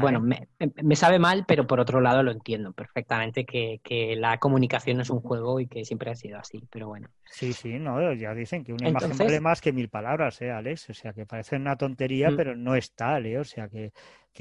Bueno, 0.00 0.20
me, 0.20 0.96
sabe 0.96 1.18
mal, 1.18 1.44
pero 1.46 1.66
por 1.66 1.80
otro 1.80 2.00
lado 2.00 2.22
lo 2.22 2.30
entiendo 2.30 2.72
perfectamente 2.72 3.44
que, 3.44 3.80
la 4.16 4.38
comunicación 4.38 5.00
es 5.00 5.10
un 5.10 5.20
juego 5.20 5.60
y 5.60 5.66
que 5.66 5.84
siempre 5.84 6.10
ha 6.10 6.14
sido 6.14 6.38
así, 6.38 6.66
pero 6.70 6.88
bueno. 6.88 7.08
Sí, 7.24 7.52
sí, 7.52 7.78
no, 7.78 8.12
ya 8.12 8.34
dicen 8.34 8.64
que 8.64 8.72
una 8.72 8.88
imagen 8.88 9.16
vale 9.16 9.40
más 9.40 9.60
que 9.60 9.72
mil 9.72 9.88
palabras, 9.88 10.40
¿eh, 10.42 10.50
Alex? 10.50 10.90
O 10.90 10.94
sea, 10.94 11.12
que 11.12 11.26
parece 11.26 11.56
una 11.56 11.76
tontería, 11.76 12.30
mm. 12.30 12.36
pero 12.36 12.56
no 12.56 12.74
es 12.74 12.94
tal, 12.94 13.26
¿eh? 13.26 13.38
O 13.38 13.44
sea, 13.44 13.68
que, 13.68 13.92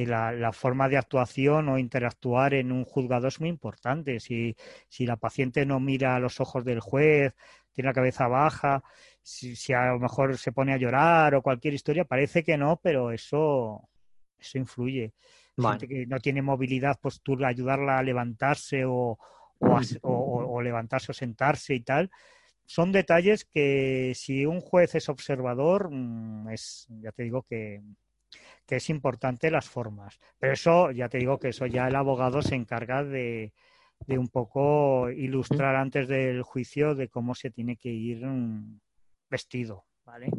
la, 0.06 0.52
forma 0.52 0.90
de 0.90 0.98
actuación 0.98 1.70
o 1.70 1.78
interactuar 1.78 2.54
en 2.54 2.72
un 2.72 2.84
juzgado 2.84 3.28
es 3.28 3.40
muy 3.40 3.50
importante. 3.50 4.20
Si, 4.20 4.56
si 4.88 5.06
la 5.06 5.16
paciente 5.16 5.66
no 5.66 5.80
mira 5.80 6.16
a 6.16 6.20
los 6.20 6.40
ojos 6.40 6.66
del 6.66 6.80
juez, 6.80 7.34
tiene 7.72 7.90
la 7.90 7.94
cabeza 7.94 8.28
baja, 8.28 8.84
si, 9.22 9.56
si 9.56 9.74
a 9.74 9.88
lo 9.88 10.00
mejor 10.00 10.38
se 10.38 10.52
pone 10.52 10.74
a 10.74 10.78
llorar 10.78 11.36
o 11.36 11.42
cualquier 11.42 11.74
historia, 11.74 12.06
parece 12.06 12.44
que 12.44 12.58
no, 12.58 12.80
pero 12.82 13.12
eso, 13.12 13.90
eso 14.40 14.58
influye 14.58 15.14
gente 15.58 15.88
que 15.88 16.06
no 16.06 16.20
tiene 16.20 16.42
movilidad, 16.42 16.98
pues 17.02 17.22
tú 17.22 17.44
ayudarla 17.46 17.98
a 17.98 18.04
levantarse 18.04 18.86
o, 18.86 19.18
o, 19.60 20.62
levantarse 20.62 21.12
o 21.12 21.16
sentarse 21.16 21.76
y 21.76 21.82
tal. 21.82 22.12
Son 22.66 22.92
detalles 22.92 23.46
que 23.46 24.14
si 24.16 24.46
un 24.46 24.60
juez 24.60 24.96
es 24.96 25.10
observador, 25.10 25.90
mm, 25.92 26.50
es, 26.50 26.88
ya 26.90 27.12
te 27.12 27.24
digo 27.24 27.44
que, 27.44 27.82
que 28.66 28.78
es 28.78 28.90
importante 28.90 29.52
las 29.52 29.70
formas. 29.70 30.20
Pero 30.40 30.54
eso, 30.54 30.92
ya 30.92 31.10
te 31.10 31.20
digo 31.20 31.40
que 31.40 31.50
eso 31.50 31.66
ya 31.68 31.88
el 31.88 31.96
abogado 31.96 32.42
se 32.42 32.56
encarga 32.56 33.04
de, 33.04 33.54
de 34.08 34.18
un 34.18 34.28
poco 34.28 35.10
ilustrar 35.10 35.76
antes 35.76 36.08
del 36.08 36.44
juicio 36.44 36.96
de 36.96 37.10
cómo 37.10 37.36
se 37.36 37.52
tiene 37.52 37.78
que 37.78 37.90
ir 37.90 38.26
mm, 38.26 38.80
vestido, 39.30 39.86
¿vale? 40.06 40.30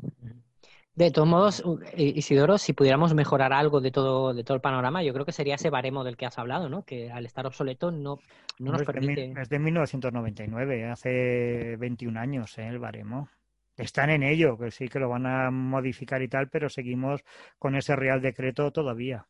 De 0.97 1.11
todos 1.11 1.29
modos, 1.29 1.63
eh, 1.93 2.15
Isidoro, 2.17 2.57
si 2.57 2.73
pudiéramos 2.73 3.13
mejorar 3.13 3.53
algo 3.53 3.83
de 3.83 3.91
todo, 3.91 4.33
de 4.33 4.43
todo 4.43 4.55
el 4.55 4.63
panorama, 4.63 5.03
yo 5.03 5.13
creo 5.13 5.27
que 5.27 5.33
sería 5.33 5.57
ese 5.57 5.69
baremo 5.69 6.05
del 6.05 6.17
que 6.17 6.25
has 6.25 6.39
hablado, 6.39 6.71
¿no? 6.71 6.85
Que 6.85 7.13
al 7.13 7.27
estar 7.27 7.47
obsoleto 7.47 7.91
no, 7.91 8.19
no 8.59 8.73
nos 8.73 8.83
permite. 8.83 9.35
Es 9.39 9.51
de 9.51 9.59
1999, 9.59 10.87
hace 10.87 11.77
21 11.77 12.19
años, 12.19 12.57
¿eh? 12.57 12.67
el 12.67 12.79
baremo. 12.79 13.29
Están 13.77 14.09
en 14.09 14.23
ello, 14.23 14.57
que 14.57 14.71
sí 14.71 14.89
que 14.89 14.99
lo 14.99 15.11
van 15.11 15.27
a 15.27 15.51
modificar 15.51 16.23
y 16.23 16.29
tal, 16.29 16.49
pero 16.49 16.71
seguimos 16.71 17.23
con 17.59 17.77
ese 17.77 17.95
Real 17.95 18.23
Decreto 18.23 18.73
todavía, 18.73 19.27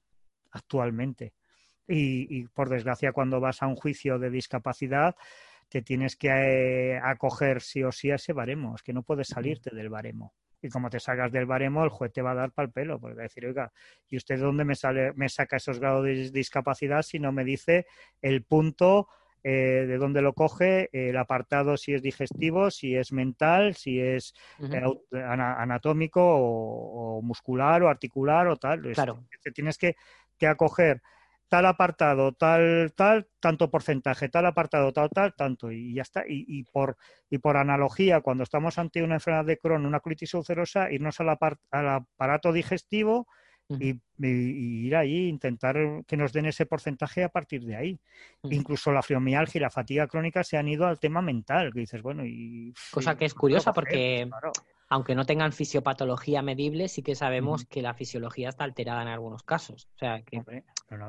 actualmente. 0.53 1.33
Y, 1.89 2.29
y 2.31 2.45
por 2.47 2.69
desgracia, 2.69 3.11
cuando 3.11 3.41
vas 3.41 3.61
a 3.65 3.67
un 3.67 3.75
juicio 3.75 4.21
de 4.21 4.31
discapacidad, 4.31 5.17
te 5.69 5.83
tienes 5.83 6.15
que 6.15 6.29
eh, 6.29 7.01
acoger 7.03 7.61
sí 7.61 7.83
o 7.83 7.91
sí 7.91 8.13
a 8.13 8.15
ese 8.15 8.33
baremo, 8.33 8.77
es 8.77 8.85
que 8.85 8.93
no 8.93 9.03
puedes 9.03 9.27
salirte 9.27 9.75
del 9.75 9.89
baremo 9.89 10.33
y 10.63 10.69
como 10.69 10.91
te 10.91 11.01
salgas 11.01 11.31
del 11.33 11.47
baremo, 11.47 11.85
el 11.85 11.91
juez 11.91 12.13
te 12.13 12.23
va 12.23 12.33
a 12.33 12.35
dar 12.35 12.53
para 12.53 12.67
el 12.67 12.73
pelo, 12.73 12.99
porque 12.99 13.17
va 13.17 13.23
a 13.23 13.25
decir, 13.25 13.47
oiga, 13.47 13.73
¿y 14.09 14.17
usted 14.17 14.39
dónde 14.39 14.65
me, 14.65 14.75
sale, 14.75 15.13
me 15.15 15.29
saca 15.29 15.57
esos 15.57 15.79
grados 15.79 16.05
de 16.05 16.31
discapacidad 16.31 17.03
si 17.03 17.19
no 17.19 17.33
me 17.33 17.45
dice 17.45 17.87
el 18.23 18.43
punto 18.43 19.09
eh, 19.45 19.85
de 19.87 19.97
dónde 19.99 20.23
lo 20.23 20.33
coge, 20.33 20.89
el 20.93 21.17
apartado 21.17 21.77
si 21.77 21.95
es 21.95 22.03
digestivo, 22.03 22.71
si 22.71 22.97
es 22.97 23.13
mental, 23.13 23.77
si 23.77 24.01
es 24.01 24.35
eh, 24.61 24.83
anatómico 25.13 26.21
o, 26.21 27.23
muscular 27.23 27.83
o 27.83 27.89
articular 27.89 28.49
o 28.49 28.57
tal? 28.57 28.83
Claro. 28.93 29.25
Te 29.43 29.53
tienes 29.53 29.79
que, 29.79 29.95
que 30.37 30.49
acoger 30.49 31.01
tal 31.49 31.67
apartado, 31.67 32.33
tal, 32.33 32.93
tal, 32.97 33.29
tanto 33.41 33.71
porcentaje, 33.71 34.29
tal 34.29 34.47
apartado, 34.47 34.93
tal, 34.93 35.11
tal, 35.11 35.35
tanto, 35.35 35.71
y 35.71 35.95
ya 35.95 36.03
está. 36.03 36.25
Y, 36.27 36.65
por, 36.65 36.97
y 37.31 37.39
por 37.39 37.57
analogía, 37.57 38.21
cuando 38.21 38.43
estamos 38.43 38.79
ante 38.79 39.03
una 39.03 39.15
enfermedad 39.15 39.45
de 39.45 39.59
Crohn, 39.59 39.87
una 39.87 40.01
colitis 40.01 40.35
ulcerosa, 40.35 40.91
irnos 40.91 41.21
al, 41.21 41.37
al 41.71 41.89
aparato 41.89 42.53
digestivo 42.53 43.27
y, 43.69 44.01
ir 44.19 44.97
ahí, 44.97 45.29
intentar 45.29 45.77
que 46.07 46.17
nos 46.17 46.33
den 46.33 46.47
ese 46.47 46.67
porcentaje 46.67 47.25
a 47.25 47.29
partir 47.29 47.65
de 47.65 47.77
ahí. 47.77 48.01
Incluso 48.45 48.93
la 48.93 49.03
fibromialgia 49.03 49.59
y 49.59 49.63
la 49.63 49.71
fatiga 49.71 50.07
crónica 50.07 50.45
se 50.45 50.57
han 50.57 50.69
ido 50.69 50.87
al 50.87 50.99
tema 50.99 51.23
mental, 51.23 51.73
que 51.73 51.81
dices, 51.81 52.03
bueno, 52.03 52.25
y... 52.25 52.73
Cosa 52.91 53.17
que 53.17 53.25
es 53.25 53.35
curiosa 53.35 53.73
porque 53.73 54.29
aunque 54.89 55.15
no 55.15 55.25
tengan 55.25 55.53
fisiopatología 55.53 56.43
medible, 56.43 56.89
sí 56.89 57.03
que 57.03 57.15
sabemos 57.15 57.65
que 57.65 57.83
la 57.83 57.95
fisiología 57.95 58.51
está 58.51 58.65
alterada 58.65 59.03
en 59.03 59.09
algunos 59.09 59.43
casos. 59.43 59.89
O 59.95 59.99
sea, 59.99 60.23
que, 60.23 60.43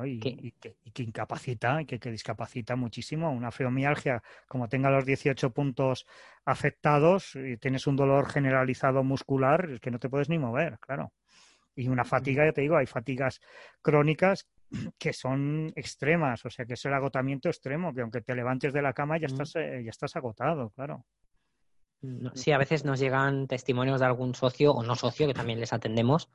y, 0.05 0.51
que... 0.51 1.03
incapacita, 1.03 1.83
que, 1.85 1.99
que, 1.99 2.09
discapacita 2.09 2.75
muchísimo. 2.75 3.31
Una 3.31 3.51
fibromialgia, 3.51 4.23
como 4.47 4.67
tenga 4.67 4.89
los 4.89 5.05
18 5.05 5.51
puntos 5.51 6.07
afectados 6.45 7.35
y 7.35 7.57
tienes 7.57 7.85
un 7.85 7.95
dolor 7.95 8.29
generalizado 8.29 9.03
muscular, 9.03 9.69
es 9.69 9.79
que 9.79 9.91
no 9.91 9.99
te 9.99 10.09
puedes 10.09 10.29
ni 10.29 10.39
mover, 10.39 10.79
claro. 10.79 11.11
Y 11.75 11.87
una 11.89 12.03
fatiga, 12.03 12.43
ya 12.43 12.53
te 12.53 12.61
digo, 12.61 12.77
hay 12.77 12.87
fatigas 12.87 13.39
crónicas 13.83 14.47
que 14.97 15.13
son 15.13 15.71
extremas, 15.75 16.43
o 16.45 16.49
sea, 16.49 16.65
que 16.65 16.73
es 16.73 16.85
el 16.85 16.93
agotamiento 16.95 17.49
extremo, 17.49 17.93
que 17.93 18.01
aunque 18.01 18.21
te 18.21 18.33
levantes 18.33 18.73
de 18.73 18.81
la 18.81 18.93
cama 18.93 19.19
ya, 19.19 19.27
estás, 19.27 19.55
eh, 19.55 19.83
ya 19.83 19.91
estás 19.91 20.15
agotado, 20.15 20.71
claro. 20.71 21.05
Sí, 22.33 22.51
a 22.51 22.57
veces 22.57 22.85
nos 22.85 22.99
llegan 22.99 23.47
testimonios 23.47 23.99
de 23.99 24.05
algún 24.05 24.35
socio 24.35 24.71
o 24.71 24.83
no 24.83 24.95
socio, 24.95 25.27
que 25.27 25.33
también 25.33 25.59
les 25.59 25.73
atendemos, 25.73 26.29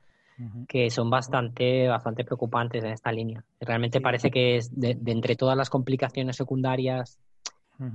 que 0.67 0.89
son 0.89 1.09
bastante, 1.09 1.87
bastante 1.87 2.25
preocupantes 2.25 2.83
en 2.83 2.91
esta 2.91 3.11
línea. 3.11 3.43
Realmente 3.61 4.01
parece 4.01 4.29
que 4.29 4.57
es 4.57 4.77
de, 4.77 4.97
entre 5.05 5.35
todas 5.35 5.57
las 5.57 5.69
complicaciones 5.69 6.35
secundarias 6.35 7.19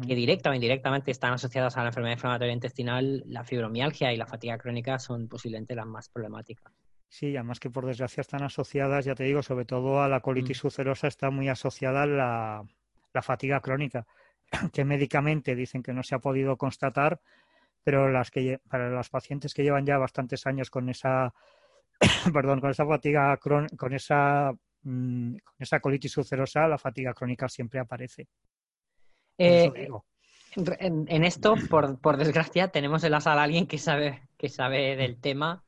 que 0.07 0.15
directa 0.15 0.51
o 0.51 0.55
indirectamente 0.55 1.11
están 1.11 1.33
asociadas 1.33 1.77
a 1.77 1.83
la 1.83 1.89
enfermedad 1.89 2.15
inflamatoria 2.15 2.53
intestinal, 2.53 3.23
la 3.27 3.45
fibromialgia 3.45 4.13
y 4.13 4.17
la 4.17 4.27
fatiga 4.27 4.59
crónica 4.59 4.99
son 4.99 5.29
posiblemente 5.29 5.75
las 5.75 5.87
más 5.87 6.09
problemáticas. 6.09 6.73
Sí, 7.09 7.37
además 7.37 7.59
que 7.59 7.71
por 7.71 7.87
desgracia 7.87 8.21
están 8.21 8.43
asociadas, 8.43 9.05
ya 9.05 9.15
te 9.15 9.25
digo, 9.25 9.43
sobre 9.43 9.65
todo 9.65 10.03
a 10.03 10.09
la 10.09 10.21
colitis 10.21 10.63
ulcerosa 10.65 11.07
está 11.07 11.31
muy 11.31 11.49
asociada 11.49 12.05
la, 12.07 12.67
la 13.15 13.23
fatiga 13.23 13.61
crónica, 13.61 14.07
que 14.73 14.85
médicamente 14.85 15.55
dicen 15.55 15.83
que 15.83 15.95
no 15.95 16.03
se 16.03 16.15
ha 16.15 16.19
podido 16.19 16.57
constatar, 16.57 17.21
pero 17.83 18.11
las 18.11 18.31
que 18.31 18.61
para 18.69 18.91
los 18.91 19.09
pacientes 19.09 19.55
que 19.55 19.63
llevan 19.63 19.87
ya 19.87 19.99
bastantes 19.99 20.47
años 20.47 20.71
con 20.71 20.89
esa 20.89 21.33
perdón, 22.33 22.61
con 22.61 22.71
esa 22.71 22.87
fatiga 22.87 23.37
con 23.37 23.93
esa 23.93 24.53
mm, 24.83 25.37
con 25.37 25.55
esa 25.59 25.81
colitis 25.81 26.17
ulcerosa, 26.17 26.69
la 26.69 26.79
fatiga 26.79 27.15
crónica 27.15 27.49
siempre 27.49 27.81
aparece. 27.81 28.29
Eh, 29.39 29.89
en, 30.57 31.25
esto, 31.25 31.55
por, 31.71 32.17
desgracia, 32.17 32.69
tenemos 32.69 33.05
en 33.05 33.13
la 33.13 33.21
sala 33.21 33.43
a 33.43 33.45
alguien 33.45 33.67
que 33.67 33.79
sabe, 33.79 34.23
que 34.37 34.49
sabe 34.49 34.97
del 34.97 35.21
tema, 35.21 35.63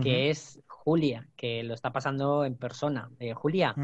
que 0.00 0.30
es 0.30 0.60
Julia, 0.68 1.26
que 1.36 1.64
lo 1.64 1.74
está 1.74 1.92
pasando 1.92 2.44
en 2.44 2.56
persona. 2.56 3.10
Eh, 3.18 3.34
Julia, 3.34 3.74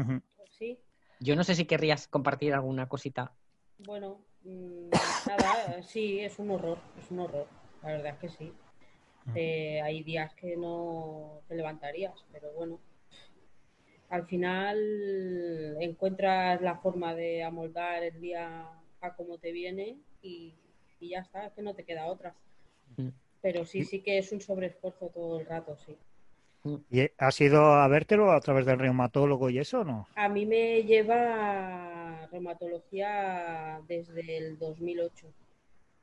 ¿Sí? 0.51 0.79
yo 1.19 1.35
no 1.35 1.43
sé 1.43 1.55
si 1.55 1.65
querrías 1.65 2.07
compartir 2.07 2.53
alguna 2.53 2.87
cosita. 2.87 3.33
Bueno, 3.79 4.21
nada, 4.47 5.81
sí, 5.83 6.19
es 6.19 6.39
un 6.39 6.51
horror, 6.51 6.77
es 6.99 7.11
un 7.11 7.19
horror 7.19 7.47
la 7.87 7.93
verdad 7.93 8.13
es 8.13 8.19
que 8.19 8.29
sí. 8.29 8.53
Eh, 9.35 9.81
hay 9.81 10.03
días 10.03 10.33
que 10.35 10.55
no 10.55 11.41
te 11.47 11.55
levantarías, 11.55 12.25
pero 12.31 12.51
bueno, 12.53 12.79
al 14.09 14.25
final 14.25 15.77
encuentras 15.81 16.61
la 16.61 16.77
forma 16.77 17.13
de 17.13 17.43
amoldar 17.43 18.03
el 18.03 18.21
día 18.21 18.69
a 19.01 19.15
como 19.15 19.37
te 19.37 19.51
viene 19.51 19.97
y, 20.21 20.55
ya 21.01 21.19
está, 21.19 21.45
es 21.45 21.53
que 21.53 21.61
no 21.61 21.75
te 21.75 21.83
queda 21.83 22.07
otra. 22.07 22.35
Pero 23.41 23.65
sí, 23.65 23.83
sí 23.83 24.01
que 24.01 24.17
es 24.17 24.31
un 24.31 24.41
sobreesfuerzo 24.41 25.09
todo 25.09 25.39
el 25.39 25.45
rato, 25.45 25.77
sí. 25.77 25.97
¿Y 26.89 27.09
has 27.17 27.41
ido 27.41 27.73
a 27.73 27.87
vértelo 27.87 28.31
a 28.31 28.39
través 28.39 28.65
del 28.65 28.79
reumatólogo 28.79 29.49
y 29.49 29.59
eso 29.59 29.81
o 29.81 29.83
no? 29.83 30.07
A 30.15 30.29
mí 30.29 30.45
me 30.45 30.83
lleva 30.83 32.27
reumatología 32.31 33.81
desde 33.87 34.37
el 34.37 34.57
2008. 34.57 35.27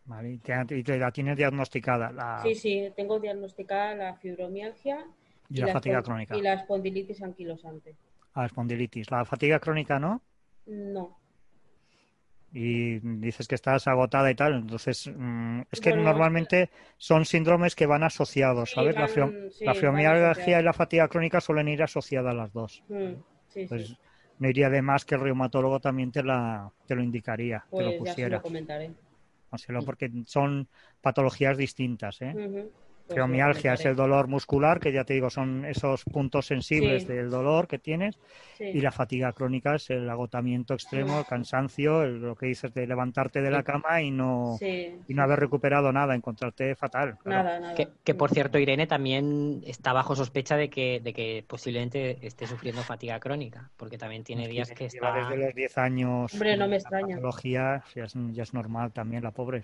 Vale, 0.07 0.32
y, 0.32 0.39
te, 0.39 0.99
la 0.99 1.11
tienes 1.11 1.36
diagnosticada. 1.36 2.12
La... 2.12 2.41
Sí, 2.43 2.55
sí, 2.55 2.93
tengo 2.95 3.19
diagnosticada 3.19 3.95
la 3.95 4.15
fibromialgia 4.16 5.07
y, 5.49 5.59
la, 5.59 5.73
fatiga 5.73 6.03
crónica. 6.03 6.36
Y 6.36 6.43
la 6.43 6.55
espondilitis 6.55 7.23
anquilosante. 7.23 7.97
Ah, 8.35 8.47
espondilitis. 8.47 9.11
¿La 9.11 9.24
fatiga 9.24 9.59
crónica 9.61 9.99
no? 9.99 10.20
No. 10.66 11.19
Y 12.56 13.01
dices 13.01 13.48
que 13.48 13.56
estás 13.56 13.89
agotada 13.89 14.31
y 14.31 14.36
tal, 14.36 14.55
entonces 14.55 15.10
mm, 15.12 15.62
es 15.72 15.81
que 15.81 15.93
normalmente 15.93 16.70
son 16.97 17.24
síndromes 17.24 17.74
que 17.74 17.86
van 17.86 18.05
asociados, 18.05 18.70
¿sabes? 18.70 18.94
la, 18.94 19.09
fibromialgia 19.74 20.60
y 20.60 20.62
la 20.62 20.72
fatiga 20.72 21.09
crónica 21.09 21.40
suelen 21.40 21.66
ir 21.66 21.82
asociadas 21.82 22.32
las 22.32 22.52
dos. 22.52 22.85
Mm, 22.89 23.66
pues 23.68 23.97
no 24.39 24.48
iría 24.48 24.70
de 24.70 24.82
más 24.82 25.05
que 25.05 25.16
el 25.16 25.22
reumatólogo 25.22 25.81
también 25.81 26.12
te, 26.12 26.22
la, 26.22 26.70
te 26.86 26.94
lo 26.94 27.02
indicaría, 27.02 27.64
te 27.76 27.82
lo 27.82 27.97
pusiera. 27.98 28.36
Ya 28.36 28.36
se 28.36 28.36
lo 28.36 28.43
comentaré 28.43 28.94
porque 29.85 30.10
son 30.26 30.68
patologías 31.01 31.56
distintas. 31.56 32.20
¿eh? 32.22 32.32
Pues 32.32 32.66
Fibromialgia 33.09 33.74
es 33.74 33.85
el 33.85 33.97
dolor 33.97 34.28
muscular, 34.28 34.81
que 34.81 34.90
ya 34.93 35.05
te 35.05 35.14
digo, 35.14 35.28
son 35.28 35.64
esos 35.66 36.05
puntos 36.05 36.47
sensibles 36.47 37.06
del 37.06 37.28
dolor 37.28 37.68
que 37.68 37.78
tienes. 37.78 38.18
Y 38.59 38.81
la 38.81 38.93
fatiga 38.93 39.32
crónica 39.32 39.74
es 39.74 39.90
el 39.90 40.09
agotamiento 40.09 40.74
extremo, 40.74 41.18
el 41.18 41.26
cansancio, 41.26 42.06
lo 42.06 42.35
que 42.35 42.47
dices 42.47 42.72
de 42.72 42.86
levantarte 42.86 43.43
de 43.43 43.51
la 43.51 43.62
cama 43.62 44.01
y 44.01 44.10
no, 44.10 44.56
y 44.60 45.12
no 45.12 45.22
haber 45.22 45.40
recuperado 45.40 45.93
nada, 45.93 46.14
encontrarte 46.14 46.74
fatal. 46.76 47.18
Nada, 47.24 47.60
nada. 47.60 47.74
Que, 47.74 48.14
por 48.14 48.31
cierto, 48.31 48.59
Irene 48.59 48.86
también 48.86 49.62
está 49.66 49.93
bajo 49.93 50.16
sospecha 50.16 50.56
de 50.56 50.70
que, 50.70 51.01
de 51.01 51.12
que 51.12 51.44
posiblemente 51.47 52.24
esté 52.26 52.47
sufriendo 52.47 52.82
fatiga 52.82 53.20
crónica, 53.20 53.70
porque 53.76 53.98
también 53.98 54.24
tiene 54.24 54.48
días 54.48 54.70
que 54.70 54.86
está... 54.86 55.12
Desde 55.12 55.36
los 55.36 55.55
10 55.55 55.78
años... 55.78 56.32
Hombre, 56.32 56.56
no 56.56 56.68
me 56.68 56.76
extraña. 56.76 57.18
ya 57.43 57.82
es, 57.94 58.14
ya 58.32 58.43
es 58.43 58.55
normal 58.55 58.93
también, 58.93 59.22
la 59.22 59.32
pobre. 59.32 59.62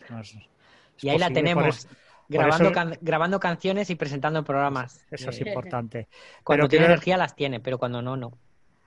y 1.01 1.09
ahí 1.09 1.19
la 1.19 1.31
tenemos. 1.31 1.89
Grabando, 2.31 2.73
grabando 3.01 3.41
canciones 3.41 3.91
y 3.91 3.97
presentando 3.97 4.45
programas. 4.45 5.05
Eso 5.11 5.31
es 5.31 5.41
importante. 5.41 6.09
Cuando 6.45 6.69
tiene 6.69 6.87
energía 6.87 7.17
las 7.17 7.35
tiene, 7.35 7.59
pero 7.59 7.79
cuando 7.79 8.01
no, 8.03 8.17
no. 8.17 8.39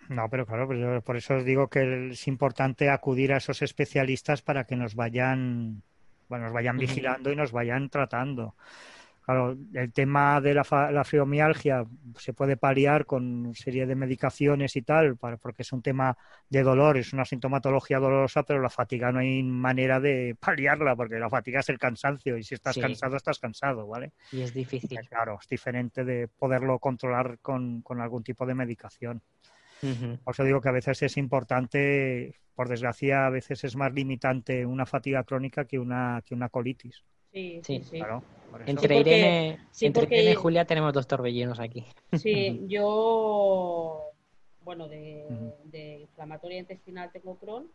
No, 0.08 0.30
pero 0.30 0.46
claro, 0.46 0.68
pues 0.68 1.04
por 1.04 1.18
eso 1.18 1.36
os 1.36 1.46
digo 1.46 1.68
que 1.68 2.10
es 2.12 2.28
importante 2.28 2.90
acudir 2.90 3.34
a 3.34 3.38
esos 3.38 3.62
especialistas 3.62 4.42
para 4.42 4.66
que 4.66 4.76
nos 4.76 4.96
vayan, 4.96 5.82
bueno, 6.30 6.46
nos 6.46 6.54
vayan 6.54 6.78
vigilando 6.78 7.32
y 7.32 7.36
nos 7.36 7.52
vayan 7.52 7.90
tratando. 7.90 8.56
Claro, 9.26 9.56
el 9.74 9.94
tema 9.94 10.42
de 10.42 10.54
la, 10.54 10.66
la, 10.92 11.04
fibromialgia 11.06 11.86
se 12.18 12.34
puede 12.34 12.58
paliar 12.58 13.06
con 13.06 13.46
una 13.46 13.56
serie 13.56 13.86
de 13.86 13.96
medicaciones 13.96 14.76
y 14.76 14.82
tal, 14.82 15.16
porque 15.16 15.62
es 15.62 15.72
un 15.72 15.82
tema 15.82 16.18
de 16.50 16.62
dolor, 16.62 16.98
es 16.98 17.14
una 17.14 17.24
sintomatología 17.24 18.00
dolorosa, 18.00 18.44
pero 18.44 18.62
la 18.62 18.70
fatiga 18.70 19.14
no 19.14 19.20
hay 19.20 19.42
manera 19.42 20.02
de 20.02 20.36
paliarla, 20.40 20.98
porque 20.98 21.20
la 21.20 21.30
fatiga 21.30 21.62
es 21.62 21.70
el 21.70 21.80
cansancio 21.80 22.38
y 22.38 22.44
si 22.44 22.56
estás 22.56 22.78
cansado, 22.78 23.16
estás 23.16 23.40
cansado, 23.40 23.88
¿vale? 23.88 24.12
Y 24.34 24.42
es 24.42 24.54
difícil. 24.54 25.00
Claro, 25.08 25.38
es 25.42 25.48
diferente 25.48 26.04
de 26.04 26.28
poderlo 26.28 26.80
controlar 26.80 27.40
con, 27.40 27.82
algún 28.02 28.24
tipo 28.24 28.46
de 28.46 28.56
medicación. 28.56 29.22
Por 30.24 30.34
eso 30.34 30.44
digo 30.44 30.62
que 30.62 30.70
a 30.70 30.74
veces 30.74 31.02
es 31.02 31.18
importante, 31.18 32.36
por 32.56 32.68
desgracia, 32.68 33.26
a 33.26 33.30
veces 33.30 33.64
es 33.64 33.76
más 33.76 33.94
limitante 33.94 34.66
una 34.66 34.86
fatiga 34.86 35.24
crónica 35.24 35.66
que 35.66 35.80
una, 35.80 36.22
que 36.26 36.34
una 36.34 36.50
colitis. 36.50 37.04
Sí, 37.34 37.62
sí, 37.64 37.82
sí. 37.84 38.00
Entre, 38.66 39.00
Irene, 39.00 39.60
y 39.80 40.34
Julia 40.36 40.66
tenemos 40.66 40.94
dos 40.94 41.08
torbellinos 41.08 41.60
aquí. 41.60 41.86
Sí, 42.14 42.62
yo, 42.68 44.02
bueno, 44.64 44.88
de, 44.88 46.00
inflamatoria 46.02 46.60
intestinal 46.60 47.12
tengo 47.12 47.36
Crohn 47.36 47.68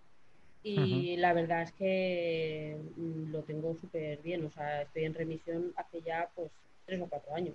y 0.63 1.17
la 1.17 1.33
verdad 1.33 1.63
es 1.63 1.73
que 1.73 2.77
mm, 2.97 3.33
lo 3.33 3.43
tengo 3.43 3.75
súper 3.77 4.21
bien, 4.23 4.45
o 4.45 4.51
sea, 4.51 4.83
estoy 4.83 5.05
en 5.05 5.15
remisión 5.15 5.73
hace 5.77 6.03
ya 6.03 6.29
pues 6.35 6.51
tres 6.85 7.01
o 7.01 7.07
cuatro 7.07 7.35
años. 7.35 7.55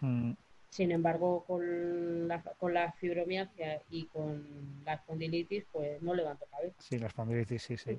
Mm. 0.00 0.32
Sin 0.70 0.90
embargo, 0.90 1.44
con 1.46 2.28
la, 2.28 2.40
con 2.58 2.72
la 2.72 2.92
fibromialgia 2.92 3.82
y 3.90 4.06
con 4.06 4.42
la 4.86 4.94
espondilitis, 4.94 5.64
pues 5.70 6.00
no 6.00 6.14
levanto 6.14 6.46
cabeza. 6.50 6.74
Sí, 6.78 6.98
la 6.98 7.08
espondilitis, 7.08 7.62
sí, 7.62 7.76
sí. 7.76 7.98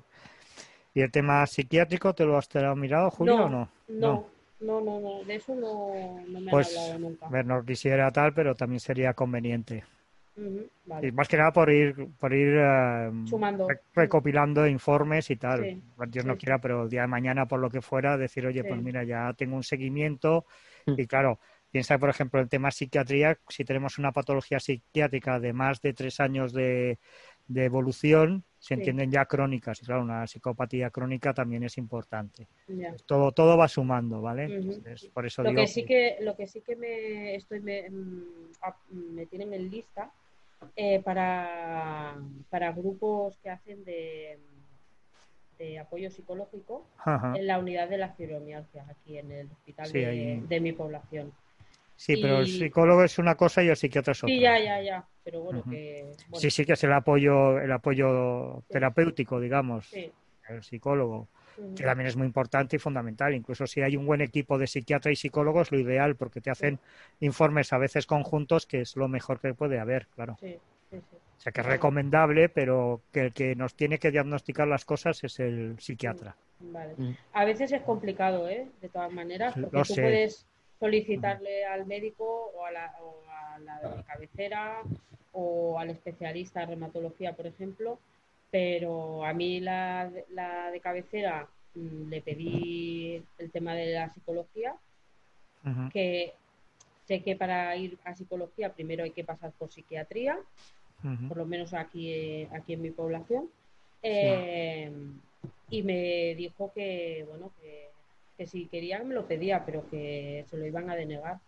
¿Y 0.92 1.00
el 1.00 1.10
tema 1.10 1.46
psiquiátrico 1.46 2.14
te 2.14 2.24
lo 2.24 2.36
has, 2.36 2.48
mirado, 2.76 3.10
Julio, 3.10 3.44
o 3.44 3.48
no? 3.48 3.48
No, 3.48 3.68
no, 3.88 4.26
no, 4.64 5.00
no, 5.00 5.24
de 5.24 5.34
eso 5.34 5.54
no, 5.54 5.90
me 6.28 6.38
han 6.38 6.46
pues, 6.46 6.76
hablado 6.76 6.98
nunca. 6.98 7.28
Ver, 7.28 7.46
no 7.46 7.64
quisiera 7.64 8.10
tal, 8.10 8.34
pero 8.34 8.54
también 8.54 8.80
sería 8.80 9.14
conveniente. 9.14 9.84
Y 10.36 11.12
más 11.12 11.28
que 11.28 11.36
nada 11.36 11.52
por 11.52 11.70
ir, 11.70 12.08
por 12.18 12.34
ir 12.34 12.56
eh, 12.58 13.10
recopilando 13.94 14.66
informes 14.66 15.30
y 15.30 15.36
tal. 15.36 15.80
Dios 16.08 16.24
no 16.24 16.36
quiera, 16.36 16.58
pero 16.58 16.82
el 16.82 16.88
día 16.88 17.02
de 17.02 17.06
mañana, 17.06 17.46
por 17.46 17.60
lo 17.60 17.70
que 17.70 17.80
fuera, 17.80 18.16
decir, 18.16 18.44
oye, 18.44 18.64
pues 18.64 18.82
mira, 18.82 19.04
ya 19.04 19.32
tengo 19.34 19.54
un 19.54 19.62
seguimiento. 19.62 20.44
Mm. 20.86 20.94
Y 20.98 21.06
claro, 21.06 21.38
piensa, 21.70 21.98
por 21.98 22.10
ejemplo, 22.10 22.40
el 22.40 22.48
tema 22.48 22.72
psiquiatría, 22.72 23.38
si 23.48 23.64
tenemos 23.64 23.98
una 23.98 24.10
patología 24.10 24.58
psiquiátrica 24.58 25.38
de 25.38 25.52
más 25.52 25.80
de 25.80 25.92
tres 25.92 26.18
años 26.18 26.52
de, 26.52 26.98
de 27.46 27.64
evolución 27.64 28.44
se 28.58 28.74
entienden 28.74 29.10
ya 29.10 29.26
crónicas 29.26 29.82
y 29.82 29.84
claro 29.84 30.02
una 30.02 30.26
psicopatía 30.26 30.90
crónica 30.90 31.34
también 31.34 31.64
es 31.64 31.76
importante. 31.76 32.48
Todo 33.04 33.32
todo 33.32 33.58
va 33.58 33.68
sumando 33.68 34.22
vale 34.22 34.62
por 35.12 35.26
eso 35.26 35.42
lo 35.42 35.54
que 35.54 35.66
sí 35.66 35.84
que... 35.84 36.16
lo 36.20 36.34
que 36.34 36.46
sí 36.46 36.62
que 36.62 36.74
me 36.76 37.34
estoy 37.34 37.60
me, 37.60 37.90
mm, 37.90 39.14
me 39.14 39.26
tienen 39.26 39.52
en 39.52 39.70
lista 39.70 40.10
eh, 40.76 41.00
para 41.02 42.16
para 42.48 42.72
grupos 42.72 43.36
que 43.42 43.50
hacen 43.50 43.84
de, 43.84 44.38
de 45.58 45.78
apoyo 45.78 46.10
psicológico 46.10 46.86
en 47.34 47.46
la 47.46 47.58
unidad 47.58 47.88
de 47.90 47.98
la 47.98 48.14
fibromialgia 48.14 48.86
aquí 48.88 49.18
en 49.18 49.30
el 49.30 49.50
hospital 49.50 49.92
de 49.92 50.60
mi 50.62 50.72
población 50.72 51.32
Sí, 51.96 52.16
pero 52.20 52.40
el 52.40 52.46
psicólogo 52.46 53.04
es 53.04 53.18
una 53.18 53.34
cosa 53.36 53.62
y 53.62 53.68
el 53.68 53.76
psiquiatra 53.76 54.12
es 54.12 54.24
otra. 54.24 54.34
Sí, 54.34 54.40
ya, 54.40 54.58
ya, 54.58 54.82
ya. 54.82 55.06
Pero 55.22 55.40
bueno, 55.42 55.62
que. 55.68 56.12
Sí, 56.34 56.50
sí, 56.50 56.64
que 56.64 56.74
es 56.74 56.84
el 56.84 56.92
apoyo, 56.92 57.58
el 57.58 57.70
apoyo 57.72 58.62
terapéutico, 58.68 59.40
digamos. 59.40 59.92
El 59.92 60.62
psicólogo. 60.62 61.28
Que 61.76 61.84
también 61.84 62.08
es 62.08 62.16
muy 62.16 62.26
importante 62.26 62.76
y 62.76 62.78
fundamental. 62.80 63.32
Incluso 63.32 63.66
si 63.66 63.80
hay 63.80 63.96
un 63.96 64.06
buen 64.06 64.20
equipo 64.20 64.58
de 64.58 64.66
psiquiatra 64.66 65.12
y 65.12 65.16
psicólogos, 65.16 65.70
lo 65.70 65.78
ideal, 65.78 66.16
porque 66.16 66.40
te 66.40 66.50
hacen 66.50 66.80
informes 67.20 67.72
a 67.72 67.78
veces 67.78 68.06
conjuntos, 68.06 68.66
que 68.66 68.80
es 68.80 68.96
lo 68.96 69.06
mejor 69.06 69.40
que 69.40 69.54
puede 69.54 69.78
haber, 69.78 70.08
claro. 70.08 70.36
Sí, 70.40 70.58
sí, 70.90 70.96
sí. 70.98 71.16
O 71.38 71.40
sea 71.40 71.52
que 71.52 71.60
es 71.60 71.66
recomendable, 71.66 72.48
pero 72.48 73.02
que 73.12 73.20
el 73.20 73.32
que 73.32 73.54
nos 73.54 73.74
tiene 73.74 73.98
que 73.98 74.10
diagnosticar 74.10 74.66
las 74.66 74.84
cosas 74.84 75.22
es 75.22 75.38
el 75.40 75.76
psiquiatra. 75.78 76.36
Vale. 76.58 76.94
Mm. 76.96 77.16
A 77.32 77.44
veces 77.44 77.70
es 77.72 77.82
complicado, 77.82 78.48
¿eh? 78.48 78.66
De 78.80 78.88
todas 78.88 79.12
maneras, 79.12 79.54
porque 79.54 79.82
tú 79.82 79.94
puedes 79.94 80.46
solicitarle 80.84 81.64
al 81.64 81.86
médico 81.86 82.52
o 82.54 82.66
a 82.66 82.70
la, 82.70 83.80
de 83.96 84.02
cabecera 84.04 84.82
o 85.32 85.78
al 85.78 85.88
especialista 85.88 86.60
de 86.60 86.66
reumatología, 86.66 87.34
por 87.34 87.46
ejemplo, 87.46 87.98
pero 88.50 89.24
a 89.24 89.32
mí 89.32 89.60
la, 89.60 90.10
de 90.10 90.80
cabecera 90.80 91.48
mm, 91.74 92.10
le 92.10 92.20
pedí 92.20 93.22
el 93.38 93.50
tema 93.50 93.74
de 93.74 93.94
la 93.94 94.10
psicología, 94.10 94.74
que 95.90 96.34
sé 97.06 97.22
que 97.22 97.34
para 97.34 97.74
ir 97.76 97.96
a 98.04 98.14
psicología 98.14 98.74
primero 98.74 99.04
hay 99.04 99.12
que 99.12 99.24
pasar 99.24 99.52
por 99.52 99.72
psiquiatría, 99.72 100.38
por 101.28 101.38
lo 101.38 101.46
menos 101.46 101.72
aquí, 101.72 102.46
aquí 102.52 102.74
en 102.74 102.82
mi 102.82 102.90
población, 102.90 103.48
eh, 104.02 104.92
y 105.70 105.82
me 105.82 106.34
dijo 106.34 106.70
que, 106.74 107.24
bueno, 107.26 107.50
que 107.58 107.93
que 108.36 108.46
si 108.46 108.66
querían 108.66 109.08
me 109.08 109.14
lo 109.14 109.26
pedía, 109.26 109.64
pero 109.64 109.88
que 109.88 110.44
se 110.48 110.56
lo 110.56 110.66
iban 110.66 110.90
a 110.90 110.96
denegar. 110.96 111.40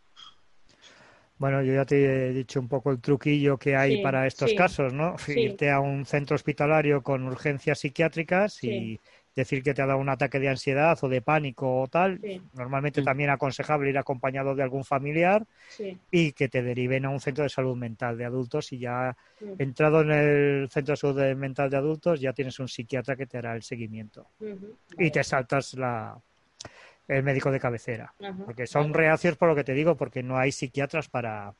Bueno, 1.38 1.62
yo 1.62 1.74
ya 1.74 1.84
te 1.84 2.30
he 2.30 2.32
dicho 2.32 2.58
un 2.58 2.68
poco 2.68 2.90
el 2.90 3.00
truquillo 3.00 3.58
que 3.58 3.76
hay 3.76 3.98
para 3.98 4.26
estos 4.26 4.54
casos, 4.54 4.94
¿no? 4.94 5.16
Irte 5.28 5.70
a 5.70 5.80
un 5.80 6.06
centro 6.06 6.34
hospitalario 6.34 7.02
con 7.02 7.24
urgencias 7.24 7.80
psiquiátricas 7.80 8.64
y 8.64 8.98
decir 9.34 9.62
que 9.62 9.74
te 9.74 9.82
ha 9.82 9.86
dado 9.86 9.98
un 9.98 10.08
ataque 10.08 10.38
de 10.38 10.48
ansiedad 10.48 10.98
o 11.02 11.08
de 11.10 11.20
pánico 11.20 11.82
o 11.82 11.88
tal. 11.88 12.20
Normalmente 12.54 13.02
también 13.02 13.28
aconsejable 13.28 13.90
ir 13.90 13.98
acompañado 13.98 14.54
de 14.54 14.62
algún 14.62 14.84
familiar 14.84 15.46
y 16.10 16.32
que 16.32 16.48
te 16.48 16.62
deriven 16.62 17.04
a 17.04 17.10
un 17.10 17.20
centro 17.20 17.44
de 17.44 17.50
salud 17.50 17.76
mental 17.76 18.16
de 18.16 18.24
adultos 18.24 18.72
y 18.72 18.78
ya 18.78 19.14
entrado 19.58 20.00
en 20.00 20.10
el 20.12 20.68
centro 20.70 20.92
de 20.92 20.96
salud 20.96 21.36
mental 21.36 21.68
de 21.68 21.76
adultos 21.76 22.18
ya 22.18 22.32
tienes 22.32 22.58
un 22.60 22.68
psiquiatra 22.68 23.14
que 23.14 23.26
te 23.26 23.36
hará 23.36 23.54
el 23.54 23.62
seguimiento. 23.62 24.30
Y 24.96 25.10
te 25.10 25.22
saltas 25.22 25.74
la, 25.74 26.18
el 27.08 27.22
médico 27.22 27.50
de 27.50 27.60
cabecera. 27.60 28.14
porque 28.44 28.66
son 28.66 28.92
reacios 28.94 29.36
por 29.36 29.48
lo 29.48 29.54
que 29.54 29.64
te 29.64 29.74
digo, 29.74 29.96
porque 29.96 30.22
no 30.22 30.38
hay 30.38 30.52
psiquiatras 30.52 31.08
para, 31.08 31.54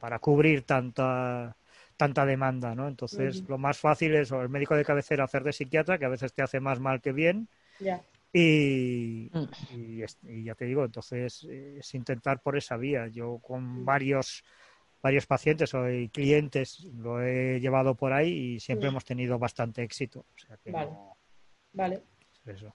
para, 0.00 0.18
cubrir 0.18 0.62
tanta 0.62 1.56
tanta 1.96 2.26
demanda, 2.26 2.74
¿no? 2.74 2.88
Entonces, 2.88 3.44
lo 3.48 3.58
más 3.58 3.78
fácil 3.78 4.14
es 4.16 4.32
el 4.32 4.48
médico 4.48 4.74
de 4.74 4.84
cabecera 4.84 5.24
hacer 5.24 5.44
de 5.44 5.52
psiquiatra, 5.52 5.98
que 5.98 6.04
a 6.04 6.08
veces 6.08 6.32
te 6.32 6.42
hace 6.42 6.58
más 6.58 6.80
mal 6.80 7.00
que 7.00 7.12
bien. 7.12 7.48
Y, 8.32 9.30
mm. 9.32 9.44
y, 10.26 10.44
ya 10.44 10.54
te 10.54 10.64
digo, 10.64 10.84
entonces 10.84 11.44
es 11.44 11.94
intentar 11.94 12.40
por 12.40 12.56
esa 12.56 12.76
vía. 12.76 13.06
Yo 13.08 13.38
con 13.38 13.82
mm. 13.82 13.84
varios 13.84 14.42
varios 15.02 15.26
pacientes 15.26 15.74
o 15.74 15.84
clientes 16.12 16.84
lo 16.96 17.20
he 17.20 17.58
llevado 17.60 17.96
por 17.96 18.12
ahí 18.12 18.54
y 18.54 18.60
siempre 18.60 18.88
mm. 18.88 18.90
hemos 18.90 19.04
tenido 19.04 19.38
bastante 19.38 19.82
éxito. 19.82 20.24
vale. 20.66 20.90
vale. 21.72 22.02
Eso. 22.46 22.74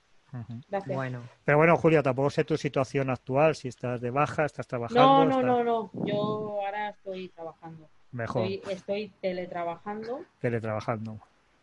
Bueno. 0.87 1.21
Pero 1.45 1.57
bueno, 1.57 1.77
Julia, 1.77 2.03
tampoco 2.03 2.29
sé 2.29 2.43
tu 2.43 2.57
situación 2.57 3.09
actual, 3.09 3.55
si 3.55 3.67
estás 3.67 4.01
de 4.01 4.11
baja, 4.11 4.45
estás 4.45 4.67
trabajando. 4.67 5.25
No, 5.25 5.25
no, 5.25 5.41
no, 5.41 5.63
no. 5.63 5.91
Yo 6.05 6.61
ahora 6.65 6.89
estoy 6.89 7.29
trabajando. 7.29 7.87
Mejor. 8.11 8.47
Estoy, 8.69 9.11
teletrabajando. 9.21 10.21
Teletrabajando. 10.39 11.19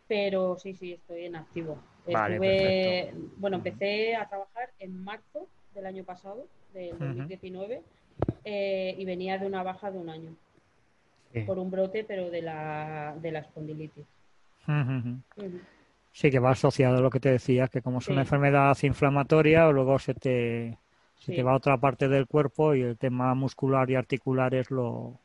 Pero 0.07 0.57
sí, 0.57 0.75
sí, 0.75 0.93
estoy 0.93 1.27
en 1.27 1.37
activo. 1.37 1.79
Estuve, 2.07 3.15
bueno, 3.39 3.57
empecé 3.57 4.15
a 4.15 4.29
trabajar 4.29 4.71
en 4.79 5.03
marzo 5.03 5.47
del 5.75 5.87
año 5.87 6.05
pasado, 6.05 6.47
del 6.75 6.99
2019, 6.99 7.83
eh, 8.45 8.95
y 8.99 9.05
venía 9.05 9.39
de 9.39 9.47
una 9.47 9.63
baja 9.63 9.91
de 9.91 9.99
un 9.99 10.11
año. 10.11 10.31
Por 11.47 11.59
un 11.59 11.71
brote, 11.71 12.05
pero 12.05 12.31
de 12.31 12.43
la, 12.43 13.17
de 13.21 13.33
la 13.33 13.41
espondilitis. 13.41 14.05
Sí, 16.15 16.31
que 16.31 16.39
va 16.39 16.53
asociado 16.53 16.99
a 16.99 17.01
lo 17.01 17.11
que 17.11 17.19
te 17.19 17.33
decía, 17.33 17.67
que 17.67 17.83
como 17.83 17.99
es 17.99 18.07
una 18.07 18.21
enfermedad 18.21 18.79
inflamatoria, 18.83 19.69
luego 19.71 19.99
se 19.99 20.15
te, 20.15 20.79
Se 21.19 21.33
te 21.33 21.43
va 21.43 21.51
a 21.51 21.57
otra 21.57 21.77
parte 21.77 22.09
del 22.09 22.29
cuerpo 22.29 22.73
y 22.73 22.83
el 22.83 22.97
tema 22.97 23.35
muscular 23.35 23.91
y 23.91 23.97
articular 23.97 24.55
es 24.55 24.71
lo, 24.71 25.19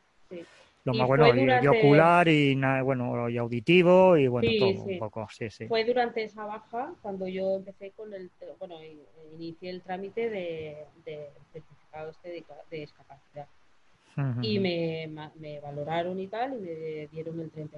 lo 0.84 0.94
más 0.94 1.06
bueno, 1.06 1.28
y, 1.28 1.66
ocular 1.68 2.26
y 2.26 2.56
bueno, 2.82 3.28
y 3.28 3.38
auditivo 3.38 4.16
y 4.16 4.26
bueno, 4.26 4.50
todo 4.58 4.82
un 4.82 4.98
poco, 4.98 5.28
sí, 5.30 5.48
sí. 5.48 5.68
Fue 5.68 5.84
durante 5.84 6.24
esa 6.24 6.44
baja 6.44 6.92
cuando 7.02 7.28
yo 7.28 7.58
empecé 7.58 7.92
con 7.92 8.12
el, 8.12 8.28
bueno, 8.58 8.74
inicié 9.34 9.70
el 9.70 9.82
trámite 9.82 10.28
de, 10.28 10.86
certificado 11.52 12.10
este 12.10 12.30
de, 12.30 12.76
discapacidad. 12.76 13.46
Y 14.42 14.58
me, 14.58 15.08
me, 15.36 15.60
valoraron 15.60 16.18
y 16.18 16.26
tal 16.26 16.54
y 16.54 16.56
me 16.56 17.06
dieron 17.12 17.38
el 17.38 17.52
36%. 17.52 17.70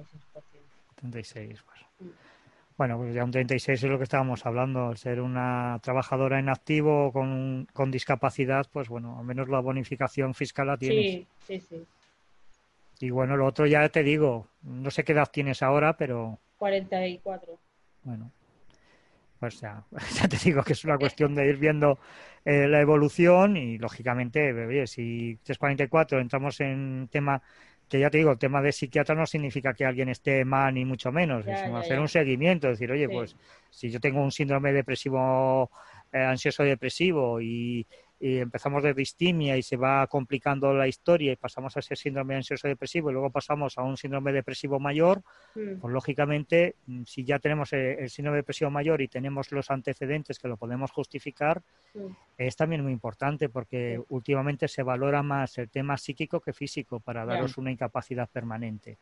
36, 0.95 1.63
pues. 1.63 1.79
Mm. 1.99 2.33
Bueno, 2.77 2.97
pues 2.97 3.13
ya 3.13 3.23
un 3.23 3.31
36 3.31 3.83
es 3.83 3.89
lo 3.89 3.97
que 3.97 4.03
estábamos 4.03 4.45
hablando. 4.45 4.87
Al 4.87 4.97
ser 4.97 5.21
una 5.21 5.79
trabajadora 5.83 6.39
en 6.39 6.49
activo 6.49 7.11
con, 7.11 7.67
con 7.73 7.91
discapacidad, 7.91 8.65
pues 8.71 8.89
bueno, 8.89 9.19
al 9.19 9.25
menos 9.25 9.47
la 9.47 9.59
bonificación 9.59 10.33
fiscal 10.33 10.67
la 10.67 10.77
tienes. 10.77 11.05
Sí, 11.05 11.27
sí, 11.45 11.59
sí. 11.59 11.85
Y 12.99 13.09
bueno, 13.09 13.35
lo 13.37 13.45
otro 13.45 13.65
ya 13.65 13.87
te 13.89 14.01
digo, 14.01 14.47
no 14.61 14.89
sé 14.89 15.03
qué 15.03 15.11
edad 15.11 15.29
tienes 15.31 15.61
ahora, 15.61 15.97
pero... 15.97 16.39
44. 16.57 17.59
Bueno, 18.03 18.31
pues 19.39 19.59
ya, 19.59 19.83
ya 20.21 20.27
te 20.27 20.37
digo 20.37 20.63
que 20.63 20.73
es 20.73 20.85
una 20.85 20.97
cuestión 20.97 21.35
de 21.35 21.47
ir 21.47 21.57
viendo 21.57 21.99
eh, 22.45 22.67
la 22.67 22.79
evolución 22.79 23.57
y 23.57 23.77
lógicamente, 23.77 24.53
oye, 24.53 24.87
si 24.87 25.37
tienes 25.43 25.57
44, 25.57 26.19
entramos 26.19 26.61
en 26.61 27.09
tema 27.11 27.41
que 27.89 27.99
ya 27.99 28.09
te 28.09 28.17
digo, 28.17 28.31
el 28.31 28.37
tema 28.39 28.61
de 28.61 28.71
psiquiatra 28.71 29.15
no 29.15 29.25
significa 29.25 29.73
que 29.73 29.85
alguien 29.85 30.09
esté 30.09 30.45
mal 30.45 30.73
ni 30.73 30.85
mucho 30.85 31.11
menos, 31.11 31.45
es 31.47 31.61
hacer 31.61 31.99
un 31.99 32.07
seguimiento, 32.07 32.67
decir, 32.67 32.91
oye, 32.91 33.07
pues 33.07 33.35
si 33.69 33.89
yo 33.89 33.99
tengo 33.99 34.21
un 34.21 34.31
síndrome 34.31 34.73
depresivo, 34.73 35.69
eh, 36.11 36.19
ansioso 36.19 36.63
depresivo 36.63 37.41
y, 37.41 37.87
y 38.23 38.39
empezamos 38.39 38.81
de 38.83 38.93
distimia 38.93 39.57
y 39.57 39.63
se 39.63 39.75
va 39.75 40.07
complicando 40.07 40.73
la 40.73 40.87
historia 40.87 41.33
y 41.33 41.35
pasamos 41.35 41.75
a 41.75 41.81
ese 41.81 41.97
síndrome 41.97 42.37
ansioso 42.37 42.69
depresivo 42.69 43.09
y 43.09 43.13
luego 43.13 43.29
pasamos 43.29 43.77
a 43.77 43.81
un 43.81 43.97
síndrome 43.97 44.31
depresivo 44.31 44.79
mayor, 44.79 45.21
mm. 45.55 45.81
pues 45.81 45.93
lógicamente, 45.93 46.77
mm, 46.85 47.03
si 47.03 47.25
ya 47.25 47.39
tenemos 47.39 47.73
el, 47.73 48.09
síndrome 48.09 48.37
depresivo 48.37 48.71
mayor 48.71 49.01
y 49.01 49.09
tenemos 49.09 49.51
los 49.51 49.69
antecedentes 49.69 50.39
que 50.39 50.47
lo 50.47 50.55
podemos 50.55 50.89
justificar, 50.91 51.61
mm. 51.93 52.05
es 52.37 52.55
también 52.55 52.81
muy 52.81 52.93
importante 52.93 53.49
porque 53.49 54.01
últimamente 54.07 54.69
se 54.69 54.83
valora 54.83 55.21
más 55.21 55.57
el 55.57 55.69
tema 55.69 55.97
psíquico 55.97 56.39
que 56.39 56.53
físico 56.53 57.01
para 57.01 57.25
daros 57.25 57.57
una 57.57 57.71
incapacidad 57.71 58.29
permanente. 58.29 58.99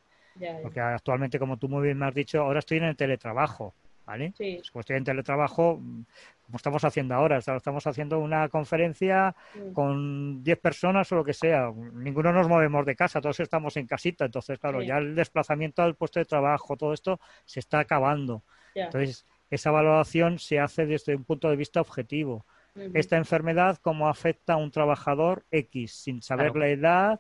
Porque 0.64 0.80
actualmente, 0.80 1.38
como 1.38 1.58
tú 1.58 1.70
muy 1.70 1.84
bien 1.84 2.00
me 2.00 2.08
has 2.08 2.16
dicho, 2.16 2.42
ahora 2.42 2.58
estoy 2.58 2.80
en 2.80 2.86
el 2.86 2.96
teletrabajo. 2.96 3.76
¿Vale? 4.06 4.34
Sí. 4.38 4.62
Pues 4.72 4.84
estoy 4.84 4.98
en 4.98 5.04
teletrabajo, 5.04 5.76
como 5.76 6.58
estamos 6.58 6.84
haciendo 6.84 7.16
ahora, 7.16 7.38
estamos 7.38 7.88
haciendo 7.88 8.20
una 8.20 8.50
conferencia 8.50 9.36
mm. 9.56 9.74
con 9.74 10.44
10 10.44 10.60
personas 10.60 11.12
o 11.12 11.16
lo 11.16 11.24
que 11.24 11.34
sea, 11.34 11.72
ninguno 11.94 12.34
nos 12.34 12.48
movemos 12.48 12.86
de 12.86 12.96
casa, 12.96 13.22
todos 13.22 13.40
estamos 13.40 13.78
en 13.78 13.88
casita, 13.88 14.26
entonces 14.26 14.60
claro, 14.60 14.82
ya 14.82 14.98
el 14.98 15.16
desplazamiento 15.16 15.82
al 15.82 15.96
puesto 15.96 16.20
de 16.20 16.26
trabajo, 16.26 16.76
todo 16.76 16.94
esto 16.94 17.20
se 17.46 17.60
está 17.60 17.80
acabando. 17.80 18.44
Entonces, 18.76 19.26
esa 19.50 19.72
valoración 19.72 20.40
se 20.40 20.60
hace 20.60 20.86
desde 20.86 21.16
un 21.16 21.26
punto 21.26 21.50
de 21.50 21.58
vista 21.58 21.82
objetivo. 21.82 22.46
Esta 22.94 23.18
enfermedad, 23.18 23.78
¿cómo 23.82 24.08
afecta 24.08 24.54
a 24.54 24.58
un 24.58 24.72
trabajador 24.72 25.44
X, 25.52 25.92
sin 25.92 26.22
saber 26.22 26.56
la 26.56 26.70
edad, 26.70 27.20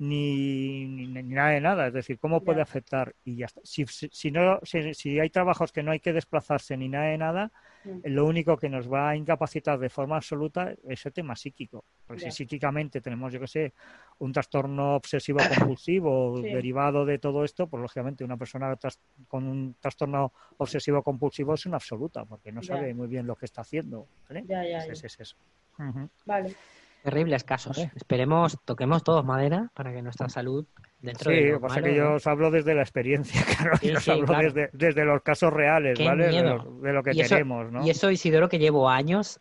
ni, 0.00 0.86
ni, 0.86 1.22
nada 1.22 1.50
de 1.50 1.60
nada. 1.60 1.86
Es 1.88 1.92
decir, 1.92 2.18
¿cómo 2.18 2.42
puede 2.42 2.62
afectar? 2.62 3.14
Y 3.22 3.36
ya 3.36 3.46
está. 3.46 3.60
Si, 3.62 3.84
si, 3.86 4.30
no, 4.30 4.58
si, 4.62 5.20
hay 5.20 5.28
trabajos 5.28 5.72
que 5.72 5.82
no 5.82 5.92
hay 5.92 6.00
que 6.00 6.14
desplazarse 6.14 6.74
ni 6.78 6.88
nada 6.88 7.08
de 7.08 7.18
nada, 7.18 7.52
mm. 7.84 7.98
lo 8.04 8.24
único 8.24 8.56
que 8.56 8.70
nos 8.70 8.90
va 8.90 9.10
a 9.10 9.16
incapacitar 9.16 9.78
de 9.78 9.90
forma 9.90 10.16
absoluta 10.16 10.72
es 10.88 11.04
el 11.04 11.12
tema 11.12 11.36
psíquico. 11.36 11.84
Porque 12.06 12.22
si 12.22 12.30
psíquicamente 12.30 13.02
tenemos, 13.02 13.30
yo 13.30 13.40
que 13.40 13.46
sé, 13.46 13.74
un 14.20 14.32
trastorno 14.32 14.96
obsesivo-compulsivo 14.96 16.40
derivado 16.42 17.04
de 17.04 17.18
todo 17.18 17.44
esto, 17.44 17.66
pues 17.66 17.82
lógicamente 17.82 18.24
una 18.24 18.38
persona 18.38 18.74
con 19.28 19.46
un 19.46 19.76
trastorno 19.78 20.32
obsesivo-compulsivo 20.56 21.52
es 21.54 21.66
una 21.66 21.76
absoluta, 21.76 22.24
porque 22.24 22.50
no 22.50 22.62
sabe 22.62 22.94
muy 22.94 23.06
bien 23.06 23.26
lo 23.26 23.36
que 23.36 23.44
está 23.44 23.60
haciendo. 23.60 24.08
¿vale? 24.26 24.46
es, 24.88 25.04
es, 25.04 25.20
eso. 25.20 25.36
Vale. 26.24 26.54
Terribles 27.02 27.44
casos. 27.44 27.78
Esperemos, 27.94 28.58
toquemos 28.64 29.02
todos 29.02 29.24
madera 29.24 29.70
para 29.74 29.92
que 29.92 30.02
nuestra 30.02 30.28
salud 30.28 30.66
dentro 31.00 31.30
sí, 31.30 31.40
lo 31.40 31.54
que 31.54 31.60
pasa 31.60 31.82
que 31.82 31.94
yo 31.94 32.14
os 32.14 32.26
hablo 32.26 32.50
desde 32.50 32.74
la 32.74 32.82
experiencia, 32.82 33.42
claro, 33.56 33.78
yo 33.82 33.96
os 33.96 34.08
hablo 34.08 34.52
desde, 34.72 35.04
los 35.04 35.22
casos 35.22 35.52
reales, 35.52 35.98
¿vale? 35.98 36.26
De 36.28 36.92
lo, 36.92 37.02
que 37.02 37.12
tenemos, 37.12 37.72
¿no? 37.72 37.86
Y 37.86 37.90
eso, 37.90 38.10
Isidoro, 38.10 38.48
que 38.48 38.58
llevo 38.58 38.88
años 38.88 39.40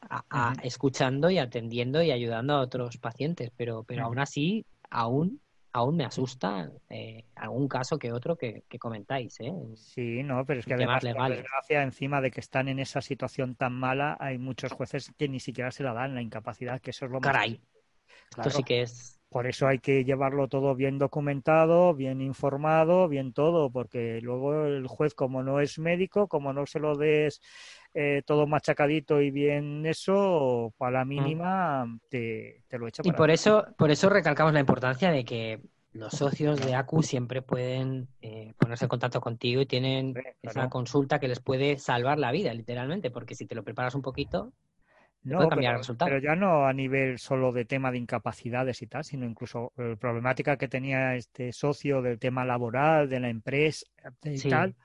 escuchando 0.64 1.30
y 1.30 1.38
atendiendo 1.38 2.02
y 2.02 2.12
ayudando 2.12 2.54
a 2.54 2.62
otros 2.62 2.98
pacientes, 2.98 3.52
pero, 3.58 3.84
pero 3.84 4.06
aún 4.06 4.20
así, 4.20 4.66
aún 4.90 5.42
aún 5.72 5.98
me 5.98 6.06
asusta 6.06 6.72
eh, 6.90 7.26
algún 7.36 7.68
caso 7.68 7.98
que 7.98 8.12
otro 8.12 8.38
que, 8.38 8.64
comentáis. 8.80 9.40
¿eh? 9.40 9.54
Sí, 9.76 10.24
no, 10.24 10.46
pero 10.46 10.60
es 10.60 10.66
que 10.66 10.74
además, 10.74 11.04
por 11.04 11.30
desgracia, 11.30 11.84
encima 11.84 12.22
de 12.22 12.32
que 12.32 12.40
están 12.40 12.68
en 12.68 12.80
esa 12.80 13.02
situación 13.02 13.56
tan 13.56 13.74
mala, 13.74 14.18
hay 14.20 14.38
muchos 14.38 14.72
jueces 14.72 15.12
que 15.18 15.30
ni 15.30 15.40
siquiera 15.40 15.72
se 15.72 15.84
la 15.84 15.94
dan 15.94 16.16
la 16.16 16.22
incapacidad, 16.22 16.82
que 16.82 16.92
eso 16.92 17.06
es 17.06 17.12
lo 17.12 17.20
más... 17.20 17.32
Caray, 17.32 17.62
esto 18.32 18.50
sí 18.50 18.64
que 18.64 18.82
es... 18.82 19.16
Por 19.30 19.46
eso 19.46 19.68
hay 19.68 19.78
que 19.78 20.04
llevarlo 20.04 20.48
todo 20.48 20.74
bien 20.74 20.98
documentado, 20.98 21.94
bien 21.94 22.20
informado, 22.20 23.08
bien 23.08 23.32
todo, 23.32 23.70
porque 23.70 24.20
luego 24.22 24.66
el 24.66 24.88
juez, 24.88 25.14
como 25.14 25.44
no 25.44 25.60
es 25.60 25.78
médico, 25.78 26.28
como 26.28 26.52
no 26.52 26.66
se 26.66 26.80
lo 26.80 26.98
des 26.98 27.40
eh, 27.94 28.22
todo 28.26 28.46
machacadito 28.48 29.22
y 29.22 29.32
bien 29.32 29.86
eso, 29.86 30.74
para 30.78 31.00
la 31.00 31.06
mm. 31.06 31.08
mínima 31.08 32.00
te, 32.10 32.64
lo 32.72 32.88
echa 32.88 33.02
Y 33.06 33.12
por 33.12 33.32
eso, 33.32 33.66
por 33.78 33.92
eso 33.92 34.10
recalcamos 34.10 34.54
la 34.54 34.60
importancia 34.60 35.12
de 35.12 35.26
que 35.26 35.60
los 35.92 36.14
socios 36.14 36.64
de 36.64 36.76
ACU 36.76 37.02
siempre 37.02 37.42
pueden 37.42 38.08
eh, 38.22 38.54
ponerse 38.58 38.86
en 38.86 38.90
contacto 38.90 39.22
contigo 39.22 39.62
y 39.62 39.66
tienen 39.66 40.14
esa 40.42 40.70
consulta 40.70 41.20
que 41.20 41.28
les 41.28 41.40
puede 41.40 41.80
salvar 41.80 42.20
la 42.20 42.32
vida, 42.32 42.54
literalmente, 42.54 43.10
porque 43.10 43.36
si 43.36 43.48
te 43.48 43.56
lo 43.56 43.64
preparas 43.64 43.96
un 43.96 44.04
poquito, 44.04 44.54
no, 45.24 45.50
pero, 45.50 45.82
pero, 45.98 46.20
ya 46.20 46.36
no 46.36 46.66
a 46.66 46.72
nivel 46.72 47.20
solo 47.20 47.52
de 47.52 47.66
tema 47.66 47.92
de 47.92 47.98
incapacidades 47.98 48.82
y 48.82 48.88
tal, 48.88 49.04
sino 49.04 49.26
incluso 49.26 49.74
la 49.76 49.98
problemática 49.98 50.58
que 50.58 50.70
tenía 50.70 51.16
este 51.16 51.52
socio 51.52 52.02
del 52.02 52.20
tema 52.20 52.46
laboral, 52.46 53.10
de 53.10 53.20
la 53.20 53.30
empresa 53.30 53.86
y 54.24 54.50
tal, 54.50 54.76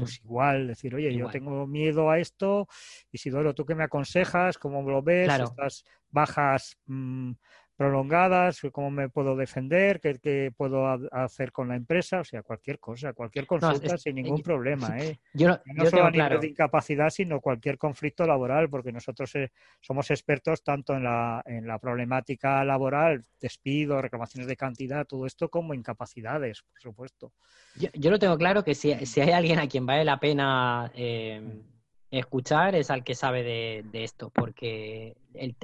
pues 0.00 0.20
igual, 0.24 0.66
decir, 0.66 0.94
oye, 0.94 1.14
yo 1.14 1.28
tengo 1.28 1.66
miedo 1.66 2.10
a 2.10 2.18
esto, 2.18 2.68
y 3.12 3.18
si 3.18 3.28
Isidoro, 3.28 3.54
¿tú 3.54 3.64
qué 3.64 3.74
me 3.74 3.84
aconsejas? 3.84 4.58
¿Cómo 4.58 4.82
lo 4.82 5.02
ves? 5.02 5.32
Estas 5.40 5.84
bajas 6.10 6.76
mm, 6.86 7.32
prolongadas, 7.80 8.60
cómo 8.72 8.90
me 8.90 9.08
puedo 9.08 9.34
defender, 9.34 10.02
qué, 10.02 10.52
puedo 10.54 10.86
hacer 11.12 11.50
con 11.50 11.68
la 11.68 11.76
empresa, 11.76 12.20
o 12.20 12.24
sea, 12.24 12.42
cualquier 12.42 12.78
cosa, 12.78 13.14
cualquier 13.14 13.46
consulta 13.46 13.96
sin 13.96 14.16
ningún 14.16 14.42
problema. 14.42 14.98
¿eh? 14.98 15.18
Yo, 15.32 15.58
no 15.64 15.86
solo 15.86 16.04
a 16.04 16.10
nivel 16.10 16.40
de 16.40 16.48
incapacidad, 16.48 17.08
sino 17.08 17.40
cualquier 17.40 17.78
conflicto 17.78 18.26
laboral, 18.26 18.68
porque 18.68 18.92
nosotros 18.92 19.34
eh, 19.36 19.50
somos 19.80 20.10
expertos 20.10 20.62
tanto 20.62 20.94
en 20.94 21.04
la, 21.04 21.42
en 21.46 21.66
la 21.66 21.78
problemática 21.78 22.62
laboral, 22.66 23.24
despido, 23.40 24.02
reclamaciones 24.02 24.46
de 24.46 24.56
cantidad, 24.56 25.06
todo 25.06 25.24
esto, 25.24 25.48
como 25.48 25.72
incapacidades, 25.72 26.60
por 26.60 26.82
supuesto. 26.82 27.32
Yo, 27.76 27.88
yo 27.94 28.10
lo 28.10 28.18
tengo 28.18 28.36
claro 28.36 28.62
que 28.62 28.74
si, 28.74 28.94
si, 29.06 29.22
hay 29.22 29.30
alguien 29.30 29.58
a 29.58 29.68
quien 29.68 29.86
vale 29.86 30.04
la 30.04 30.20
pena 30.20 30.92
eh, 30.94 31.62
escuchar, 32.10 32.74
es 32.74 32.90
al 32.90 33.04
que 33.04 33.14
sabe 33.14 33.42
de, 33.42 33.84
de 33.90 34.04
esto, 34.04 34.28
porque 34.28 35.16
el 35.32 35.54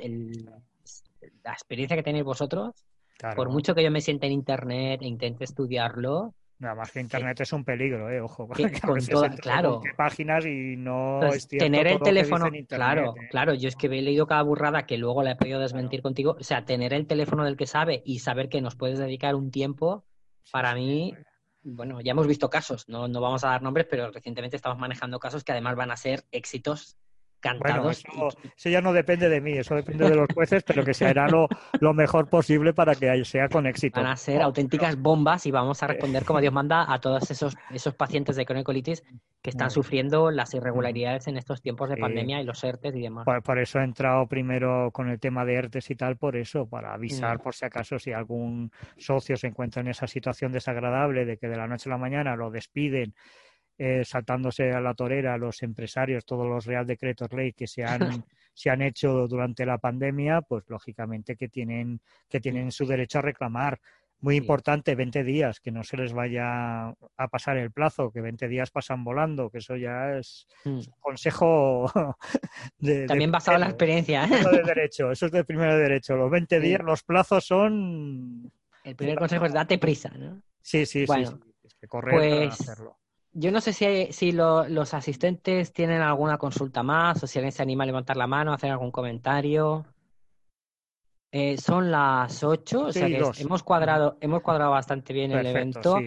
la 1.47 1.53
experiencia 1.53 1.97
que 1.97 2.03
tenéis 2.03 2.25
vosotros, 2.25 2.75
por 3.35 3.49
mucho 3.49 3.75
que 3.75 3.83
yo 3.83 3.91
me 3.91 4.01
sienta 4.01 4.27
en 4.27 4.33
internet 4.33 5.01
e 5.01 5.07
intente 5.07 5.45
estudiarlo. 5.45 6.35
Nada 6.59 6.75
más 6.75 6.91
que 6.91 7.01
internet 7.01 7.41
es 7.41 7.53
un 7.53 7.65
peligro, 7.65 8.11
eh, 8.11 8.21
ojo. 8.21 8.49
con 8.83 9.07
todas, 9.07 9.37
claro. 9.41 9.83
páginas 9.97 10.45
y 10.47 10.77
no 10.77 11.21
Tener 11.49 11.87
el 11.87 12.01
teléfono, 12.01 12.51
claro, 12.69 13.15
¿eh? 13.17 13.29
claro. 13.31 13.55
Yo 13.55 13.69
es 13.69 13.77
que 13.77 13.87
he 13.87 14.03
leído 14.03 14.27
cada 14.27 14.43
burrada 14.43 14.87
que 14.87 14.99
luego 14.99 15.23
la 15.23 15.33
he 15.33 15.37
podido 15.37 15.61
desmentir 15.61 16.03
contigo. 16.03 16.37
O 16.39 16.43
sea, 16.43 16.65
tener 16.65 16.93
el 16.93 17.07
teléfono 17.07 17.45
del 17.45 17.57
que 17.57 17.67
sabe 17.67 18.03
y 18.05 18.19
saber 18.19 18.49
que 18.49 18.61
nos 18.61 18.75
puedes 18.75 18.99
dedicar 18.99 19.35
un 19.35 19.51
tiempo, 19.51 20.05
para 20.51 20.75
mí, 20.75 21.15
bueno, 21.63 22.01
ya 22.01 22.13
hemos 22.13 22.27
visto 22.27 22.51
casos, 22.51 22.89
no, 22.89 23.07
no 23.07 23.21
vamos 23.21 23.45
a 23.45 23.49
dar 23.49 23.63
nombres, 23.63 23.87
pero 23.89 24.11
recientemente 24.11 24.57
estamos 24.57 24.79
manejando 24.79 25.19
casos 25.21 25.45
que 25.45 25.53
además 25.53 25.77
van 25.77 25.91
a 25.91 25.97
ser 25.97 26.25
éxitos 26.33 26.97
bueno, 27.59 27.91
eso, 27.91 28.69
ya 28.69 28.81
no 28.81 28.93
depende 28.93 29.29
de 29.29 29.41
mí, 29.41 29.53
eso 29.53 29.75
depende 29.75 30.09
de 30.09 30.17
los 30.17 30.29
jueces, 30.33 30.63
pero 30.65 30.85
que 30.85 30.95
se 30.95 31.07
hará 31.07 31.29
lo, 31.29 31.49
mejor 31.95 32.29
posible 32.29 32.73
para 32.73 32.95
que 32.95 33.25
sea 33.25 33.49
con 33.49 33.67
éxito. 33.67 34.01
Van 34.01 34.11
a 34.11 34.17
ser 34.17 34.43
auténticas 34.43 34.97
bombas 34.97 35.47
y 35.47 35.51
vamos 35.51 35.83
a 35.83 35.87
responder 35.87 36.25
como 36.25 36.41
Dios 36.41 36.53
manda 36.53 36.93
a 36.93 37.01
todos 37.01 37.31
esos, 37.31 37.57
esos 37.71 37.95
pacientes 37.95 38.37
de 38.37 38.45
cronicolitis 38.45 39.03
que 39.47 39.51
están 39.51 39.71
sufriendo 39.71 40.33
las 40.33 40.55
irregularidades 40.55 41.29
en 41.29 41.37
estos 41.37 41.63
tiempos 41.63 41.89
de 41.89 41.97
pandemia 41.97 42.41
y 42.41 42.45
los 42.45 42.65
ERTES 42.65 42.97
y 42.97 43.03
demás. 43.03 43.25
Por, 43.45 43.59
eso 43.61 43.79
he 43.79 43.85
entrado 43.85 44.27
primero 44.27 44.91
con 44.93 45.09
el 45.09 45.21
tema 45.21 45.45
de 45.45 45.55
ERTES 45.55 45.91
y 45.91 45.95
tal, 45.95 46.17
por 46.17 46.37
eso, 46.37 46.67
para 46.67 46.93
avisar 46.93 47.39
mm. 47.39 47.43
por 47.43 47.55
si 47.55 47.65
acaso 47.65 47.99
si 48.01 48.13
algún 48.13 48.73
socio 48.97 49.37
se 49.37 49.47
encuentra 49.47 49.83
en 49.83 49.89
esa 49.89 50.09
situación 50.09 50.51
desagradable 50.51 51.25
de 51.25 51.37
que 51.37 51.47
de 51.47 51.57
la 51.57 51.69
noche 51.69 51.89
a 51.89 51.93
la 51.93 51.99
mañana 51.99 52.35
lo 52.35 52.51
despiden 52.51 53.15
eh, 53.79 54.05
saltándose 54.05 54.73
a 54.73 54.81
la 54.81 54.95
torera 54.95 55.37
los 55.37 55.63
empresarios, 55.63 56.25
todos 56.25 56.47
los 56.47 56.65
Real 56.65 56.87
Decretos 56.87 57.31
Ley 57.33 57.53
que 57.53 57.67
se 57.67 57.85
han, 57.85 57.99
se 58.55 58.71
han 58.71 58.81
hecho 58.81 59.29
durante 59.29 59.67
la 59.67 59.77
pandemia, 59.77 60.41
pues 60.41 60.65
lógicamente 60.69 61.37
que 61.37 61.49
tienen, 61.49 62.01
que 62.29 62.41
tienen 62.41 62.73
su 62.73 62.87
derecho 62.87 63.19
a 63.19 63.23
reclamar. 63.23 63.79
Muy 64.19 64.37
importante, 64.37 64.95
20 64.95 65.25
días, 65.25 65.61
que 65.61 65.71
no 65.71 65.85
se 65.85 65.99
les 65.99 66.15
vaya 66.15 66.89
a 66.89 67.29
pasar 67.31 67.59
el 67.59 67.71
plazo, 67.71 68.11
que 68.11 68.23
20 68.23 68.49
días 68.49 68.71
pasan 68.71 69.05
volando, 69.05 69.51
que 69.51 69.59
eso 69.59 69.77
ya 69.77 70.17
es 70.17 70.49
mm. 70.65 70.71
un 70.71 70.85
consejo 70.99 71.93
de, 72.79 73.07
También 73.07 73.31
basado 73.31 73.57
en 73.57 73.61
la 73.61 73.69
experiencia. 73.69 74.25
¿eh? 74.25 74.43
De 74.51 74.63
derecho, 74.65 75.11
eso 75.11 75.27
es 75.27 75.33
de 75.33 75.45
primero 75.45 75.77
derecho. 75.77 76.17
Los 76.17 76.31
20 76.31 76.61
días, 76.61 76.81
los 76.83 77.03
plazos 77.03 77.45
son... 77.45 78.51
El 78.85 78.97
primer 78.97 79.19
consejo 79.19 79.45
es 79.45 79.53
date 79.53 79.77
prisa, 79.77 80.09
¿no? 80.17 80.41
Sí, 80.63 80.87
sí, 80.87 81.07
sí, 81.07 81.25
Es 81.63 81.75
que 81.75 81.87
correr 81.87 82.15
pues... 82.15 82.59
hacerlo. 82.59 82.97
Yo 83.39 83.53
no 83.53 83.61
sé 83.61 83.75
si, 83.75 84.13
si 84.13 84.33
los 84.33 84.95
asistentes 84.95 85.71
tienen 85.71 86.01
alguna 86.01 86.39
consulta 86.39 86.83
más 86.83 87.23
o 87.23 87.27
si 87.27 87.39
alguien 87.39 87.53
se 87.53 87.63
anima 87.63 87.85
a 87.85 87.87
levantar 87.87 88.17
la 88.17 88.27
mano, 88.27 88.51
a 88.51 88.55
hacer 88.55 88.71
algún 88.71 88.91
comentario. 88.91 89.85
Eh, 91.31 91.59
son 91.59 91.91
las 91.91 92.43
8, 92.43 92.81
o 92.87 92.93
sea 92.93 93.07
que 93.09 93.21
hemos 93.43 93.63
cuadrado, 93.63 94.17
hemos 94.23 94.41
cuadrado 94.41 94.71
bastante 94.71 95.13
bien 95.13 95.33
el 95.33 95.45
evento. 95.45 95.99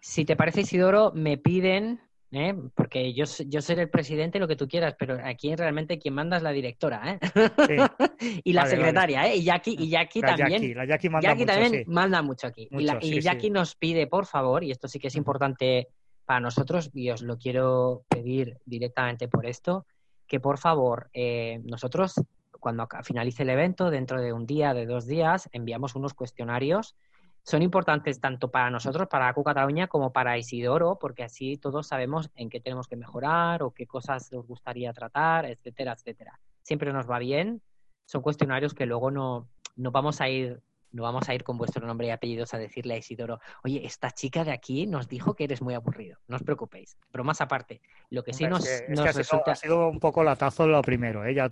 si 0.00 0.24
te 0.24 0.36
parece, 0.36 0.60
Isidoro, 0.60 1.10
me 1.12 1.36
piden, 1.36 2.00
¿eh? 2.30 2.54
porque 2.76 3.12
yo, 3.12 3.24
yo 3.48 3.60
seré 3.60 3.82
el 3.82 3.90
presidente, 3.90 4.38
lo 4.38 4.46
que 4.46 4.54
tú 4.54 4.68
quieras, 4.68 4.94
pero 4.96 5.18
aquí 5.24 5.56
realmente 5.56 5.98
quien 5.98 6.14
manda 6.14 6.36
es 6.36 6.44
la 6.44 6.52
directora, 6.52 7.02
¿eh? 7.12 7.18
y 8.44 8.52
la 8.52 8.66
secretaria, 8.66 9.26
¿eh? 9.26 9.36
Y 9.38 9.42
Jackie, 9.42 9.74
y 9.76 9.88
Jackie 9.88 10.20
también. 10.20 10.76
la 10.76 10.86
Jackie 10.86 11.08
manda 11.08 11.34
mucho, 11.34 11.46
también 11.46 11.84
manda 11.88 12.22
mucho 12.22 12.46
aquí. 12.46 12.68
y, 13.00 13.20
Jackie 13.20 13.50
nos 13.50 13.74
pide, 13.74 14.06
por 14.06 14.26
favor, 14.26 14.62
y 14.62 14.70
esto 14.70 14.86
sí 14.86 15.00
que 15.00 15.08
es 15.08 15.16
importante 15.16 15.88
para 16.32 16.40
nosotros, 16.40 16.88
y 16.94 17.10
os 17.10 17.20
lo 17.20 17.36
quiero 17.36 18.06
pedir 18.08 18.56
directamente 18.64 19.28
por 19.28 19.44
esto, 19.44 19.84
que 20.26 20.40
por 20.40 20.56
favor, 20.56 21.10
eh, 21.12 21.60
nosotros 21.64 22.14
cuando 22.58 22.88
finalice 23.02 23.42
el 23.42 23.50
evento, 23.50 23.90
dentro 23.90 24.18
de 24.18 24.32
un 24.32 24.46
día, 24.46 24.72
de 24.72 24.86
dos 24.86 25.06
días, 25.06 25.50
enviamos 25.52 25.94
unos 25.94 26.14
cuestionarios. 26.14 26.96
Son 27.42 27.60
importantes 27.60 28.18
tanto 28.18 28.50
para 28.50 28.70
nosotros, 28.70 29.08
para 29.08 29.28
ACU 29.28 29.44
Cataluña, 29.44 29.88
como 29.88 30.10
para 30.10 30.38
Isidoro, 30.38 30.96
porque 30.98 31.22
así 31.22 31.58
todos 31.58 31.88
sabemos 31.88 32.30
en 32.34 32.48
qué 32.48 32.60
tenemos 32.60 32.88
que 32.88 32.96
mejorar 32.96 33.62
o 33.62 33.72
qué 33.72 33.86
cosas 33.86 34.32
nos 34.32 34.46
gustaría 34.46 34.90
tratar, 34.94 35.44
etcétera, 35.44 35.92
etcétera. 35.92 36.40
Siempre 36.62 36.94
nos 36.94 37.10
va 37.10 37.18
bien. 37.18 37.60
Son 38.06 38.22
cuestionarios 38.22 38.72
que 38.72 38.86
luego 38.86 39.10
no, 39.10 39.50
no 39.76 39.90
vamos 39.90 40.22
a 40.22 40.30
ir 40.30 40.62
no 40.92 41.02
vamos 41.02 41.28
a 41.28 41.34
ir 41.34 41.42
con 41.42 41.56
vuestro 41.58 41.86
nombre 41.86 42.06
y 42.06 42.10
apellidos 42.10 42.54
a 42.54 42.58
decirle 42.58 42.94
a 42.94 42.96
Isidoro, 42.98 43.40
oye, 43.64 43.84
esta 43.84 44.10
chica 44.10 44.44
de 44.44 44.52
aquí 44.52 44.86
nos 44.86 45.08
dijo 45.08 45.34
que 45.34 45.44
eres 45.44 45.62
muy 45.62 45.74
aburrido. 45.74 46.18
No 46.28 46.36
os 46.36 46.42
preocupéis. 46.42 46.96
Pero 47.10 47.24
más 47.24 47.40
aparte, 47.40 47.80
lo 48.10 48.22
que 48.22 48.32
sí 48.32 48.46
nos, 48.46 48.64
resulta... 48.88 49.52
ha, 49.52 49.54
sido, 49.54 49.88
un 49.88 49.98
poco 49.98 50.22
latazo 50.22 50.66
lo 50.66 50.82
primero, 50.82 51.24
¿eh? 51.24 51.34
Ya, 51.34 51.48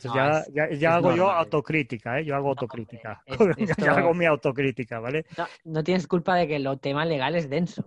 ya, 0.52 0.94
hago 0.94 1.14
yo 1.14 1.30
autocrítica, 1.30 2.20
¿eh? 2.20 2.24
Yo 2.24 2.36
hago 2.36 2.50
autocrítica. 2.50 3.22
ya 3.78 3.92
hago 3.92 4.14
mi 4.14 4.26
autocrítica, 4.26 5.00
¿vale? 5.00 5.24
No, 5.64 5.82
tienes 5.82 6.06
culpa 6.06 6.36
de 6.36 6.46
que 6.46 6.58
lo 6.58 6.76
tema 6.78 7.04
legal 7.04 7.34
es 7.34 7.48
denso. 7.48 7.84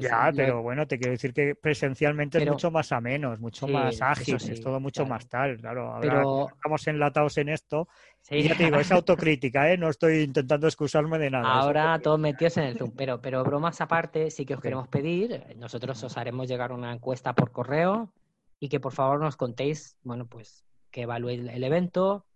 Ya, 0.00 0.32
pero 0.34 0.62
bueno, 0.62 0.86
te 0.86 0.98
quiero 0.98 1.12
decir 1.12 1.32
que 1.32 1.54
presencialmente 1.54 2.38
es 2.38 2.46
mucho 2.46 2.70
más 2.70 2.92
ameno, 2.92 3.32
es 3.32 3.40
mucho 3.40 3.68
más 3.68 4.00
ágil, 4.02 4.36
es 4.36 4.60
todo 4.60 4.80
mucho 4.80 5.06
más 5.06 5.28
tal, 5.28 5.58
claro. 5.58 5.92
Ahora 5.92 6.00
pero... 6.00 6.48
estamos 6.48 6.86
enlatados 6.86 7.38
en 7.38 7.48
esto 7.50 7.88
Sí. 8.22 8.42
ya 8.42 8.54
te 8.54 8.64
digo, 8.64 8.76
es 8.78 8.92
autocrítica, 8.92 9.72
¿eh? 9.72 9.78
No 9.78 9.88
estoy 9.88 10.20
intentando 10.20 10.66
excusarme 10.66 11.18
de 11.18 11.30
nada. 11.30 11.50
Ahora 11.50 11.98
todos 11.98 12.18
metidos 12.18 12.58
en 12.58 12.64
el 12.64 12.76
Zoom, 12.76 12.90
pero, 12.94 13.22
pero 13.22 13.42
bromas 13.42 13.80
aparte, 13.80 14.30
sí 14.30 14.44
que 14.44 14.54
os 14.54 14.60
queremos 14.60 14.86
pedir, 14.88 15.44
nosotros 15.56 16.02
os 16.02 16.16
haremos 16.18 16.46
llegar 16.46 16.72
una 16.72 16.92
encuesta 16.92 17.34
por 17.34 17.52
correo 17.52 18.12
y 18.60 18.68
que 18.68 18.80
por 18.80 18.92
favor 18.92 19.20
nos 19.20 19.36
contéis, 19.36 19.96
bueno, 20.02 20.26
pues 20.26 20.64
que 20.90 21.02
evaluéis 21.02 21.48
el 21.48 21.64
evento. 21.64 22.26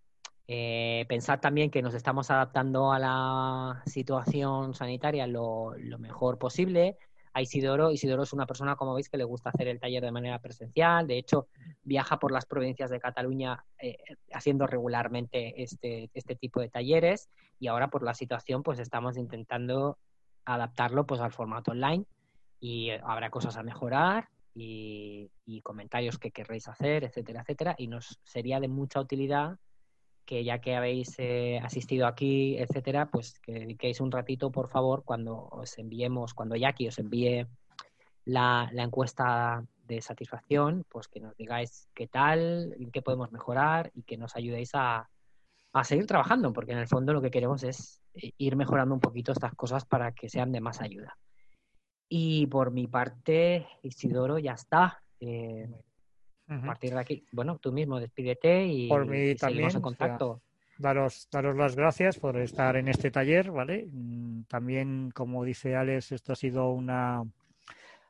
Eh, 0.48 1.04
pensad 1.08 1.40
también 1.40 1.70
que 1.70 1.82
nos 1.82 1.94
estamos 1.94 2.30
adaptando 2.30 2.92
a 2.92 2.98
la 2.98 3.82
situación 3.86 4.74
sanitaria 4.74 5.26
lo, 5.26 5.74
lo 5.78 5.98
mejor 5.98 6.38
posible 6.38 6.96
a 7.32 7.42
Isidoro. 7.42 7.90
Isidoro 7.90 8.22
es 8.22 8.32
una 8.32 8.46
persona, 8.46 8.76
como 8.76 8.94
veis, 8.94 9.08
que 9.08 9.16
le 9.16 9.24
gusta 9.24 9.50
hacer 9.50 9.68
el 9.68 9.80
taller 9.80 10.02
de 10.02 10.12
manera 10.12 10.38
presencial. 10.38 11.06
De 11.06 11.18
hecho, 11.18 11.48
viaja 11.82 12.18
por 12.18 12.32
las 12.32 12.46
provincias 12.46 12.90
de 12.90 13.00
Cataluña 13.00 13.64
eh, 13.78 13.98
haciendo 14.32 14.66
regularmente 14.66 15.62
este, 15.62 16.10
este 16.14 16.36
tipo 16.36 16.60
de 16.60 16.68
talleres. 16.68 17.30
Y 17.58 17.68
ahora, 17.68 17.88
por 17.88 18.02
la 18.02 18.14
situación, 18.14 18.62
pues 18.62 18.78
estamos 18.78 19.16
intentando 19.16 19.98
adaptarlo 20.44 21.06
pues 21.06 21.20
al 21.20 21.32
formato 21.32 21.70
online 21.70 22.04
y 22.60 22.90
habrá 22.90 23.30
cosas 23.30 23.56
a 23.56 23.62
mejorar 23.62 24.28
y, 24.54 25.30
comentarios 25.62 26.18
que 26.18 26.30
querréis 26.30 26.68
hacer, 26.68 27.04
etcétera, 27.04 27.42
etcétera. 27.42 27.74
Y 27.78 27.86
nos 27.86 28.18
sería 28.24 28.60
de 28.60 28.68
mucha 28.68 29.00
utilidad 29.00 29.58
que 30.24 30.44
ya 30.44 30.60
que 30.60 30.76
habéis 30.76 31.14
eh, 31.18 31.60
asistido 31.62 32.06
aquí, 32.06 32.56
etcétera, 32.58 33.10
pues 33.10 33.38
que 33.40 33.52
dediquéis 33.52 34.00
un 34.00 34.10
ratito, 34.10 34.50
por 34.50 34.68
favor, 34.68 35.04
cuando 35.04 35.48
os 35.50 35.78
enviemos, 35.78 36.34
cuando 36.34 36.56
Jackie 36.56 36.88
os 36.88 36.98
envíe 36.98 37.46
la, 38.24 38.70
encuesta 38.72 39.64
de 39.86 40.00
satisfacción, 40.00 40.84
pues 40.88 41.08
que 41.08 41.20
nos 41.20 41.36
digáis 41.36 41.88
qué 41.94 42.06
tal, 42.06 42.76
qué 42.92 43.02
podemos 43.02 43.32
mejorar 43.32 43.90
y 43.94 44.02
que 44.02 44.16
nos 44.16 44.36
ayudéis 44.36 44.70
a, 44.74 45.08
a 45.72 45.84
seguir 45.84 46.06
trabajando, 46.06 46.52
porque 46.52 46.72
en 46.72 46.78
el 46.78 46.88
fondo 46.88 47.12
lo 47.12 47.22
que 47.22 47.30
queremos 47.30 47.62
es 47.64 48.00
eh, 48.14 48.32
ir 48.38 48.56
mejorando 48.56 48.94
un 48.94 49.00
poquito 49.00 49.32
estas 49.32 49.54
cosas 49.54 49.84
para 49.84 50.12
que 50.12 50.28
sean 50.28 50.52
de 50.52 50.60
más 50.60 50.80
ayuda. 50.80 51.16
Y 52.08 52.46
por 52.46 52.70
mi 52.70 52.86
parte, 52.88 53.66
Isidoro, 53.82 54.38
ya 54.38 54.52
está. 54.52 55.02
Eh, 55.18 55.68
a 56.58 56.66
partir 56.66 56.92
de 56.94 57.00
aquí, 57.00 57.26
bueno, 57.32 57.58
tú 57.58 57.72
mismo 57.72 58.00
despídete 58.00 58.66
y, 58.66 58.88
por 58.88 59.06
mí 59.06 59.34
también, 59.34 59.70
en 59.70 59.80
contacto. 59.80 60.40
daros, 60.78 61.28
daros 61.30 61.56
las 61.56 61.76
gracias 61.76 62.18
por 62.18 62.36
estar 62.38 62.76
en 62.76 62.88
este 62.88 63.10
taller, 63.10 63.50
¿vale? 63.50 63.88
Mm, 63.90 64.42
también, 64.44 65.10
como 65.10 65.44
dice 65.44 65.76
Alex, 65.76 66.12
esto 66.12 66.32
ha 66.32 66.36
sido 66.36 66.70
una, 66.70 67.22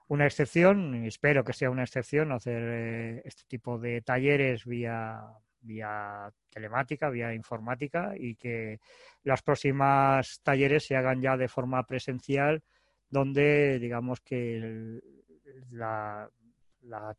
una 0.09 0.27
excepción, 0.27 1.05
espero 1.05 1.45
que 1.45 1.53
sea 1.53 1.71
una 1.71 1.85
excepción 1.85 2.33
hacer 2.33 2.63
eh, 2.63 3.23
este 3.25 3.45
tipo 3.49 3.79
de 3.79 4.03
talleres 4.03 4.67
vía, 4.67 5.23
vía 5.61 6.31
telemática, 6.51 7.09
vía 7.11 7.35
informática 7.35 8.13
y 8.17 8.35
que 8.35 8.81
las 9.25 9.43
próximas 9.43 10.41
talleres 10.43 10.87
se 10.87 10.97
hagan 10.97 11.21
ya 11.21 11.37
de 11.37 11.49
forma 11.49 11.87
presencial 11.87 12.63
donde 13.13 13.79
digamos 13.79 14.21
que 14.21 15.01
la, 15.71 16.29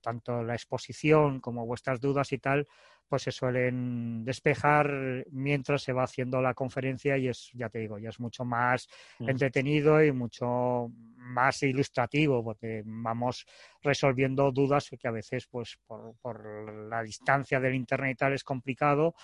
tanto 0.02 0.44
la 0.44 0.54
exposición 0.54 1.40
como 1.40 1.66
vuestras 1.66 2.02
dudas 2.02 2.32
y 2.32 2.40
tal, 2.40 2.68
pues 3.14 3.22
se 3.22 3.32
suelen 3.32 4.26
despejar 4.26 5.24
mientras 5.30 5.84
se 5.84 5.94
va 5.94 6.02
haciendo 6.02 6.42
la 6.42 6.56
conferencia 6.56 7.16
y 7.16 7.28
es, 7.28 7.52
ya 7.54 7.70
te 7.70 7.78
digo, 7.78 8.00
ya 8.00 8.10
es 8.10 8.20
mucho 8.20 8.44
más 8.44 8.88
mm. 9.20 9.30
entretenido 9.30 10.04
y 10.04 10.12
mucho 10.12 10.90
más 11.24 11.64
ilustrativo 11.64 12.44
porque 12.44 12.84
vamos 12.86 13.46
resolviendo 13.82 14.52
dudas 14.52 14.90
que 15.00 15.08
a 15.08 15.12
veces 15.12 15.48
pues 15.48 15.78
por, 15.86 16.90
la 16.90 17.04
distancia 17.04 17.60
del 17.60 17.76
internet 17.76 18.12
y 18.12 18.16
tal 18.16 18.34
es 18.34 18.44
complicado 18.44 19.16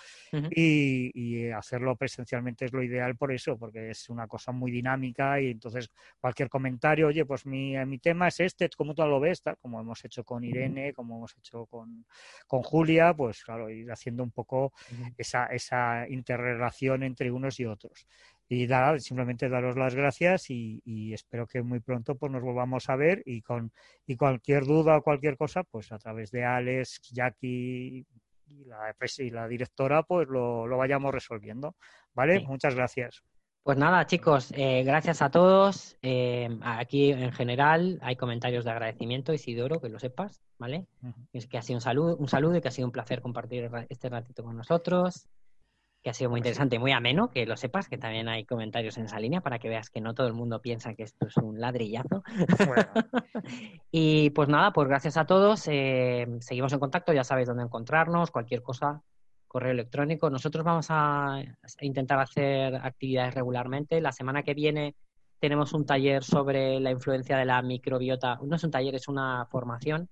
y, 0.52 1.50
hacerlo 1.50 1.96
presencialmente 1.96 2.66
es 2.66 2.74
lo 2.74 2.84
ideal 2.84 3.16
por 3.16 3.32
eso 3.32 3.58
porque 3.58 3.90
es 3.90 4.10
una 4.10 4.28
cosa 4.28 4.52
muy 4.52 4.72
dinámica 4.72 5.42
y 5.42 5.52
entonces 5.52 5.90
cualquier 6.20 6.50
comentario 6.50 7.08
oye 7.08 7.26
pues 7.26 7.46
mi, 7.46 7.76
mi 7.86 8.00
tema 8.00 8.28
es 8.28 8.40
este 8.40 8.70
¿cómo 8.78 8.94
tú 8.94 9.04
lo 9.04 9.20
ves? 9.20 9.42
Tal, 9.42 9.58
como 9.58 9.80
hemos 9.82 10.04
hecho 10.06 10.24
con 10.24 10.44
Irene 10.44 10.94
como 10.94 11.18
hemos 11.18 11.36
hecho 11.38 11.66
con, 11.66 12.06
con 12.48 12.62
Julia 12.62 13.14
pues 13.14 13.44
claro 13.44 13.70
ir 13.80 13.92
haciendo 13.92 14.24
un 14.24 14.32
poco 14.32 14.74
esa, 15.18 15.46
esa 15.48 16.08
interrelación 16.08 17.04
entre 17.04 17.32
unos 17.32 17.60
y 17.60 17.66
otros 17.66 18.08
y 18.52 18.66
nada, 18.66 18.98
simplemente 19.00 19.48
daros 19.48 19.78
las 19.78 19.94
gracias 19.94 20.50
y, 20.50 21.14
espero 21.14 21.46
que 21.46 21.62
muy 21.62 21.80
pronto 21.80 22.16
pues 22.16 22.32
nos 22.32 22.42
volvamos 22.42 22.90
a 22.90 22.96
ver 22.96 23.22
y 23.26 23.42
con 23.42 23.72
y 24.08 24.18
cualquier 24.18 24.66
duda 24.66 24.98
o 24.98 25.04
cualquier 25.04 25.38
cosa 25.38 25.64
pues 25.64 25.92
a 25.92 26.00
través 26.00 26.32
de 26.32 26.44
Alex, 26.44 27.00
Jackie 27.12 28.08
y 28.48 28.66
la, 28.66 28.96
y 29.20 29.30
la 29.30 29.48
directora 29.48 30.02
pues 30.02 30.28
lo, 30.28 30.68
vayamos 30.68 31.14
resolviendo, 31.14 31.76
¿vale? 32.16 32.40
Muchas 32.40 32.74
gracias. 32.74 33.24
Pues 33.70 33.78
nada, 33.78 34.08
chicos, 34.08 34.52
eh, 34.56 34.82
gracias 34.84 35.22
a 35.22 35.30
todos. 35.30 35.96
Eh, 36.02 36.50
aquí 36.64 37.12
en 37.12 37.32
general 37.32 38.00
hay 38.02 38.16
comentarios 38.16 38.66
de 38.66 38.72
agradecimiento, 38.72 39.32
Isidoro, 39.32 39.80
que 39.80 39.90
lo 39.90 40.00
sepas, 40.00 40.42
¿vale? 40.58 40.88
Es 41.34 41.46
que 41.46 41.60
ha 41.60 41.62
sido 41.62 41.78
un 41.78 41.82
saludo, 41.82 42.18
un 42.18 42.28
saludo 42.28 42.56
y 42.58 42.62
que 42.62 42.70
ha 42.70 42.72
sido 42.72 42.88
un 42.88 42.92
placer 42.92 43.22
compartir 43.22 43.70
este 43.90 44.10
ratito 44.10 44.44
con 44.44 44.58
nosotros 44.58 45.28
que 46.02 46.10
ha 46.10 46.14
sido 46.14 46.32
muy 46.32 46.40
interesante, 46.40 46.80
muy 46.80 46.94
ameno, 46.94 47.30
que 47.30 47.46
lo 47.46 47.58
sepas, 47.58 47.88
que 47.88 48.00
también 48.00 48.28
hay 48.28 48.44
comentarios 48.44 48.98
en 48.98 49.06
esa 49.06 49.20
línea 49.20 49.42
para 49.42 49.60
que 49.60 49.70
veas 49.70 49.92
que 49.92 50.02
no 50.02 50.16
todo 50.16 50.26
el 50.26 50.34
mundo 50.34 50.64
piensa 50.64 50.96
que 50.96 51.04
esto 51.04 51.28
es 51.28 51.38
un 51.38 51.60
ladrillazo. 51.60 52.24
y 53.92 54.32
pues 54.32 54.50
nada, 54.50 54.74
pues 54.74 54.88
gracias 54.88 55.16
a 55.16 55.26
todos, 55.26 55.68
eh, 55.68 56.26
seguimos 56.40 56.74
en 56.74 56.80
contacto, 56.80 57.14
ya 57.14 57.24
sabéis 57.24 57.50
dónde 57.50 57.66
encontrarnos, 57.66 58.32
cualquier 58.32 58.64
cosa, 58.64 59.04
correo 59.50 59.72
electrónico. 59.72 60.30
Nosotros 60.30 60.64
vamos 60.64 60.88
a 60.90 61.42
intentar 61.82 62.20
hacer 62.20 62.76
actividades 62.76 63.36
regularmente. 63.36 64.00
La 64.00 64.14
semana 64.14 64.44
que 64.44 64.54
viene 64.54 64.96
tenemos 65.40 65.74
un 65.74 65.86
taller 65.86 66.24
sobre 66.24 66.80
la 66.80 66.92
influencia 66.92 67.38
de 67.38 67.46
la 67.46 67.62
microbiota, 67.62 68.40
no 68.44 68.56
es 68.56 68.64
un 68.64 68.72
taller, 68.72 68.96
es 68.96 69.08
una 69.08 69.46
formación 69.50 70.10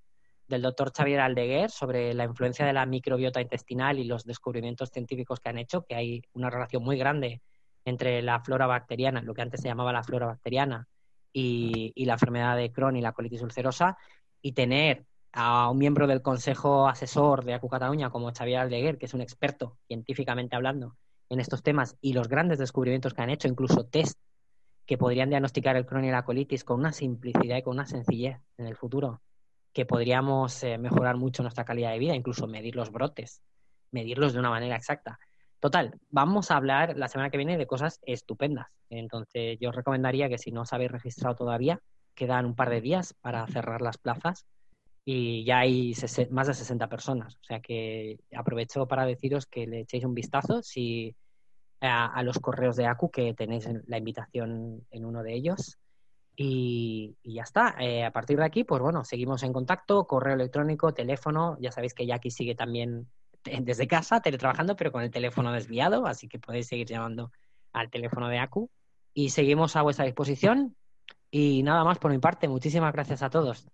del 0.47 0.61
doctor 0.61 0.91
Xavier 0.95 1.19
Aldeguer 1.19 1.69
sobre 1.69 2.13
la 2.13 2.23
influencia 2.23 2.65
de 2.65 2.73
la 2.73 2.85
microbiota 2.85 3.41
intestinal 3.41 3.99
y 3.99 4.05
los 4.05 4.23
descubrimientos 4.25 4.89
científicos 4.89 5.39
que 5.39 5.49
han 5.49 5.57
hecho, 5.57 5.83
que 5.83 5.95
hay 5.95 6.23
una 6.33 6.49
relación 6.49 6.83
muy 6.83 6.97
grande 6.97 7.41
entre 7.83 8.21
la 8.21 8.39
flora 8.39 8.65
bacteriana, 8.65 9.21
lo 9.21 9.33
que 9.33 9.41
antes 9.41 9.61
se 9.61 9.67
llamaba 9.67 9.93
la 9.93 10.03
flora 10.03 10.27
bacteriana, 10.27 10.87
y, 11.33 11.93
la 12.05 12.13
enfermedad 12.13 12.55
de 12.55 12.71
Crohn 12.71 12.95
y 12.95 13.01
la 13.01 13.11
colitis 13.11 13.41
ulcerosa, 13.41 13.97
y 14.41 14.53
tener 14.53 15.05
a 15.39 15.69
un 15.69 15.77
miembro 15.77 16.07
del 16.07 16.23
consejo 16.23 16.87
asesor 16.87 17.45
de 17.45 17.53
ACU 17.53 17.69
Cataluña 17.69 18.09
como 18.09 18.33
Xavier 18.33 18.57
Aldeguer, 18.57 18.97
que 18.97 19.05
es 19.05 19.13
un 19.13 19.21
experto 19.21 19.77
científicamente 19.85 20.55
hablando 20.55 20.97
en 21.29 21.39
estos 21.39 21.61
temas, 21.61 21.95
y 22.01 22.13
los 22.13 22.27
grandes 22.27 22.57
descubrimientos 22.57 23.13
que 23.13 23.21
han 23.21 23.29
hecho, 23.29 23.47
incluso 23.47 23.85
test 23.85 24.17
que 24.87 24.97
podrían 24.97 25.29
diagnosticar 25.29 25.75
el 25.75 25.85
Crohn 25.85 26.05
y 26.05 26.09
la 26.09 26.25
colitis 26.25 26.63
con 26.63 26.79
una 26.79 26.91
simplicidad 26.91 27.57
y 27.57 27.61
con 27.61 27.75
una 27.75 27.85
sencillez 27.85 28.39
en 28.57 28.65
el 28.65 28.75
futuro, 28.75 29.21
que 29.73 29.85
podríamos 29.85 30.63
eh, 30.63 30.79
mejorar 30.79 31.17
mucho 31.17 31.43
nuestra 31.43 31.65
calidad 31.65 31.91
de 31.91 31.99
vida, 31.99 32.15
incluso 32.15 32.47
medir 32.47 32.75
los 32.75 32.91
brotes, 32.91 33.43
medirlos 33.91 34.33
de 34.33 34.39
una 34.39 34.49
manera 34.49 34.75
exacta. 34.75 35.19
Total, 35.59 35.99
vamos 36.09 36.49
a 36.49 36.55
hablar 36.55 36.97
la 36.97 37.09
semana 37.09 37.29
que 37.29 37.37
viene 37.37 37.59
de 37.59 37.67
cosas 37.67 37.99
estupendas. 38.07 38.69
Entonces, 38.89 39.59
yo 39.59 39.69
os 39.69 39.75
recomendaría 39.75 40.29
que 40.29 40.39
si 40.39 40.51
no 40.51 40.61
os 40.61 40.73
habéis 40.73 40.91
registrado 40.91 41.35
todavía, 41.35 41.79
quedan 42.15 42.47
un 42.47 42.55
par 42.55 42.71
de 42.71 42.81
días 42.81 43.13
para 43.21 43.45
cerrar 43.45 43.83
las 43.83 43.99
plazas 43.99 44.47
y 45.09 45.45
ya 45.45 45.59
hay 45.59 45.93
más 46.31 46.47
de 46.47 46.53
60 46.53 46.89
personas. 46.89 47.37
O 47.37 47.43
sea 47.45 47.61
que 47.61 48.19
aprovecho 48.35 48.89
para 48.89 49.05
deciros 49.05 49.45
que 49.45 49.65
le 49.65 49.79
echéis 49.79 50.03
un 50.03 50.13
vistazo 50.13 50.61
si 50.61 51.15
a, 51.79 52.21
los 52.23 52.39
correos 52.39 52.75
de 52.75 52.87
ACU, 52.87 53.09
que 53.09 53.33
tenéis 53.33 53.69
la 53.85 53.97
invitación 53.99 54.85
en 54.91 55.05
uno 55.05 55.23
de 55.23 55.33
ellos. 55.33 55.77
Y, 56.35 57.15
ya 57.23 57.43
está. 57.43 57.77
Eh, 57.79 58.03
a 58.03 58.11
partir 58.11 58.37
de 58.37 58.43
aquí, 58.43 58.65
pues 58.65 58.81
bueno, 58.81 59.05
seguimos 59.05 59.43
en 59.43 59.53
contacto, 59.53 60.05
correo 60.05 60.35
electrónico, 60.35 60.93
teléfono. 60.93 61.57
Ya 61.61 61.71
sabéis 61.71 61.93
que 61.93 62.05
Jackie 62.05 62.29
sigue 62.29 62.55
también 62.55 63.07
desde 63.45 63.87
casa, 63.87 64.19
teletrabajando, 64.19 64.75
pero 64.75 64.91
con 64.91 65.03
el 65.03 65.09
teléfono 65.09 65.53
desviado, 65.53 66.05
así 66.05 66.27
que 66.27 66.37
podéis 66.37 66.67
seguir 66.67 66.85
llamando 66.85 67.31
al 67.71 67.89
teléfono 67.89 68.27
de 68.27 68.39
ACU. 68.39 68.69
Y 69.13 69.29
seguimos 69.29 69.77
a 69.77 69.83
vuestra 69.83 70.03
disposición. 70.03 70.75
Y 71.31 71.63
nada 71.63 71.85
más 71.85 71.97
por 71.97 72.11
mi 72.11 72.19
parte. 72.19 72.49
Muchísimas 72.49 72.91
gracias 72.91 73.23
a 73.23 73.29
todos. 73.29 73.69